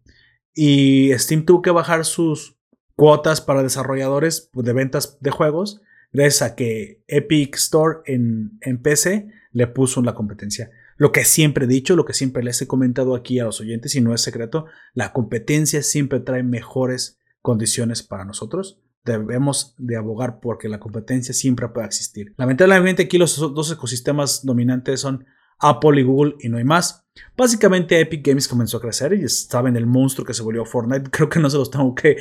y 0.54 1.12
Steam 1.18 1.46
tuvo 1.46 1.62
que 1.62 1.72
bajar 1.72 2.06
sus 2.06 2.58
cuotas 2.96 3.42
para 3.42 3.64
desarrolladores 3.64 4.50
de 4.54 4.74
ventas 4.74 5.18
de 5.20 5.32
juegos 5.32 5.82
gracias 6.12 6.42
a 6.44 6.56
que 6.56 7.04
Epic 7.08 7.56
Store 7.56 8.00
en, 8.06 8.58
en 8.62 8.82
PC 8.82 9.30
le 9.52 9.68
puso 9.68 10.02
la 10.02 10.14
competencia. 10.14 10.72
Lo 10.98 11.12
que 11.12 11.26
siempre 11.26 11.66
he 11.66 11.68
dicho, 11.68 11.96
lo 11.96 12.06
que 12.06 12.14
siempre 12.14 12.44
les 12.44 12.62
he 12.62 12.68
comentado 12.68 13.16
aquí 13.16 13.40
a 13.40 13.46
los 13.46 13.60
oyentes 13.60 13.96
y 13.96 14.02
no 14.02 14.14
es 14.14 14.22
secreto, 14.22 14.68
la 14.94 15.12
competencia 15.12 15.82
siempre 15.82 16.20
trae 16.20 16.44
mejores 16.44 17.20
condiciones 17.42 18.04
para 18.04 18.26
nosotros. 18.26 18.80
Debemos 19.04 19.76
de 19.78 19.98
abogar 19.98 20.40
porque 20.40 20.70
la 20.70 20.80
competencia 20.80 21.34
siempre 21.34 21.68
pueda 21.70 21.88
existir. 21.88 22.34
Lamentablemente 22.38 23.04
aquí 23.04 23.18
los 23.18 23.38
dos 23.38 23.72
ecosistemas 23.72 24.46
dominantes 24.46 25.02
son 25.02 25.26
Apple 25.60 26.00
y 26.00 26.04
Google 26.04 26.36
y 26.40 26.50
no 26.50 26.58
hay 26.58 26.64
más. 26.64 27.03
Básicamente 27.36 28.00
Epic 28.00 28.26
Games 28.26 28.48
comenzó 28.48 28.78
a 28.78 28.82
crecer 28.82 29.14
y 29.14 29.28
saben 29.28 29.76
el 29.76 29.86
monstruo 29.86 30.26
que 30.26 30.34
se 30.34 30.44
volvió 30.44 30.66
Fortnite. 30.66 31.10
Creo 31.10 31.30
que 31.30 31.40
no 31.40 31.50
se 31.50 31.58
los 31.58 31.72
tengo 31.72 31.96
que, 31.96 32.18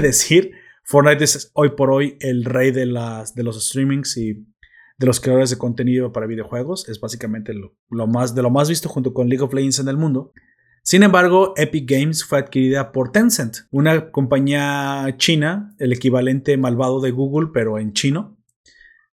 decir. 0.00 0.52
Fortnite 0.84 1.24
es 1.24 1.50
hoy 1.54 1.70
por 1.70 1.90
hoy 1.90 2.16
el 2.20 2.44
rey 2.44 2.70
de, 2.70 2.86
las, 2.86 3.34
de 3.34 3.42
los 3.42 3.64
streamings 3.68 4.16
y 4.16 4.46
de 4.98 5.06
los 5.06 5.20
creadores 5.20 5.50
de 5.50 5.58
contenido 5.58 6.12
para 6.12 6.26
videojuegos. 6.26 6.88
Es 6.88 7.00
básicamente 7.00 7.52
lo, 7.54 8.06
más, 8.06 8.34
de 8.34 8.42
lo 8.42 8.50
más 8.50 8.68
visto 8.68 8.88
junto 8.88 9.14
con 9.14 9.28
League 9.28 9.42
of 9.42 9.54
Legends 9.54 9.78
en 9.78 9.88
el 9.88 9.96
mundo. 9.96 10.32
Sin 10.82 11.02
embargo, 11.02 11.52
Epic 11.56 11.88
Games 11.88 12.24
fue 12.24 12.38
adquirida 12.38 12.90
por 12.90 13.12
Tencent, 13.12 13.58
una 13.70 14.10
compañía 14.10 15.14
china, 15.18 15.74
el 15.78 15.92
equivalente 15.92 16.56
malvado 16.56 17.00
de 17.00 17.10
Google, 17.10 17.50
pero 17.52 17.78
en 17.78 17.92
chino. 17.92 18.39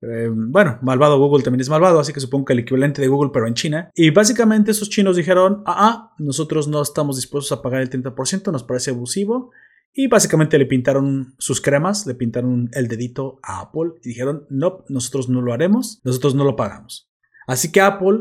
Eh, 0.02 0.31
bueno, 0.32 0.78
malvado 0.82 1.18
Google 1.18 1.43
también 1.43 1.60
es 1.60 1.68
malvado, 1.68 2.01
así 2.01 2.12
que 2.12 2.20
supongo 2.20 2.47
que 2.47 2.52
el 2.55 2.60
equivalente 2.60 3.02
de 3.02 3.09
Google, 3.09 3.31
pero 3.32 3.47
en 3.47 3.55
China. 3.55 3.90
Y 3.94 4.10
básicamente 4.10 4.70
esos 4.70 4.89
chinos 4.89 5.16
dijeron, 5.16 5.62
ah, 5.66 5.77
ah 5.78 6.14
nosotros 6.18 6.68
no 6.68 6.81
estamos 6.81 7.16
dispuestos 7.16 7.56
a 7.56 7.62
pagar 7.62 7.82
el 7.82 7.90
30%, 7.90 8.51
nos 8.51 8.64
parece 8.64 8.90
abusivo. 8.90 9.51
Y 9.93 10.06
básicamente 10.06 10.56
le 10.56 10.66
pintaron 10.66 11.35
sus 11.39 11.60
cremas, 11.60 12.06
le 12.06 12.14
pintaron 12.14 12.70
el 12.72 12.86
dedito 12.86 13.40
a 13.43 13.60
Apple 13.60 13.94
y 14.02 14.10
dijeron, 14.10 14.47
no, 14.48 14.85
nosotros 14.89 15.28
no 15.28 15.43
lo 15.43 15.52
haremos, 15.52 16.01
nosotros 16.05 16.35
no 16.35 16.44
lo 16.44 16.55
pagamos. 16.55 17.10
Así 17.48 17.72
que 17.72 17.81
Apple, 17.81 18.20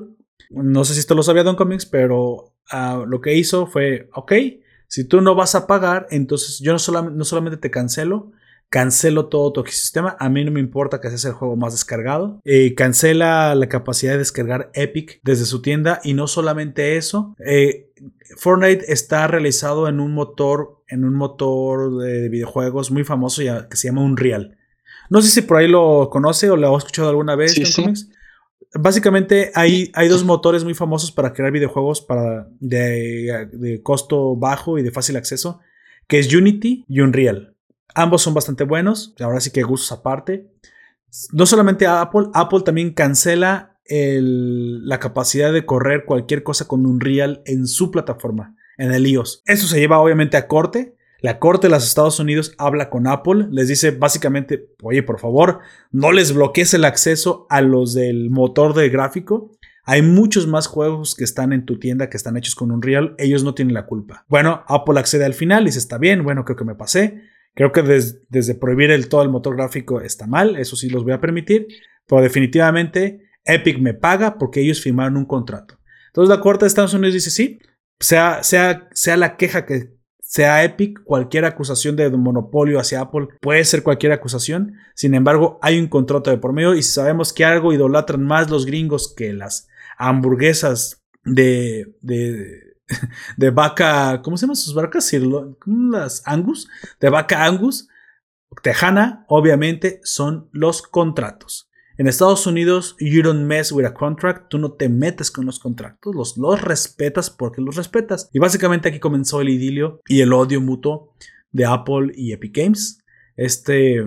no 0.49 0.83
sé 0.83 0.95
si 0.95 0.99
esto 0.99 1.13
lo 1.13 1.21
sabía 1.21 1.43
Don 1.43 1.55
Comics, 1.55 1.85
pero 1.85 2.55
ah, 2.71 3.03
lo 3.07 3.21
que 3.21 3.35
hizo 3.35 3.67
fue, 3.67 4.09
ok, 4.15 4.33
si 4.87 5.07
tú 5.07 5.21
no 5.21 5.35
vas 5.35 5.53
a 5.53 5.67
pagar, 5.67 6.07
entonces 6.09 6.59
yo 6.59 6.71
no, 6.71 6.79
solamente, 6.79 7.17
no 7.17 7.23
solamente 7.23 7.57
te 7.57 7.69
cancelo, 7.69 8.31
cancelo 8.69 9.27
todo 9.27 9.51
tu 9.51 9.61
ecosistema. 9.61 10.15
A 10.19 10.29
mí 10.29 10.45
no 10.45 10.51
me 10.51 10.59
importa 10.59 11.01
que 11.01 11.09
sea 11.09 11.31
el 11.31 11.35
juego 11.35 11.55
más 11.55 11.73
descargado. 11.73 12.39
Eh, 12.45 12.75
cancela 12.75 13.53
la 13.55 13.67
capacidad 13.67 14.13
de 14.13 14.19
descargar 14.19 14.71
Epic 14.73 15.19
desde 15.23 15.45
su 15.45 15.61
tienda. 15.61 15.99
Y 16.03 16.13
no 16.13 16.27
solamente 16.27 16.97
eso. 16.97 17.35
Eh, 17.45 17.91
Fortnite 18.37 18.91
está 18.91 19.27
realizado 19.27 19.87
en 19.87 19.99
un 19.99 20.13
motor, 20.13 20.83
en 20.87 21.03
un 21.03 21.15
motor 21.15 21.97
de 21.97 22.29
videojuegos 22.29 22.91
muy 22.91 23.03
famoso 23.03 23.41
que 23.69 23.75
se 23.75 23.87
llama 23.87 24.03
Unreal. 24.03 24.57
No 25.09 25.21
sé 25.21 25.29
si 25.29 25.41
por 25.41 25.57
ahí 25.57 25.67
lo 25.67 26.09
conoce 26.11 26.51
o 26.51 26.55
lo 26.55 26.75
ha 26.75 26.77
escuchado 26.77 27.09
alguna 27.09 27.35
vez. 27.35 27.55
Básicamente 28.75 29.51
hay, 29.55 29.91
hay, 29.95 30.07
dos 30.09 30.23
motores 30.23 30.63
muy 30.63 30.75
famosos 30.75 31.11
para 31.11 31.33
crear 31.33 31.51
videojuegos 31.51 32.01
para 32.01 32.47
de, 32.59 33.49
de 33.51 33.81
costo 33.81 34.35
bajo 34.35 34.77
y 34.77 34.83
de 34.83 34.91
fácil 34.91 35.17
acceso, 35.17 35.59
que 36.07 36.19
es 36.19 36.31
Unity 36.31 36.85
y 36.87 36.99
Unreal. 36.99 37.55
Ambos 37.99 38.21
son 38.21 38.33
bastante 38.33 38.63
buenos, 38.63 39.13
ahora 39.19 39.41
sí 39.41 39.51
que 39.51 39.61
gustos 39.61 39.91
aparte. 39.91 40.49
No 41.33 41.45
solamente 41.45 41.85
Apple, 41.85 42.27
Apple 42.33 42.61
también 42.61 42.93
cancela 42.93 43.77
la 43.89 44.99
capacidad 44.99 45.51
de 45.51 45.65
correr 45.65 46.05
cualquier 46.05 46.43
cosa 46.43 46.65
con 46.65 46.85
Unreal 46.85 47.41
en 47.45 47.67
su 47.67 47.91
plataforma, 47.91 48.55
en 48.77 48.93
el 48.93 49.05
iOS. 49.05 49.43
Eso 49.45 49.67
se 49.67 49.81
lleva 49.81 49.99
obviamente 49.99 50.37
a 50.37 50.47
corte. 50.47 50.95
La 51.19 51.39
corte 51.39 51.67
de 51.67 51.71
los 51.71 51.83
Estados 51.83 52.21
Unidos 52.21 52.53
habla 52.57 52.89
con 52.89 53.05
Apple, 53.05 53.47
les 53.51 53.67
dice 53.67 53.91
básicamente, 53.91 54.69
oye, 54.81 55.03
por 55.03 55.19
favor, 55.19 55.59
no 55.91 56.13
les 56.13 56.33
bloquees 56.33 56.73
el 56.73 56.85
acceso 56.85 57.47
a 57.49 57.59
los 57.59 57.93
del 57.93 58.29
motor 58.29 58.75
de 58.75 58.87
gráfico. 58.87 59.51
Hay 59.83 60.03
muchos 60.03 60.47
más 60.47 60.67
juegos 60.67 61.15
que 61.15 61.25
están 61.25 61.51
en 61.51 61.65
tu 61.65 61.79
tienda 61.79 62.09
que 62.09 62.15
están 62.15 62.37
hechos 62.37 62.55
con 62.55 62.71
Unreal, 62.71 63.15
ellos 63.17 63.43
no 63.43 63.55
tienen 63.55 63.73
la 63.73 63.87
culpa. 63.87 64.23
Bueno, 64.29 64.63
Apple 64.69 64.97
accede 64.97 65.25
al 65.25 65.33
final 65.33 65.63
y 65.63 65.65
dice, 65.65 65.79
está 65.79 65.97
bien, 65.97 66.23
bueno, 66.23 66.45
creo 66.45 66.55
que 66.55 66.63
me 66.63 66.75
pasé. 66.75 67.23
Creo 67.59 67.73
que 67.73 67.81
desde 68.29 68.55
prohibir 68.55 68.89
el, 68.89 69.09
todo 69.09 69.21
el 69.21 69.27
motor 69.27 69.57
gráfico 69.57 69.99
está 69.99 70.25
mal, 70.25 70.55
eso 70.55 70.77
sí 70.77 70.89
los 70.89 71.03
voy 71.03 71.11
a 71.11 71.19
permitir, 71.19 71.67
pero 72.07 72.21
definitivamente 72.21 73.31
Epic 73.43 73.79
me 73.79 73.93
paga 73.93 74.37
porque 74.37 74.61
ellos 74.61 74.79
firmaron 74.79 75.17
un 75.17 75.25
contrato. 75.25 75.77
Entonces 76.07 76.33
la 76.33 76.41
Corte 76.41 76.63
de 76.63 76.67
Estados 76.67 76.93
Unidos 76.93 77.15
dice 77.15 77.31
sí, 77.31 77.59
sea, 77.99 78.43
sea, 78.43 78.87
sea 78.93 79.17
la 79.17 79.35
queja 79.35 79.65
que 79.65 79.93
sea 80.21 80.63
Epic, 80.63 81.03
cualquier 81.03 81.43
acusación 81.43 81.97
de 81.97 82.09
monopolio 82.11 82.79
hacia 82.79 83.01
Apple 83.01 83.27
puede 83.41 83.65
ser 83.65 83.83
cualquier 83.83 84.13
acusación. 84.13 84.75
Sin 84.95 85.13
embargo, 85.13 85.59
hay 85.61 85.77
un 85.81 85.87
contrato 85.87 86.29
de 86.31 86.37
por 86.37 86.53
medio 86.53 86.75
y 86.75 86.81
sabemos 86.81 87.33
que 87.33 87.43
algo 87.43 87.73
idolatran 87.73 88.23
más 88.23 88.49
los 88.49 88.65
gringos 88.65 89.13
que 89.13 89.33
las 89.33 89.67
hamburguesas 89.97 91.03
de, 91.25 91.93
de 91.99 92.68
de 93.37 93.49
vaca, 93.49 94.21
¿cómo 94.21 94.37
se 94.37 94.43
llaman 94.43 94.55
sus 94.55 94.73
vacas? 94.73 95.11
Las 95.65 96.21
Angus, 96.25 96.67
de 96.99 97.09
vaca 97.09 97.45
Angus, 97.45 97.87
tejana, 98.63 99.25
obviamente, 99.27 100.01
son 100.03 100.49
los 100.51 100.81
contratos. 100.81 101.69
En 101.97 102.07
Estados 102.07 102.47
Unidos, 102.47 102.95
you 103.01 103.21
don't 103.21 103.45
mess 103.45 103.73
with 103.73 103.85
a 103.85 103.93
contract, 103.93 104.47
tú 104.49 104.57
no 104.57 104.71
te 104.71 104.87
metes 104.87 105.29
con 105.29 105.45
los 105.45 105.59
contratos, 105.59 106.15
los, 106.15 106.37
los 106.37 106.61
respetas 106.61 107.29
porque 107.29 107.61
los 107.61 107.75
respetas. 107.75 108.29
Y 108.31 108.39
básicamente 108.39 108.87
aquí 108.87 108.99
comenzó 108.99 109.41
el 109.41 109.49
idilio 109.49 109.99
y 110.07 110.21
el 110.21 110.31
odio 110.31 110.61
mutuo 110.61 111.13
de 111.51 111.65
Apple 111.65 112.13
y 112.15 112.31
Epic 112.31 112.55
Games. 112.55 113.03
Este, 113.35 114.05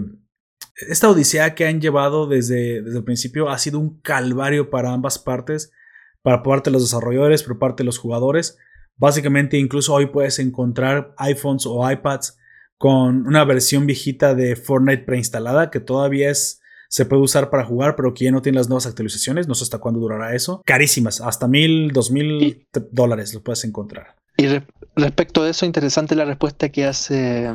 esta 0.89 1.11
odisea 1.11 1.55
que 1.55 1.67
han 1.67 1.83
llevado 1.83 2.27
desde, 2.27 2.81
desde 2.83 2.99
el 2.99 3.05
principio 3.05 3.51
ha 3.51 3.59
sido 3.59 3.79
un 3.79 4.01
calvario 4.01 4.71
para 4.71 4.93
ambas 4.93 5.19
partes, 5.19 5.71
para 6.23 6.43
parte 6.43 6.71
de 6.71 6.73
los 6.73 6.85
desarrolladores, 6.85 7.43
por 7.43 7.59
parte 7.59 7.83
de 7.83 7.87
los 7.87 7.99
jugadores. 7.99 8.57
Básicamente, 8.97 9.59
incluso 9.59 9.94
hoy 9.94 10.06
puedes 10.06 10.39
encontrar 10.39 11.14
iPhones 11.19 11.66
o 11.66 11.90
iPads 11.90 12.39
con 12.78 13.27
una 13.27 13.44
versión 13.44 13.86
viejita 13.86 14.35
de 14.35 14.56
Fortnite 14.56 15.05
preinstalada 15.05 15.70
que 15.70 15.81
todavía 15.81 16.31
es 16.31 16.60
se 16.89 17.06
puede 17.06 17.23
usar 17.23 17.48
para 17.48 17.64
jugar, 17.64 17.97
pero 17.97 18.12
que 18.12 18.27
ya 18.27 18.31
no 18.31 18.43
tiene 18.43 18.59
las 18.59 18.69
nuevas 18.69 18.85
actualizaciones. 18.85 19.48
No 19.48 19.55
sé 19.55 19.64
hasta 19.64 19.78
cuándo 19.78 19.98
durará 19.98 20.35
eso. 20.35 20.60
Carísimas, 20.66 21.23
hasta 21.23 21.48
mil, 21.48 21.90
dos 21.90 22.10
mil 22.10 22.66
dólares 22.90 23.32
lo 23.32 23.43
puedes 23.43 23.64
encontrar. 23.64 24.14
Y 24.36 24.47
respecto 24.94 25.43
de 25.43 25.52
eso, 25.52 25.64
interesante 25.64 26.14
la 26.14 26.27
respuesta 26.27 26.69
que 26.69 26.85
hace 26.85 27.51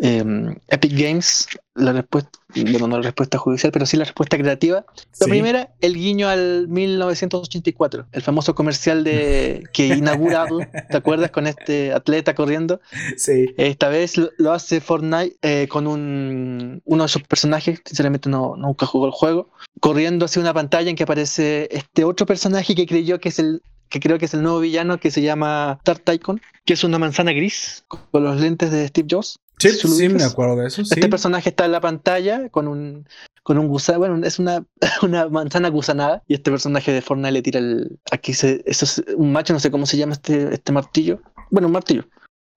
Em, 0.00 0.56
Epic 0.68 0.92
Games, 0.92 1.46
la 1.74 1.92
respuesta, 1.92 2.30
bueno, 2.54 2.88
no 2.88 2.96
la 2.96 3.02
respuesta 3.02 3.38
judicial, 3.38 3.70
pero 3.72 3.86
sí 3.86 3.96
la 3.96 4.04
respuesta 4.04 4.36
creativa. 4.36 4.84
La 5.20 5.26
primera, 5.26 5.70
el 5.80 5.94
guiño 5.94 6.28
al 6.28 6.66
1984, 6.68 8.06
el 8.10 8.22
famoso 8.22 8.54
comercial 8.54 9.04
de 9.04 9.62
que 9.72 9.86
inaugura 9.96 10.46
¿te 10.90 10.96
acuerdas? 10.96 11.30
Con 11.30 11.46
este 11.46 11.92
atleta 11.92 12.34
corriendo. 12.34 12.80
Sí. 13.16 13.54
Esta 13.56 13.88
vez 13.88 14.16
lo, 14.16 14.52
hace 14.52 14.80
Fortnite 14.80 15.36
eh, 15.42 15.68
con 15.68 15.86
un, 15.86 16.82
uno 16.84 17.02
de 17.04 17.08
sus 17.08 17.22
personajes, 17.22 17.80
sinceramente 17.84 18.28
no, 18.28 18.56
nunca 18.56 18.86
jugó 18.86 19.06
el 19.06 19.12
juego, 19.12 19.50
corriendo 19.80 20.24
hacia 20.24 20.42
una 20.42 20.54
pantalla 20.54 20.90
en 20.90 20.96
que 20.96 21.04
aparece 21.04 21.68
este 21.70 22.04
otro 22.04 22.26
personaje 22.26 22.74
que 22.74 22.86
creyó 22.86 23.20
que 23.20 23.28
es 23.28 23.38
el 23.38 23.62
que 23.88 24.00
creo 24.00 24.18
que 24.18 24.24
es 24.24 24.34
el 24.34 24.42
nuevo 24.42 24.58
villano 24.58 24.98
que 24.98 25.12
se 25.12 25.22
llama 25.22 25.78
Tart 25.84 26.02
Tycoon, 26.02 26.40
que 26.64 26.72
es 26.72 26.82
una 26.82 26.98
manzana 26.98 27.32
gris 27.32 27.84
con 27.86 28.24
los 28.24 28.40
lentes 28.40 28.72
de 28.72 28.88
Steve 28.88 29.06
Jobs. 29.08 29.38
Sí, 29.72 29.88
sí, 29.88 30.08
me 30.08 30.24
acuerdo 30.24 30.56
de 30.56 30.68
eso. 30.68 30.82
Este 30.82 31.08
personaje 31.08 31.48
está 31.48 31.64
en 31.64 31.72
la 31.72 31.80
pantalla 31.80 32.48
con 32.50 32.68
un, 32.68 33.06
con 33.42 33.58
un 33.58 33.68
gusano, 33.68 33.98
bueno, 33.98 34.26
es 34.26 34.38
una, 34.38 34.64
una 35.02 35.28
manzana 35.28 35.68
gusanada 35.68 36.22
y 36.26 36.34
este 36.34 36.50
personaje 36.50 36.92
de 36.92 37.02
Fortnite 37.02 37.32
le 37.32 37.42
tira 37.42 37.60
el, 37.60 37.98
aquí 38.10 38.34
se, 38.34 38.62
eso 38.66 38.84
es 38.84 39.02
un 39.16 39.32
macho, 39.32 39.52
no 39.52 39.60
sé 39.60 39.70
cómo 39.70 39.86
se 39.86 39.96
llama 39.96 40.12
este, 40.14 40.54
este 40.54 40.72
martillo, 40.72 41.20
bueno, 41.50 41.68
un 41.68 41.72
martillo. 41.72 42.04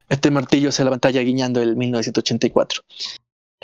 Este 0.10 0.32
martillo 0.32 0.72
se 0.72 0.84
la 0.86 0.90
pantalla 0.90 1.22
guiñando 1.22 1.62
el 1.62 1.76
1984. 1.76 2.82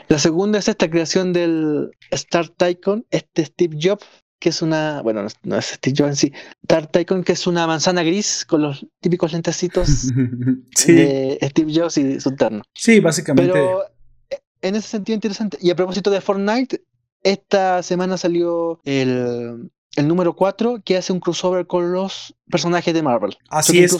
La 0.10 0.20
segunda 0.20 0.60
es 0.60 0.68
esta 0.68 0.90
creación 0.90 1.32
del 1.32 1.92
Star 2.12 2.50
Tycoon, 2.50 3.06
este 3.12 3.46
Steve 3.46 3.78
Jobs 3.82 4.06
que 4.44 4.50
es 4.50 4.62
una, 4.62 5.02
bueno, 5.02 5.26
no 5.44 5.58
es 5.58 5.68
Steve 5.68 5.96
Jobs 5.98 6.10
en 6.10 6.16
sí, 6.18 6.34
Tart 6.68 6.92
Tycoon, 6.92 7.24
que 7.24 7.32
es 7.32 7.48
una 7.48 7.66
manzana 7.66 8.04
gris 8.04 8.44
con 8.46 8.62
los 8.62 8.86
típicos 9.00 9.32
lentecitos 9.32 10.08
de 10.86 11.40
Steve 11.42 11.72
Jobs 11.74 11.98
y 11.98 12.20
su 12.20 12.36
terno. 12.36 12.62
Sí, 12.74 13.00
básicamente. 13.00 13.54
Pero 13.54 13.84
eh, 14.30 14.42
en 14.62 14.76
ese 14.76 14.90
sentido 14.90 15.16
interesante. 15.16 15.58
Y 15.62 15.70
a 15.70 15.78
propósito 15.78 16.12
de 16.12 16.20
Fortnite, 16.20 16.84
esta 17.24 17.82
semana 17.84 18.18
salió 18.18 18.82
el, 18.84 19.72
el 19.96 20.08
número 20.10 20.36
4 20.36 20.82
que 20.84 20.98
hace 20.98 21.14
un 21.14 21.22
crossover 21.22 21.66
con 21.66 21.94
los 21.94 22.36
personajes 22.52 22.94
de 22.94 23.02
Marvel. 23.02 23.38
Así 23.48 23.82
es. 23.82 23.98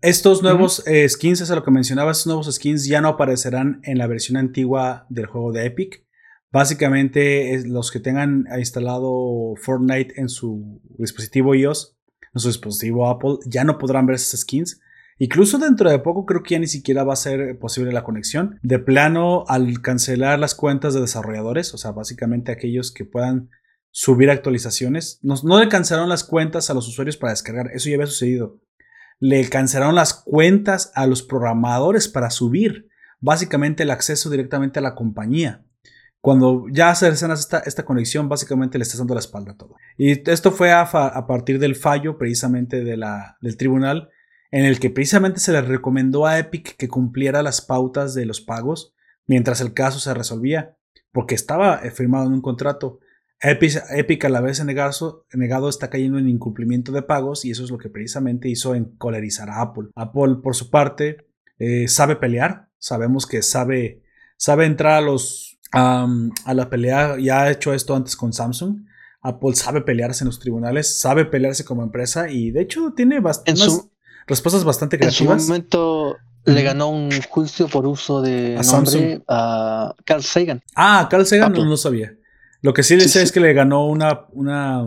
Estos 0.00 0.42
nuevos 0.42 0.82
eh, 0.88 1.08
skins, 1.08 1.40
es 1.40 1.52
a 1.52 1.54
lo 1.54 1.62
que 1.62 1.70
mencionaba, 1.70 2.10
estos 2.10 2.26
nuevos 2.26 2.52
skins 2.52 2.84
ya 2.86 3.00
no 3.00 3.06
aparecerán 3.06 3.80
en 3.84 3.98
la 3.98 4.08
versión 4.08 4.38
antigua 4.38 5.06
del 5.08 5.26
juego 5.26 5.52
de 5.52 5.66
Epic. 5.66 6.04
Básicamente, 6.56 7.62
los 7.66 7.90
que 7.90 8.00
tengan 8.00 8.46
instalado 8.58 9.52
Fortnite 9.60 10.18
en 10.18 10.30
su 10.30 10.80
dispositivo 10.96 11.54
iOS, 11.54 11.98
en 12.32 12.40
su 12.40 12.48
dispositivo 12.48 13.10
Apple, 13.10 13.40
ya 13.44 13.62
no 13.62 13.76
podrán 13.76 14.06
ver 14.06 14.14
esas 14.14 14.40
skins. 14.40 14.80
Incluso 15.18 15.58
dentro 15.58 15.90
de 15.90 15.98
poco 15.98 16.24
creo 16.24 16.42
que 16.42 16.54
ya 16.54 16.58
ni 16.58 16.66
siquiera 16.66 17.04
va 17.04 17.12
a 17.12 17.16
ser 17.16 17.58
posible 17.58 17.92
la 17.92 18.04
conexión. 18.04 18.58
De 18.62 18.78
plano, 18.78 19.44
al 19.48 19.82
cancelar 19.82 20.38
las 20.38 20.54
cuentas 20.54 20.94
de 20.94 21.02
desarrolladores, 21.02 21.74
o 21.74 21.76
sea, 21.76 21.90
básicamente 21.90 22.52
aquellos 22.52 22.90
que 22.90 23.04
puedan 23.04 23.50
subir 23.90 24.30
actualizaciones, 24.30 25.20
no, 25.22 25.34
no 25.44 25.60
le 25.60 25.68
cancelaron 25.68 26.08
las 26.08 26.24
cuentas 26.24 26.70
a 26.70 26.74
los 26.74 26.88
usuarios 26.88 27.18
para 27.18 27.34
descargar, 27.34 27.70
eso 27.74 27.90
ya 27.90 27.96
había 27.96 28.06
sucedido. 28.06 28.62
Le 29.18 29.46
cancelaron 29.50 29.94
las 29.94 30.14
cuentas 30.14 30.90
a 30.94 31.06
los 31.06 31.22
programadores 31.22 32.08
para 32.08 32.30
subir 32.30 32.88
básicamente 33.20 33.82
el 33.82 33.90
acceso 33.90 34.30
directamente 34.30 34.78
a 34.78 34.82
la 34.82 34.94
compañía. 34.94 35.65
Cuando 36.26 36.66
ya 36.72 36.92
se 36.96 37.08
esta, 37.08 37.60
esta 37.60 37.84
conexión, 37.84 38.28
básicamente 38.28 38.78
le 38.78 38.82
estás 38.82 38.98
dando 38.98 39.14
la 39.14 39.20
espalda 39.20 39.52
a 39.52 39.56
todo. 39.56 39.76
Y 39.96 40.28
esto 40.28 40.50
fue 40.50 40.72
a, 40.72 40.84
partir 41.28 41.60
del 41.60 41.76
fallo 41.76 42.18
precisamente 42.18 42.82
del 42.82 43.56
tribunal, 43.56 44.10
en 44.50 44.64
el 44.64 44.80
que 44.80 44.90
precisamente 44.90 45.38
se 45.38 45.52
le 45.52 45.62
recomendó 45.62 46.26
a 46.26 46.40
Epic 46.40 46.76
que 46.76 46.88
cumpliera 46.88 47.44
las 47.44 47.60
pautas 47.60 48.12
de 48.12 48.26
los 48.26 48.40
pagos 48.40 48.92
mientras 49.28 49.60
el 49.60 49.72
caso 49.72 50.00
se 50.00 50.14
resolvía, 50.14 50.76
porque 51.12 51.36
estaba 51.36 51.78
firmado 51.92 52.26
en 52.26 52.32
un 52.32 52.42
contrato. 52.42 52.98
Epic, 53.40 54.24
a 54.24 54.28
la 54.28 54.40
vez 54.40 54.64
negado 54.64 55.68
está 55.68 55.90
cayendo 55.90 56.18
en 56.18 56.28
incumplimiento 56.28 56.90
de 56.90 57.02
pagos 57.02 57.44
y 57.44 57.52
eso 57.52 57.62
es 57.62 57.70
lo 57.70 57.78
que 57.78 57.88
precisamente 57.88 58.48
hizo 58.48 58.74
encolerizar 58.74 59.48
a 59.48 59.60
Apple. 59.60 59.90
Apple, 59.94 60.38
por 60.42 60.56
su 60.56 60.70
parte, 60.70 61.28
eh, 61.60 61.86
sabe 61.86 62.16
pelear. 62.16 62.68
Sabemos 62.78 63.28
que 63.28 63.42
sabe, 63.42 64.02
sabe 64.36 64.66
entrar 64.66 64.94
a, 64.94 65.00
los, 65.00 65.55
a 65.72 66.54
la 66.54 66.70
pelea. 66.70 67.16
Ya 67.18 67.42
ha 67.42 67.50
hecho 67.50 67.74
esto 67.74 67.94
antes 67.94 68.16
con 68.16 68.32
Samsung. 68.32 68.84
Apple 69.22 69.54
sabe 69.54 69.80
pelearse 69.80 70.22
en 70.24 70.26
los 70.26 70.38
tribunales, 70.38 70.98
sabe 70.98 71.24
pelearse 71.24 71.64
como 71.64 71.82
empresa 71.82 72.30
y 72.30 72.52
de 72.52 72.62
hecho 72.62 72.92
tiene 72.94 73.20
bastantes 73.20 73.88
respuestas 74.26 74.64
bastante 74.64 74.98
creativas. 74.98 75.34
En 75.34 75.40
su 75.40 75.48
momento 75.48 76.16
le 76.44 76.62
ganó 76.62 76.90
un 76.90 77.10
juicio 77.28 77.66
por 77.66 77.86
uso 77.86 78.22
de 78.22 78.60
nombre 78.64 79.22
a 79.26 79.94
Carl 80.04 80.22
Sagan. 80.22 80.62
Ah, 80.76 81.08
Carl 81.10 81.26
Sagan 81.26 81.52
no 81.52 81.64
lo 81.64 81.76
sabía. 81.76 82.14
Lo 82.62 82.72
que 82.72 82.82
sí 82.82 82.96
le 82.96 83.08
sé 83.08 83.22
es 83.22 83.32
que 83.32 83.40
le 83.40 83.52
ganó 83.52 83.86
una, 83.86 84.26
una, 84.32 84.84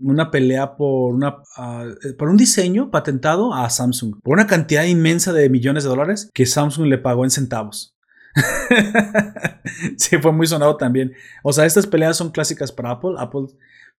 una 0.00 0.30
pelea 0.30 0.76
por, 0.76 1.14
una, 1.14 1.36
ah, 1.56 1.86
por 2.18 2.28
un 2.28 2.36
diseño 2.36 2.90
patentado 2.90 3.54
a 3.54 3.68
Samsung. 3.70 4.20
Por 4.22 4.34
una 4.34 4.46
cantidad 4.46 4.84
inmensa 4.84 5.32
de 5.32 5.48
millones 5.48 5.84
de 5.84 5.90
dólares 5.90 6.30
que 6.32 6.46
Samsung 6.46 6.86
le 6.86 6.98
pagó 6.98 7.24
en 7.24 7.30
centavos. 7.30 7.96
sí, 9.96 10.18
fue 10.18 10.32
muy 10.32 10.46
sonado 10.46 10.76
también. 10.76 11.12
O 11.42 11.52
sea, 11.52 11.66
estas 11.66 11.86
peleas 11.86 12.16
son 12.16 12.30
clásicas 12.30 12.72
para 12.72 12.92
Apple. 12.92 13.14
Apple, 13.18 13.46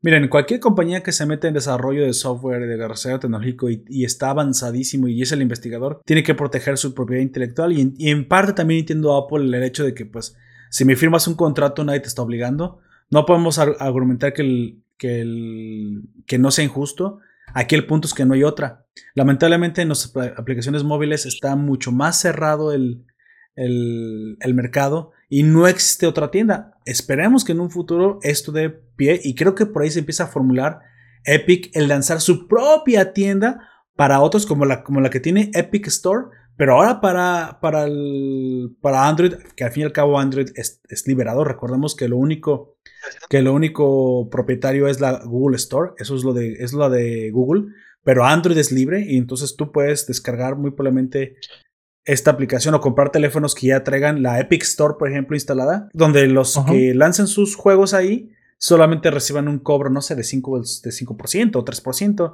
miren, 0.01 0.27
cualquier 0.27 0.59
compañía 0.59 1.03
que 1.03 1.11
se 1.11 1.25
mete 1.25 1.47
en 1.47 1.53
desarrollo 1.53 2.05
de 2.05 2.13
software, 2.13 2.67
de 2.67 2.77
desarrollo 2.77 3.19
tecnológico 3.19 3.69
y, 3.69 4.05
está 4.05 4.29
avanzadísimo 4.29 5.07
y 5.07 5.21
es 5.21 5.31
el 5.31 5.41
investigador, 5.41 6.01
tiene 6.05 6.23
que 6.23 6.35
proteger 6.35 6.77
su 6.77 6.93
propiedad 6.93 7.21
intelectual. 7.21 7.73
Y, 7.73 8.09
en 8.09 8.27
parte 8.27 8.53
también 8.53 8.81
entiendo 8.81 9.15
a 9.15 9.25
Apple 9.25 9.45
el 9.45 9.63
hecho 9.63 9.83
de 9.83 9.93
que, 9.93 10.05
pues, 10.05 10.35
si 10.69 10.85
me 10.85 10.95
firmas 10.95 11.27
un 11.27 11.35
contrato, 11.35 11.83
nadie 11.83 11.99
te 11.99 12.07
está 12.07 12.21
obligando. 12.21 12.79
No 13.09 13.25
podemos 13.25 13.59
argumentar 13.59 14.33
que, 14.33 14.77
que, 14.97 15.99
que 16.25 16.39
no 16.39 16.49
sea 16.49 16.63
injusto. 16.63 17.19
Aquí 17.53 17.75
el 17.75 17.85
punto 17.85 18.07
es 18.07 18.13
que 18.13 18.23
no 18.23 18.33
hay 18.33 18.43
otra. 18.45 18.85
Lamentablemente 19.13 19.81
en 19.81 19.89
las 19.89 20.15
aplicaciones 20.37 20.85
móviles 20.85 21.25
está 21.25 21.57
mucho 21.57 21.91
más 21.91 22.17
cerrado 22.17 22.71
el, 22.71 23.03
el, 23.56 24.38
el, 24.40 24.53
mercado 24.53 25.11
y 25.30 25.44
no 25.44 25.68
existe 25.68 26.07
otra 26.07 26.32
tienda. 26.32 26.78
Esperemos 26.86 27.44
que 27.44 27.52
en 27.52 27.60
un 27.60 27.72
futuro 27.72 28.19
esto 28.23 28.52
dé 28.52 28.69
pie 28.69 29.19
y 29.23 29.36
creo 29.36 29.56
que 29.56 29.65
por 29.65 29.84
ahí 29.84 29.91
se 29.91 29.99
empieza 29.99 30.26
a 30.26 30.28
formular 30.28 30.80
Epic 31.23 31.69
el 31.76 31.88
lanzar 31.88 32.22
su 32.22 32.48
propia 32.48 33.14
tienda 33.14 33.69
para 33.95 34.22
otros 34.22 34.45
como 34.45 34.65
la, 34.65 34.84
como 34.84 35.02
la 35.02 35.10
que 35.10 35.19
tiene 35.19 35.52
Epic 35.53 35.88
Store 35.88 36.28
pero 36.61 36.76
ahora 36.76 37.02
para, 37.02 37.57
para, 37.60 37.86
el, 37.86 38.76
para 38.82 39.07
Android, 39.07 39.34
que 39.56 39.64
al 39.64 39.72
fin 39.72 39.82
y 39.82 39.86
al 39.86 39.94
cabo 39.94 40.19
Android 40.19 40.49
es, 40.53 40.80
liberado, 41.07 41.44
recordemos 41.44 41.95
que 41.95 42.07
lo 42.07 42.18
único 42.18 42.76
que 43.32 43.41
lo 43.41 43.52
único 43.52 44.30
propietario 44.30 44.88
es 44.88 44.99
la 45.02 45.23
Google 45.26 45.56
Store, 45.56 45.94
eso 45.98 46.15
es 46.15 46.23
lo 46.23 46.34
de, 46.34 46.53
es 46.60 46.73
lo 46.73 46.88
de 46.91 47.32
Google, 47.32 47.73
pero 48.03 48.26
Android 48.26 48.60
es 48.60 48.72
libre 48.72 49.03
y 49.07 49.18
entonces 49.18 49.56
tú 49.56 49.72
puedes 49.72 50.06
descargar 50.06 50.56
muy 50.56 50.69
probablemente 50.69 51.36
esta 52.06 52.32
aplicación 52.32 52.73
o 52.73 52.82
comprar 52.82 53.11
teléfonos 53.11 53.56
que 53.56 53.68
ya 53.68 53.84
traigan 53.84 54.23
la 54.23 54.40
Epic 54.40 54.64
Store, 54.64 54.95
por 54.98 55.10
ejemplo, 55.10 55.36
instalada, 55.36 55.90
donde 55.94 56.28
los 56.28 56.57
que 56.68 56.94
lancen 56.94 57.28
sus 57.28 57.56
juegos 57.56 57.94
ahí 57.94 58.32
solamente 58.57 59.11
reciban 59.11 59.48
un 59.48 59.60
cobro, 59.60 59.90
no 59.90 60.02
sé, 60.02 60.15
de 60.15 60.23
5%, 60.23 60.82
de 60.82 60.91
5% 60.91 61.56
o 61.56 61.65
3%, 61.65 62.34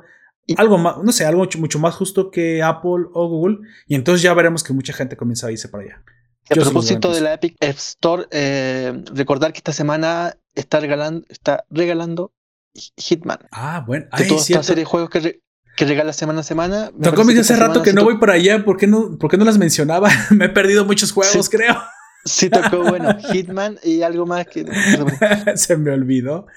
algo 0.56 0.77
más, 0.77 0.98
no 1.03 1.11
sé, 1.11 1.26
algo 1.26 1.48
mucho, 1.57 1.80
más 1.80 1.95
justo 1.95 2.31
que 2.31 2.61
Apple 2.61 3.06
o 3.14 3.27
Google. 3.27 3.60
Y 3.88 3.95
entonces 3.95 4.22
ya 4.22 4.34
veremos 4.34 4.64
que 4.64 4.73
mucha 4.73 4.94
gente 4.94 5.18
comienza 5.18 5.48
a 5.48 5.52
irse 5.52 5.69
para 5.69 5.84
allá. 5.84 6.03
a 6.49 6.53
propósito 6.56 7.14
de 7.14 7.22
la 7.22 7.34
Epic 7.34 7.57
Store, 7.61 8.26
eh, 8.31 9.03
recordar 9.14 9.52
que 9.52 9.57
esta 9.57 9.73
semana 9.73 10.38
está 10.56 10.80
regalando, 10.80 11.26
está 11.30 11.65
regalando 11.69 12.34
Hitman. 12.73 13.39
Ah, 13.52 13.84
bueno. 13.85 14.06
De 14.18 14.26
toda 14.26 14.39
esta 14.39 14.64
serie 14.64 14.84
de 14.84 14.85
juegos 14.85 15.10
que, 15.10 15.41
que 15.77 15.85
regala 15.85 16.11
semana 16.11 16.39
a 16.41 16.43
semana. 16.43 16.91
Tocó 17.01 17.21
hace 17.21 17.55
rato 17.55 17.83
que 17.83 17.93
no 17.93 18.03
voy 18.03 18.17
para 18.17 18.33
allá. 18.33 18.65
¿Por 18.65 18.77
qué 18.77 18.87
no, 18.87 19.17
por 19.19 19.29
qué 19.29 19.37
no 19.37 19.45
las 19.45 19.59
mencionaba? 19.59 20.09
Me 20.31 20.45
he 20.45 20.49
perdido 20.49 20.83
muchos 20.83 21.11
juegos, 21.11 21.49
creo. 21.49 21.77
Sí, 22.25 22.49
tocó, 22.49 22.83
bueno, 22.83 23.15
Hitman 23.31 23.77
y 23.83 24.01
algo 24.01 24.25
más 24.25 24.47
que. 24.47 24.65
Se 25.55 25.77
me 25.77 25.91
olvidó. 25.91 26.47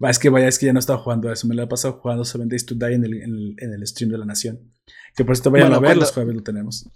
Es 0.00 0.20
que 0.20 0.30
vaya, 0.30 0.46
es 0.46 0.60
que 0.60 0.66
ya 0.66 0.72
no 0.72 0.78
estaba 0.78 1.00
jugando 1.00 1.30
eso. 1.30 1.48
Me 1.48 1.56
lo 1.56 1.64
he 1.64 1.66
pasado 1.66 1.94
jugando 2.00 2.24
Seven 2.24 2.48
Days 2.48 2.64
to 2.66 2.76
Die 2.76 2.94
en 2.94 3.04
el, 3.04 3.56
en 3.58 3.72
el, 3.72 3.86
stream 3.86 4.12
de 4.12 4.18
la 4.18 4.24
Nación. 4.24 4.60
Que 5.16 5.24
por 5.24 5.34
esto 5.34 5.50
vayan 5.50 5.74
a 5.74 5.80
ver, 5.80 5.96
los 5.96 6.12
jueves 6.12 6.36
lo 6.36 6.44
tenemos. 6.44 6.88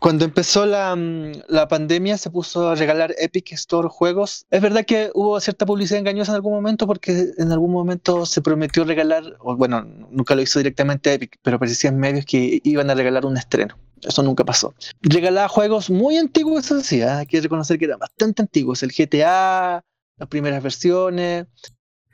Cuando 0.00 0.24
empezó 0.24 0.66
la, 0.66 0.94
mm, 0.94 1.32
la, 1.48 1.68
pandemia 1.68 2.18
se 2.18 2.30
puso 2.30 2.68
a 2.68 2.74
regalar 2.74 3.14
Epic 3.18 3.52
Store 3.52 3.88
juegos. 3.88 4.46
Es 4.50 4.60
verdad 4.60 4.84
que 4.84 5.10
hubo 5.14 5.38
cierta 5.40 5.66
publicidad 5.66 6.00
engañosa 6.00 6.32
en 6.32 6.36
algún 6.36 6.54
momento 6.54 6.86
porque 6.86 7.32
en 7.36 7.52
algún 7.52 7.72
momento 7.72 8.26
se 8.26 8.42
prometió 8.42 8.84
regalar, 8.84 9.36
o 9.40 9.56
bueno, 9.56 9.82
nunca 10.10 10.34
lo 10.34 10.42
hizo 10.42 10.58
directamente 10.58 11.12
Epic, 11.12 11.38
pero 11.42 11.58
parecían 11.58 11.98
medios 11.98 12.24
que 12.24 12.60
iban 12.64 12.90
a 12.90 12.94
regalar 12.94 13.26
un 13.26 13.36
estreno. 13.36 13.76
Eso 14.02 14.22
nunca 14.22 14.44
pasó. 14.44 14.74
Regalaba 15.02 15.48
juegos 15.48 15.90
muy 15.90 16.16
antiguos, 16.16 16.66
eso 16.66 16.80
sí, 16.80 17.00
¿eh? 17.00 17.08
hay 17.08 17.26
que 17.26 17.40
reconocer 17.40 17.78
que 17.78 17.86
eran 17.86 17.98
bastante 17.98 18.42
antiguos. 18.42 18.82
El 18.82 18.92
GTA, 18.92 19.82
las 20.18 20.28
primeras 20.28 20.62
versiones, 20.62 21.46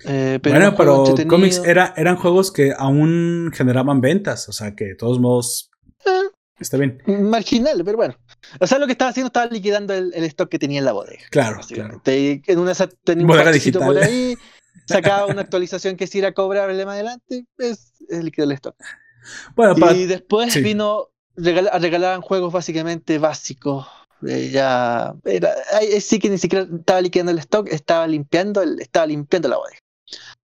eh, 0.04 0.40
pero 0.42 0.56
bueno, 0.56 0.74
pero 0.76 1.28
cómics 1.28 1.62
era, 1.64 1.94
eran 1.96 2.16
juegos 2.16 2.50
que 2.50 2.72
aún 2.76 3.50
generaban 3.54 4.00
ventas, 4.00 4.48
o 4.48 4.52
sea 4.52 4.74
que 4.74 4.84
de 4.84 4.94
todos 4.96 5.20
modos 5.20 5.70
está 6.62 6.76
bien. 6.76 7.02
Marginal, 7.06 7.82
pero 7.84 7.96
bueno. 7.96 8.18
O 8.60 8.66
sea, 8.66 8.78
lo 8.78 8.86
que 8.86 8.92
estaba 8.92 9.10
haciendo 9.10 9.28
estaba 9.28 9.46
liquidando 9.46 9.94
el, 9.94 10.12
stock 10.24 10.48
que 10.48 10.58
tenía 10.58 10.78
en 10.78 10.84
la 10.84 10.92
bodega. 10.92 11.22
Claro, 11.30 11.60
claro. 11.68 12.00
En 12.04 12.58
una 12.58 12.74
tenía 13.04 13.26
un 13.26 13.52
digital. 13.52 13.82
por 13.82 13.98
ahí, 13.98 14.36
sacaba 14.86 15.26
una 15.26 15.42
actualización 15.42 15.96
que 15.96 16.06
si 16.06 16.18
era 16.18 16.32
cobrable 16.32 16.84
más 16.86 16.94
adelante, 16.94 17.44
pues 17.56 17.92
es 18.08 18.24
liquidó 18.24 18.44
el 18.44 18.52
stock. 18.52 18.76
Bueno, 19.54 19.74
y 19.92 20.06
después 20.06 20.60
vino 20.62 21.08
a 21.70 21.78
regalar 21.78 22.20
juegos 22.20 22.52
básicamente 22.52 23.18
básicos. 23.18 23.86
Eh, 24.26 24.50
ya 24.52 25.14
era, 25.24 25.52
sí 26.00 26.18
que 26.18 26.30
ni 26.30 26.38
siquiera 26.38 26.66
estaba 26.72 27.00
liquidando 27.00 27.32
el 27.32 27.38
stock, 27.38 27.68
estaba 27.68 28.06
limpiando, 28.06 28.62
el, 28.62 28.80
estaba 28.80 29.06
limpiando 29.06 29.48
la 29.48 29.56
bodega. 29.56 29.78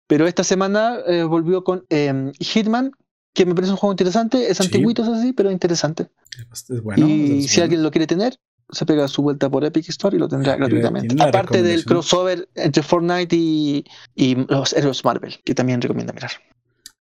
Pero 0.07 0.27
esta 0.27 0.45
semana 0.45 0.99
eh, 1.07 1.23
volvió 1.23 1.65
con 1.65 1.87
em, 1.89 2.33
Hitman, 2.33 2.93
que 3.35 3.44
me 3.44 3.55
parece 3.55 3.73
un 3.73 3.77
juego 3.77 3.93
interesante. 3.93 4.51
Es 4.51 4.61
antiguito, 4.61 5.02
así, 5.02 5.32
pero 5.32 5.51
interesante. 5.51 6.09
Es 6.52 6.82
bueno, 6.82 7.06
y 7.06 7.43
si 7.43 7.61
alguien 7.61 7.82
lo 7.82 7.90
quiere 7.90 8.06
tener, 8.06 8.39
se 8.70 8.86
pega 8.86 9.09
su 9.09 9.23
vuelta 9.23 9.51
por 9.51 9.65
Epic 9.65 9.89
Store 9.89 10.16
y 10.16 10.20
lo 10.20 10.28
tendrá 10.28 10.56
gratuitamente. 10.56 11.16
Aparte 11.23 11.62
del 11.62 11.85
crossover 11.85 12.48
entre 12.55 12.82
Fortnite 12.82 13.36
y, 13.36 13.85
los 14.48 14.73
héroes 14.73 15.05
Marvel, 15.05 15.36
que 15.44 15.55
también 15.55 15.82
recomienda 15.82 16.12
mirar. 16.12 16.31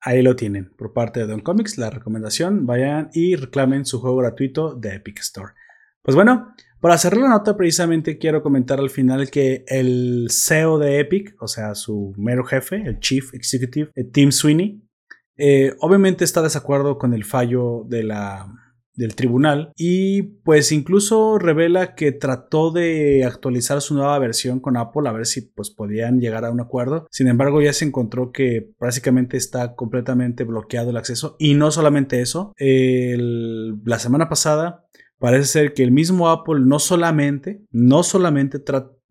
Ahí 0.02 0.22
lo 0.22 0.36
tienen, 0.36 0.72
por 0.78 0.94
parte 0.94 1.22
de 1.22 1.28
Don 1.28 1.42
Comics, 1.42 1.78
la 1.78 1.90
recomendación, 1.90 2.66
vayan 2.66 3.10
y 3.14 3.36
reclamen 3.36 3.86
su 3.86 4.00
juego 4.00 4.18
gratuito 4.18 4.76
de 4.76 4.96
Epic 4.96 5.20
Store. 5.20 5.54
Pues 6.04 6.14
bueno, 6.14 6.54
para 6.80 7.00
cerrar 7.00 7.22
la 7.22 7.30
nota, 7.30 7.58
precisamente 7.58 8.20
quiero 8.20 8.44
comentar 8.44 8.80
al 8.80 8.92
final 8.92 9.32
que 9.32 9.64
el 9.68 10.28
CEO 10.30 10.78
de 10.78 11.00
Epic, 11.00 11.36
o 11.40 11.48
sea, 11.48 11.74
su 11.74 12.14
mero 12.18 12.44
jefe, 12.44 12.84
el 12.86 13.00
Chief 13.00 13.34
Executive, 13.34 13.90
eh, 13.96 14.04
Tim 14.04 14.32
Sweeney, 14.32 14.85
eh, 15.38 15.74
obviamente 15.80 16.24
está 16.24 16.42
de 16.42 16.46
desacuerdo 16.48 16.98
con 16.98 17.14
el 17.14 17.26
fallo 17.26 17.84
de 17.88 18.04
la, 18.04 18.48
del 18.96 19.16
tribunal 19.16 19.72
y 19.76 20.22
pues 20.22 20.72
incluso 20.72 21.38
revela 21.38 21.96
que 21.96 22.12
trató 22.12 22.72
de 22.72 23.24
actualizar 23.26 23.82
su 23.82 23.94
nueva 23.96 24.18
versión 24.20 24.60
con 24.60 24.78
Apple 24.78 25.08
a 25.08 25.12
ver 25.12 25.26
si 25.26 25.42
pues 25.42 25.70
podían 25.70 26.20
llegar 26.20 26.46
a 26.46 26.52
un 26.52 26.62
acuerdo. 26.62 27.08
Sin 27.12 27.28
embargo 27.28 27.62
ya 27.62 27.74
se 27.74 27.86
encontró 27.86 28.32
que 28.32 28.72
básicamente 28.80 29.38
está 29.38 29.76
completamente 29.76 30.44
bloqueado 30.44 30.90
el 30.90 30.98
acceso 30.98 31.36
y 31.40 31.54
no 31.56 31.72
solamente 31.72 32.22
eso, 32.22 32.54
la 32.58 34.00
semana 34.00 34.30
pasada 34.30 34.86
parece 35.20 35.46
ser 35.46 35.74
que 35.74 35.84
el 35.84 35.92
mismo 35.92 36.30
Apple 36.30 36.62
no 36.62 36.80
solamente, 36.80 37.62
no 37.72 38.04
solamente 38.04 38.62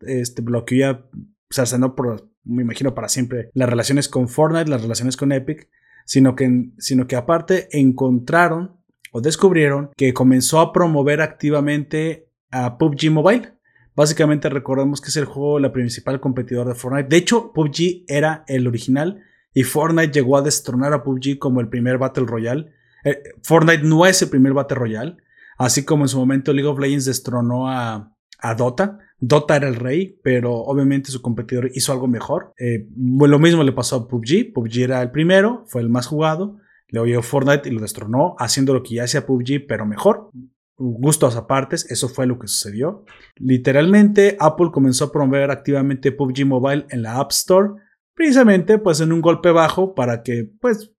este, 0.01 0.41
bloqueó 0.41 0.77
ya, 0.77 1.05
cercenó 1.49 1.95
por, 1.95 2.29
me 2.43 2.63
imagino, 2.63 2.95
para 2.95 3.09
siempre 3.09 3.49
las 3.53 3.69
relaciones 3.69 4.09
con 4.09 4.27
Fortnite, 4.27 4.69
las 4.69 4.81
relaciones 4.81 5.17
con 5.17 5.31
Epic, 5.31 5.69
sino 6.05 6.35
que, 6.35 6.69
sino 6.77 7.07
que 7.07 7.15
aparte 7.15 7.67
encontraron 7.71 8.77
o 9.11 9.21
descubrieron 9.21 9.89
que 9.97 10.13
comenzó 10.13 10.59
a 10.59 10.71
promover 10.71 11.21
activamente 11.21 12.29
a 12.51 12.77
PUBG 12.77 13.11
Mobile. 13.11 13.53
Básicamente 13.95 14.49
recordemos 14.49 15.01
que 15.01 15.09
es 15.09 15.17
el 15.17 15.25
juego, 15.25 15.59
la 15.59 15.73
principal 15.73 16.19
competidor 16.19 16.67
de 16.67 16.75
Fortnite. 16.75 17.09
De 17.09 17.17
hecho, 17.17 17.51
PUBG 17.53 18.05
era 18.07 18.43
el 18.47 18.67
original 18.67 19.21
y 19.53 19.63
Fortnite 19.63 20.11
llegó 20.11 20.37
a 20.37 20.41
destronar 20.41 20.93
a 20.93 21.03
PUBG 21.03 21.39
como 21.39 21.61
el 21.61 21.69
primer 21.69 21.97
Battle 21.97 22.25
Royale. 22.25 22.71
Eh, 23.03 23.21
Fortnite 23.41 23.83
no 23.83 24.05
es 24.05 24.21
el 24.21 24.29
primer 24.29 24.53
Battle 24.53 24.77
Royale. 24.77 25.17
Así 25.57 25.85
como 25.85 26.03
en 26.03 26.09
su 26.09 26.17
momento 26.17 26.51
League 26.51 26.67
of 26.67 26.79
Legends 26.79 27.05
destronó 27.05 27.69
a, 27.69 28.14
Dota. 28.53 28.99
Dota 29.17 29.55
era 29.55 29.67
el 29.67 29.75
rey, 29.75 30.19
pero 30.23 30.53
obviamente 30.53 31.09
su 31.09 31.21
competidor 31.21 31.71
hizo 31.73 31.91
algo 31.91 32.07
mejor. 32.07 32.53
Eh, 32.59 32.87
lo 32.95 33.39
mismo 33.39 33.63
le 33.63 33.71
pasó 33.71 33.95
a 33.95 34.07
PUBG. 34.07 34.53
PUBG 34.53 34.79
era 34.81 35.01
el 35.01 35.11
primero, 35.11 35.63
fue 35.67 35.81
el 35.81 35.89
más 35.89 36.05
jugado. 36.05 36.57
Le 36.89 36.99
oyó 36.99 37.21
Fortnite 37.21 37.67
y 37.67 37.71
lo 37.71 37.81
destronó, 37.81 38.35
haciendo 38.37 38.73
lo 38.73 38.83
que 38.83 38.95
ya 38.95 39.05
hacía 39.05 39.25
PUBG, 39.25 39.65
pero 39.67 39.85
mejor. 39.85 40.29
gustos 40.77 41.37
apartes, 41.37 41.89
eso 41.89 42.09
fue 42.09 42.27
lo 42.27 42.37
que 42.37 42.47
sucedió. 42.47 43.05
Literalmente, 43.37 44.35
Apple 44.39 44.71
comenzó 44.71 45.05
a 45.05 45.11
promover 45.11 45.49
activamente 45.49 46.11
PUBG 46.11 46.45
Mobile 46.45 46.85
en 46.89 47.01
la 47.01 47.19
App 47.19 47.31
Store, 47.31 47.69
precisamente 48.13 48.77
pues 48.77 48.99
en 48.99 49.13
un 49.13 49.21
golpe 49.21 49.51
bajo 49.51 49.95
para 49.95 50.21
que 50.21 50.49
pues 50.59 50.94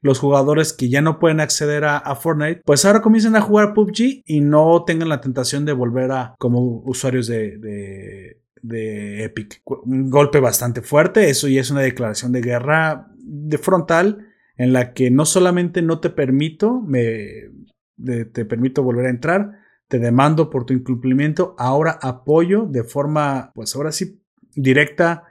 los 0.00 0.18
jugadores 0.18 0.72
que 0.72 0.88
ya 0.88 1.00
no 1.00 1.18
pueden 1.18 1.40
acceder 1.40 1.84
a, 1.84 2.14
Fortnite, 2.16 2.62
pues 2.64 2.84
ahora 2.84 3.02
comiencen 3.02 3.36
a 3.36 3.40
jugar 3.40 3.74
PUBG 3.74 4.22
y 4.26 4.40
no 4.40 4.84
tengan 4.84 5.08
la 5.08 5.20
tentación 5.20 5.64
de 5.64 5.72
volver 5.72 6.12
a 6.12 6.34
como 6.38 6.82
usuarios 6.84 7.26
de, 7.26 7.58
de, 7.58 9.24
Epic. 9.24 9.62
Un 9.84 10.10
golpe 10.10 10.40
bastante 10.40 10.82
fuerte, 10.82 11.30
eso 11.30 11.48
ya 11.48 11.60
es 11.60 11.70
una 11.70 11.80
declaración 11.80 12.32
de 12.32 12.42
guerra 12.42 13.08
de 13.18 13.58
frontal 13.58 14.28
en 14.56 14.72
la 14.72 14.92
que 14.92 15.10
no 15.10 15.24
solamente 15.24 15.82
no 15.82 16.00
te 16.00 16.10
permito, 16.10 16.80
me, 16.80 17.50
te 17.96 18.44
permito 18.44 18.82
volver 18.82 19.06
a 19.06 19.10
entrar, 19.10 19.62
te 19.88 19.98
demando 19.98 20.48
por 20.48 20.64
tu 20.64 20.72
incumplimiento, 20.72 21.54
ahora 21.58 21.98
apoyo 22.00 22.66
de 22.66 22.84
forma, 22.84 23.52
pues 23.54 23.74
ahora 23.76 23.92
sí, 23.92 24.22
directa 24.54 25.24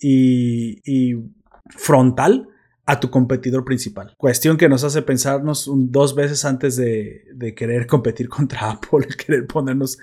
y, 0.00 1.14
frontal 1.68 2.48
a 2.86 3.00
tu 3.00 3.10
competidor 3.10 3.64
principal. 3.64 4.14
Cuestión 4.16 4.56
que 4.56 4.68
nos 4.68 4.84
hace 4.84 5.02
pensarnos 5.02 5.68
dos 5.74 6.14
veces 6.14 6.44
antes 6.44 6.76
de, 6.76 7.54
querer 7.56 7.86
competir 7.88 8.28
contra 8.28 8.70
Apple, 8.70 9.08
querer 9.08 9.46
ponernos 9.46 9.98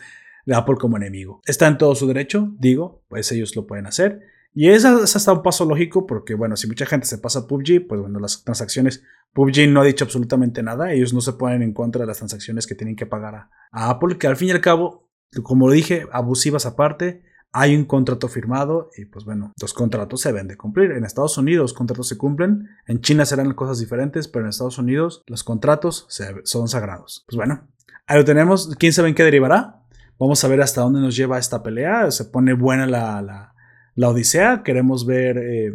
de 0.45 0.55
Apple 0.55 0.75
como 0.75 0.97
enemigo. 0.97 1.41
Está 1.45 1.67
en 1.67 1.77
todo 1.77 1.95
su 1.95 2.05
derecho, 2.05 2.53
digo, 2.59 3.01
pues 3.07 3.31
ellos 3.31 3.55
lo 3.55 3.65
pueden 3.65 3.87
hacer. 3.87 4.21
Y 4.53 4.69
es, 4.69 4.85
hasta 4.85 5.33
un 5.33 5.41
paso 5.41 5.65
lógico 5.65 6.05
porque, 6.05 6.35
bueno, 6.35 6.55
si 6.57 6.67
mucha 6.67 6.85
gente 6.85 7.07
se 7.07 7.17
pasa 7.17 7.39
a 7.39 7.47
PUBG, 7.47 7.87
pues 7.87 8.01
bueno, 8.01 8.19
las 8.19 8.43
transacciones, 8.43 9.03
PUBG 9.33 9.67
no 9.69 9.81
ha 9.81 9.85
dicho 9.85 10.03
absolutamente 10.03 10.61
nada, 10.61 10.91
ellos 10.91 11.13
no 11.13 11.21
se 11.21 11.33
ponen 11.33 11.63
en 11.63 11.73
contra 11.73 12.01
de 12.01 12.07
las 12.07 12.17
transacciones 12.17 12.67
que 12.67 12.75
tienen 12.75 12.95
que 12.95 13.07
pagar 13.07 13.35
a, 13.35 13.49
Apple, 13.71 14.17
que 14.19 14.27
al 14.27 14.35
fin 14.35 14.49
y 14.49 14.51
al 14.51 14.61
cabo, 14.61 15.09
como 15.41 15.71
dije, 15.71 16.05
abusivas 16.11 16.67
aparte, 16.67 17.23
hay 17.53 17.75
un 17.75 17.85
contrato 17.85 18.27
firmado 18.27 18.89
y 18.97 19.05
pues 19.05 19.25
bueno, 19.25 19.53
los 19.61 19.73
contratos 19.73 20.21
se 20.21 20.29
deben 20.29 20.47
de 20.47 20.57
cumplir. 20.57 20.91
En 20.91 21.05
Estados 21.05 21.37
Unidos 21.37 21.63
los 21.63 21.73
contratos 21.73 22.07
se 22.07 22.17
cumplen, 22.17 22.67
en 22.87 23.01
China 23.01 23.25
serán 23.25 23.53
cosas 23.53 23.79
diferentes, 23.79 24.27
pero 24.27 24.45
en 24.45 24.49
Estados 24.49 24.77
Unidos 24.77 25.23
los 25.27 25.43
contratos 25.43 26.07
son 26.43 26.67
sagrados. 26.67 27.23
Pues 27.27 27.37
bueno, 27.37 27.69
ahí 28.07 28.17
lo 28.17 28.25
tenemos, 28.25 28.75
quién 28.77 28.91
sabe 28.91 29.09
en 29.09 29.15
qué 29.15 29.23
derivará. 29.23 29.79
Vamos 30.19 30.43
a 30.43 30.47
ver 30.47 30.61
hasta 30.61 30.81
dónde 30.81 30.99
nos 30.99 31.15
lleva 31.15 31.39
esta 31.39 31.63
pelea. 31.63 32.09
Se 32.11 32.25
pone 32.25 32.53
buena 32.53 32.85
la 32.85 33.53
la 33.95 34.09
Odisea. 34.09 34.63
Queremos 34.63 35.05
ver... 35.05 35.37
Eh, 35.37 35.73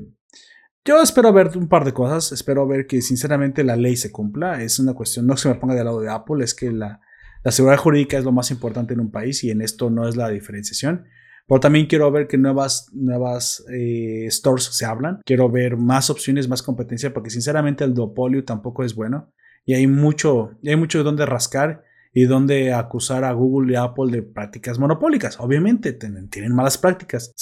yo 0.85 1.03
espero 1.03 1.33
ver 1.33 1.57
un 1.57 1.69
par 1.69 1.85
de 1.85 1.93
cosas. 1.93 2.33
Espero 2.33 2.67
ver 2.67 2.87
que 2.87 3.03
sinceramente 3.03 3.65
la 3.65 3.77
ley 3.77 3.97
se 3.97 4.11
cumpla. 4.11 4.63
Es 4.63 4.79
una 4.79 4.95
cuestión, 4.95 5.27
no 5.27 5.37
se 5.37 5.49
me 5.49 5.57
ponga 5.57 5.75
del 5.75 5.85
lado 5.85 6.01
de 6.01 6.11
Apple, 6.11 6.43
es 6.43 6.55
que 6.55 6.73
la, 6.73 7.01
seguridad 7.45 7.79
jurídica 7.79 8.19
es 8.19 8.25
lo 8.25 8.33
más 8.33 8.51
importante 8.51 8.95
en 8.95 9.01
un 9.01 9.11
país 9.11 9.43
y 9.45 9.51
en 9.51 9.61
esto 9.61 9.91
no 9.91 10.09
es 10.09 10.17
la 10.17 10.29
diferenciación. 10.29 11.07
Pero 11.49 11.61
también 11.61 11.87
quiero 11.87 12.11
ver 12.13 12.29
que 12.29 12.37
nuevas, 12.37 12.91
nuevas 12.93 13.65
eh, 13.73 14.27
stores 14.31 14.65
se 14.65 14.85
hablan. 14.85 15.21
Quiero 15.25 15.51
ver 15.51 15.79
más 15.79 16.11
opciones, 16.11 16.47
más 16.47 16.63
competencia, 16.63 17.15
porque 17.15 17.31
sinceramente 17.31 17.85
el 17.85 17.95
duopolio 17.95 18.45
tampoco 18.45 18.85
es 18.85 18.95
bueno. 18.95 19.33
Y 19.65 19.75
hay 19.75 19.87
mucho, 19.87 20.51
hay 20.65 20.77
mucho 20.77 20.99
de 20.99 21.05
donde 21.05 21.25
rascar 21.25 21.85
y 22.13 22.25
donde 22.25 22.73
acusar 22.75 23.25
a 23.25 23.33
Google 23.33 23.73
y 23.73 23.77
Apple 23.77 24.11
de 24.11 24.23
prácticas 24.23 24.79
monopólicas. 24.79 25.41
Obviamente 25.41 25.95
tienen, 25.95 26.55
malas 26.55 26.77
prácticas. 26.77 27.33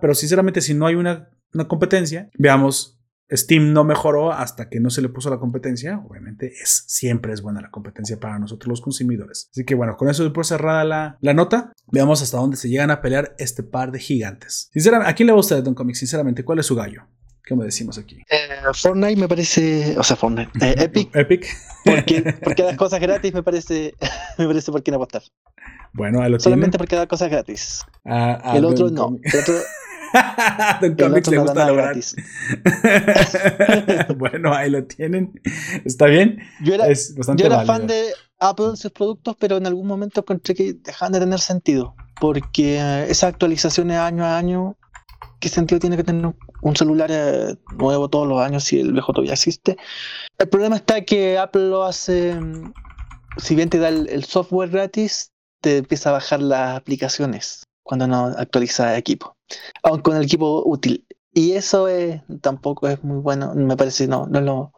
pero 0.00 0.14
sinceramente, 0.14 0.60
si 0.60 0.72
no 0.74 0.86
hay 0.86 0.94
una, 0.94 1.28
competencia, 1.66 2.30
veamos, 2.38 2.95
Steam 3.30 3.72
no 3.72 3.84
mejoró 3.84 4.32
hasta 4.32 4.68
que 4.68 4.80
no 4.80 4.90
se 4.90 5.02
le 5.02 5.08
puso 5.08 5.30
la 5.30 5.38
competencia. 5.38 6.02
Obviamente 6.08 6.52
es, 6.62 6.84
siempre 6.86 7.32
es 7.32 7.42
buena 7.42 7.60
la 7.60 7.70
competencia 7.70 8.18
para 8.18 8.38
nosotros 8.38 8.68
los 8.68 8.80
consumidores. 8.80 9.48
Así 9.50 9.64
que 9.64 9.74
bueno, 9.74 9.96
con 9.96 10.08
eso 10.08 10.22
después 10.22 10.46
cerrada 10.46 10.84
la, 10.84 11.18
la 11.20 11.34
nota, 11.34 11.72
veamos 11.90 12.22
hasta 12.22 12.38
dónde 12.38 12.56
se 12.56 12.68
llegan 12.68 12.90
a 12.90 13.00
pelear 13.00 13.34
este 13.38 13.62
par 13.62 13.90
de 13.92 13.98
gigantes. 13.98 14.70
Sinceramente, 14.72 15.10
¿a 15.10 15.14
quién 15.14 15.26
le 15.26 15.32
gusta 15.32 15.54
de 15.54 15.62
Don 15.62 15.74
Comics? 15.74 15.98
Sinceramente, 15.98 16.44
¿cuál 16.44 16.58
es 16.60 16.66
su 16.66 16.74
gallo? 16.74 17.02
¿Cómo 17.48 17.62
decimos 17.62 17.96
aquí? 17.96 18.16
Eh, 18.28 18.48
Fortnite 18.74 19.20
me 19.20 19.28
parece, 19.28 19.94
o 19.96 20.02
sea, 20.02 20.16
Fortnite, 20.16 20.50
eh, 20.60 20.74
Epic. 20.78 21.14
Epic. 21.14 21.46
Porque, 21.84 22.34
porque 22.42 22.64
das 22.64 22.76
cosas 22.76 22.98
gratis 22.98 23.32
me 23.32 23.44
parece, 23.44 23.94
me 24.38 24.46
parece 24.48 24.72
por 24.72 24.82
qué 24.82 24.90
no 24.90 24.96
apostar. 24.96 25.22
Bueno, 25.92 26.20
a 26.20 26.28
lo 26.28 26.40
Solamente 26.40 26.78
porque 26.78 26.96
da 26.96 27.06
cosas 27.06 27.30
gratis. 27.30 27.82
el 28.04 28.64
otro 28.64 28.90
no. 28.90 29.16
El 29.22 29.40
otro, 29.40 29.54
Don 30.80 30.94
Comics 30.96 31.28
le 31.28 31.38
gusta 31.38 31.66
lo 31.66 31.74
gratis. 31.76 32.16
bueno, 34.16 34.54
ahí 34.54 34.70
lo 34.70 34.84
tienen. 34.84 35.40
¿Está 35.84 36.06
bien? 36.06 36.38
Yo 36.62 36.74
era, 36.74 36.86
yo 36.92 37.46
era 37.46 37.64
fan 37.64 37.86
de 37.86 38.12
Apple 38.38 38.66
en 38.70 38.76
sus 38.76 38.92
productos, 38.92 39.36
pero 39.38 39.56
en 39.56 39.66
algún 39.66 39.86
momento 39.86 40.20
encontré 40.20 40.54
que 40.54 40.74
dejaban 40.74 41.12
de 41.12 41.20
tener 41.20 41.40
sentido. 41.40 41.94
Porque 42.20 42.78
eh, 42.78 43.06
esas 43.10 43.32
actualizaciones 43.32 43.98
año 43.98 44.24
a 44.24 44.38
año 44.38 44.76
¿qué 45.40 45.48
sentido 45.48 45.78
tiene 45.78 45.96
que 45.96 46.04
tener 46.04 46.34
un 46.62 46.76
celular 46.76 47.10
eh, 47.12 47.56
nuevo 47.76 48.08
todos 48.08 48.26
los 48.26 48.40
años 48.40 48.64
si 48.64 48.80
el 48.80 48.92
viejo 48.92 49.12
todavía 49.12 49.34
existe? 49.34 49.76
El 50.38 50.48
problema 50.48 50.76
está 50.76 51.04
que 51.04 51.38
Apple 51.38 51.68
lo 51.68 51.84
hace, 51.84 52.34
mm, 52.34 52.72
si 53.38 53.54
bien 53.54 53.68
te 53.68 53.78
da 53.78 53.88
el, 53.88 54.24
software 54.24 54.70
gratis, 54.70 55.30
te 55.60 55.78
empieza 55.78 56.10
a 56.10 56.14
bajar 56.14 56.40
las 56.40 56.76
aplicaciones 56.76 57.64
cuando 57.82 58.06
no 58.06 58.26
actualiza 58.36 58.96
equipo, 58.96 59.35
aun 59.82 60.00
con 60.00 60.16
el 60.16 60.24
equipo 60.24 60.62
útil. 60.66 61.06
Y 61.32 61.52
eso 61.52 61.86
tampoco 62.40 62.88
es 62.88 63.04
muy 63.04 63.18
bueno, 63.18 63.54
me 63.54 63.76
parece, 63.76 64.08
no, 64.08 64.26
no 64.26 64.38
es 64.38 64.44
lo, 64.44 64.72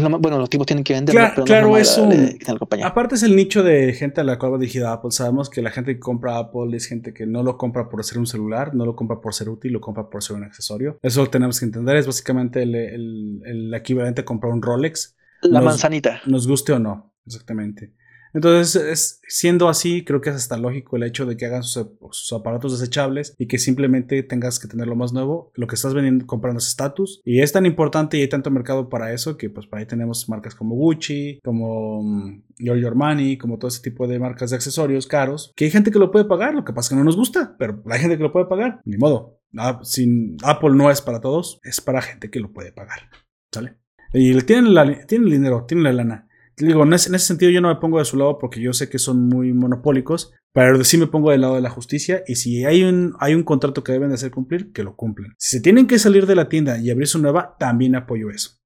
bueno, 0.00 0.38
los 0.38 0.48
tipos 0.48 0.66
tienen 0.66 0.84
que 0.84 0.94
vender. 0.94 1.14
Claro, 1.14 1.44
claro 1.44 1.76
es 1.76 1.98
un. 1.98 2.38
Aparte, 2.82 3.14
es 3.14 3.22
el 3.22 3.36
nicho 3.36 3.62
de 3.62 3.92
gente 3.92 4.20
a 4.20 4.24
la 4.24 4.38
cual 4.38 4.54
va 4.54 4.58
dirigida 4.58 4.92
Apple. 4.92 5.10
Sabemos 5.10 5.50
que 5.50 5.60
la 5.60 5.70
gente 5.70 5.94
que 5.94 6.00
compra 6.00 6.38
Apple 6.38 6.74
es 6.76 6.86
gente 6.86 7.12
que 7.12 7.26
no 7.26 7.42
lo 7.42 7.58
compra 7.58 7.88
por 7.88 8.02
ser 8.04 8.18
un 8.18 8.26
celular, 8.26 8.74
no 8.74 8.86
lo 8.86 8.96
compra 8.96 9.20
por 9.20 9.34
ser 9.34 9.48
útil, 9.48 9.72
lo 9.72 9.80
compra 9.80 10.08
por 10.08 10.22
ser 10.22 10.36
un 10.36 10.44
accesorio. 10.44 10.98
Eso 11.02 11.22
lo 11.22 11.30
tenemos 11.30 11.58
que 11.58 11.66
entender. 11.66 11.96
Es 11.96 12.06
básicamente 12.06 12.62
el, 12.62 13.72
equivalente 13.74 14.22
a 14.22 14.24
comprar 14.24 14.52
un 14.52 14.62
Rolex. 14.62 15.16
La 15.42 15.60
manzanita. 15.60 16.20
Nos 16.26 16.46
guste 16.46 16.72
o 16.72 16.78
no, 16.78 17.14
exactamente. 17.26 17.92
Entonces, 18.34 19.20
siendo 19.28 19.68
así, 19.68 20.04
creo 20.04 20.20
que 20.20 20.30
es 20.30 20.36
hasta 20.36 20.56
lógico 20.56 20.96
el 20.96 21.02
hecho 21.02 21.26
de 21.26 21.36
que 21.36 21.46
hagan 21.46 21.62
sus, 21.62 22.32
aparatos 22.32 22.78
desechables 22.78 23.34
y 23.38 23.46
que 23.46 23.58
simplemente 23.58 24.22
tengas 24.22 24.58
que 24.58 24.68
tener 24.68 24.86
lo 24.86 24.96
más 24.96 25.12
nuevo. 25.12 25.52
Lo 25.54 25.66
que 25.66 25.74
estás 25.74 25.94
vendiendo, 25.94 26.26
comprando 26.26 26.58
es 26.58 26.68
estatus. 26.68 27.20
Y 27.24 27.40
es 27.40 27.52
tan 27.52 27.66
importante 27.66 28.16
y 28.16 28.22
hay 28.22 28.28
tanto 28.28 28.50
mercado 28.50 28.88
para 28.88 29.12
eso 29.12 29.36
que 29.36 29.50
pues 29.50 29.66
por 29.66 29.78
ahí 29.78 29.86
tenemos 29.86 30.28
marcas 30.28 30.54
como 30.54 30.74
Gucci, 30.74 31.40
como 31.44 32.00
um, 32.00 32.42
Your 32.58 32.94
Money, 32.94 33.36
como 33.36 33.58
todo 33.58 33.68
ese 33.68 33.82
tipo 33.82 34.06
de 34.06 34.18
marcas 34.18 34.50
de 34.50 34.56
accesorios 34.56 35.06
caros, 35.06 35.52
que 35.54 35.66
hay 35.66 35.70
gente 35.70 35.90
que 35.90 35.98
lo 35.98 36.10
puede 36.10 36.24
pagar. 36.24 36.54
Lo 36.54 36.64
que 36.64 36.72
pasa 36.72 36.86
es 36.86 36.88
que 36.90 36.96
no 36.96 37.04
nos 37.04 37.16
gusta, 37.16 37.56
pero 37.58 37.82
hay 37.86 38.00
gente 38.00 38.16
que 38.16 38.22
lo 38.22 38.32
puede 38.32 38.46
pagar. 38.46 38.80
Ni 38.84 38.96
modo. 38.96 39.40
Ah, 39.56 39.80
sin 39.82 40.38
Apple 40.42 40.70
no 40.74 40.90
es 40.90 41.02
para 41.02 41.20
todos, 41.20 41.60
es 41.62 41.82
para 41.82 42.00
gente 42.00 42.30
que 42.30 42.40
lo 42.40 42.52
puede 42.52 42.72
pagar. 42.72 43.10
¿Sale? 43.52 43.76
Y 44.14 44.38
tienen, 44.42 44.74
la, 44.74 45.06
tienen 45.06 45.26
el 45.26 45.32
dinero, 45.32 45.64
tienen 45.66 45.84
la 45.84 45.92
lana 45.92 46.28
digo, 46.66 46.82
en 46.84 46.92
ese, 46.92 47.18
sentido 47.18 47.50
yo 47.50 47.60
no 47.60 47.68
me 47.68 47.80
pongo 47.80 47.98
de 47.98 48.04
su 48.04 48.16
lado 48.16 48.38
porque 48.38 48.60
yo 48.60 48.72
sé 48.72 48.88
que 48.88 48.98
son 48.98 49.28
muy 49.28 49.52
monopólicos, 49.52 50.32
pero 50.52 50.82
sí 50.84 50.98
me 50.98 51.06
pongo 51.06 51.30
del 51.30 51.40
lado 51.40 51.54
de 51.56 51.60
la 51.60 51.70
justicia 51.70 52.22
y 52.26 52.36
si 52.36 52.64
hay 52.64 52.82
un, 52.84 53.14
hay 53.20 53.34
un 53.34 53.42
contrato 53.42 53.82
que 53.82 53.92
deben 53.92 54.08
de 54.08 54.14
hacer 54.14 54.30
cumplir, 54.30 54.72
que 54.72 54.82
lo 54.82 54.96
cumplen. 54.96 55.32
Si 55.38 55.56
se 55.56 55.62
tienen 55.62 55.86
que 55.86 55.98
salir 55.98 56.26
de 56.26 56.34
la 56.34 56.48
tienda 56.48 56.78
y 56.78 56.90
abrir 56.90 57.08
su 57.08 57.18
nueva, 57.18 57.56
también 57.58 57.96
apoyo 57.96 58.30
eso. 58.30 58.58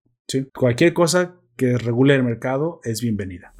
Cualquier 0.54 0.92
cosa 0.92 1.36
que 1.56 1.78
regule 1.78 2.14
el 2.14 2.24
mercado 2.24 2.80
es 2.84 3.00
bienvenida. 3.00 3.54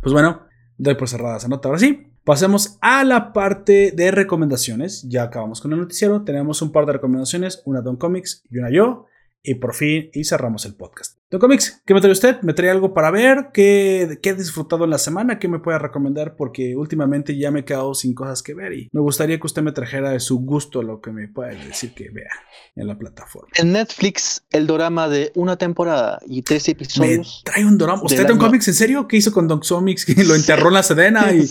Pues 0.00 0.12
bueno, 0.12 0.46
doy 0.76 0.94
por 0.96 1.08
cerrada 1.08 1.38
esa 1.38 1.48
nota. 1.48 1.68
Ahora 1.68 1.78
sí, 1.78 2.13
Pasemos 2.24 2.78
a 2.80 3.04
la 3.04 3.34
parte 3.34 3.92
de 3.94 4.10
recomendaciones. 4.10 5.06
Ya 5.10 5.24
acabamos 5.24 5.60
con 5.60 5.74
el 5.74 5.78
noticiero. 5.78 6.22
Tenemos 6.22 6.62
un 6.62 6.72
par 6.72 6.86
de 6.86 6.94
recomendaciones, 6.94 7.60
una 7.66 7.82
Don 7.82 7.96
Comics 7.96 8.42
y 8.50 8.56
una 8.56 8.70
yo. 8.70 9.04
Y 9.46 9.56
por 9.56 9.74
fin, 9.74 10.08
y 10.14 10.24
cerramos 10.24 10.64
el 10.64 10.74
podcast. 10.74 11.18
Don 11.30 11.38
Comics, 11.38 11.82
¿qué 11.84 11.92
me 11.92 12.00
trae 12.00 12.12
usted? 12.12 12.40
¿Me 12.40 12.54
trae 12.54 12.70
algo 12.70 12.94
para 12.94 13.10
ver? 13.10 13.50
¿Qué, 13.52 14.18
¿Qué, 14.22 14.30
he 14.30 14.34
disfrutado 14.34 14.84
en 14.84 14.90
la 14.90 14.96
semana? 14.96 15.38
¿Qué 15.38 15.48
me 15.48 15.58
puede 15.58 15.78
recomendar? 15.78 16.34
Porque 16.34 16.74
últimamente 16.74 17.36
ya 17.36 17.50
me 17.50 17.60
he 17.60 17.64
quedado 17.66 17.92
sin 17.92 18.14
cosas 18.14 18.42
que 18.42 18.54
ver 18.54 18.72
y 18.72 18.88
me 18.92 19.02
gustaría 19.02 19.38
que 19.38 19.46
usted 19.46 19.60
me 19.60 19.72
trajera 19.72 20.12
de 20.12 20.20
su 20.20 20.38
gusto 20.38 20.82
lo 20.82 21.02
que 21.02 21.10
me 21.10 21.28
puede 21.28 21.62
decir 21.66 21.92
que 21.92 22.08
vea 22.08 22.30
en 22.74 22.86
la 22.86 22.96
plataforma. 22.96 23.50
En 23.56 23.72
Netflix, 23.72 24.44
el 24.50 24.66
drama 24.66 25.10
de 25.10 25.30
una 25.34 25.58
temporada 25.58 26.20
y 26.26 26.40
tres 26.40 26.66
episodios. 26.70 27.42
¿Me 27.44 27.52
trae 27.52 27.66
un 27.66 27.76
drama? 27.76 28.02
¿Usted 28.02 28.26
Don 28.26 28.38
Comics 28.38 28.68
en 28.68 28.74
serio? 28.74 29.06
¿Qué 29.06 29.18
hizo 29.18 29.30
con 29.30 29.46
Don 29.46 29.60
Comics? 29.60 30.08
Lo 30.26 30.34
enterró 30.34 30.68
en 30.68 30.74
la 30.74 30.82
sedena 30.82 31.34
y, 31.34 31.40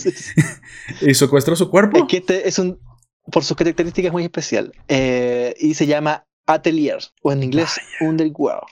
y 1.00 1.14
secuestró 1.14 1.54
su 1.54 1.70
cuerpo. 1.70 1.98
Es 1.98 2.04
que 2.08 2.16
este 2.16 2.48
es 2.48 2.58
un, 2.58 2.80
por 3.30 3.44
sus 3.44 3.56
características 3.56 4.10
muy 4.10 4.24
especial. 4.24 4.72
Eh, 4.88 5.54
y 5.60 5.74
se 5.74 5.86
llama 5.86 6.26
Atelier, 6.46 6.98
o 7.22 7.32
en 7.32 7.42
inglés 7.42 7.80
Underworld. 8.00 8.68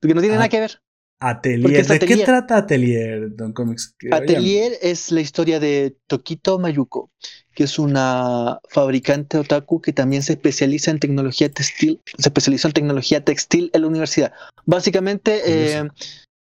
Porque 0.00 0.14
no 0.14 0.20
tiene 0.20 0.36
nada 0.36 0.48
que 0.48 0.60
ver. 0.60 0.82
Atelier. 1.22 1.86
¿De 1.86 1.98
qué 2.00 2.16
trata 2.18 2.56
Atelier, 2.56 3.34
Don 3.36 3.52
Comics? 3.52 3.94
Atelier 4.10 4.72
es 4.82 5.12
la 5.12 5.20
historia 5.20 5.60
de 5.60 5.96
Tokito 6.08 6.58
Mayuko, 6.58 7.12
que 7.54 7.64
es 7.64 7.78
una 7.78 8.58
fabricante 8.68 9.38
otaku 9.38 9.80
que 9.80 9.92
también 9.92 10.22
se 10.22 10.32
especializa 10.32 10.90
en 10.90 10.98
tecnología 10.98 11.48
textil, 11.48 12.00
se 12.18 12.28
especializó 12.28 12.68
en 12.68 12.74
tecnología 12.74 13.24
textil 13.24 13.70
en 13.72 13.82
la 13.82 13.86
universidad. 13.86 14.32
Básicamente, 14.66 15.42
eh, 15.46 15.88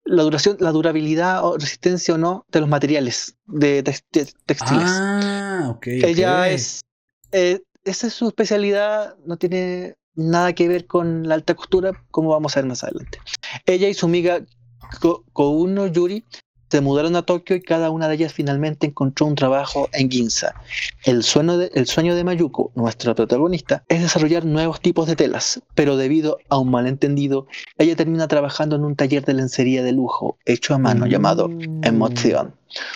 la 0.05 0.23
duración, 0.23 0.57
la 0.59 0.71
durabilidad 0.71 1.43
o 1.45 1.57
resistencia 1.57 2.13
o 2.13 2.17
no 2.19 2.45
de 2.51 2.59
los 2.59 2.69
materiales 2.69 3.35
de, 3.47 3.81
textiles. 3.81 4.83
Ah, 4.85 5.73
ok. 5.75 5.87
Ella 5.87 6.49
es, 6.49 6.81
eh, 7.31 7.61
esa 7.83 8.05
es 8.05 8.13
su 8.13 8.27
especialidad, 8.27 9.15
no 9.25 9.37
tiene 9.37 9.95
nada 10.19 10.53
que 10.53 10.67
ver 10.67 10.85
con 10.85 11.27
la 11.27 11.35
alta 11.35 11.55
costura, 11.55 11.91
como 12.11 12.29
vamos 12.29 12.55
a 12.55 12.61
ver 12.61 12.67
más 12.67 12.83
adelante. 12.83 13.19
Ella 13.65 13.87
y 13.87 13.93
su 13.93 14.05
amiga 14.05 14.41
Kouno 15.33 15.87
Yuri 15.87 16.23
se 16.69 16.81
mudaron 16.81 17.15
a 17.15 17.23
Tokio 17.23 17.55
y 17.55 17.61
cada 17.61 17.89
una 17.89 18.07
de 18.07 18.15
ellas 18.15 18.33
finalmente 18.33 18.87
encontró 18.87 19.25
un 19.25 19.35
trabajo 19.35 19.89
en 19.93 20.09
Ginza. 20.11 20.53
El 21.03 21.23
sueño, 21.23 21.57
de, 21.57 21.71
el 21.73 21.87
sueño 21.87 22.15
de 22.15 22.23
Mayuko, 22.23 22.71
nuestra 22.75 23.15
protagonista, 23.15 23.83
es 23.87 24.01
desarrollar 24.01 24.45
nuevos 24.45 24.79
tipos 24.79 25.07
de 25.07 25.15
telas, 25.15 25.61
pero 25.73 25.97
debido 25.97 26.37
a 26.49 26.59
un 26.59 26.69
malentendido, 26.69 27.47
ella 27.77 27.95
termina 27.95 28.27
trabajando 28.27 28.75
en 28.75 28.83
un 28.83 28.95
taller 28.95 29.25
de 29.25 29.33
lencería 29.33 29.81
de 29.81 29.93
lujo 29.93 30.37
hecho 30.45 30.75
a 30.75 30.77
mano 30.77 31.07
llamado 31.07 31.49
mm. 31.49 31.83
Emotion. 31.83 32.53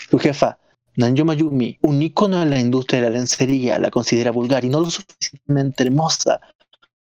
Su 0.10 0.20
jefa, 0.20 0.60
Nanjo 0.95 1.26
Mayumi, 1.26 1.80
un 1.82 2.02
ícono 2.02 2.44
en 2.44 2.52
la 2.52 2.60
industria 2.60 3.02
de 3.02 3.10
la 3.10 3.18
lencería, 3.18 3.80
la 3.80 3.90
considera 3.90 4.30
vulgar 4.30 4.64
y 4.64 4.70
no 4.70 4.82
lo 4.82 4.91
suficientemente 4.91 5.84
hermosa 5.84 6.40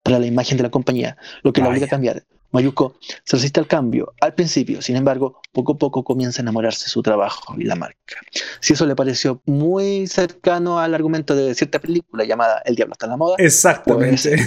para 0.07 0.19
la 0.19 0.25
imagen 0.25 0.55
de 0.55 0.63
la 0.63 0.71
compañía, 0.71 1.17
lo 1.43 1.51
que 1.51 1.59
la 1.59 1.67
obliga 1.67 1.85
a 1.85 1.89
cambiar. 1.89 2.23
Mayuko 2.51 2.95
se 3.25 3.35
resiste 3.35 3.59
al 3.59 3.67
cambio 3.67 4.13
al 4.21 4.33
principio, 4.33 4.81
sin 4.81 4.95
embargo, 4.95 5.41
poco 5.51 5.73
a 5.73 5.77
poco 5.77 6.05
comienza 6.05 6.41
a 6.41 6.43
enamorarse 6.43 6.85
de 6.85 6.91
su 6.91 7.01
trabajo 7.01 7.55
y 7.57 7.65
la 7.65 7.75
marca. 7.75 8.15
Si 8.61 8.71
eso 8.71 8.85
le 8.85 8.95
pareció 8.95 9.41
muy 9.45 10.07
cercano 10.07 10.79
al 10.79 10.95
argumento 10.95 11.35
de 11.35 11.53
cierta 11.55 11.79
película 11.79 12.23
llamada 12.23 12.61
El 12.63 12.77
Diablo 12.77 12.93
está 12.93 13.07
en 13.07 13.09
la 13.09 13.17
moda. 13.17 13.35
Exactamente. 13.37 14.37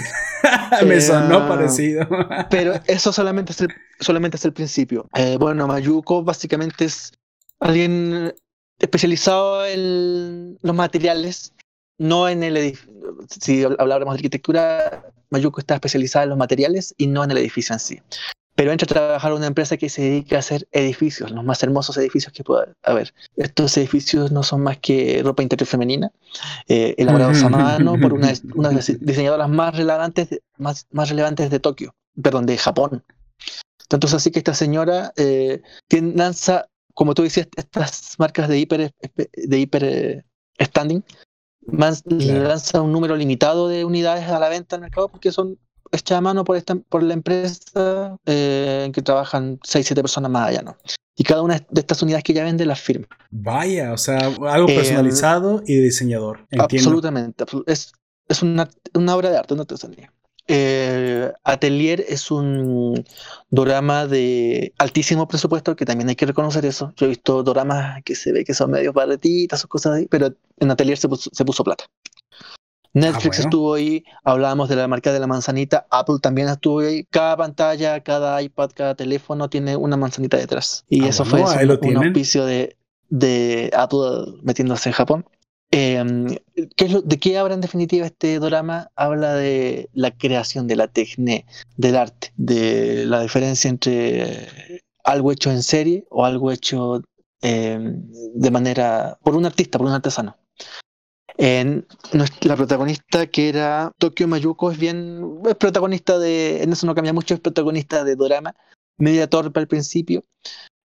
Pues, 0.41 0.83
Me 0.87 0.99
sonó 0.99 1.45
eh, 1.45 1.49
parecido. 1.49 2.09
pero 2.49 2.73
eso 2.87 3.13
solamente 3.13 3.53
es 3.53 3.61
el, 3.61 3.69
solamente 4.01 4.39
es 4.39 4.47
el 4.47 4.55
principio. 4.55 5.11
Eh, 5.15 5.37
bueno, 5.39 5.67
Mayuko 5.67 6.25
básicamente 6.25 6.87
es 6.87 7.13
alguien 7.59 8.35
especializado 8.79 9.67
en 9.67 10.59
los 10.63 10.75
materiales 10.75 11.53
no 12.01 12.29
en 12.31 12.43
el 12.43 12.57
edificio, 12.57 12.91
si 13.29 13.63
habláramos 13.63 14.15
de 14.15 14.19
arquitectura, 14.19 15.05
Mayuko 15.29 15.61
está 15.61 15.75
especializada 15.75 16.23
en 16.25 16.31
los 16.31 16.39
materiales 16.39 16.95
y 16.97 17.07
no 17.07 17.23
en 17.23 17.31
el 17.31 17.39
edificio 17.39 17.75
en 17.75 17.79
sí. 17.79 18.01
Pero 18.55 18.73
entra 18.73 18.87
a 18.87 18.89
trabajar 18.89 19.33
en 19.33 19.39
una 19.39 19.47
empresa 19.47 19.77
que 19.77 19.91
se 19.91 20.03
dedica 20.03 20.37
a 20.37 20.39
hacer 20.39 20.67
edificios, 20.73 21.31
los 21.31 21.45
más 21.45 21.63
hermosos 21.63 21.99
edificios 21.99 22.33
que 22.33 22.43
pueda 22.43 22.73
haber. 22.83 23.13
Estos 23.37 23.77
edificios 23.77 24.33
no 24.33 24.43
son 24.43 24.63
más 24.63 24.79
que 24.79 25.21
ropa 25.23 25.43
interior 25.43 25.67
femenina, 25.67 26.11
eh, 26.69 26.95
elaborados 26.97 27.43
a 27.43 27.51
mano 27.51 27.99
por 28.01 28.15
una, 28.15 28.29
de 28.29 28.75
las 28.75 28.87
diseñadoras 29.01 29.51
más 29.51 29.77
relevantes, 29.77 30.41
más, 30.57 30.87
más 30.91 31.11
relevantes 31.11 31.51
de 31.51 31.61
Tokio, 31.61 31.95
perdón, 32.21 32.47
de 32.47 32.57
Japón. 32.57 33.05
Tanto 33.89 34.07
es 34.07 34.15
así 34.15 34.31
que 34.31 34.39
esta 34.39 34.55
señora 34.55 35.13
eh, 35.17 35.61
lanza, 35.91 36.67
como 36.95 37.13
tú 37.13 37.25
decías, 37.25 37.49
estas 37.57 38.15
marcas 38.19 38.49
de 38.49 38.59
hiper, 38.59 38.95
de 39.15 39.59
hiper 39.59 39.85
eh, 39.85 40.25
standing 40.63 41.05
lanza 41.73 42.81
un 42.81 42.93
número 42.93 43.17
limitado 43.17 43.69
de 43.69 43.85
unidades 43.85 44.29
a 44.29 44.39
la 44.39 44.49
venta 44.49 44.77
en 44.77 44.81
el 44.81 44.87
mercado 44.87 45.09
porque 45.09 45.33
son 45.33 45.59
hechas 45.93 46.19
a 46.19 46.21
mano 46.21 46.45
por, 46.45 46.57
esta, 46.57 46.75
por 46.77 47.03
la 47.03 47.15
empresa 47.15 48.17
eh, 48.27 48.85
en 48.87 48.93
que 48.93 49.03
trabajan 49.03 49.59
6-7 49.61 49.95
personas 49.97 50.31
más 50.31 50.49
allá, 50.49 50.63
¿no? 50.63 50.77
Y 51.17 51.25
cada 51.25 51.43
una 51.43 51.59
de 51.59 51.81
estas 51.81 52.03
unidades 52.03 52.25
que 52.25 52.33
ella 52.33 52.45
vende 52.45 52.65
las 52.65 52.81
firma. 52.81 53.07
Vaya, 53.31 53.93
o 53.93 53.99
sea, 53.99 54.19
algo 54.19 54.69
eh, 54.69 54.75
personalizado 54.75 55.63
y 55.67 55.81
diseñador. 55.81 56.47
Absolutamente. 56.59 57.45
Es, 57.67 57.93
es 58.29 58.43
una, 58.43 58.71
una, 58.95 59.17
obra 59.17 59.31
de 59.31 59.37
arte, 59.37 59.53
una 59.53 59.65
artesanía. 59.65 60.13
Eh, 60.53 61.33
Atelier 61.45 62.05
es 62.09 62.33
un 62.33 63.05
drama 63.51 64.09
de 64.09 64.73
altísimo 64.79 65.29
presupuesto, 65.29 65.77
que 65.77 65.85
también 65.85 66.09
hay 66.09 66.17
que 66.17 66.27
reconocer 66.27 66.67
eso. 66.67 66.93
Yo 66.97 67.07
he 67.07 67.11
visto 67.11 67.45
dramas 67.45 68.03
que 68.03 68.17
se 68.17 68.33
ve 68.33 68.45
que 68.45 68.53
son 68.53 68.73
medio 68.73 68.93
barretitas 68.93 69.65
o 69.65 69.69
cosas 69.69 69.93
así, 69.93 70.09
pero 70.11 70.35
en 70.59 70.71
Atelier 70.73 70.99
se 70.99 71.09
puso, 71.09 71.63
plata. 71.63 71.85
Netflix 72.95 73.39
ah, 73.39 73.43
estuvo 73.43 73.75
ahí, 73.75 74.03
hablábamos 74.25 74.69
de 74.69 74.75
la 74.75 74.89
marca 74.89 75.13
de 75.13 75.21
la 75.21 75.29
manzanita, 75.29 75.87
Apple 75.89 76.17
también 76.21 76.49
estuvo 76.49 76.81
ahí, 76.81 77.05
cada 77.05 77.37
pantalla, 77.37 78.01
cada 78.01 78.43
iPad, 78.43 78.71
cada 78.75 78.97
teléfono 78.97 79.49
tiene 79.49 79.77
una 79.77 79.97
manzanita 79.97 80.37
detrás. 80.37 80.85
Y 80.89 81.05
ah, 81.05 81.11
eso 81.11 81.25
fue 81.25 81.43
un, 81.43 81.97
auspicio 81.97 82.45
de, 82.45 82.77
de 83.09 83.71
Apple 83.77 84.41
metiéndose 84.43 84.89
en 84.89 84.95
Japón. 84.95 85.25
Em, 85.73 86.27
¿De 86.27 87.19
qué 87.21 87.39
habla 87.39 87.55
en 87.55 87.61
definitiva 87.61 88.07
este 88.07 88.39
drama? 88.41 88.91
Habla 88.97 89.35
de 89.35 89.89
la 89.93 90.11
creación 90.11 90.67
de 90.67 90.77
la 90.77 90.89
técnica, 90.89 91.47
del 91.77 91.97
arte, 91.97 92.33
de 92.37 93.05
la 93.07 93.23
diferencia 93.23 93.69
entre 93.69 94.49
algo 95.05 95.31
hecho 95.31 95.51
en 95.51 95.63
serie 95.63 96.07
o 96.11 96.25
algo 96.25 96.51
hecho 96.51 97.03
em, 97.41 98.03
de 98.35 98.51
manera 98.51 99.19
por 99.23 99.37
un 99.37 99.47
artista, 99.47 99.79
por 99.79 99.87
un 99.87 99.95
artesano. 99.95 100.37
En, 101.39 101.87
la 102.43 102.57
protagonista 102.57 103.27
que 103.29 103.49
era 103.49 103.93
Tokyo 103.99 104.29
Mayuko 104.29 104.73
es 104.73 104.79
bien, 104.79 105.41
es 105.49 105.55
protagonista 105.55 106.19
de, 106.19 106.63
en 106.63 106.73
eso 106.73 106.87
no 106.87 106.95
cambia 106.95 107.13
mucho, 107.13 107.35
es 107.35 107.41
protagonista 107.41 108.05
de 108.05 108.17
drama, 108.17 108.55
media 108.99 109.31
torpe 109.31 109.61
al 109.61 109.69
principio, 109.69 110.25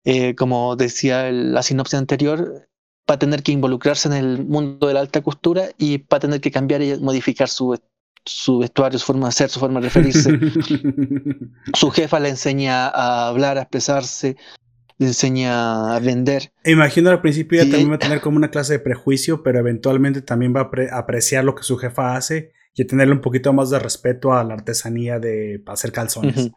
eh, 0.05 0.35
como 0.37 0.77
decía 0.77 1.33
la 1.33 1.63
sinopsis 1.63 1.99
anterior, 1.99 2.69
para 3.07 3.19
tener 3.19 3.43
que 3.43 3.53
involucrarse 3.53 4.09
en 4.09 4.15
el 4.15 4.45
mundo 4.45 4.87
de 4.87 4.95
la 4.95 5.01
alta 5.01 5.23
costura 5.23 5.69
y 5.79 5.99
para 5.99 6.21
tener 6.21 6.41
que 6.41 6.51
cambiar 6.51 6.83
y 6.83 6.99
modificar 6.99 7.49
su, 7.49 7.79
su 8.25 8.59
vestuario, 8.59 8.99
su 8.99 9.07
forma 9.07 9.27
de 9.27 9.33
ser, 9.33 9.51
su 9.51 9.61
forma 9.61 9.81
de 9.81 9.87
referirse. 9.87 10.31
su 11.75 11.91
jefa 11.91 12.21
le 12.21 12.31
enseña 12.31 12.89
a 12.89 13.29
hablar, 13.29 13.59
a 13.59 13.63
expresarse, 13.63 14.37
le 14.99 15.07
enseña 15.09 15.95
a 15.95 16.01
vender. 16.01 16.53
Imagino 16.65 17.11
al 17.11 17.21
principio 17.21 17.61
ella 17.61 17.71
también 17.71 17.91
va 17.91 17.97
a 17.97 17.99
tener 17.99 18.21
como 18.21 18.37
una 18.37 18.51
clase 18.51 18.75
de 18.75 18.79
prejuicio, 18.79 19.43
pero 19.43 19.59
eventualmente 19.59 20.23
también 20.23 20.55
va 20.55 20.71
a 20.93 20.99
apreciar 20.99 21.45
lo 21.45 21.55
que 21.55 21.63
su 21.63 21.77
jefa 21.77 22.17
hace 22.17 22.53
y 22.77 22.85
tenerle 22.85 23.15
un 23.15 23.21
poquito 23.21 23.53
más 23.53 23.71
de 23.71 23.79
respeto 23.79 24.33
a 24.33 24.43
la 24.43 24.55
artesanía 24.55 25.21
de 25.21 25.63
hacer 25.67 25.93
calzones, 25.93 26.51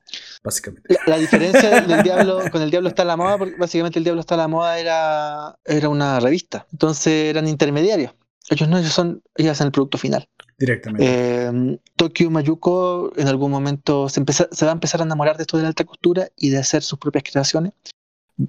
básicamente. 0.43 0.97
La, 1.05 1.17
diferencia 1.17 1.81
del 1.81 2.01
diablo 2.01 2.41
con 2.51 2.61
el 2.61 2.71
diablo 2.71 2.89
está 2.89 3.03
a 3.03 3.05
la 3.05 3.17
moda, 3.17 3.37
porque 3.37 3.55
básicamente 3.55 3.99
el 3.99 4.03
diablo 4.03 4.21
está 4.21 4.33
a 4.33 4.39
la 4.39 4.47
moda 4.47 4.79
era, 4.79 5.55
era 5.63 5.89
una 5.89 6.19
revista, 6.19 6.65
entonces 6.71 7.29
eran 7.29 7.47
intermediarios. 7.47 8.13
Ellos 8.49 8.67
no, 8.69 8.77
ellos 8.77 8.93
son, 8.93 9.21
ellos 9.35 9.51
hacen 9.51 9.67
el 9.67 9.71
producto 9.71 9.97
final. 9.97 10.27
Directamente. 10.57 11.05
Eh, 11.05 11.79
Tokio 11.95 12.31
Mayuko 12.31 13.11
en 13.15 13.27
algún 13.27 13.51
momento 13.51 14.09
se, 14.09 14.23
se 14.31 14.65
va 14.65 14.71
a 14.71 14.73
empezar 14.73 15.01
a 15.01 15.03
enamorar 15.03 15.37
de 15.37 15.43
esto 15.43 15.57
de 15.57 15.63
la 15.63 15.69
alta 15.69 15.83
costura 15.83 16.29
y 16.35 16.49
de 16.49 16.57
hacer 16.57 16.81
sus 16.81 16.97
propias 16.97 17.25
creaciones. 17.29 17.73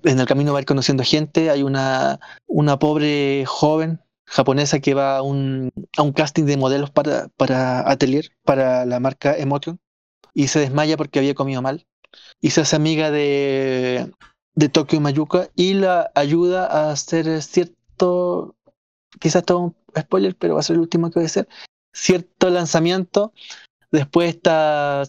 En 0.05 0.21
el 0.21 0.27
camino 0.27 0.53
va 0.53 0.61
a 0.61 0.63
ir 0.63 0.67
conociendo 0.67 1.03
gente. 1.03 1.51
Hay 1.51 1.63
una, 1.63 2.21
una 2.47 2.79
pobre 2.79 3.45
joven 3.47 4.01
japonesa 4.29 4.81
que 4.81 4.95
va 4.95 5.17
a 5.17 5.23
un, 5.23 5.73
a 5.97 6.03
un 6.03 6.13
casting 6.13 6.45
de 6.45 6.57
modelos 6.57 6.91
para, 6.91 7.29
para 7.37 7.91
Atelier, 7.91 8.31
para 8.45 8.85
la 8.85 9.01
marca 9.01 9.37
Emotion, 9.37 9.81
y 10.35 10.49
se 10.49 10.61
desmaya 10.61 10.97
porque 10.97 11.19
había 11.19 11.35
comido 11.35 11.63
mal. 11.63 11.87
Y 12.41 12.51
se 12.51 12.61
hace 12.61 12.77
amiga 12.77 13.11
de, 13.11 14.13
de 14.55 14.69
Tokyo 14.69 15.01
Mayuka 15.01 15.49
y 15.57 15.75
la 15.75 16.11
ayuda 16.15 16.67
a 16.67 16.91
hacer 16.93 17.43
cierto, 17.43 18.55
quizás 19.19 19.45
todo 19.45 19.59
un 19.59 19.77
spoiler, 19.99 20.37
pero 20.37 20.55
va 20.55 20.61
a 20.61 20.63
ser 20.63 20.75
el 20.75 20.81
último 20.81 21.11
que 21.11 21.19
voy 21.21 21.25
a 21.25 21.27
hacer, 21.27 21.49
cierto 21.93 22.51
lanzamiento. 22.51 23.33
Después 23.91 24.29
esta 24.29 25.05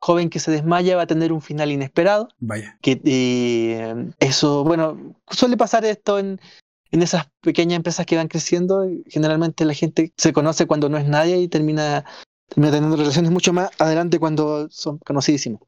joven 0.00 0.28
que 0.28 0.40
se 0.40 0.50
desmaya 0.50 0.96
va 0.96 1.02
a 1.02 1.06
tener 1.06 1.32
un 1.32 1.40
final 1.40 1.70
inesperado. 1.70 2.28
Vaya. 2.38 2.76
Que 2.82 3.00
eh, 3.04 4.10
eso, 4.18 4.64
bueno, 4.64 5.16
suele 5.30 5.56
pasar 5.56 5.84
esto 5.84 6.18
en, 6.18 6.40
en 6.94 7.02
esas 7.02 7.26
pequeñas 7.40 7.76
empresas 7.76 8.06
que 8.06 8.16
van 8.16 8.28
creciendo, 8.28 8.86
generalmente 9.08 9.64
la 9.64 9.74
gente 9.74 10.12
se 10.16 10.32
conoce 10.32 10.66
cuando 10.66 10.88
no 10.88 10.96
es 10.96 11.08
nadie 11.08 11.38
y 11.38 11.48
termina, 11.48 12.04
teniendo 12.54 12.96
relaciones 12.96 13.32
mucho 13.32 13.52
más 13.52 13.70
adelante 13.80 14.20
cuando 14.20 14.68
son 14.70 14.98
conocidísimos. 14.98 15.60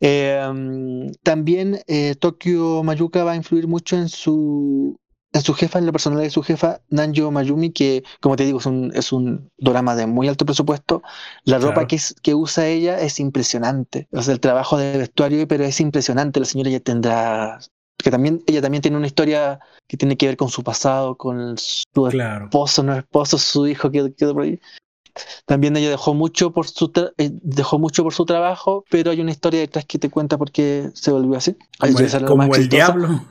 Em, 0.00 1.12
también 1.22 1.82
eh, 1.86 2.16
Tokyo 2.16 2.82
Mayuka 2.82 3.22
va 3.22 3.32
a 3.32 3.36
influir 3.36 3.68
mucho 3.68 3.96
en 3.96 4.08
su, 4.08 4.98
en 5.32 5.40
su 5.40 5.54
jefa, 5.54 5.78
en 5.78 5.86
la 5.86 5.92
personalidad 5.92 6.26
de 6.26 6.32
su 6.32 6.42
jefa, 6.42 6.80
Nanjo 6.88 7.30
Mayumi, 7.30 7.70
que 7.70 8.02
como 8.20 8.34
te 8.34 8.44
digo 8.44 8.58
es 8.58 8.66
un, 8.66 8.90
es 8.92 9.12
un 9.12 9.52
drama 9.56 9.94
de 9.94 10.08
muy 10.08 10.26
alto 10.26 10.46
presupuesto. 10.46 11.04
La 11.44 11.58
ropa 11.58 11.86
que, 11.86 12.00
que 12.22 12.34
usa 12.34 12.66
ella 12.66 12.98
es 12.98 13.20
impresionante. 13.20 14.08
O 14.10 14.20
sea, 14.20 14.34
el 14.34 14.40
trabajo 14.40 14.78
de 14.78 14.98
vestuario, 14.98 15.46
pero 15.46 15.62
es 15.62 15.80
impresionante. 15.80 16.40
La 16.40 16.46
señora 16.46 16.70
ya 16.70 16.80
tendrá 16.80 17.60
que 18.02 18.10
también 18.10 18.42
ella 18.46 18.62
también 18.62 18.82
tiene 18.82 18.96
una 18.96 19.06
historia 19.06 19.60
que 19.86 19.96
tiene 19.96 20.16
que 20.16 20.26
ver 20.26 20.36
con 20.36 20.48
su 20.48 20.62
pasado, 20.62 21.16
con 21.16 21.56
su 21.58 22.06
esposo, 22.06 22.82
no 22.82 22.96
esposo, 22.96 23.38
su 23.38 23.66
hijo 23.66 23.90
que 23.90 24.12
quedó 24.14 24.34
por 24.34 24.44
ahí. 24.44 24.60
También 25.46 25.76
ella 25.76 25.90
dejó 25.90 26.14
mucho 26.14 26.52
por 26.52 26.66
su 26.66 26.92
eh, 27.18 27.30
dejó 27.42 27.78
mucho 27.78 28.02
por 28.02 28.14
su 28.14 28.24
trabajo, 28.24 28.84
pero 28.90 29.10
hay 29.10 29.20
una 29.20 29.32
historia 29.32 29.60
detrás 29.60 29.84
que 29.84 29.98
te 29.98 30.10
cuenta 30.10 30.38
por 30.38 30.50
qué 30.50 30.90
se 30.94 31.10
volvió 31.10 31.36
así. 31.36 31.56
Como, 32.26 32.54
el, 32.54 32.68
diablo. 32.68 33.24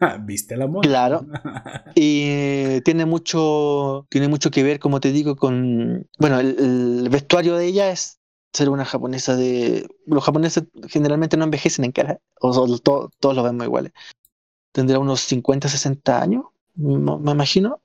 ¿Viste 0.20 0.54
el 0.54 0.62
amor? 0.62 0.84
Claro. 0.84 1.26
Y 1.94 2.80
tiene 2.82 3.04
mucho, 3.04 4.06
tiene 4.08 4.28
mucho 4.28 4.50
que 4.50 4.62
ver, 4.62 4.78
como 4.78 5.00
te 5.00 5.12
digo, 5.12 5.36
con. 5.36 6.06
Bueno, 6.18 6.40
el, 6.40 7.08
vestuario 7.10 7.56
de 7.56 7.66
ella 7.66 7.90
es 7.90 8.18
ser 8.52 8.68
una 8.68 8.84
japonesa 8.84 9.36
de. 9.36 9.88
Los 10.06 10.24
japoneses 10.24 10.64
generalmente 10.88 11.36
no 11.36 11.44
envejecen 11.44 11.84
en 11.84 11.92
cara, 11.92 12.18
o, 12.40 12.78
todos 12.78 13.36
los 13.36 13.44
vemos 13.44 13.64
iguales. 13.64 13.92
Tendrá 14.72 14.98
unos 14.98 15.20
50, 15.22 15.68
60 15.68 16.22
años, 16.22 16.44
me 16.74 17.32
imagino 17.32 17.82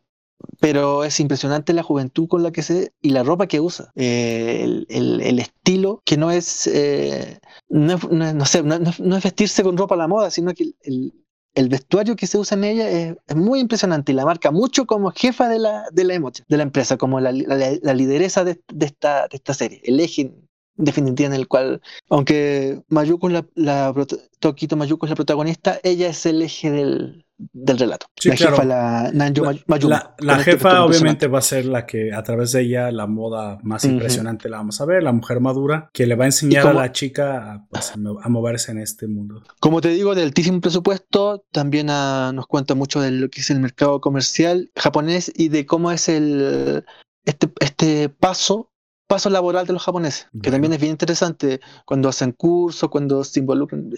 pero 0.59 1.03
es 1.03 1.19
impresionante 1.19 1.73
la 1.73 1.83
juventud 1.83 2.27
con 2.27 2.43
la 2.43 2.51
que 2.51 2.61
se 2.61 2.93
y 3.01 3.09
la 3.09 3.23
ropa 3.23 3.47
que 3.47 3.59
usa, 3.59 3.91
eh, 3.95 4.85
el, 4.89 5.39
estilo 5.39 6.01
que 6.05 6.17
no 6.17 6.31
es, 6.31 6.67
eh, 6.67 7.39
no, 7.69 8.45
sé, 8.45 8.63
no, 8.63 9.17
es 9.17 9.23
vestirse 9.23 9.63
con 9.63 9.77
ropa 9.77 9.95
a 9.95 9.97
la 9.97 10.07
moda, 10.07 10.31
sino 10.31 10.53
que 10.53 10.71
el, 10.83 11.69
vestuario 11.69 12.15
que 12.15 12.27
se 12.27 12.37
usa 12.37 12.55
en 12.55 12.63
ella 12.63 12.89
es, 12.89 13.35
muy 13.35 13.59
impresionante 13.59 14.11
y 14.11 14.15
la 14.15 14.25
marca 14.25 14.51
mucho 14.51 14.85
como 14.85 15.11
jefa 15.11 15.49
de 15.49 15.59
la, 15.59 15.85
de 15.91 16.03
la 16.03 16.13
de 16.47 16.57
la 16.57 16.63
empresa, 16.63 16.97
como 16.97 17.19
la, 17.19 17.31
lideresa 17.31 18.43
de, 18.43 18.61
esta, 18.79 19.27
de 19.27 19.37
esta 19.37 19.53
serie, 19.53 19.81
el 19.83 19.99
eje 19.99 20.33
definitiva 20.77 21.27
en 21.27 21.33
el 21.33 21.47
cual, 21.47 21.81
aunque 22.09 22.81
Mayuko 22.89 23.29
la, 23.29 23.45
la 23.55 23.93
Tokito 24.39 24.75
Mayuko 24.77 25.05
es 25.05 25.09
la 25.09 25.15
protagonista, 25.15 25.79
ella 25.83 26.09
es 26.09 26.25
el 26.25 26.41
eje 26.41 26.71
del, 26.71 27.25
del 27.37 27.77
relato. 27.77 28.07
la 28.23 28.35
jefa, 28.35 28.63
la 28.63 29.11
La, 29.13 30.33
este 30.37 30.51
jefa 30.51 30.85
obviamente 30.85 31.27
va 31.27 31.39
a 31.39 31.41
ser 31.41 31.65
la 31.65 31.85
que 31.85 32.13
a 32.13 32.23
través 32.23 32.51
de 32.51 32.61
ella 32.61 32.91
la 32.91 33.07
moda 33.07 33.59
más 33.63 33.85
impresionante 33.85 34.49
la 34.49 34.57
vamos 34.57 34.79
a 34.79 34.85
ver, 34.85 35.03
la 35.03 35.11
mujer 35.11 35.39
madura, 35.39 35.89
que 35.93 36.05
le 36.05 36.15
va 36.15 36.25
a 36.25 36.27
enseñar 36.27 36.67
a 36.67 36.73
la 36.73 36.91
chica 36.91 37.53
a, 37.53 37.67
pues, 37.69 37.93
a, 37.93 38.29
moverse 38.29 38.71
en 38.71 38.79
este 38.79 39.07
mundo. 39.07 39.43
Como 39.59 39.81
te 39.81 39.89
digo, 39.89 40.15
del 40.15 40.25
altísimo 40.25 40.61
presupuesto, 40.61 41.45
también 41.51 41.89
ah, 41.89 42.31
nos 42.33 42.47
cuenta 42.47 42.75
mucho 42.75 43.01
de 43.01 43.11
lo 43.11 43.29
que 43.29 43.41
es 43.41 43.49
el 43.49 43.59
mercado 43.59 44.01
comercial 44.01 44.71
japonés 44.75 45.31
y 45.35 45.49
de 45.49 45.65
cómo 45.65 45.91
es 45.91 46.09
el 46.09 46.83
este, 47.25 47.49
este 47.59 48.09
paso 48.09 48.71
paso 49.07 49.29
laboral 49.29 49.65
de 49.65 49.73
los 49.73 49.83
japoneses, 49.83 50.27
que 50.41 50.51
también 50.51 50.73
es 50.73 50.79
bien 50.79 50.91
interesante 50.91 51.59
cuando 51.85 52.09
hacen 52.09 52.33
cursos, 52.33 52.89
cuando 52.89 53.23
se 53.23 53.39
involucran. 53.39 53.89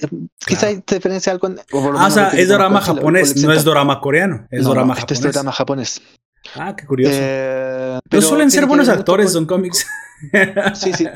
Quizás 0.46 0.64
hay 0.64 0.84
diferencia 0.88 1.32
algo. 1.32 1.48
ah, 1.48 2.08
o 2.08 2.12
sea, 2.12 2.30
es 2.30 2.48
drama 2.48 2.80
japonés, 2.82 3.36
no 3.44 3.52
es 3.52 3.66
drama 3.66 4.00
coreano, 4.00 4.48
es 4.52 4.66
drama 4.66 4.96
japonés. 4.96 5.18
Este 5.18 5.28
es 5.28 5.34
drama 5.34 5.52
japonés. 5.52 6.02
Ah, 6.56 6.76
qué 6.76 6.86
curioso. 6.86 7.14
Eh, 7.14 8.00
pero 8.10 8.22
suelen 8.22 8.50
ser 8.50 8.66
buenos 8.66 8.88
actores, 8.88 9.32
son 9.34 9.46
cómics. 9.46 9.86
Sí, 10.74 10.94
sí, 10.94 11.08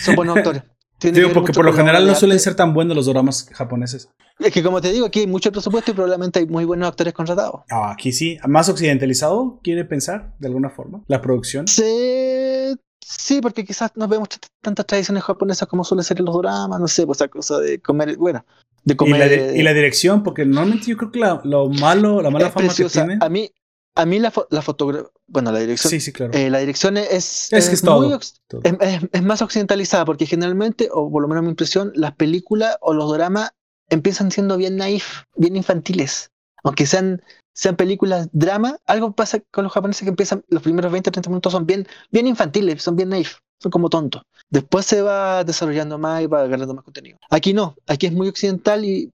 son 0.00 0.16
buenos 0.16 0.36
actores. 0.36 0.62
Digo, 1.00 1.32
porque 1.32 1.52
por 1.52 1.64
lo 1.64 1.72
general 1.72 2.06
no 2.06 2.14
suelen 2.14 2.38
ser 2.38 2.54
tan 2.54 2.74
buenos 2.74 2.94
los 2.94 3.06
dramas 3.06 3.48
japoneses. 3.52 4.08
Es 4.38 4.52
que 4.52 4.62
como 4.62 4.80
te 4.80 4.92
digo, 4.92 5.06
aquí 5.06 5.20
hay 5.20 5.26
mucho 5.26 5.50
presupuesto 5.50 5.90
y 5.90 5.94
probablemente 5.94 6.38
hay 6.38 6.46
muy 6.46 6.64
buenos 6.64 6.88
actores 6.88 7.12
contratados. 7.12 7.62
Ah, 7.70 7.90
aquí 7.92 8.12
sí. 8.12 8.38
Más 8.46 8.68
occidentalizado, 8.68 9.58
quiere 9.64 9.84
pensar, 9.84 10.32
de 10.38 10.46
alguna 10.46 10.70
forma, 10.70 11.02
la 11.08 11.20
producción. 11.20 11.66
Sí, 11.66 12.76
Sí, 13.04 13.40
porque 13.40 13.64
quizás 13.64 13.90
no 13.96 14.06
vemos 14.06 14.28
tantas 14.60 14.86
tradiciones 14.86 15.24
japonesas 15.24 15.68
como 15.68 15.84
suele 15.84 16.02
ser 16.02 16.20
en 16.20 16.26
los 16.26 16.38
dramas, 16.38 16.80
no 16.80 16.88
sé, 16.88 17.04
pues 17.04 17.18
esa 17.18 17.28
cosa 17.28 17.58
de 17.58 17.80
comer, 17.80 18.16
bueno, 18.16 18.44
de 18.84 18.96
comer. 18.96 19.54
Y 19.56 19.62
la, 19.62 19.72
dirección, 19.72 20.22
porque 20.22 20.44
normalmente 20.44 20.86
yo 20.86 20.96
creo 20.96 21.10
que 21.10 21.48
lo 21.48 21.68
malo, 21.68 22.22
la 22.22 22.30
mala 22.30 22.50
fama 22.50 22.72
que 22.74 22.84
tiene. 22.84 23.18
A 23.20 23.28
mí, 23.28 23.50
a 23.94 24.06
mí 24.06 24.18
la, 24.18 24.32
la 24.50 24.62
fotografía, 24.62 25.10
bueno, 25.26 25.52
la 25.52 25.58
dirección. 25.58 25.90
Sí, 25.90 26.00
sí, 26.00 26.12
claro. 26.12 26.32
Eh, 26.32 26.48
la 26.48 26.58
dirección 26.58 26.96
es. 26.96 27.52
Es, 27.52 27.68
que 27.68 27.74
es, 27.74 27.82
todo, 27.82 28.18
Es, 28.62 29.22
más 29.22 29.42
occidentalizada, 29.42 30.04
porque 30.04 30.26
generalmente, 30.26 30.88
o 30.92 31.10
por 31.10 31.22
lo 31.22 31.28
menos 31.28 31.42
mi 31.42 31.50
impresión, 31.50 31.92
las 31.94 32.14
películas 32.14 32.76
o 32.80 32.94
los 32.94 33.12
dramas 33.12 33.50
empiezan 33.88 34.30
siendo 34.30 34.56
bien 34.56 34.76
naif, 34.76 35.24
bien 35.36 35.56
infantiles. 35.56 36.30
Aunque 36.64 36.86
sean 36.86 37.22
sean 37.52 37.76
películas 37.76 38.28
drama, 38.32 38.78
algo 38.86 39.12
pasa 39.12 39.40
con 39.50 39.64
los 39.64 39.72
japoneses 39.72 40.02
que 40.02 40.10
empiezan, 40.10 40.44
los 40.48 40.62
primeros 40.62 40.90
20 40.90 41.10
o 41.10 41.12
30 41.12 41.30
minutos 41.30 41.52
son 41.52 41.66
bien, 41.66 41.86
bien 42.10 42.26
infantiles, 42.26 42.82
son 42.82 42.96
bien 42.96 43.10
naif, 43.10 43.38
son 43.58 43.70
como 43.70 43.88
tontos. 43.88 44.22
Después 44.50 44.86
se 44.86 45.02
va 45.02 45.44
desarrollando 45.44 45.98
más 45.98 46.22
y 46.22 46.26
va 46.26 46.42
agarrando 46.42 46.74
más 46.74 46.84
contenido. 46.84 47.18
Aquí 47.30 47.52
no, 47.52 47.76
aquí 47.86 48.06
es 48.06 48.12
muy 48.12 48.28
occidental 48.28 48.84
y 48.84 49.10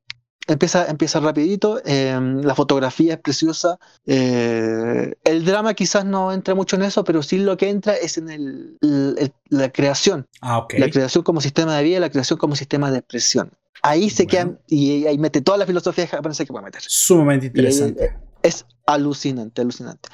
empieza, 0.47 0.87
empieza 0.87 1.21
rapidito, 1.21 1.81
em, 1.85 2.43
la 2.43 2.55
fotografía 2.55 3.15
es 3.15 3.21
preciosa, 3.21 3.79
eh, 4.07 5.15
el 5.25 5.45
drama 5.45 5.75
quizás 5.75 6.05
no 6.05 6.33
entra 6.33 6.55
mucho 6.55 6.77
en 6.77 6.83
eso, 6.83 7.05
pero 7.05 7.23
sí 7.23 7.39
lo 7.39 7.57
que 7.57 7.69
entra 7.69 7.95
es 7.95 8.19
en 8.19 8.31
el, 8.31 9.31
la 9.49 9.71
creación. 9.71 10.27
Ah, 10.41 10.67
La 10.77 10.91
creación 10.91 11.23
como 11.23 11.41
sistema 11.41 11.77
de 11.77 11.85
vida, 11.85 12.01
la 12.01 12.11
creación 12.11 12.39
como 12.39 12.57
sistema 12.57 12.91
de 12.91 12.99
expresión. 12.99 13.51
Ahí 13.83 14.11
se 14.11 14.27
quedan 14.27 14.59
y 14.67 15.07
ahí 15.07 15.19
mete 15.19 15.41
toda 15.41 15.57
la 15.57 15.67
filosofía 15.67 16.07
japonesa 16.09 16.45
que 16.45 16.53
puede 16.53 16.65
meter. 16.65 16.83
Sumamente 16.85 17.47
interesante. 17.47 18.13
Es 18.43 18.67
alucinante, 18.87 19.63
alucinante. 19.63 20.09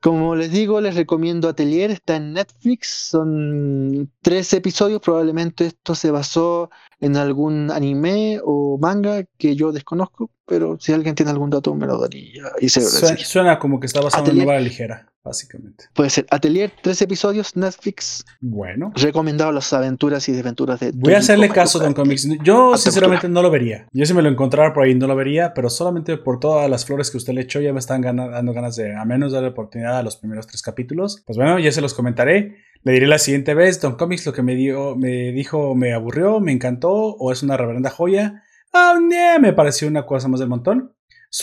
Como 0.00 0.34
les 0.34 0.50
digo, 0.50 0.80
les 0.80 0.96
recomiendo 0.96 1.48
Atelier, 1.48 1.92
está 1.92 2.16
en 2.16 2.32
Netflix, 2.32 2.88
son 2.88 4.10
tres 4.20 4.52
episodios, 4.52 5.00
probablemente 5.00 5.66
esto 5.66 5.94
se 5.94 6.10
basó 6.10 6.70
en 7.02 7.16
algún 7.16 7.70
anime 7.70 8.40
o 8.44 8.78
manga 8.80 9.24
que 9.36 9.56
yo 9.56 9.72
desconozco, 9.72 10.30
pero 10.46 10.78
si 10.78 10.92
alguien 10.92 11.16
tiene 11.16 11.32
algún 11.32 11.50
dato 11.50 11.74
me 11.74 11.86
lo 11.86 11.98
daría. 11.98 12.44
Y 12.60 12.68
se 12.68 12.80
suena, 12.80 13.58
como 13.58 13.80
que 13.80 13.86
está 13.86 14.00
basado 14.00 14.30
en 14.30 14.38
novela 14.38 14.60
ligera 14.60 15.12
básicamente. 15.24 15.84
Puede 15.94 16.10
ser 16.10 16.26
Atelier, 16.30 16.72
tres 16.82 17.00
episodios, 17.02 17.56
Netflix. 17.56 18.24
Bueno. 18.40 18.92
Recomendado 18.94 19.52
las 19.52 19.72
aventuras 19.72 20.28
y 20.28 20.32
desventuras 20.32 20.80
de. 20.80 20.92
Voy 20.94 21.14
a 21.14 21.18
hacerle 21.18 21.48
caso 21.48 21.80
a 21.80 21.84
Don 21.84 21.94
Comics. 21.94 22.28
Yo, 22.42 22.76
sinceramente, 22.76 23.28
no 23.28 23.42
lo 23.42 23.50
vería. 23.50 23.86
Yo, 23.92 24.04
si 24.04 24.14
me 24.14 24.22
lo 24.22 24.28
encontrara 24.28 24.72
por 24.72 24.84
ahí, 24.84 24.94
no 24.94 25.06
lo 25.06 25.16
vería, 25.16 25.54
pero 25.54 25.70
solamente 25.70 26.16
por 26.16 26.40
todas 26.40 26.68
las 26.68 26.84
flores 26.84 27.10
que 27.10 27.16
usted 27.18 27.34
le 27.34 27.42
echó, 27.42 27.60
ya 27.60 27.72
me 27.72 27.78
están 27.78 28.02
dando 28.02 28.52
ganas 28.52 28.76
de, 28.76 28.94
a 28.94 29.04
menos, 29.04 29.32
darle 29.32 29.48
oportunidad 29.48 29.98
a 29.98 30.02
los 30.02 30.16
primeros 30.16 30.46
tres 30.46 30.62
capítulos. 30.62 31.22
Pues 31.26 31.36
bueno, 31.36 31.58
ya 31.58 31.72
se 31.72 31.80
los 31.80 31.94
comentaré. 31.94 32.56
Le 32.84 32.92
diré 32.92 33.06
la 33.06 33.18
siguiente 33.18 33.54
vez: 33.54 33.80
Don 33.80 33.96
Comics, 33.96 34.26
lo 34.26 34.32
que 34.32 34.42
me, 34.42 34.54
dio, 34.54 34.96
me 34.96 35.32
dijo, 35.32 35.74
me 35.74 35.92
aburrió, 35.92 36.40
me 36.40 36.52
encantó, 36.52 36.92
o 36.92 37.32
es 37.32 37.42
una 37.42 37.56
reverenda 37.56 37.90
joya. 37.90 38.42
Ah, 38.72 38.98
me 39.40 39.52
pareció 39.52 39.88
una 39.88 40.06
cosa 40.06 40.28
más 40.28 40.40
del 40.40 40.48
montón. 40.48 40.94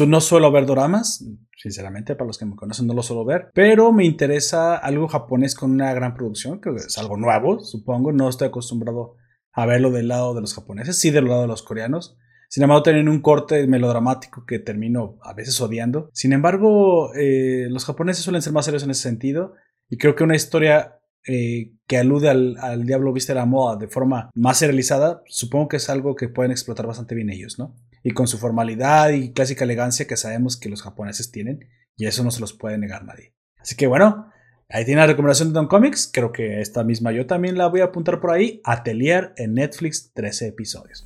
no 0.07 0.21
suelo 0.21 0.51
ver 0.51 0.65
doramas, 0.65 1.23
Sinceramente, 1.61 2.15
para 2.15 2.27
los 2.27 2.37
que 2.37 2.45
me 2.45 2.55
conocen 2.55 2.87
no 2.87 2.93
lo 2.93 3.03
suelo 3.03 3.25
ver, 3.25 3.51
pero 3.53 3.91
me 3.91 4.05
interesa 4.05 4.77
algo 4.77 5.09
japonés 5.09 5.55
con 5.55 5.71
una 5.71 5.93
gran 5.93 6.13
producción, 6.13 6.61
que 6.61 6.69
es 6.69 6.97
algo 6.97 7.17
nuevo, 7.17 7.59
supongo. 7.59 8.13
No 8.13 8.29
estoy 8.29 8.47
acostumbrado 8.47 9.17
a 9.51 9.65
verlo 9.65 9.91
del 9.91 10.07
lado 10.07 10.33
de 10.33 10.39
los 10.39 10.53
japoneses, 10.53 10.97
sí 10.97 11.11
del 11.11 11.25
lado 11.25 11.41
de 11.41 11.47
los 11.47 11.61
coreanos. 11.61 12.17
Sin 12.47 12.63
embargo, 12.63 12.83
tienen 12.83 13.09
un 13.09 13.21
corte 13.21 13.67
melodramático 13.67 14.45
que 14.45 14.59
termino 14.59 15.17
a 15.21 15.33
veces 15.33 15.59
odiando. 15.59 16.09
Sin 16.13 16.31
embargo, 16.31 17.13
eh, 17.13 17.67
los 17.69 17.83
japoneses 17.83 18.23
suelen 18.23 18.41
ser 18.41 18.53
más 18.53 18.63
serios 18.63 18.83
en 18.83 18.91
ese 18.91 19.01
sentido. 19.01 19.55
Y 19.89 19.97
creo 19.97 20.15
que 20.15 20.23
una 20.23 20.37
historia 20.37 20.98
eh, 21.27 21.71
que 21.87 21.97
alude 21.97 22.29
al, 22.29 22.57
al, 22.59 22.85
diablo 22.85 23.13
viste 23.13 23.33
la 23.33 23.45
moda 23.45 23.75
de 23.77 23.87
forma 23.87 24.29
más 24.35 24.59
serializada, 24.59 25.21
supongo 25.27 25.67
que 25.67 25.77
es 25.77 25.89
algo 25.89 26.15
que 26.15 26.29
pueden 26.29 26.51
explotar 26.51 26.87
bastante 26.87 27.15
bien 27.15 27.29
ellos, 27.29 27.59
¿no? 27.59 27.75
y 28.03 28.11
con 28.11 28.27
su 28.27 28.37
formalidad 28.37 29.09
y 29.09 29.33
clásica 29.33 29.65
elegancia 29.65 30.07
que 30.07 30.17
sabemos 30.17 30.57
que 30.57 30.69
los 30.69 30.81
japoneses 30.81 31.31
tienen, 31.31 31.67
y 31.97 32.05
eso 32.05 32.23
no 32.23 32.31
se 32.31 32.39
los 32.39 32.53
puede 32.53 32.77
negar 32.77 33.03
nadie. 33.03 33.33
Así 33.59 33.75
que 33.75 33.87
bueno, 33.87 34.31
ahí 34.69 34.85
tiene 34.85 35.01
la 35.01 35.07
recomendación 35.07 35.49
de 35.49 35.53
Don 35.53 35.67
Comics, 35.67 36.09
creo 36.11 36.31
que 36.31 36.61
esta 36.61 36.83
misma 36.83 37.11
yo 37.11 37.25
también 37.25 37.57
la 37.57 37.67
voy 37.67 37.81
a 37.81 37.85
apuntar 37.85 38.21
por 38.21 38.31
ahí, 38.31 38.61
Atelier 38.63 39.33
en 39.35 39.53
Netflix, 39.53 40.13
13 40.13 40.47
episodios. 40.47 41.05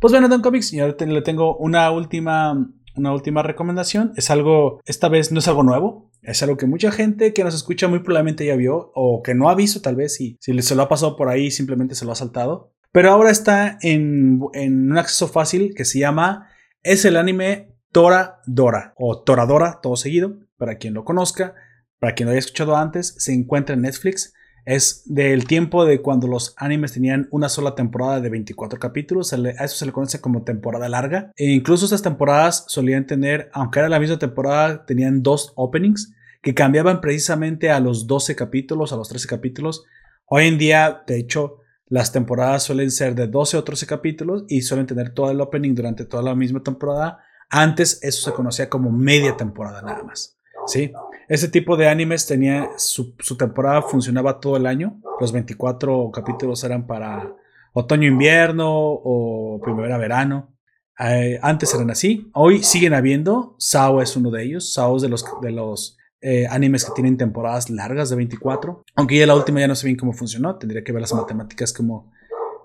Pues 0.00 0.12
bueno, 0.12 0.28
Don 0.28 0.40
Comics, 0.40 0.70
yo 0.70 0.86
le 0.88 1.22
tengo 1.22 1.58
una 1.58 1.90
última, 1.90 2.70
una 3.00 3.12
última 3.12 3.42
recomendación. 3.42 4.12
Es 4.16 4.30
algo, 4.30 4.80
esta 4.84 5.08
vez 5.08 5.32
no 5.32 5.40
es 5.40 5.48
algo 5.48 5.62
nuevo, 5.62 6.10
es 6.22 6.42
algo 6.42 6.56
que 6.56 6.66
mucha 6.66 6.92
gente 6.92 7.32
que 7.32 7.44
nos 7.44 7.54
escucha 7.54 7.88
muy 7.88 8.00
probablemente 8.00 8.46
ya 8.46 8.56
vio 8.56 8.92
o 8.94 9.22
que 9.22 9.34
no 9.34 9.48
ha 9.50 9.54
visto 9.54 9.80
tal 9.80 9.96
vez 9.96 10.20
y 10.20 10.36
si 10.40 10.60
se 10.62 10.74
lo 10.74 10.82
ha 10.82 10.88
pasado 10.88 11.16
por 11.16 11.28
ahí 11.28 11.50
simplemente 11.50 11.94
se 11.94 12.04
lo 12.04 12.12
ha 12.12 12.16
saltado. 12.16 12.72
Pero 12.92 13.10
ahora 13.10 13.30
está 13.30 13.78
en, 13.82 14.40
un 14.42 14.98
acceso 14.98 15.28
fácil 15.28 15.74
que 15.74 15.84
se 15.84 15.98
llama 15.98 16.48
es 16.82 17.04
el 17.04 17.16
anime 17.16 17.74
Tora 17.92 18.40
Dora 18.46 18.94
o 18.96 19.22
Toradora 19.22 19.80
todo 19.82 19.96
seguido 19.96 20.38
para 20.56 20.76
quien 20.76 20.94
lo 20.94 21.04
conozca, 21.04 21.54
para 21.98 22.14
quien 22.14 22.26
lo 22.26 22.32
haya 22.32 22.40
escuchado 22.40 22.76
antes, 22.76 23.14
se 23.18 23.32
encuentra 23.32 23.74
en 23.74 23.82
Netflix. 23.82 24.34
Es 24.70 25.02
del 25.06 25.48
tiempo 25.48 25.84
de 25.84 26.00
cuando 26.00 26.28
los 26.28 26.54
animes 26.56 26.92
tenían 26.92 27.26
una 27.32 27.48
sola 27.48 27.74
temporada 27.74 28.20
de 28.20 28.30
24 28.30 28.78
capítulos. 28.78 29.32
A 29.32 29.36
eso 29.64 29.74
se 29.74 29.84
le 29.84 29.90
conoce 29.90 30.20
como 30.20 30.44
temporada 30.44 30.88
larga. 30.88 31.32
E 31.36 31.46
incluso 31.46 31.86
estas 31.86 32.02
temporadas 32.02 32.66
solían 32.68 33.04
tener, 33.04 33.50
aunque 33.52 33.80
era 33.80 33.88
la 33.88 33.98
misma 33.98 34.20
temporada, 34.20 34.86
tenían 34.86 35.24
dos 35.24 35.52
openings 35.56 36.14
que 36.40 36.54
cambiaban 36.54 37.00
precisamente 37.00 37.68
a 37.68 37.80
los 37.80 38.06
12 38.06 38.36
capítulos, 38.36 38.92
a 38.92 38.96
los 38.96 39.08
13 39.08 39.26
capítulos. 39.26 39.84
Hoy 40.26 40.46
en 40.46 40.56
día, 40.56 41.02
de 41.04 41.18
hecho, 41.18 41.56
las 41.86 42.12
temporadas 42.12 42.62
suelen 42.62 42.92
ser 42.92 43.16
de 43.16 43.26
12 43.26 43.56
o 43.56 43.64
13 43.64 43.88
capítulos 43.88 44.44
y 44.46 44.62
suelen 44.62 44.86
tener 44.86 45.12
todo 45.14 45.32
el 45.32 45.40
opening 45.40 45.74
durante 45.74 46.04
toda 46.04 46.22
la 46.22 46.36
misma 46.36 46.62
temporada 46.62 47.18
Antes 47.48 47.98
eso 48.04 48.30
se 48.30 48.36
conocía 48.36 48.70
como 48.70 48.92
media 48.92 49.36
temporada 49.36 49.82
nada 49.82 50.04
más. 50.04 50.38
¿sí? 50.68 50.92
Este 51.30 51.46
tipo 51.46 51.76
de 51.76 51.88
animes 51.88 52.26
tenía 52.26 52.70
su, 52.76 53.14
temporada 53.38 53.82
funcionaba 53.82 54.40
todo 54.40 54.56
el 54.56 54.66
año. 54.66 55.00
Los 55.20 55.30
24 55.30 56.10
capítulos 56.10 56.64
eran 56.64 56.88
para 56.88 57.36
otoño-invierno 57.72 58.66
o 58.68 59.60
primavera-verano. 59.62 60.52
Eh, 60.98 61.38
antes 61.40 61.72
eran 61.72 61.88
así. 61.88 62.28
Hoy 62.34 62.64
siguen 62.64 62.94
habiendo. 62.94 63.54
Sao 63.58 64.02
es 64.02 64.16
uno 64.16 64.32
de 64.32 64.42
ellos. 64.42 64.72
Sao 64.72 64.96
es 64.96 65.02
de 65.02 65.08
los, 65.08 65.24
de 65.40 65.52
los 65.52 65.96
eh, 66.20 66.48
animes 66.50 66.84
que 66.84 66.90
tienen 66.96 67.16
temporadas 67.16 67.70
largas 67.70 68.10
de 68.10 68.16
24. 68.16 68.82
Aunque 68.96 69.16
ya 69.16 69.24
la 69.24 69.36
última 69.36 69.60
ya 69.60 69.68
no 69.68 69.76
sé 69.76 69.86
bien 69.86 69.96
cómo 69.96 70.12
funcionó. 70.12 70.56
Tendría 70.56 70.82
que 70.82 70.90
ver 70.90 71.02
las 71.02 71.14
matemáticas 71.14 71.72
como 71.72 72.10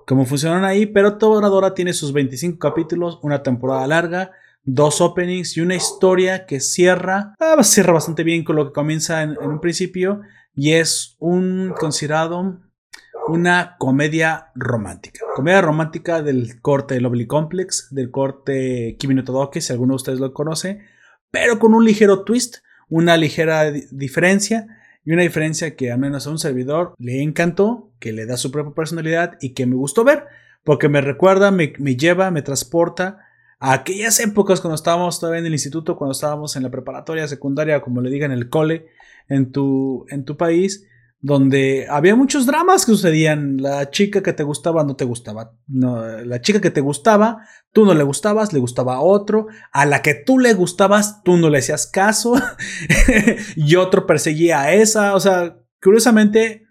cómo 0.08 0.26
funcionan 0.26 0.66
ahí. 0.66 0.88
Pero 0.88 1.20
Toradora 1.20 1.76
tiene 1.76 1.94
sus 1.94 2.12
25 2.14 2.58
capítulos, 2.58 3.20
una 3.22 3.44
temporada 3.44 3.86
larga, 3.86 4.32
dos 4.66 5.00
openings 5.00 5.56
y 5.56 5.62
una 5.62 5.76
historia 5.76 6.46
que 6.46 6.60
cierra, 6.60 7.36
ah, 7.40 7.64
cierra 7.64 7.94
bastante 7.94 8.24
bien 8.24 8.44
con 8.44 8.56
lo 8.56 8.68
que 8.68 8.74
comienza 8.74 9.22
en, 9.22 9.38
un 9.38 9.62
principio. 9.62 10.22
Y 10.54 10.74
es 10.74 11.16
un 11.20 11.74
considerado 11.78 12.62
una 13.28 13.76
comedia 13.78 14.52
romántica. 14.56 15.26
Comedia 15.36 15.62
romántica 15.62 16.22
del 16.22 16.62
corte 16.62 17.00
Lovely 17.02 17.28
Complex, 17.28 17.90
del 17.92 18.12
corte 18.12 18.96
Kimi 19.00 19.16
no 19.16 19.24
Todoke, 19.24 19.62
si 19.62 19.74
alguno 19.74 19.94
de 19.94 19.98
ustedes 19.98 20.20
lo 20.20 20.34
conoce, 20.34 20.82
pero 21.32 21.60
con 21.60 21.74
un 21.74 21.84
ligero 21.84 22.24
twist, 22.24 22.58
una 22.88 23.18
ligera 23.18 23.72
diferencia 23.72 24.68
y 25.04 25.12
una 25.12 25.24
diferencia 25.24 25.76
que 25.76 25.92
al 25.92 26.00
menos 26.00 26.26
a 26.26 26.30
un 26.30 26.40
servidor 26.40 26.94
le 26.98 27.22
encantó, 27.22 27.92
que 28.00 28.14
le 28.14 28.26
da 28.26 28.38
su 28.38 28.52
propia 28.52 28.74
personalidad 28.74 29.38
y 29.42 29.54
que 29.54 29.66
me 29.66 29.76
gustó 29.76 30.04
ver, 30.04 30.26
porque 30.64 30.88
me 30.88 31.02
recuerda, 31.02 31.52
me, 31.52 31.74
me 31.80 31.98
lleva, 31.98 32.32
me 32.32 32.44
transporta 32.44 33.25
a 33.66 33.74
aquellas 33.74 34.20
épocas 34.20 34.62
cuando 34.62 34.76
estábamos 34.76 35.20
todavía 35.20 35.40
en 35.40 35.48
el 35.48 35.54
instituto, 35.54 35.96
cuando 35.96 36.12
estábamos 36.12 36.56
en 36.56 36.62
la 36.62 36.70
preparatoria, 36.70 37.28
secundaria, 37.28 37.82
como 37.82 38.00
le 38.00 38.12
digan, 38.12 38.32
el 38.32 38.48
cole 38.48 38.86
en 39.28 39.52
tu, 39.52 40.06
en 40.10 40.24
tu 40.24 40.38
país 40.38 40.86
donde 41.26 41.88
había 41.90 42.16
muchos 42.16 42.46
dramas 42.46 42.86
que 42.86 42.92
sucedían. 42.92 43.58
La 43.58 43.90
chica 43.90 44.22
que 44.22 44.34
te 44.34 44.44
gustaba 44.44 44.84
no 44.84 44.96
te 44.96 45.06
gustaba. 45.06 45.54
la 45.68 46.40
chica 46.42 46.62
que 46.62 46.70
te 46.70 46.82
gustaba, 46.82 47.48
tú 47.74 47.84
no 47.84 47.96
le 47.96 48.04
gustabas, 48.04 48.54
le 48.54 48.60
gustaba 48.60 48.98
a 48.98 49.02
otro. 49.02 49.48
A 49.72 49.88
la 49.88 50.04
que 50.04 50.14
tú 50.14 50.38
le 50.38 50.54
gustabas, 50.54 51.24
tú 51.24 51.38
no 51.38 51.50
le 51.50 51.58
hacías 51.58 51.88
caso. 51.88 52.36
y 53.56 53.76
otro 53.76 54.06
perseguía 54.06 54.62
a 54.62 54.74
esa. 54.74 55.16
O 55.16 55.20
sea, 55.20 55.58
curiosamente, 55.82 56.65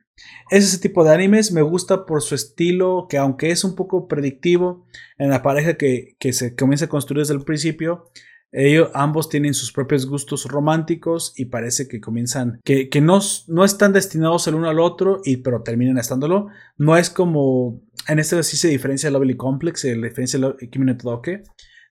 ese 0.51 0.79
tipo 0.79 1.05
de 1.05 1.13
animes. 1.13 1.53
Me 1.53 1.63
gusta 1.63 2.07
por 2.07 2.23
su 2.23 2.35
estilo, 2.35 3.07
que 3.09 3.19
aunque 3.19 3.51
es 3.51 3.65
un 3.65 3.75
poco 3.75 4.09
predictivo 4.09 4.87
en 5.19 5.31
la 5.31 5.43
pareja 5.43 5.75
que, 5.75 6.17
que 6.19 6.33
se 6.33 6.55
comienza 6.55 6.87
a 6.87 6.89
construir 6.89 7.21
desde 7.21 7.35
el 7.35 7.45
principio, 7.45 8.11
ellos 8.57 8.91
ambos 8.95 9.29
tienen 9.29 9.53
sus 9.53 9.73
propios 9.73 10.07
gustos 10.07 10.45
románticos 10.45 11.33
y 11.37 11.47
parece 11.47 11.89
que 11.89 12.01
comienzan, 12.01 12.61
que, 12.65 12.89
no, 13.03 13.19
no, 13.49 13.65
están 13.65 13.93
destinados 13.93 14.47
el 14.47 14.55
uno 14.55 14.69
al 14.69 14.79
otro, 14.79 15.21
y, 15.25 15.39
pero 15.39 15.63
terminan 15.63 15.99
estándolo. 15.99 16.47
No 16.79 16.97
es 16.97 17.11
como, 17.11 17.83
en 18.07 18.21
este 18.21 18.41
sí 18.45 18.57
se 18.57 18.69
diferencia 18.69 19.09
el 19.09 19.15
Lovely 19.15 19.37
Complex, 19.37 19.85
la 19.85 20.07
diferencia 20.07 20.39
de 20.39 20.71
Kimi 20.71 20.87
no 20.87 20.97
Todoke. 20.97 21.43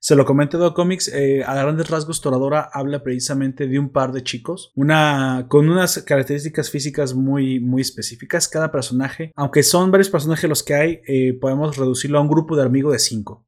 Se 0.05 0.17
lo 0.17 0.25
comenté 0.25 0.57
de 0.57 0.73
Comics, 0.73 1.07
eh, 1.07 1.45
a 1.45 1.55
grandes 1.55 1.89
rasgos 1.89 2.19
Toradora 2.19 2.69
habla 2.73 3.03
precisamente 3.03 3.67
de 3.67 3.79
un 3.79 3.87
par 3.87 4.11
de 4.11 4.21
chicos, 4.21 4.73
una, 4.75 5.45
con 5.47 5.69
unas 5.69 6.03
características 6.03 6.69
físicas 6.69 7.13
muy, 7.13 7.61
muy 7.61 7.81
específicas. 7.81 8.49
Cada 8.49 8.69
personaje, 8.69 9.31
aunque 9.33 9.63
son 9.63 9.91
varios 9.91 10.09
personajes 10.09 10.49
los 10.49 10.61
que 10.61 10.73
hay, 10.73 11.01
eh, 11.07 11.37
podemos 11.39 11.77
reducirlo 11.77 12.17
a 12.17 12.21
un 12.21 12.27
grupo 12.27 12.57
de 12.57 12.63
amigos 12.63 12.91
de 12.91 12.99
cinco. 12.99 13.45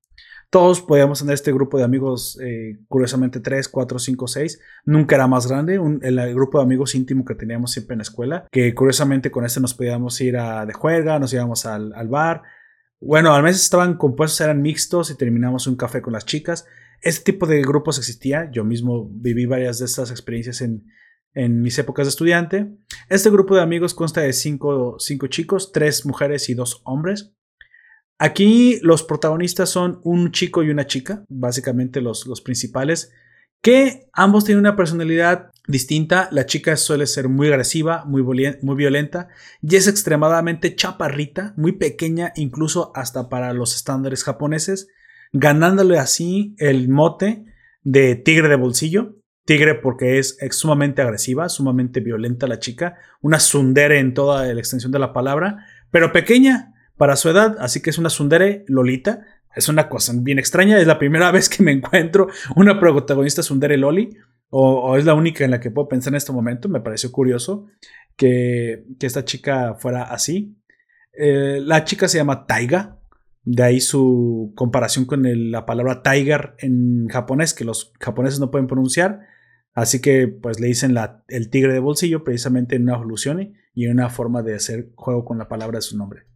Todos 0.49 0.80
podíamos 0.80 1.19
tener 1.19 1.34
este 1.34 1.52
grupo 1.52 1.77
de 1.77 1.84
amigos, 1.84 2.40
eh, 2.41 2.80
curiosamente 2.88 3.41
3, 3.41 3.68
4, 3.68 3.99
5, 3.99 4.26
6. 4.26 4.61
Nunca 4.86 5.15
era 5.15 5.27
más 5.27 5.48
grande, 5.48 5.73
el, 5.76 6.36
grupo 6.36 6.60
de 6.60 6.64
amigos 6.64 6.95
íntimo 6.95 7.26
que 7.26 7.36
teníamos 7.36 7.73
siempre 7.73 7.95
en 7.95 7.98
la 7.98 8.03
escuela, 8.03 8.48
que 8.49 8.73
curiosamente 8.73 9.30
con 9.30 9.44
este 9.44 9.60
nos 9.60 9.73
podíamos 9.73 10.22
ir 10.22 10.38
a 10.38 10.65
de 10.65 10.72
juega, 10.72 11.19
nos 11.19 11.34
íbamos 11.34 11.65
al, 11.65 12.07
bar. 12.07 12.44
Bueno, 13.01 13.34
al 13.34 13.43
menos 13.43 13.61
estaban 13.61 13.97
compuestos, 13.97 14.41
eran 14.41 14.61
mixtos 14.61 15.11
y 15.11 15.17
terminamos 15.17 15.67
un 15.67 15.76
café 15.76 16.01
con 16.01 16.13
las 16.13 16.26
chicas. 16.26 16.65
Este 17.01 17.31
tipo 17.31 17.45
de 17.45 17.61
grupos 17.61 17.97
existía, 17.97 18.49
yo 18.51 18.63
mismo 18.63 19.09
viví 19.11 19.45
varias 19.45 19.80
de 19.80 19.85
estas 19.85 20.11
experiencias 20.11 20.61
en, 20.61 20.85
en 21.34 21.61
mis 21.61 21.77
épocas 21.77 22.05
de 22.07 22.09
estudiante. 22.09 22.67
Este 23.09 23.30
grupo 23.30 23.55
de 23.55 23.61
amigos 23.61 23.93
consta 23.93 24.22
de 24.22 24.34
cinco, 24.34 24.95
cinco 24.99 25.27
chicos, 25.27 25.72
tres 25.72 26.05
mujeres 26.05 26.49
y 26.49 26.53
dos 26.53 26.81
hombres. 26.85 27.34
Aquí 28.17 28.80
los 28.81 29.03
protagonistas 29.03 29.69
son 29.69 29.99
un 30.03 30.31
chico 30.31 30.63
y 30.63 30.69
una 30.69 30.88
chica, 30.88 31.26
básicamente 31.27 31.99
los, 31.99 32.26
los 32.26 32.41
principales, 32.41 33.11
que 33.61 34.07
ambos 34.13 34.45
tienen 34.45 34.61
una 34.61 34.77
personalidad 34.77 35.51
distinta. 35.68 36.30
La 36.32 36.46
chica 36.46 36.76
suele 36.78 37.08
ser 37.08 37.30
muy 37.30 37.48
agresiva, 37.48 38.06
muy, 38.06 38.24
violenta 38.76 39.30
y 39.62 39.76
es 39.76 39.88
extremadamente 39.88 40.76
chaparrita, 40.76 41.54
muy 41.58 41.74
pequeña, 41.74 42.34
incluso 42.36 42.92
hasta 42.96 43.30
para 43.30 43.54
los 43.54 43.76
estándares 43.76 44.24
japoneses, 44.24 44.88
ganándole 45.34 45.98
así 45.98 46.56
el 46.58 46.90
mote 46.90 47.46
de 47.84 48.16
tigre 48.16 48.50
de 48.50 48.56
bolsillo. 48.56 49.16
Tigre 49.46 49.76
porque 49.76 50.18
es, 50.18 50.38
sumamente 50.52 51.04
agresiva, 51.04 51.50
sumamente 51.50 52.00
violenta 52.00 52.48
la 52.48 52.60
chica, 52.60 52.96
una 53.22 53.40
sundere 53.40 54.00
en 54.00 54.16
toda 54.16 54.46
la 54.52 54.60
extensión 54.60 54.92
de 54.92 54.98
la 54.98 55.14
palabra, 55.14 55.66
pero 55.92 56.12
pequeña, 56.12 56.74
para 56.98 57.16
su 57.16 57.30
edad, 57.30 57.58
así 57.60 57.82
que 57.82 57.90
es 57.90 57.98
una 57.98 58.10
Sundere 58.10 58.64
Lolita. 58.68 59.26
Es 59.56 59.70
una 59.70 59.88
cosa 59.88 60.14
bien 60.16 60.38
extraña, 60.38 60.80
es 60.80 60.88
la 60.88 61.00
primera 61.00 61.32
vez 61.34 61.50
que 61.50 61.64
me 61.64 61.72
encuentro 61.72 62.28
una 62.56 62.80
protagonista 62.80 63.42
Sundere 63.42 63.78
Loli, 63.78 64.18
o, 64.57 64.95
es 64.95 65.03
la 65.03 65.14
única 65.14 65.44
en 65.44 65.52
la 65.52 65.60
que 65.60 65.69
puedo 65.69 65.90
pensar 65.90 66.14
en 66.14 66.18
este 66.18 66.32
momento. 66.32 66.69
Me 66.69 66.80
pareció 66.80 67.11
curioso 67.11 67.65
que, 68.15 68.86
esta 69.02 69.26
chica 69.26 69.76
fuera 69.76 70.03
así. 70.03 70.56
Eh, 71.11 71.60
la 71.61 71.84
chica 71.84 72.07
se 72.07 72.19
llama 72.19 72.45
Taiga, 72.45 72.99
de 73.44 73.64
ahí 73.64 73.82
su 73.82 74.53
comparación 74.56 75.03
con 75.03 75.23
la 75.52 75.65
palabra 75.65 76.02
tiger 76.02 76.56
en 76.60 77.07
japonés, 77.10 77.53
que 77.53 77.65
los 77.65 77.91
japoneses 77.99 78.40
no 78.40 78.49
pueden 78.49 78.68
pronunciar. 78.68 79.27
Así 79.73 79.99
que 79.99 80.30
pues 80.30 80.61
le 80.61 80.68
dicen 80.68 80.95
el 81.27 81.49
tigre 81.49 81.73
de 81.73 81.80
bolsillo 81.80 82.23
precisamente 82.23 82.77
en 82.77 82.84
una 82.84 82.95
evolución 82.95 83.56
y 83.73 83.86
en 83.86 83.91
una 83.91 84.10
forma 84.10 84.41
de 84.41 84.56
hacer 84.56 84.91
juego 84.95 85.26
con 85.26 85.38
la 85.38 85.49
palabra 85.49 85.80
de 85.80 85.82
su 85.82 85.98
nombre. 85.98 86.27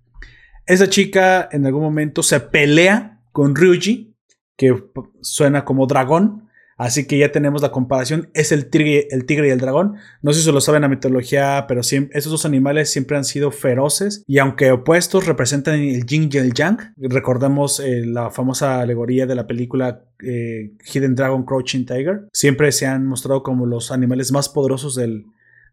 Esa 0.65 0.89
chica 0.89 1.47
en 1.53 1.65
algún 1.65 1.83
momento 1.83 2.21
se 2.21 2.41
pelea 2.41 3.21
con 3.31 3.55
Ryuji, 3.55 4.13
que 4.57 4.75
suena 5.21 5.63
como 5.63 5.87
dragón. 5.87 6.48
Así 6.79 7.05
que 7.05 7.17
ya 7.17 7.31
tenemos 7.31 7.61
la 7.61 7.71
comparación. 7.71 8.31
Es 8.33 8.51
el 8.51 8.69
tigre, 8.69 9.07
el 9.11 9.25
tigre 9.25 9.49
y 9.49 9.51
el 9.51 9.59
dragón. 9.59 9.97
No 10.21 10.33
sé 10.33 10.41
si 10.41 10.51
lo 10.51 10.61
saben 10.61 10.81
la 10.81 10.87
mitología, 10.87 11.65
pero 11.67 11.81
estos 11.81 12.31
dos 12.31 12.45
animales 12.45 12.89
siempre 12.89 13.17
han 13.17 13.25
sido 13.25 13.51
feroces. 13.51 14.23
Y 14.25 14.39
aunque 14.39 14.71
opuestos, 14.71 15.27
representan 15.27 15.75
el 15.75 16.05
yin 16.05 16.29
y 16.31 16.37
el 16.37 16.53
yang. 16.53 16.95
Recordamos 16.97 17.79
eh, 17.79 18.05
la 18.05 18.31
famosa 18.31 18.79
alegoría 18.79 19.27
de 19.27 19.35
la 19.35 19.45
película 19.45 20.05
eh, 20.23 20.71
Hidden 20.91 21.15
Dragon 21.15 21.43
Crouching 21.43 21.85
Tiger. 21.85 22.29
Siempre 22.33 22.71
se 22.71 22.87
han 22.87 23.05
mostrado 23.05 23.43
como 23.43 23.65
los 23.65 23.91
animales 23.91 24.31
más 24.31 24.49
poderosos 24.49 24.95
del, 24.95 25.25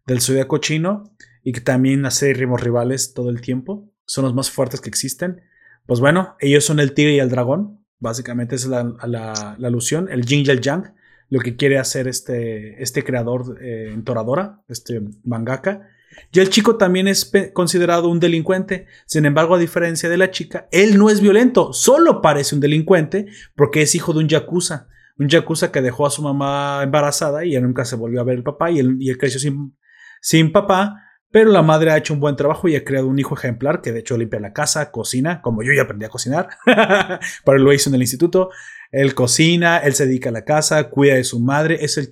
del 0.05 0.21
zodiaco 0.21 0.57
chino. 0.57 1.15
Y 1.41 1.53
que 1.53 1.61
también 1.61 2.03
rimos 2.35 2.61
rivales 2.61 3.13
todo 3.13 3.29
el 3.29 3.39
tiempo 3.39 3.89
son 4.07 4.23
los 4.23 4.33
más 4.33 4.49
fuertes 4.49 4.81
que 4.81 4.89
existen. 4.89 5.41
Pues 5.85 5.99
bueno, 5.99 6.35
ellos 6.39 6.65
son 6.65 6.79
el 6.79 6.93
tigre 6.93 7.13
y 7.13 7.19
el 7.19 7.29
dragón. 7.29 7.85
Básicamente 7.99 8.55
es 8.55 8.67
la, 8.67 9.57
alusión, 9.63 10.07
el 10.11 10.25
yin 10.25 10.41
y 10.41 10.59
yang, 10.59 10.93
lo 11.29 11.39
que 11.39 11.55
quiere 11.55 11.77
hacer 11.77 12.07
este, 12.07 12.81
este 12.81 13.03
creador 13.03 13.57
eh, 13.61 13.91
en 13.93 14.03
Toradora, 14.03 14.61
este 14.67 15.01
mangaka. 15.23 15.89
Y 16.31 16.39
el 16.39 16.49
chico 16.49 16.77
también 16.77 17.07
es 17.07 17.31
considerado 17.53 18.09
un 18.09 18.19
delincuente. 18.19 18.87
Sin 19.05 19.25
embargo, 19.25 19.55
a 19.55 19.59
diferencia 19.59 20.09
de 20.09 20.17
la 20.17 20.31
chica, 20.31 20.67
él 20.71 20.97
no 20.97 21.09
es 21.09 21.21
violento, 21.21 21.73
solo 21.73 22.21
parece 22.21 22.55
un 22.55 22.61
delincuente 22.61 23.27
porque 23.55 23.81
es 23.81 23.93
hijo 23.95 24.13
de 24.13 24.19
un 24.19 24.29
yakuza. 24.29 24.87
Un 25.19 25.29
yakuza 25.29 25.71
que 25.71 25.81
dejó 25.81 26.05
a 26.05 26.11
su 26.11 26.21
mamá 26.21 26.81
embarazada 26.83 27.43
y 27.43 27.59
nunca 27.59 27.85
se 27.85 27.95
volvió 27.95 28.21
a 28.21 28.23
ver 28.23 28.37
el 28.37 28.43
papá 28.43 28.69
y 28.69 28.79
él, 28.79 28.97
y 28.99 29.09
él 29.09 29.17
creció 29.17 29.39
sin, 29.39 29.75
sin 30.21 30.51
papá 30.51 31.06
pero 31.31 31.51
la 31.51 31.61
madre 31.61 31.91
ha 31.91 31.97
hecho 31.97 32.13
un 32.13 32.19
buen 32.19 32.35
trabajo 32.35 32.67
y 32.67 32.75
ha 32.75 32.83
creado 32.83 33.07
un 33.07 33.19
hijo 33.19 33.35
ejemplar 33.35 33.81
que 33.81 33.91
de 33.91 33.99
hecho 33.99 34.17
limpia 34.17 34.39
la 34.39 34.53
casa, 34.53 34.91
cocina, 34.91 35.41
como 35.41 35.61
yo 35.61 35.73
ya 35.73 35.83
aprendí 35.83 36.05
a 36.05 36.09
cocinar, 36.09 36.49
pero 37.45 37.57
lo 37.57 37.73
hizo 37.73 37.89
en 37.89 37.95
el 37.95 38.01
instituto. 38.01 38.49
Él 38.91 39.13
cocina, 39.13 39.79
él 39.79 39.93
se 39.93 40.05
dedica 40.05 40.29
a 40.29 40.31
la 40.31 40.45
casa, 40.45 40.89
cuida 40.89 41.15
de 41.15 41.25
su 41.25 41.41
madre, 41.41 41.79
es 41.81 41.97
el, 41.97 42.09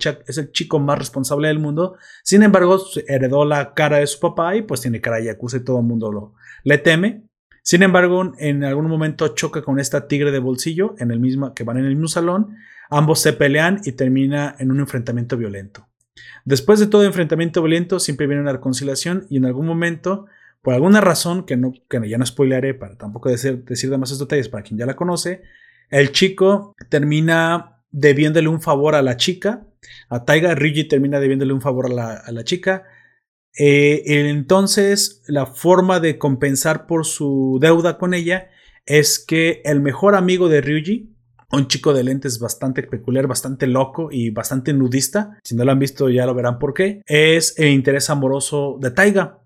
chico 0.51 0.79
más 0.79 0.99
responsable 0.99 1.47
del 1.47 1.59
mundo. 1.59 1.97
Sin 2.23 2.43
embargo, 2.43 2.77
heredó 3.07 3.45
la 3.45 3.73
cara 3.73 3.99
de 3.99 4.07
su 4.07 4.19
papá 4.19 4.55
y 4.57 4.61
pues 4.63 4.81
tiene 4.81 4.99
cara 4.99 5.17
de 5.17 5.25
yakuza 5.25 5.57
y 5.57 5.63
todo 5.63 5.79
el 5.79 5.85
mundo 5.85 6.11
lo, 6.11 6.33
le 6.63 6.77
teme. 6.77 7.23
Sin 7.63 7.81
embargo, 7.81 8.33
en 8.37 8.63
algún 8.63 8.87
momento 8.87 9.29
choca 9.29 9.61
con 9.61 9.79
esta 9.79 10.07
tigre 10.07 10.31
de 10.31 10.39
bolsillo 10.39 10.95
en 10.99 11.11
el 11.11 11.19
mismo, 11.19 11.53
que 11.53 11.63
van 11.63 11.77
en 11.77 11.85
el 11.85 11.91
mismo 11.91 12.09
salón. 12.09 12.57
Ambos 12.89 13.21
se 13.21 13.33
pelean 13.33 13.79
y 13.85 13.93
termina 13.93 14.55
en 14.59 14.69
un 14.69 14.81
enfrentamiento 14.81 15.37
violento. 15.37 15.87
Después 16.45 16.79
de 16.79 16.87
todo 16.87 17.03
enfrentamiento 17.03 17.61
violento, 17.61 17.99
siempre 17.99 18.27
viene 18.27 18.41
una 18.41 18.53
reconciliación 18.53 19.25
y 19.29 19.37
en 19.37 19.45
algún 19.45 19.65
momento, 19.65 20.27
por 20.61 20.73
alguna 20.73 21.01
razón 21.01 21.45
que, 21.45 21.57
no, 21.57 21.73
que 21.89 22.07
ya 22.07 22.17
no 22.17 22.25
spoilearé 22.25 22.73
para 22.73 22.97
tampoco 22.97 23.29
decir, 23.29 23.63
decir 23.65 23.89
demasiados 23.89 24.19
detalles 24.19 24.49
para 24.49 24.63
quien 24.63 24.77
ya 24.77 24.85
la 24.85 24.95
conoce, 24.95 25.41
el 25.89 26.11
chico 26.11 26.75
termina 26.89 27.81
debiéndole 27.91 28.47
un 28.47 28.61
favor 28.61 28.95
a 28.95 29.01
la 29.01 29.17
chica, 29.17 29.67
a 30.09 30.25
Taiga, 30.25 30.55
Ryuji 30.55 30.85
termina 30.85 31.19
debiéndole 31.19 31.53
un 31.53 31.61
favor 31.61 31.87
a 31.91 32.31
la, 32.31 32.43
chica. 32.43 32.83
Eh, 33.57 34.03
entonces, 34.05 35.23
la 35.27 35.45
forma 35.45 35.99
de 35.99 36.17
compensar 36.17 36.87
por 36.87 37.05
su 37.05 37.57
deuda 37.61 37.97
con 37.97 38.13
ella 38.13 38.49
es 38.85 39.19
que 39.19 39.61
el 39.65 39.81
mejor 39.81 40.15
amigo 40.15 40.49
de 40.49 40.61
Ryuji, 40.61 41.14
un 41.55 41.67
chico 41.67 41.93
de 41.93 42.03
lentes 42.03 42.39
bastante 42.39 42.83
peculiar, 42.83 43.27
bastante 43.27 43.67
loco 43.67 44.09
y 44.11 44.29
bastante 44.29 44.73
nudista, 44.73 45.37
si 45.43 45.55
no 45.55 45.65
lo 45.65 45.71
han 45.71 45.79
visto 45.79 46.09
ya 46.09 46.25
lo 46.25 46.33
verán 46.33 46.59
por 46.59 46.73
qué, 46.73 47.01
es 47.05 47.57
el 47.57 47.69
interés 47.69 48.09
amoroso 48.09 48.77
de 48.79 48.91
Taiga. 48.91 49.39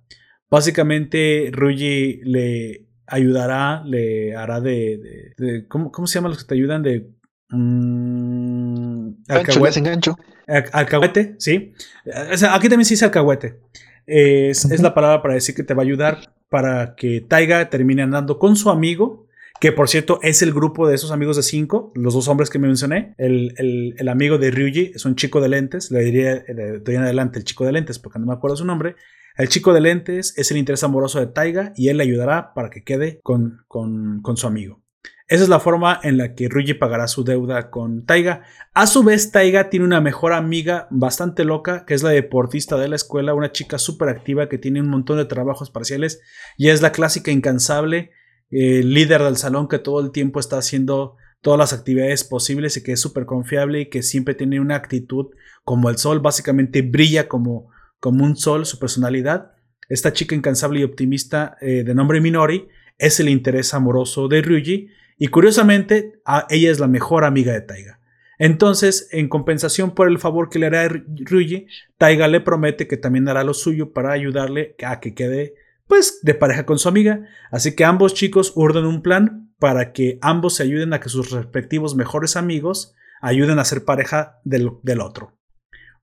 Básicamente, 0.49 1.49
Ryuji 1.51 2.21
le 2.23 2.87
ayudará, 3.05 3.83
le 3.85 4.35
hará 4.35 4.61
de. 4.61 5.33
¿cómo, 5.67 6.07
se 6.07 6.15
llaman 6.15 6.31
los 6.31 6.43
que 6.43 6.47
te 6.47 6.55
ayudan? 6.55 6.81
De. 6.81 7.07
Mmm, 7.49 9.09
alcahuete. 9.27 9.83
Alcahuete, 10.71 11.35
sí. 11.37 11.73
aquí 12.49 12.69
también 12.69 12.85
se 12.85 12.93
dice 12.95 13.05
alcahuete. 13.05 13.59
Es, 14.07 14.65
es, 14.65 14.81
la 14.81 14.95
palabra 14.95 15.21
para 15.21 15.35
decir 15.35 15.53
que 15.53 15.63
te 15.63 15.75
va 15.75 15.83
a 15.83 15.85
ayudar 15.85 16.33
para 16.49 16.95
que 16.95 17.21
Taiga 17.21 17.69
termine 17.69 18.01
andando 18.01 18.39
con 18.39 18.55
su 18.55 18.71
amigo. 18.71 19.27
Que 19.59 19.73
por 19.73 19.89
cierto 19.89 20.19
es 20.21 20.41
el 20.41 20.53
grupo 20.53 20.87
de 20.87 20.95
esos 20.95 21.11
amigos 21.11 21.35
de 21.35 21.43
cinco, 21.43 21.91
los 21.93 22.13
dos 22.13 22.29
hombres 22.29 22.49
que 22.49 22.59
me 22.59 22.67
mencioné. 22.67 23.13
El, 23.17 23.53
el, 23.97 24.07
amigo 24.07 24.37
de 24.37 24.51
Ryuji 24.51 24.91
es 24.95 25.03
un 25.03 25.15
chico 25.15 25.41
de 25.41 25.49
lentes, 25.49 25.91
le 25.91 25.99
diría 25.99 26.35
de 26.35 26.81
en 26.85 27.01
adelante 27.01 27.39
el 27.39 27.45
chico 27.45 27.65
de 27.65 27.73
lentes 27.73 27.99
porque 27.99 28.19
no 28.19 28.25
me 28.25 28.33
acuerdo 28.33 28.55
su 28.55 28.65
nombre. 28.65 28.95
El 29.39 29.47
chico 29.47 29.73
de 29.73 29.81
lentes 29.81 30.33
es 30.37 30.51
el 30.51 30.57
interés 30.57 30.83
amoroso 30.83 31.19
de 31.19 31.27
Taiga 31.27 31.71
y 31.75 31.89
él 31.89 31.97
le 31.97 32.03
ayudará 32.03 32.53
para 32.53 32.69
que 32.69 32.83
quede 32.83 33.21
con, 33.23 33.63
con, 33.67 34.21
su 34.35 34.47
amigo. 34.47 34.81
Esa 35.27 35.43
es 35.43 35.49
la 35.49 35.59
forma 35.61 35.99
en 36.03 36.17
la 36.17 36.35
que 36.35 36.49
Ryuji 36.49 36.73
pagará 36.73 37.07
su 37.07 37.23
deuda 37.23 37.69
con 37.69 38.05
Taiga. 38.05 38.43
A 38.73 38.85
su 38.85 39.03
vez, 39.03 39.31
Taiga 39.31 39.69
tiene 39.69 39.85
una 39.85 40.01
mejor 40.01 40.33
amiga 40.33 40.87
bastante 40.89 41.45
loca, 41.45 41.85
que 41.85 41.93
es 41.93 42.03
la 42.03 42.09
deportista 42.09 42.77
de 42.77 42.89
la 42.89 42.97
escuela, 42.97 43.33
una 43.33 43.51
chica 43.51 43.77
súper 43.77 44.09
activa 44.09 44.49
que 44.49 44.57
tiene 44.57 44.81
un 44.81 44.89
montón 44.89 45.17
de 45.17 45.25
trabajos 45.25 45.69
parciales 45.69 46.21
y 46.57 46.67
es 46.67 46.81
la 46.81 46.91
clásica 46.91 47.31
incansable 47.31 48.11
eh, 48.51 48.83
líder 48.83 49.23
del 49.23 49.37
salón 49.37 49.67
que 49.67 49.79
todo 49.79 49.99
el 50.01 50.11
tiempo 50.11 50.39
está 50.39 50.57
haciendo 50.57 51.15
todas 51.41 51.57
las 51.57 51.73
actividades 51.73 52.23
posibles 52.23 52.75
y 52.77 52.83
que 52.83 52.91
es 52.93 52.99
súper 52.99 53.25
confiable 53.25 53.81
y 53.81 53.85
que 53.89 54.03
siempre 54.03 54.35
tiene 54.35 54.59
una 54.59 54.75
actitud 54.75 55.27
como 55.63 55.89
el 55.89 55.97
sol, 55.97 56.19
básicamente 56.19 56.81
brilla 56.81 57.27
como 57.27 57.69
como 57.99 58.23
un 58.23 58.35
sol 58.35 58.65
su 58.65 58.79
personalidad. 58.79 59.51
Esta 59.87 60.13
chica 60.13 60.35
incansable 60.35 60.79
y 60.79 60.83
optimista 60.83 61.57
eh, 61.61 61.83
de 61.83 61.95
nombre 61.95 62.21
Minori 62.21 62.67
es 62.97 63.19
el 63.19 63.29
interés 63.29 63.73
amoroso 63.73 64.27
de 64.27 64.41
Ryuji 64.41 64.89
y 65.17 65.27
curiosamente 65.27 66.21
ella 66.49 66.71
es 66.71 66.79
la 66.79 66.87
mejor 66.87 67.23
amiga 67.23 67.53
de 67.53 67.61
Taiga. 67.61 67.99
Entonces, 68.37 69.09
en 69.11 69.27
compensación 69.27 69.93
por 69.93 70.07
el 70.07 70.17
favor 70.17 70.49
que 70.49 70.59
le 70.59 70.67
hará 70.67 70.87
Ryuji, 70.87 71.67
Taiga 71.97 72.27
le 72.27 72.39
promete 72.39 72.87
que 72.87 72.95
también 72.95 73.27
hará 73.27 73.43
lo 73.43 73.53
suyo 73.53 73.91
para 73.91 74.13
ayudarle 74.13 74.75
a 74.83 74.99
que 75.01 75.13
quede 75.13 75.55
pues 75.89 76.19
de 76.21 76.35
pareja 76.35 76.67
con 76.67 76.77
su 76.77 76.87
amiga. 76.87 77.25
Así 77.51 77.75
que 77.75 77.83
ambos 77.83 78.13
chicos 78.13 78.53
urden 78.55 78.85
un 78.85 79.01
plan 79.01 79.51
para 79.57 79.91
que 79.91 80.19
ambos 80.21 80.55
se 80.55 80.63
ayuden 80.63 80.93
a 80.93 80.99
que 80.99 81.09
sus 81.09 81.31
respectivos 81.31 81.95
mejores 81.95 82.37
amigos 82.37 82.93
ayuden 83.21 83.57
a 83.57 83.65
ser 83.65 83.83
pareja 83.83 84.39
del, 84.45 84.69
del 84.83 85.01
otro. 85.01 85.35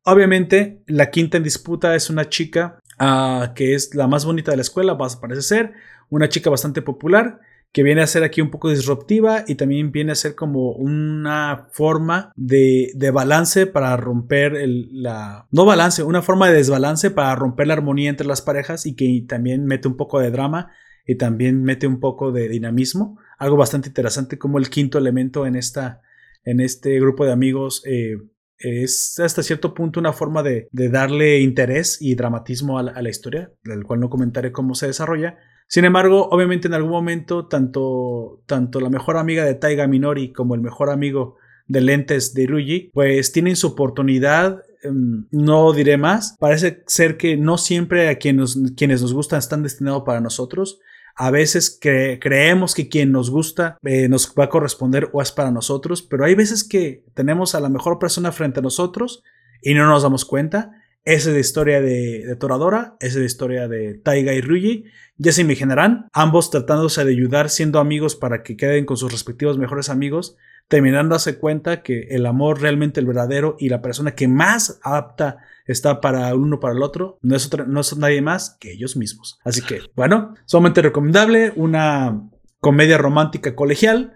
Obviamente, 0.04 0.82
la 0.86 1.10
quinta 1.10 1.36
en 1.36 1.44
disputa 1.44 1.94
es 1.94 2.10
una 2.10 2.28
chica 2.28 2.80
ah, 2.98 3.52
que 3.54 3.74
es 3.74 3.94
la 3.94 4.08
más 4.08 4.24
bonita 4.24 4.50
de 4.50 4.56
la 4.56 4.62
escuela, 4.62 4.98
parece 4.98 5.42
ser, 5.42 5.72
una 6.10 6.28
chica 6.28 6.50
bastante 6.50 6.82
popular 6.82 7.40
que 7.76 7.82
viene 7.82 8.00
a 8.00 8.06
ser 8.06 8.24
aquí 8.24 8.40
un 8.40 8.50
poco 8.50 8.70
disruptiva 8.70 9.44
y 9.46 9.56
también 9.56 9.92
viene 9.92 10.12
a 10.12 10.14
ser 10.14 10.34
como 10.34 10.70
una 10.70 11.68
forma 11.72 12.32
de, 12.34 12.90
balance 13.12 13.66
para 13.66 13.94
romper 13.98 14.54
el, 14.54 15.02
la... 15.02 15.46
No 15.50 15.66
balance, 15.66 16.02
una 16.02 16.22
forma 16.22 16.48
de 16.48 16.54
desbalance 16.54 17.10
para 17.10 17.34
romper 17.34 17.66
la 17.66 17.74
armonía 17.74 18.08
entre 18.08 18.26
las 18.26 18.40
parejas 18.40 18.86
y 18.86 18.96
que 18.96 19.22
también 19.28 19.66
mete 19.66 19.88
un 19.88 19.98
poco 19.98 20.20
de 20.20 20.30
drama 20.30 20.72
y 21.06 21.16
también 21.16 21.64
mete 21.64 21.86
un 21.86 22.00
poco 22.00 22.32
de 22.32 22.48
dinamismo. 22.48 23.18
Algo 23.36 23.58
bastante 23.58 23.88
interesante 23.88 24.38
como 24.38 24.56
el 24.56 24.70
quinto 24.70 24.96
elemento 24.96 25.44
en, 25.44 25.54
esta, 25.54 26.00
en 26.46 26.60
este 26.60 26.98
grupo 26.98 27.26
de 27.26 27.32
amigos 27.32 27.82
eh, 27.84 28.16
es 28.58 29.20
hasta 29.20 29.42
cierto 29.42 29.74
punto 29.74 30.00
una 30.00 30.14
forma 30.14 30.42
de, 30.42 30.70
darle 30.72 31.40
interés 31.40 31.98
y 32.00 32.14
dramatismo 32.14 32.78
a 32.78 32.82
la, 32.84 33.10
historia, 33.10 33.52
del 33.64 33.84
cual 33.84 34.00
no 34.00 34.08
comentaré 34.08 34.50
cómo 34.50 34.74
se 34.74 34.86
desarrolla. 34.86 35.36
Sin 35.68 35.84
embargo, 35.84 36.28
obviamente 36.30 36.68
en 36.68 36.74
algún 36.74 36.92
momento, 36.92 37.46
tanto, 37.46 38.40
tanto 38.46 38.80
la 38.80 38.90
mejor 38.90 39.16
amiga 39.16 39.44
de 39.44 39.54
Taiga 39.54 39.86
Minori 39.86 40.32
como 40.32 40.54
el 40.54 40.60
mejor 40.60 40.90
amigo 40.90 41.36
de 41.66 41.80
lentes 41.80 42.34
de 42.34 42.46
Ryuji, 42.46 42.90
pues 42.94 43.32
tienen 43.32 43.56
su 43.56 43.68
oportunidad. 43.68 44.62
Em, 44.82 45.26
no 45.30 45.72
diré 45.72 45.96
más. 45.96 46.36
Parece 46.38 46.84
ser 46.86 47.16
que 47.16 47.36
no 47.36 47.58
siempre 47.58 48.08
a 48.08 48.18
quienes 48.18 48.56
quienes 48.76 49.02
nos 49.02 49.12
gustan 49.12 49.40
están 49.40 49.62
destinados 49.62 50.04
para 50.04 50.20
nosotros. 50.20 50.78
A 51.18 51.30
veces 51.30 51.78
creemos 51.80 52.74
que 52.74 52.88
quien 52.90 53.10
nos 53.10 53.30
gusta 53.30 53.78
eh, 53.82 54.06
nos 54.06 54.34
va 54.38 54.44
a 54.44 54.48
corresponder 54.50 55.08
o 55.14 55.22
es 55.22 55.32
para 55.32 55.50
nosotros, 55.50 56.02
pero 56.02 56.26
hay 56.26 56.34
veces 56.34 56.62
que 56.62 57.04
tenemos 57.14 57.54
a 57.54 57.60
la 57.60 57.70
mejor 57.70 57.98
persona 57.98 58.32
frente 58.32 58.60
a 58.60 58.62
nosotros 58.62 59.22
y 59.62 59.72
no 59.72 59.86
nos 59.86 60.02
damos 60.02 60.26
cuenta. 60.26 60.72
Esa 61.06 61.28
es 61.28 61.34
la 61.34 61.40
historia 61.40 61.80
de, 61.80 62.36
Toradora, 62.40 62.96
esa 62.98 63.12
es 63.12 63.16
la 63.16 63.24
historia 63.26 63.68
de 63.68 63.94
Taiga 63.94 64.34
y 64.34 64.40
Ryuji. 64.40 64.86
Ya 65.18 65.30
se 65.30 65.42
imaginarán, 65.42 66.08
ambos 66.12 66.50
tratándose 66.50 67.04
de 67.04 67.12
ayudar, 67.12 67.48
siendo 67.48 67.78
amigos 67.78 68.16
para 68.16 68.42
que 68.42 68.56
queden 68.56 68.84
con 68.86 68.96
sus 68.96 69.12
respectivos 69.12 69.56
mejores 69.56 69.88
amigos, 69.88 70.36
terminando 70.66 71.16
cuenta 71.38 71.84
que 71.84 72.08
el 72.10 72.26
amor 72.26 72.60
realmente 72.60 72.98
el 72.98 73.06
verdadero 73.06 73.54
y 73.60 73.68
la 73.68 73.82
persona 73.82 74.16
que 74.16 74.26
más 74.26 74.80
apta 74.82 75.38
está 75.64 76.00
para 76.00 76.34
uno 76.34 76.58
para 76.58 76.74
el 76.74 76.82
otro, 76.82 77.20
no 77.22 77.36
es, 77.36 77.48
no 77.68 77.80
es 77.80 77.96
nadie 77.96 78.20
más 78.20 78.56
que 78.58 78.72
ellos 78.72 78.96
mismos. 78.96 79.38
Así 79.44 79.62
que, 79.62 79.82
bueno, 79.94 80.34
sumamente 80.44 80.82
recomendable, 80.82 81.52
una 81.54 82.20
comedia 82.58 82.98
romántica 82.98 83.54
colegial, 83.54 84.12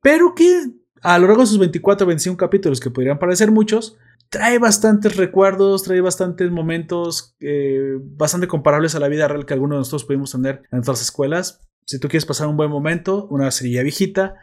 pero 0.00 0.34
que 0.34 0.70
a 1.02 1.18
lo 1.18 1.26
largo 1.26 1.42
de 1.42 1.48
sus 1.48 1.58
24 1.58 2.04
o 2.04 2.08
25 2.08 2.38
capítulos, 2.38 2.80
que 2.80 2.90
podrían 2.90 3.18
parecer 3.18 3.50
muchos, 3.50 3.98
trae 4.30 4.58
bastantes 4.58 5.16
recuerdos, 5.16 5.82
trae 5.82 6.00
bastantes 6.00 6.50
momentos 6.50 7.36
eh, 7.40 7.98
bastante 8.00 8.46
comparables 8.46 8.94
a 8.94 9.00
la 9.00 9.08
vida 9.08 9.28
real 9.28 9.44
que 9.44 9.54
algunos 9.54 9.76
de 9.76 9.80
nosotros 9.80 10.04
pudimos 10.04 10.32
tener 10.32 10.62
en 10.70 10.78
nuestras 10.78 11.02
escuelas. 11.02 11.68
Si 11.84 11.98
tú 11.98 12.08
quieres 12.08 12.26
pasar 12.26 12.46
un 12.46 12.56
buen 12.56 12.70
momento, 12.70 13.26
una 13.26 13.50
serie 13.50 13.82
viejita, 13.82 14.36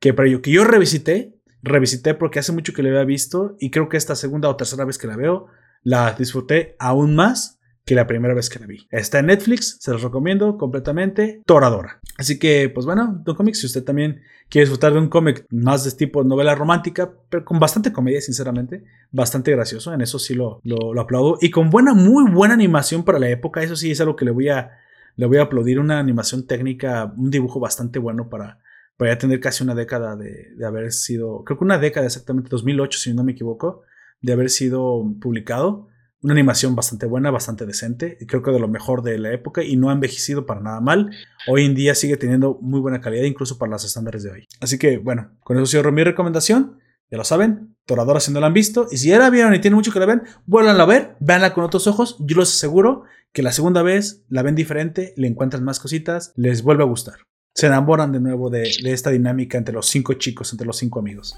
que 0.00 0.14
para 0.14 0.28
yo 0.28 0.40
que 0.40 0.52
yo 0.52 0.64
revisité, 0.64 1.34
revisité 1.62 2.14
porque 2.14 2.38
hace 2.38 2.52
mucho 2.52 2.72
que 2.72 2.82
la 2.82 2.90
había 2.90 3.04
visto 3.04 3.56
y 3.58 3.70
creo 3.70 3.88
que 3.88 3.96
esta 3.96 4.14
segunda 4.14 4.48
o 4.48 4.56
tercera 4.56 4.84
vez 4.84 4.98
que 4.98 5.08
la 5.08 5.16
veo, 5.16 5.46
la 5.82 6.12
disfruté 6.12 6.76
aún 6.78 7.16
más 7.16 7.58
que 7.84 7.94
la 7.94 8.06
primera 8.06 8.34
vez 8.34 8.48
que 8.48 8.60
la 8.60 8.66
vi. 8.66 8.86
Está 8.90 9.18
en 9.18 9.26
Netflix, 9.26 9.78
se 9.80 9.92
los 9.92 10.02
recomiendo 10.02 10.56
completamente, 10.56 11.42
toradora. 11.44 12.00
Así 12.16 12.38
que, 12.38 12.70
pues 12.70 12.86
bueno, 12.86 13.20
Don 13.24 13.34
Comics, 13.34 13.60
si 13.60 13.66
usted 13.66 13.82
también 13.82 14.22
quiere 14.48 14.64
disfrutar 14.66 14.92
de 14.92 15.00
un 15.00 15.08
cómic 15.08 15.46
más 15.50 15.84
de 15.84 15.90
tipo 15.90 16.22
novela 16.22 16.54
romántica, 16.54 17.12
pero 17.28 17.44
con 17.44 17.58
bastante 17.58 17.92
comedia, 17.92 18.20
sinceramente, 18.20 18.84
bastante 19.10 19.50
gracioso, 19.50 19.92
en 19.92 20.00
eso 20.00 20.18
sí 20.20 20.34
lo, 20.34 20.60
lo, 20.62 21.00
aplaudo, 21.00 21.38
y 21.40 21.50
con 21.50 21.70
buena, 21.70 21.92
muy 21.92 22.30
buena 22.30 22.54
animación 22.54 23.04
para 23.04 23.18
la 23.18 23.28
época, 23.28 23.62
eso 23.62 23.74
sí 23.74 23.90
es 23.90 24.00
algo 24.00 24.14
que 24.14 24.24
le 24.24 24.30
voy 24.30 24.48
a, 24.48 24.70
le 25.16 25.26
voy 25.26 25.38
a 25.38 25.42
aplaudir, 25.42 25.80
una 25.80 25.98
animación 25.98 26.46
técnica, 26.46 27.12
un 27.16 27.30
dibujo 27.30 27.58
bastante 27.58 27.98
bueno 27.98 28.28
para, 28.28 28.60
para 28.96 29.18
tener 29.18 29.40
casi 29.40 29.64
una 29.64 29.74
década 29.74 30.14
de, 30.14 30.54
de 30.54 30.66
haber 30.66 30.92
sido, 30.92 31.42
creo 31.42 31.58
que 31.58 31.64
una 31.64 31.78
década 31.78 32.06
exactamente, 32.06 32.48
2008 32.48 32.98
si 32.98 33.12
no 33.12 33.24
me 33.24 33.32
equivoco, 33.32 33.82
de 34.24 34.32
haber 34.32 34.50
sido 34.50 35.04
publicado. 35.20 35.88
Una 36.24 36.32
animación 36.32 36.74
bastante 36.74 37.04
buena, 37.04 37.30
bastante 37.30 37.66
decente, 37.66 38.16
creo 38.26 38.42
que 38.42 38.50
de 38.50 38.58
lo 38.58 38.66
mejor 38.66 39.02
de 39.02 39.18
la 39.18 39.30
época 39.30 39.62
y 39.62 39.76
no 39.76 39.90
ha 39.90 39.92
envejecido 39.92 40.46
para 40.46 40.62
nada 40.62 40.80
mal. 40.80 41.10
Hoy 41.46 41.66
en 41.66 41.74
día 41.74 41.94
sigue 41.94 42.16
teniendo 42.16 42.58
muy 42.62 42.80
buena 42.80 43.02
calidad, 43.02 43.24
incluso 43.24 43.58
para 43.58 43.72
los 43.72 43.84
estándares 43.84 44.22
de 44.22 44.30
hoy. 44.30 44.48
Así 44.58 44.78
que 44.78 44.96
bueno, 44.96 45.32
con 45.40 45.58
eso 45.58 45.66
cierro 45.66 45.92
mi 45.92 46.02
recomendación. 46.02 46.78
Ya 47.10 47.18
lo 47.18 47.24
saben, 47.24 47.76
Toradora 47.84 48.20
si 48.20 48.32
no 48.32 48.40
la 48.40 48.46
han 48.46 48.54
visto. 48.54 48.88
Y 48.90 48.96
si 48.96 49.10
ya 49.10 49.18
la 49.18 49.28
vieron 49.28 49.54
y 49.54 49.60
tienen 49.60 49.76
mucho 49.76 49.92
que 49.92 50.00
la 50.00 50.06
ven, 50.06 50.22
vuelvan 50.46 50.80
a 50.80 50.86
ver, 50.86 51.14
véanla 51.20 51.52
con 51.52 51.62
otros 51.62 51.86
ojos. 51.86 52.16
Yo 52.20 52.38
les 52.38 52.48
aseguro 52.48 53.02
que 53.34 53.42
la 53.42 53.52
segunda 53.52 53.82
vez 53.82 54.24
la 54.30 54.40
ven 54.40 54.54
diferente, 54.54 55.12
le 55.18 55.28
encuentran 55.28 55.62
más 55.62 55.78
cositas, 55.78 56.32
les 56.36 56.62
vuelve 56.62 56.84
a 56.84 56.86
gustar. 56.86 57.16
Se 57.54 57.66
enamoran 57.66 58.12
de 58.12 58.20
nuevo 58.20 58.48
de 58.48 58.70
esta 58.84 59.10
dinámica 59.10 59.58
entre 59.58 59.74
los 59.74 59.90
cinco 59.90 60.14
chicos, 60.14 60.50
entre 60.52 60.66
los 60.66 60.78
cinco 60.78 61.00
amigos. 61.00 61.36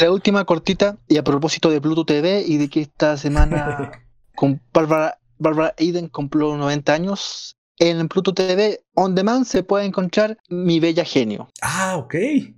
La 0.00 0.10
última 0.12 0.44
cortita, 0.44 0.96
y 1.08 1.16
a 1.16 1.24
propósito 1.24 1.70
de 1.70 1.80
Pluto 1.80 2.04
TV 2.04 2.44
y 2.46 2.56
de 2.56 2.68
que 2.68 2.82
esta 2.82 3.16
semana 3.16 3.90
con 4.34 4.60
Barbara 4.72 5.74
Eden 5.76 6.08
cumplió 6.08 6.56
90 6.56 6.92
años, 6.92 7.56
en 7.78 8.08
Pluto 8.08 8.34
TV 8.34 8.80
On 8.94 9.14
Demand 9.14 9.44
se 9.44 9.62
puede 9.62 9.84
encontrar 9.84 10.36
Mi 10.48 10.80
Bella 10.80 11.04
Genio. 11.04 11.48
Ah, 11.62 11.96
ok. 11.96 12.14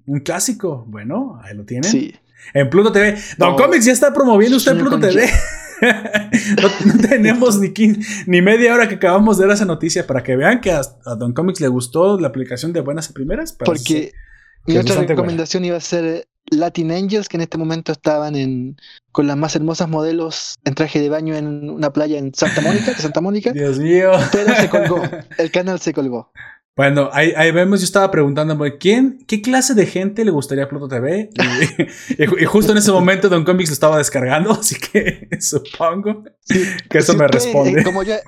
Un 0.06 0.20
clásico. 0.20 0.84
Bueno, 0.88 1.38
ahí 1.42 1.54
lo 1.54 1.64
tienen. 1.64 1.90
Sí. 1.90 2.14
En 2.54 2.70
Pluto 2.70 2.90
TV. 2.90 3.18
Don 3.36 3.54
Comics 3.54 3.84
ya 3.84 3.92
está 3.92 4.12
promoviendo 4.12 4.56
usted 4.56 4.78
Pluto 4.78 4.98
TV. 4.98 5.28
no, 5.82 7.08
tenemos 7.08 7.58
ni, 7.58 7.72
ni 8.26 8.42
media 8.42 8.74
hora 8.74 8.88
que 8.88 8.94
acabamos 8.96 9.38
de 9.38 9.46
dar 9.46 9.54
esa 9.54 9.64
noticia 9.64 10.06
para 10.06 10.22
que 10.22 10.36
vean 10.36 10.60
que 10.60 10.72
a, 10.72 10.82
Don 11.18 11.32
Comics 11.32 11.60
le 11.60 11.68
gustó 11.68 12.18
la 12.18 12.28
aplicación 12.28 12.72
de 12.72 12.80
buenas 12.80 13.10
a 13.10 13.12
primeras. 13.12 13.52
Porque 13.52 14.12
mi 14.66 14.78
otra 14.78 15.02
recomendación 15.02 15.64
iba 15.64 15.76
a 15.76 15.80
ser 15.80 16.28
Latin 16.50 16.90
Angels, 16.90 17.28
que 17.28 17.36
en 17.36 17.42
este 17.42 17.58
momento 17.58 17.92
estaban 17.92 18.36
en, 18.36 18.76
con 19.12 19.26
las 19.26 19.36
más 19.36 19.54
hermosas 19.56 19.88
modelos 19.88 20.56
en 20.64 20.74
traje 20.74 21.00
de 21.00 21.08
baño 21.08 21.34
en 21.34 21.70
una 21.70 21.92
playa 21.92 22.18
en 22.18 22.34
Santa 22.34 22.60
Mónica, 22.60 22.94
Santa 22.96 23.20
Mónica. 23.20 23.52
Dios 23.54 23.78
mío. 23.78 24.12
Pero 24.32 24.54
se 24.54 24.68
colgó. 24.68 25.02
El 25.38 25.50
canal 25.50 25.80
se 25.80 25.92
colgó. 25.92 26.32
Bueno, 26.76 27.10
ahí, 27.12 27.50
vemos, 27.50 27.80
yo 27.80 27.84
estaba 27.84 28.10
preguntándome, 28.10 28.78
¿quién, 28.78 29.18
qué 29.26 29.42
clase 29.42 29.74
de 29.74 29.84
gente 29.84 30.24
le 30.24 30.30
gustaría 30.30 30.68
Pluto 30.68 30.88
TV? 30.88 31.28
Y, 32.08 32.44
justo 32.46 32.72
en 32.72 32.78
ese 32.78 32.90
momento 32.90 33.28
Don 33.28 33.44
Comics 33.44 33.68
lo 33.68 33.74
estaba 33.74 33.98
descargando, 33.98 34.52
así 34.52 34.76
que 34.76 35.28
supongo 35.40 36.24
que 36.88 36.98
eso 36.98 37.14
me 37.14 37.28
responde. 37.28 37.84
Como 37.84 38.02
ya 38.02 38.20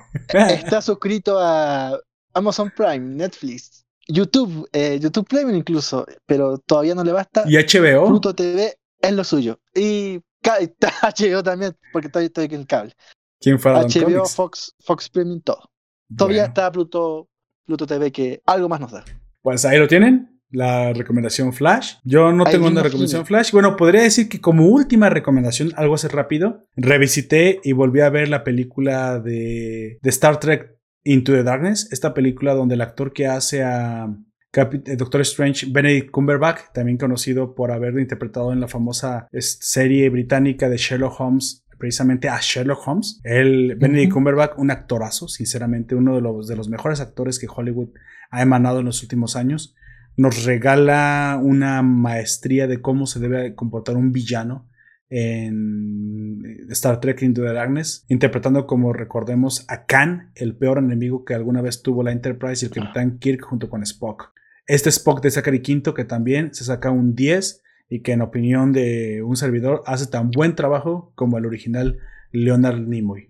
está 0.49 0.81
suscrito 0.81 1.39
a 1.39 1.99
Amazon 2.33 2.71
Prime, 2.75 3.15
Netflix, 3.15 3.82
YouTube, 4.07 4.67
eh, 4.71 4.99
YouTube 4.99 5.27
Premium 5.27 5.55
incluso, 5.55 6.05
pero 6.25 6.57
todavía 6.57 6.95
no 6.95 7.03
le 7.03 7.11
basta. 7.11 7.43
¿Y 7.47 7.55
HBO? 7.55 8.07
Pluto 8.07 8.33
TV 8.35 8.75
es 8.99 9.11
lo 9.11 9.23
suyo. 9.23 9.59
Y 9.73 10.19
HBO 10.43 11.43
también, 11.43 11.75
porque 11.91 12.09
todavía 12.09 12.27
estoy 12.27 12.45
en 12.45 12.53
el 12.53 12.67
cable. 12.67 12.93
¿Quién 13.39 13.59
fue 13.59 13.71
HBO, 13.73 14.25
Fox, 14.25 14.73
Fox 14.79 15.09
Premium, 15.09 15.41
todo. 15.41 15.69
Todavía 16.15 16.45
está 16.45 16.71
Pluto, 16.71 17.27
Pluto 17.65 17.85
TV 17.87 18.11
que 18.11 18.41
algo 18.45 18.69
más 18.69 18.79
nos 18.79 18.91
da. 18.91 19.03
Pues 19.41 19.65
ahí 19.65 19.77
lo 19.77 19.87
tienen. 19.87 20.29
La 20.49 20.93
recomendación 20.93 21.51
Flash. 21.51 21.95
Yo 22.03 22.31
no 22.31 22.45
tengo 22.45 22.67
una 22.67 22.83
recomendación 22.83 23.25
Flash. 23.25 23.51
Bueno, 23.51 23.75
podría 23.75 24.03
decir 24.03 24.29
que 24.29 24.39
como 24.39 24.67
última 24.67 25.09
recomendación, 25.09 25.71
algo 25.75 25.95
así 25.95 26.07
rápido, 26.07 26.67
revisité 26.75 27.59
y 27.63 27.71
volví 27.71 28.01
a 28.01 28.11
ver 28.11 28.29
la 28.29 28.43
película 28.43 29.19
de, 29.19 29.97
de 29.99 30.09
Star 30.11 30.39
Trek 30.39 30.72
Into 31.03 31.33
the 31.33 31.43
Darkness, 31.43 31.91
esta 31.91 32.13
película 32.13 32.53
donde 32.53 32.75
el 32.75 32.81
actor 32.81 33.13
que 33.13 33.27
hace 33.27 33.63
a 33.63 34.15
eh, 34.55 34.95
Doctor 34.95 35.21
Strange, 35.21 35.67
Benedict 35.71 36.11
Cumberbatch, 36.11 36.71
también 36.73 36.97
conocido 36.97 37.55
por 37.55 37.71
haber 37.71 37.97
interpretado 37.99 38.53
en 38.53 38.59
la 38.59 38.67
famosa 38.67 39.27
serie 39.31 40.09
británica 40.09 40.69
de 40.69 40.77
Sherlock 40.77 41.19
Holmes, 41.19 41.65
precisamente 41.77 42.29
a 42.29 42.39
Sherlock 42.39 42.87
Holmes. 42.87 43.19
El 43.23 43.75
Benedict 43.75 44.13
Cumberbatch, 44.13 44.53
un 44.57 44.71
actorazo, 44.71 45.27
sinceramente 45.27 45.95
uno 45.95 46.15
de 46.15 46.21
los, 46.21 46.47
de 46.47 46.55
los 46.55 46.69
mejores 46.69 47.01
actores 47.01 47.39
que 47.39 47.47
Hollywood 47.53 47.89
ha 48.29 48.41
emanado 48.41 48.79
en 48.79 48.85
los 48.85 49.01
últimos 49.01 49.35
años. 49.35 49.75
Nos 50.15 50.45
regala 50.45 51.39
una 51.41 51.81
maestría 51.81 52.67
de 52.67 52.79
cómo 52.79 53.07
se 53.07 53.19
debe 53.19 53.55
comportar 53.55 53.97
un 53.97 54.11
villano 54.11 54.69
en 55.15 56.41
Star 56.69 56.99
Trek 56.99 57.21
Into 57.21 57.43
the 57.43 57.53
Darkness, 57.53 58.03
interpretando 58.07 58.65
como 58.65 58.93
recordemos 58.93 59.63
a 59.67 59.85
Khan, 59.85 60.31
el 60.33 60.55
peor 60.55 60.79
enemigo 60.79 61.23
que 61.23 61.35
alguna 61.35 61.61
vez 61.61 61.83
tuvo 61.83 62.01
la 62.01 62.11
Enterprise 62.11 62.65
y 62.65 62.69
el 62.69 62.73
capitán 62.73 63.19
Kirk 63.19 63.43
junto 63.43 63.69
con 63.69 63.83
Spock. 63.83 64.31
Este 64.65 64.89
Spock 64.89 65.21
de 65.21 65.29
Zachary 65.29 65.61
Quinto 65.61 65.93
que 65.93 66.03
también 66.03 66.51
se 66.55 66.63
saca 66.63 66.89
un 66.89 67.13
10 67.13 67.61
y 67.89 68.01
que 68.01 68.13
en 68.13 68.21
opinión 68.21 68.73
de 68.73 69.21
un 69.21 69.35
servidor 69.35 69.83
hace 69.85 70.07
tan 70.07 70.31
buen 70.31 70.55
trabajo 70.55 71.11
como 71.13 71.37
el 71.37 71.45
original 71.45 71.99
Leonard 72.31 72.79
Nimoy. 72.79 73.29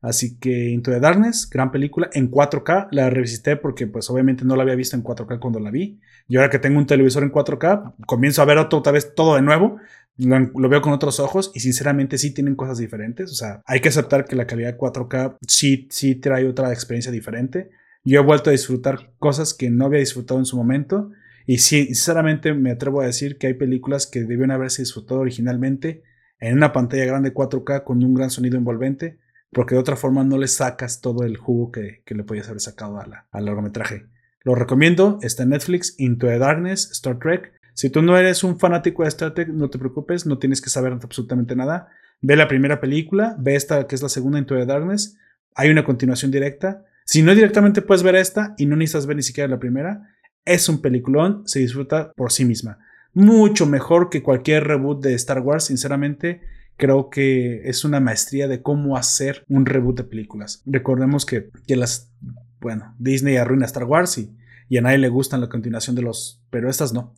Así 0.00 0.38
que 0.38 0.68
Into 0.68 0.92
the 0.92 1.00
Darkness, 1.00 1.50
gran 1.50 1.72
película 1.72 2.08
en 2.12 2.30
4K, 2.30 2.86
la 2.92 3.10
revisité 3.10 3.56
porque 3.56 3.88
pues 3.88 4.08
obviamente 4.10 4.44
no 4.44 4.54
la 4.54 4.62
había 4.62 4.76
visto 4.76 4.94
en 4.94 5.02
4K 5.02 5.40
cuando 5.40 5.58
la 5.58 5.72
vi. 5.72 5.98
Y 6.28 6.36
ahora 6.36 6.50
que 6.50 6.60
tengo 6.60 6.78
un 6.78 6.86
televisor 6.86 7.24
en 7.24 7.32
4K, 7.32 7.94
comienzo 8.06 8.42
a 8.42 8.44
ver 8.44 8.58
otra 8.58 8.92
vez 8.92 9.14
todo 9.14 9.34
de 9.34 9.42
nuevo, 9.42 9.78
lo, 10.18 10.68
veo 10.68 10.80
con 10.80 10.92
otros 10.92 11.20
ojos 11.20 11.52
y 11.54 11.60
sinceramente 11.60 12.18
sí 12.18 12.32
tienen 12.32 12.56
cosas 12.56 12.78
diferentes. 12.78 13.30
O 13.30 13.34
sea, 13.34 13.62
hay 13.66 13.80
que 13.80 13.88
aceptar 13.88 14.24
que 14.24 14.36
la 14.36 14.46
calidad 14.46 14.76
4K 14.76 15.36
sí, 15.46 15.88
sí 15.90 16.14
trae 16.14 16.48
otra 16.48 16.72
experiencia 16.72 17.12
diferente. 17.12 17.70
Yo 18.04 18.20
he 18.20 18.24
vuelto 18.24 18.50
a 18.50 18.52
disfrutar 18.52 19.12
cosas 19.18 19.52
que 19.52 19.70
no 19.70 19.86
había 19.86 20.00
disfrutado 20.00 20.40
en 20.40 20.46
su 20.46 20.56
momento. 20.56 21.10
Y 21.46 21.58
sí, 21.58 21.86
sinceramente 21.86 22.54
me 22.54 22.70
atrevo 22.70 23.00
a 23.00 23.06
decir 23.06 23.38
que 23.38 23.48
hay 23.48 23.54
películas 23.54 24.06
que 24.06 24.20
debieron 24.20 24.50
haberse 24.50 24.82
disfrutado 24.82 25.20
originalmente 25.20 26.02
en 26.38 26.56
una 26.56 26.72
pantalla 26.72 27.04
grande 27.04 27.32
4K 27.32 27.84
con 27.84 28.02
un 28.02 28.14
gran 28.14 28.30
sonido 28.30 28.58
envolvente, 28.58 29.18
porque 29.50 29.74
de 29.74 29.80
otra 29.80 29.96
forma 29.96 30.24
no 30.24 30.38
le 30.38 30.48
sacas 30.48 31.00
todo 31.00 31.24
el 31.24 31.36
jugo 31.36 31.70
que, 31.70 32.02
le 32.06 32.24
podías 32.24 32.48
haber 32.48 32.60
sacado 32.60 32.98
al 32.98 33.44
largometraje. 33.44 34.06
Lo 34.46 34.54
recomiendo, 34.54 35.18
está 35.22 35.42
en 35.42 35.48
Netflix, 35.48 35.96
Into 35.98 36.28
the 36.28 36.38
Darkness, 36.38 36.90
Star 36.92 37.18
Trek. 37.18 37.55
Si 37.76 37.90
tú 37.90 38.00
no 38.00 38.16
eres 38.16 38.42
un 38.42 38.58
fanático 38.58 39.02
de 39.02 39.10
Star 39.10 39.34
Trek, 39.34 39.48
no 39.48 39.68
te 39.68 39.78
preocupes, 39.78 40.24
no 40.24 40.38
tienes 40.38 40.62
que 40.62 40.70
saber 40.70 40.94
absolutamente 40.94 41.54
nada. 41.54 41.88
Ve 42.22 42.34
la 42.34 42.48
primera 42.48 42.80
película, 42.80 43.36
ve 43.38 43.54
esta 43.54 43.86
que 43.86 43.94
es 43.94 44.00
la 44.00 44.08
segunda 44.08 44.38
Into 44.38 44.54
the 44.54 44.64
Darkness. 44.64 45.18
Hay 45.54 45.68
una 45.68 45.84
continuación 45.84 46.30
directa. 46.30 46.86
Si 47.04 47.20
no 47.20 47.34
directamente 47.34 47.82
puedes 47.82 48.02
ver 48.02 48.16
esta 48.16 48.54
y 48.56 48.64
no 48.64 48.76
necesitas 48.76 49.04
ver 49.06 49.16
ni 49.16 49.22
siquiera 49.22 49.50
la 49.50 49.58
primera, 49.58 50.08
es 50.46 50.70
un 50.70 50.80
peliculón, 50.80 51.42
se 51.44 51.58
disfruta 51.58 52.12
por 52.16 52.32
sí 52.32 52.46
misma. 52.46 52.78
Mucho 53.12 53.66
mejor 53.66 54.08
que 54.08 54.22
cualquier 54.22 54.64
reboot 54.64 55.02
de 55.02 55.12
Star 55.12 55.40
Wars, 55.40 55.64
sinceramente. 55.64 56.40
Creo 56.78 57.10
que 57.10 57.68
es 57.68 57.84
una 57.84 58.00
maestría 58.00 58.48
de 58.48 58.62
cómo 58.62 58.96
hacer 58.96 59.44
un 59.50 59.66
reboot 59.66 59.98
de 59.98 60.04
películas. 60.04 60.62
Recordemos 60.64 61.26
que, 61.26 61.50
que 61.66 61.76
las, 61.76 62.10
bueno, 62.58 62.94
Disney 62.98 63.36
arruina 63.36 63.66
Star 63.66 63.84
Wars 63.84 64.16
y, 64.16 64.34
y 64.70 64.78
a 64.78 64.80
nadie 64.80 64.96
le 64.96 65.10
gustan 65.10 65.42
la 65.42 65.50
continuación 65.50 65.94
de 65.94 66.02
los, 66.02 66.42
pero 66.48 66.70
estas 66.70 66.94
no 66.94 67.14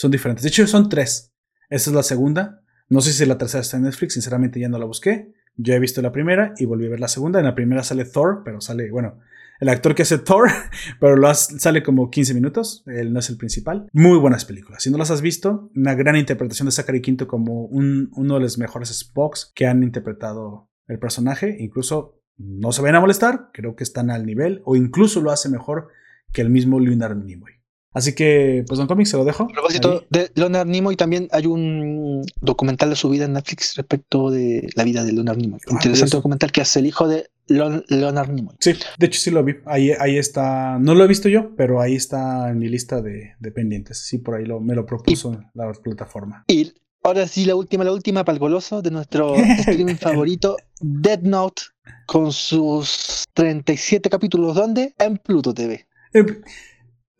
son 0.00 0.10
diferentes. 0.10 0.42
De 0.42 0.48
hecho, 0.48 0.66
son 0.66 0.88
tres. 0.88 1.30
Esta 1.68 1.90
es 1.90 1.94
la 1.94 2.02
segunda. 2.02 2.62
No 2.88 3.02
sé 3.02 3.12
si 3.12 3.26
la 3.26 3.36
tercera 3.36 3.60
está 3.60 3.76
en 3.76 3.82
Netflix, 3.82 4.14
sinceramente 4.14 4.58
ya 4.58 4.70
no 4.70 4.78
la 4.78 4.86
busqué. 4.86 5.34
Yo 5.56 5.74
he 5.74 5.78
visto 5.78 6.00
la 6.00 6.10
primera 6.10 6.54
y 6.56 6.64
volví 6.64 6.86
a 6.86 6.88
ver 6.88 7.00
la 7.00 7.08
segunda. 7.08 7.38
En 7.38 7.44
la 7.44 7.54
primera 7.54 7.82
sale 7.82 8.06
Thor, 8.06 8.40
pero 8.42 8.62
sale, 8.62 8.90
bueno, 8.90 9.18
el 9.60 9.68
actor 9.68 9.94
que 9.94 10.00
hace 10.00 10.16
Thor, 10.16 10.48
pero 11.00 11.16
lo 11.16 11.34
sale 11.34 11.82
como 11.82 12.10
15 12.10 12.32
minutos. 12.32 12.82
Él 12.86 13.12
no 13.12 13.18
es 13.18 13.28
el 13.28 13.36
principal. 13.36 13.90
Muy 13.92 14.16
buenas 14.16 14.46
películas. 14.46 14.82
Si 14.82 14.90
no 14.90 14.96
las 14.96 15.10
has 15.10 15.20
visto, 15.20 15.70
una 15.76 15.94
gran 15.94 16.16
interpretación 16.16 16.64
de 16.64 16.72
Zachary 16.72 17.02
Quinto 17.02 17.28
como 17.28 17.66
uno 17.66 18.34
de 18.34 18.40
los 18.40 18.56
mejores 18.56 18.88
Spocks 18.88 19.52
que 19.54 19.66
han 19.66 19.82
interpretado 19.82 20.70
el 20.88 20.98
personaje. 20.98 21.58
Incluso 21.60 22.22
no 22.38 22.72
se 22.72 22.80
vayan 22.80 22.96
a 22.96 23.00
molestar, 23.00 23.50
creo 23.52 23.76
que 23.76 23.84
están 23.84 24.10
al 24.10 24.24
nivel 24.24 24.62
o 24.64 24.76
incluso 24.76 25.20
lo 25.20 25.30
hace 25.30 25.50
mejor 25.50 25.88
que 26.32 26.40
el 26.40 26.48
mismo 26.48 26.80
Leonard 26.80 27.18
Nimoy. 27.18 27.59
Así 27.92 28.14
que, 28.14 28.64
pues 28.68 28.78
Don 28.78 28.86
Comics 28.86 29.10
se 29.10 29.16
lo 29.16 29.24
dejo. 29.24 29.44
A 29.44 29.48
propósito 29.48 30.04
de 30.10 30.30
Leonard 30.34 30.68
Nimoy, 30.68 30.94
también 30.94 31.28
hay 31.32 31.46
un 31.46 32.24
documental 32.40 32.90
de 32.90 32.96
su 32.96 33.08
vida 33.08 33.24
en 33.24 33.32
Netflix 33.32 33.74
respecto 33.76 34.30
de 34.30 34.70
la 34.76 34.84
vida 34.84 35.02
de 35.02 35.12
Leonard 35.12 35.38
Nimoy. 35.38 35.60
Ah, 35.66 35.72
Interesante 35.72 36.16
documental 36.16 36.52
que 36.52 36.60
hace 36.60 36.78
el 36.78 36.86
hijo 36.86 37.08
de 37.08 37.30
Leonard 37.48 38.30
Nimoy. 38.30 38.54
Sí, 38.60 38.74
de 38.96 39.06
hecho 39.06 39.20
sí 39.20 39.30
lo 39.32 39.42
vi. 39.42 39.56
Ahí, 39.66 39.90
ahí 39.98 40.18
está, 40.18 40.78
no 40.78 40.94
lo 40.94 41.04
he 41.04 41.08
visto 41.08 41.28
yo, 41.28 41.54
pero 41.56 41.80
ahí 41.80 41.96
está 41.96 42.50
en 42.50 42.58
mi 42.58 42.68
lista 42.68 43.02
de, 43.02 43.34
pendientes. 43.52 43.98
Sí, 43.98 44.18
por 44.18 44.36
ahí 44.36 44.46
lo, 44.46 44.60
me 44.60 44.76
lo 44.76 44.86
propuso 44.86 45.40
la 45.54 45.72
plataforma. 45.72 46.44
Y 46.46 46.72
ahora 47.02 47.26
sí, 47.26 47.44
la 47.44 47.56
última, 47.56 47.82
la 47.82 47.92
última 47.92 48.24
para 48.24 48.34
el 48.34 48.40
goloso 48.40 48.82
de 48.82 48.92
nuestro 48.92 49.34
streaming 49.58 49.96
favorito, 49.96 50.56
Dead 50.80 51.22
Note, 51.22 51.62
con 52.06 52.32
sus 52.32 53.24
37 53.32 54.08
capítulos, 54.08 54.54
¿dónde? 54.54 54.94
En 54.96 55.16
Pluto 55.16 55.52
TV. 55.52 55.88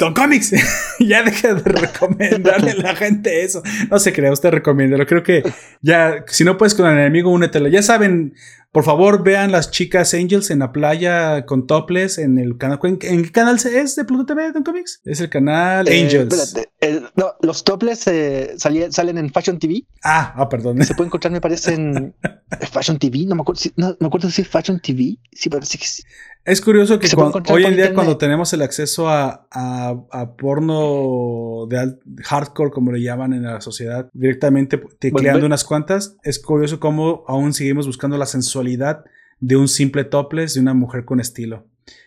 Don 0.01 0.15
Comics, 0.15 0.53
ya 0.99 1.23
deja 1.23 1.53
de 1.53 1.63
recomendarle 1.63 2.71
a 2.71 2.75
la 2.77 2.97
gente 2.97 3.45
eso. 3.45 3.63
No 3.91 3.99
se 3.99 4.15
crea, 4.15 4.33
usted 4.33 4.51
recomiéndalo. 4.51 5.07
Creo 5.07 5.23
que 5.23 5.45
ya, 5.83 6.25
si 6.27 6.43
no 6.43 6.57
puedes 6.57 6.75
con 6.75 6.91
el 6.91 6.99
enemigo, 6.99 7.31
únetelo. 7.31 7.69
Ya 7.69 7.83
saben, 7.83 8.35
por 8.73 8.85
favor, 8.85 9.23
vean 9.23 9.53
las 9.53 9.71
chicas 9.71 10.15
Angels 10.15 10.51
en 10.51 10.61
la 10.61 10.73
playa 10.73 11.45
con 11.45 11.67
topless 11.67 12.17
en 12.17 12.39
el 12.39 12.57
canal. 12.57 12.79
¿En, 12.83 12.99
qué 12.99 13.31
canal 13.31 13.57
es 13.57 13.95
de 13.95 14.05
Pluto 14.07 14.25
TV, 14.25 14.53
Don 14.53 14.65
Comics? 14.65 15.03
Es 15.05 15.21
el 15.21 15.29
canal 15.29 15.87
eh, 15.87 16.03
Angels. 16.03 16.57
no, 17.15 17.35
los 17.43 17.63
topless 17.63 18.07
eh, 18.07 18.55
salen 18.57 19.19
en 19.19 19.31
Fashion 19.31 19.59
TV. 19.59 19.85
Ah, 20.03 20.33
ah, 20.35 20.49
perdón. 20.49 20.83
Se 20.83 20.95
puede 20.95 21.09
encontrar, 21.09 21.31
me 21.31 21.43
parece, 21.43 21.75
en 21.75 22.15
Fashion 22.71 22.99
TV. 22.99 23.27
No 23.27 23.35
me 23.35 23.43
acuerdo 23.43 23.61
si, 23.61 23.73
no, 23.77 23.97
me 24.01 24.07
acuerdo 24.07 24.31
si 24.31 24.43
es 24.43 24.49
Fashion 24.49 24.81
TV. 24.81 25.19
Sí, 25.33 25.49
parece 25.49 25.79
que 25.79 25.87
sí. 25.87 26.03
Es 26.45 26.61
curioso 26.61 26.99
que 26.99 27.09
hoy 27.53 27.65
en 27.65 27.77
día 27.77 27.95
cuando 27.95 28.17
tenemos 28.17 28.53
el 28.55 28.63
acceso 28.63 29.09
a, 29.09 29.47
a, 29.51 30.37
porno 30.37 31.67
de 31.69 31.97
hardcore, 32.25 32.71
como 32.71 32.93
le 32.93 33.03
llaman 33.03 33.35
en 33.35 33.43
la 33.43 33.61
sociedad, 33.61 34.09
directamente 34.15 34.79
tecleando 34.99 35.45
unas 35.45 35.65
cuantas, 35.65 36.17
es 36.23 36.39
curioso 36.39 36.81
cómo 36.81 37.25
aún 37.29 37.53
seguimos 37.53 37.87
buscando 37.87 38.17
la 38.17 38.27
sensualidad 38.27 39.05
de 39.39 39.57
un 39.57 39.69
simple 39.69 40.05
topless 40.05 40.55
de 40.55 40.61
una 40.61 40.73
mujer 40.73 41.05
con 41.05 41.21
estilo. 41.21 41.67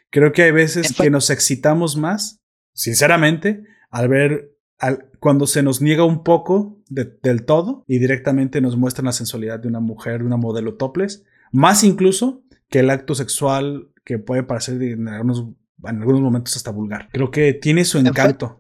Creo 0.09 0.31
que 0.31 0.43
hay 0.43 0.51
veces 0.51 0.93
que 0.93 1.09
nos 1.09 1.29
excitamos 1.29 1.95
más, 1.95 2.39
sinceramente, 2.73 3.63
al 3.91 4.07
ver 4.07 4.52
al, 4.83 5.09
cuando 5.19 5.47
se 5.47 5.63
nos 5.63 5.81
niega 5.81 6.03
un 6.03 6.23
poco 6.23 6.77
del 6.89 7.45
todo 7.45 7.85
y 7.87 7.99
directamente 7.99 8.59
nos 8.59 8.75
muestran 8.75 9.05
la 9.05 9.13
sensualidad 9.13 9.59
de 9.59 9.69
una 9.69 9.79
mujer, 9.79 10.19
de 10.19 10.25
una 10.25 10.35
modelo 10.35 10.75
topless, 10.75 11.23
más 11.53 11.85
incluso 11.85 12.43
que 12.69 12.79
el 12.79 12.89
acto 12.89 13.15
sexual 13.15 13.87
que 14.03 14.19
puede 14.19 14.43
parecer 14.43 14.81
en 14.83 15.07
algunos, 15.07 15.45
en 15.85 16.01
algunos 16.01 16.19
momentos 16.19 16.57
hasta 16.57 16.71
vulgar. 16.71 17.07
Creo 17.13 17.31
que 17.31 17.53
tiene 17.53 17.85
su 17.85 17.97
encanto. 17.97 18.59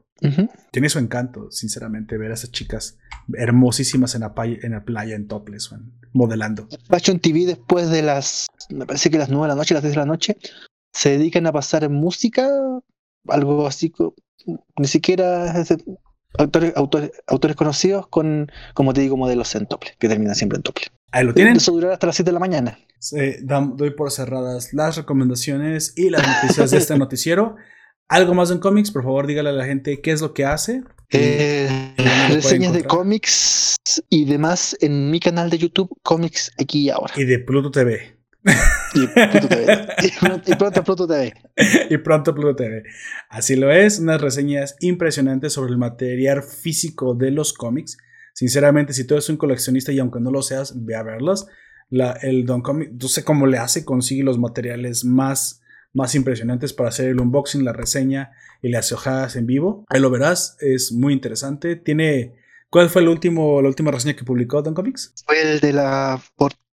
Tiene 0.71 0.87
su 0.87 0.99
encanto, 0.99 1.51
sinceramente, 1.51 2.17
ver 2.17 2.31
a 2.31 2.35
esas 2.35 2.51
chicas 2.51 2.97
hermosísimas 3.33 4.15
en 4.15 4.21
la, 4.21 4.33
playa, 4.33 4.57
en, 4.63 4.71
la 4.71 4.85
playa, 4.85 5.15
en 5.15 5.27
topless, 5.27 5.75
modelando. 6.13 6.69
Fashion 6.87 7.19
TV 7.19 7.45
después 7.45 7.89
de 7.89 8.03
las, 8.03 8.47
me 8.69 8.85
parece 8.85 9.09
que 9.09 9.17
las 9.17 9.29
9 9.29 9.43
de 9.43 9.47
la 9.49 9.55
noche, 9.55 9.73
las 9.73 9.83
10 9.83 9.95
de 9.95 9.99
la 9.99 10.05
noche, 10.05 10.37
se 10.93 11.17
dedican 11.17 11.45
a 11.47 11.51
pasar 11.51 11.83
en 11.83 11.91
música, 11.91 12.47
algo 13.27 13.67
así, 13.67 13.91
ni 14.77 14.87
siquiera 14.87 15.51
autores, 16.37 16.73
autores, 16.75 17.11
autores 17.27 17.55
conocidos 17.55 18.07
con, 18.07 18.51
como 18.73 18.93
te 18.93 19.01
digo, 19.01 19.17
modelos 19.17 19.53
en 19.55 19.67
tople, 19.67 19.91
que 19.99 20.07
terminan 20.07 20.35
siempre 20.35 20.57
en 20.57 20.63
tople. 20.63 20.85
Ahí 21.11 21.25
lo 21.25 21.33
tienen. 21.33 21.57
Eso 21.57 21.71
durará 21.71 21.93
hasta 21.93 22.07
las 22.07 22.15
7 22.15 22.29
de 22.29 22.33
la 22.33 22.39
mañana. 22.39 22.79
doy 23.41 23.91
por 23.91 24.11
cerradas 24.11 24.73
las 24.73 24.97
recomendaciones 24.97 25.93
y 25.95 26.09
las 26.09 26.27
noticias 26.27 26.71
de 26.71 26.77
este 26.77 26.97
noticiero. 26.97 27.55
¿Algo 28.09 28.33
más 28.33 28.51
en 28.51 28.59
cómics? 28.59 28.91
Por 28.91 29.03
favor, 29.03 29.27
dígale 29.27 29.49
a 29.49 29.53
la 29.53 29.65
gente 29.65 30.01
qué 30.01 30.11
es 30.11 30.21
lo 30.21 30.33
que 30.33 30.45
hace. 30.45 30.83
Eh, 31.11 31.95
reseñas 32.29 32.73
de 32.73 32.83
cómics 32.83 33.75
y 34.09 34.25
demás 34.25 34.75
en 34.81 35.11
mi 35.11 35.19
canal 35.19 35.49
de 35.49 35.59
YouTube, 35.59 35.95
Cómics 36.01 36.51
aquí 36.59 36.85
y 36.85 36.89
ahora. 36.89 37.13
Y 37.15 37.25
de 37.25 37.39
Pluto 37.39 37.69
TV. 37.69 38.17
Y, 38.95 39.07
Pluto 39.07 39.47
TV. 39.47 39.87
y, 40.03 40.55
pronto 40.55 40.83
Pluto 40.83 41.07
TV. 41.07 41.33
y 41.89 41.97
pronto 41.97 42.35
Pluto 42.35 42.55
TV. 42.55 42.83
Así 43.29 43.55
lo 43.55 43.71
es, 43.71 43.99
unas 43.99 44.21
reseñas 44.21 44.75
impresionantes 44.81 45.53
sobre 45.53 45.71
el 45.71 45.77
material 45.77 46.43
físico 46.43 47.15
de 47.15 47.31
los 47.31 47.53
cómics. 47.53 47.97
Sinceramente, 48.33 48.93
si 48.93 49.05
tú 49.07 49.15
eres 49.15 49.29
un 49.29 49.37
coleccionista 49.37 49.91
y 49.91 49.99
aunque 49.99 50.19
no 50.19 50.31
lo 50.31 50.41
seas, 50.41 50.85
ve 50.85 50.95
a 50.95 51.03
verlos. 51.03 51.47
La, 51.89 52.11
el 52.21 52.45
Don 52.45 52.61
Comic, 52.61 52.91
no 52.99 53.07
sé 53.07 53.23
cómo 53.23 53.45
le 53.47 53.57
hace, 53.57 53.85
consigue 53.85 54.23
los 54.23 54.39
materiales 54.39 55.05
más 55.05 55.61
más 55.93 56.15
impresionantes 56.15 56.73
para 56.73 56.89
hacer 56.89 57.09
el 57.09 57.21
unboxing, 57.21 57.63
la 57.63 57.71
reseña 57.71 58.31
y 58.61 58.69
las 58.69 58.91
hojadas 58.91 59.35
en 59.35 59.45
vivo. 59.45 59.85
Ahí 59.89 60.01
lo 60.01 60.09
verás, 60.09 60.57
es 60.59 60.91
muy 60.91 61.13
interesante. 61.13 61.75
Tiene. 61.75 62.35
¿Cuál 62.69 62.89
fue 62.89 63.03
el 63.03 63.07
último, 63.07 63.61
la 63.61 63.67
última 63.67 63.91
reseña 63.91 64.15
que 64.15 64.23
publicó 64.23 64.63
Don 64.63 64.73
Comics? 64.73 65.13
Fue 65.25 65.39
el 65.39 65.59
de 65.59 65.73
la 65.73 66.19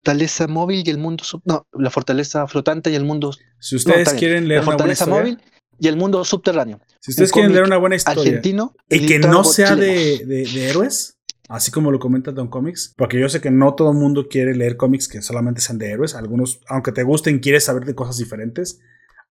fortaleza 0.03 0.47
móvil 0.47 0.83
y 0.85 0.89
el 0.89 0.97
mundo. 0.97 1.23
No, 1.45 1.65
la 1.71 1.89
fortaleza 1.89 2.45
flotante 2.47 2.91
y 2.91 2.95
el 2.95 3.05
mundo. 3.05 3.31
Si 3.59 3.77
ustedes 3.77 4.13
quieren 4.13 4.47
leer 4.49 4.59
la 4.59 4.65
fortaleza 4.65 5.05
una 5.05 5.13
buena 5.13 5.29
móvil 5.29 5.43
y 5.79 5.87
el 5.87 5.95
mundo 5.95 6.23
subterráneo. 6.25 6.81
Si 6.99 7.11
ustedes 7.11 7.31
quieren 7.31 7.53
leer 7.53 7.63
una 7.63 7.77
buena 7.77 7.95
historia 7.95 8.21
argentino 8.21 8.75
y 8.89 9.05
que 9.05 9.19
no 9.19 9.45
sea 9.45 9.75
de, 9.77 10.25
de, 10.25 10.69
héroes, 10.69 11.19
así 11.47 11.71
como 11.71 11.89
lo 11.89 11.99
comenta 11.99 12.31
Don 12.31 12.49
Comics, 12.49 12.93
porque 12.97 13.17
yo 13.17 13.29
sé 13.29 13.39
que 13.39 13.49
no 13.49 13.75
todo 13.75 13.91
el 13.91 13.97
mundo 13.97 14.27
quiere 14.29 14.53
leer 14.55 14.75
cómics 14.75 15.07
que 15.07 15.21
solamente 15.21 15.61
sean 15.61 15.77
de 15.77 15.91
héroes, 15.91 16.15
algunos, 16.15 16.59
aunque 16.67 16.91
te 16.91 17.03
gusten, 17.03 17.39
quieres 17.39 17.63
saber 17.63 17.85
de 17.85 17.95
cosas 17.95 18.17
diferentes. 18.17 18.81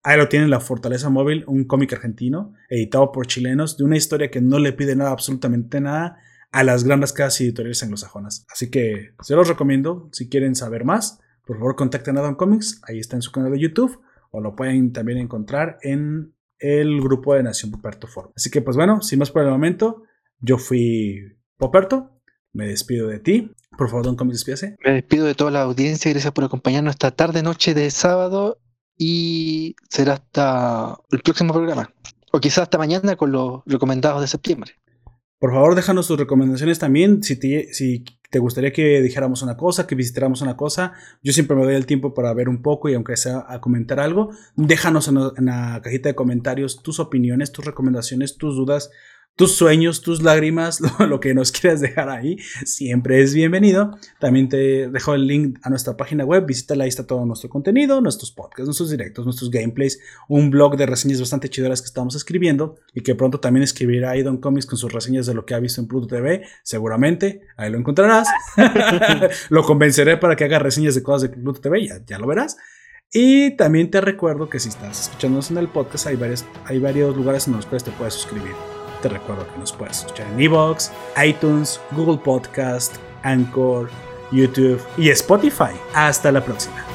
Ahí 0.04 0.16
lo 0.16 0.28
tienen 0.28 0.50
La 0.50 0.58
Fortaleza 0.58 1.10
Móvil, 1.10 1.44
un 1.46 1.64
cómic 1.64 1.92
argentino, 1.92 2.54
editado 2.68 3.12
por 3.12 3.26
chilenos, 3.26 3.76
de 3.76 3.84
una 3.84 3.96
historia 3.96 4.30
que 4.30 4.40
no 4.40 4.58
le 4.58 4.72
pide 4.72 4.96
nada, 4.96 5.10
absolutamente 5.10 5.80
nada, 5.80 6.18
a 6.52 6.64
las 6.64 6.84
grandes 6.84 7.12
casas 7.12 7.40
editoriales 7.40 7.82
anglosajonas. 7.82 8.46
Así 8.50 8.70
que 8.70 9.14
se 9.22 9.34
los 9.34 9.48
recomiendo. 9.48 10.08
Si 10.12 10.28
quieren 10.28 10.54
saber 10.54 10.84
más, 10.84 11.18
por 11.46 11.56
favor 11.56 11.76
contacten 11.76 12.18
a 12.18 12.20
Don 12.20 12.34
Comics. 12.34 12.80
Ahí 12.86 12.98
está 12.98 13.16
en 13.16 13.22
su 13.22 13.32
canal 13.32 13.52
de 13.52 13.58
YouTube. 13.58 14.00
O 14.30 14.40
lo 14.40 14.54
pueden 14.54 14.92
también 14.92 15.18
encontrar 15.18 15.78
en 15.82 16.34
el 16.58 17.00
grupo 17.00 17.34
de 17.34 17.42
Nación 17.42 17.70
Poperto 17.70 18.06
Forum. 18.06 18.32
Así 18.36 18.50
que, 18.50 18.62
pues 18.62 18.76
bueno, 18.76 19.02
sin 19.02 19.18
más 19.18 19.30
por 19.30 19.42
el 19.42 19.50
momento, 19.50 20.04
yo 20.38 20.58
fui 20.58 21.36
Poperto. 21.56 22.20
Me 22.52 22.68
despido 22.68 23.08
de 23.08 23.18
ti. 23.18 23.50
Por 23.76 23.88
favor, 23.88 24.04
Don 24.04 24.16
Comics, 24.16 24.38
despídase. 24.38 24.76
Me 24.84 24.92
despido 24.92 25.26
de 25.26 25.34
toda 25.34 25.50
la 25.50 25.62
audiencia. 25.62 26.10
Gracias 26.10 26.32
por 26.32 26.44
acompañarnos 26.44 26.94
esta 26.94 27.10
tarde, 27.10 27.42
noche 27.42 27.74
de 27.74 27.90
sábado 27.90 28.58
y 28.96 29.74
será 29.88 30.14
hasta 30.14 30.98
el 31.10 31.20
próximo 31.20 31.54
programa. 31.54 31.90
O 32.30 32.40
quizás 32.40 32.64
hasta 32.64 32.78
mañana 32.78 33.16
con 33.16 33.32
los 33.32 33.62
recomendados 33.66 34.20
de 34.20 34.28
septiembre. 34.28 34.72
Por 35.42 35.50
favor, 35.50 35.74
déjanos 35.74 36.06
tus 36.06 36.16
recomendaciones 36.16 36.78
también. 36.78 37.24
Si 37.24 37.34
te, 37.34 37.74
si 37.74 38.04
te 38.30 38.38
gustaría 38.38 38.72
que 38.72 39.02
dijéramos 39.02 39.42
una 39.42 39.56
cosa, 39.56 39.88
que 39.88 39.96
visitáramos 39.96 40.40
una 40.40 40.56
cosa, 40.56 40.92
yo 41.20 41.32
siempre 41.32 41.56
me 41.56 41.64
doy 41.64 41.74
el 41.74 41.84
tiempo 41.84 42.14
para 42.14 42.32
ver 42.32 42.48
un 42.48 42.62
poco 42.62 42.88
y 42.88 42.94
aunque 42.94 43.16
sea 43.16 43.44
a 43.48 43.60
comentar 43.60 43.98
algo, 43.98 44.30
déjanos 44.54 45.08
en 45.08 45.44
la 45.46 45.80
cajita 45.82 46.08
de 46.08 46.14
comentarios 46.14 46.80
tus 46.84 47.00
opiniones, 47.00 47.50
tus 47.50 47.64
recomendaciones, 47.64 48.36
tus 48.36 48.54
dudas 48.54 48.92
tus 49.36 49.56
sueños, 49.56 50.02
tus 50.02 50.22
lágrimas, 50.22 50.80
lo, 50.98 51.20
que 51.20 51.34
nos 51.34 51.52
quieras 51.52 51.80
dejar 51.80 52.10
ahí, 52.10 52.36
siempre 52.64 53.22
es 53.22 53.34
bienvenido. 53.34 53.96
También 54.20 54.48
te 54.48 54.88
dejo 54.88 55.14
el 55.14 55.26
link 55.26 55.58
a 55.62 55.70
nuestra 55.70 55.96
página 55.96 56.24
web, 56.24 56.46
visítala, 56.46 56.84
ahí 56.84 56.88
está 56.88 57.06
todo 57.06 57.24
nuestro 57.24 57.48
contenido, 57.48 58.00
nuestros 58.00 58.30
podcasts, 58.30 58.66
nuestros 58.66 58.90
directos, 58.90 59.24
nuestros 59.24 59.50
gameplays, 59.50 60.00
un 60.28 60.50
blog 60.50 60.76
de 60.76 60.86
reseñas 60.86 61.20
bastante 61.20 61.48
chidoras 61.48 61.80
que 61.80 61.86
estamos 61.86 62.14
escribiendo 62.14 62.76
y 62.94 63.00
que 63.02 63.14
pronto 63.14 63.40
también 63.40 63.64
escribirá 63.64 64.12
Don 64.22 64.38
Comics 64.38 64.66
con 64.66 64.78
sus 64.78 64.92
reseñas 64.92 65.26
de 65.26 65.34
lo 65.34 65.46
que 65.46 65.54
ha 65.54 65.58
visto 65.58 65.80
en 65.80 65.88
Pluto 65.88 66.06
TV, 66.06 66.42
seguramente, 66.62 67.40
ahí 67.56 67.70
lo 67.70 67.78
encontrarás. 67.78 68.28
lo 69.48 69.62
convenceré 69.62 70.18
para 70.18 70.36
que 70.36 70.44
haga 70.44 70.58
reseñas 70.58 70.94
de 70.94 71.02
cosas 71.02 71.22
de 71.22 71.36
Pluto 71.36 71.60
TV, 71.60 71.86
ya, 71.86 72.04
ya 72.06 72.18
lo 72.18 72.26
verás. 72.26 72.56
Y 73.12 73.56
también 73.56 73.90
te 73.90 74.00
recuerdo 74.00 74.48
que 74.48 74.58
si 74.58 74.70
estás 74.70 75.02
escuchándonos 75.02 75.50
en 75.50 75.58
el 75.58 75.68
podcast, 75.68 76.06
hay, 76.06 76.18
hay 76.64 76.78
varios 76.78 77.14
lugares 77.14 77.46
en 77.46 77.54
los 77.54 77.66
cuales 77.66 77.84
te 77.84 77.90
puedes 77.90 78.14
suscribir. 78.14 78.54
Te 79.02 79.08
recuerdo 79.08 79.44
que 79.52 79.58
nos 79.58 79.72
puedes 79.72 79.98
escuchar 79.98 80.28
en 80.28 80.40
Evox, 80.40 80.92
iTunes, 81.22 81.80
Google 81.90 82.18
Podcast, 82.18 82.96
Anchor, 83.24 83.90
YouTube 84.30 84.80
y 84.96 85.10
Spotify. 85.10 85.76
Hasta 85.92 86.30
la 86.30 86.42
próxima. 86.42 86.86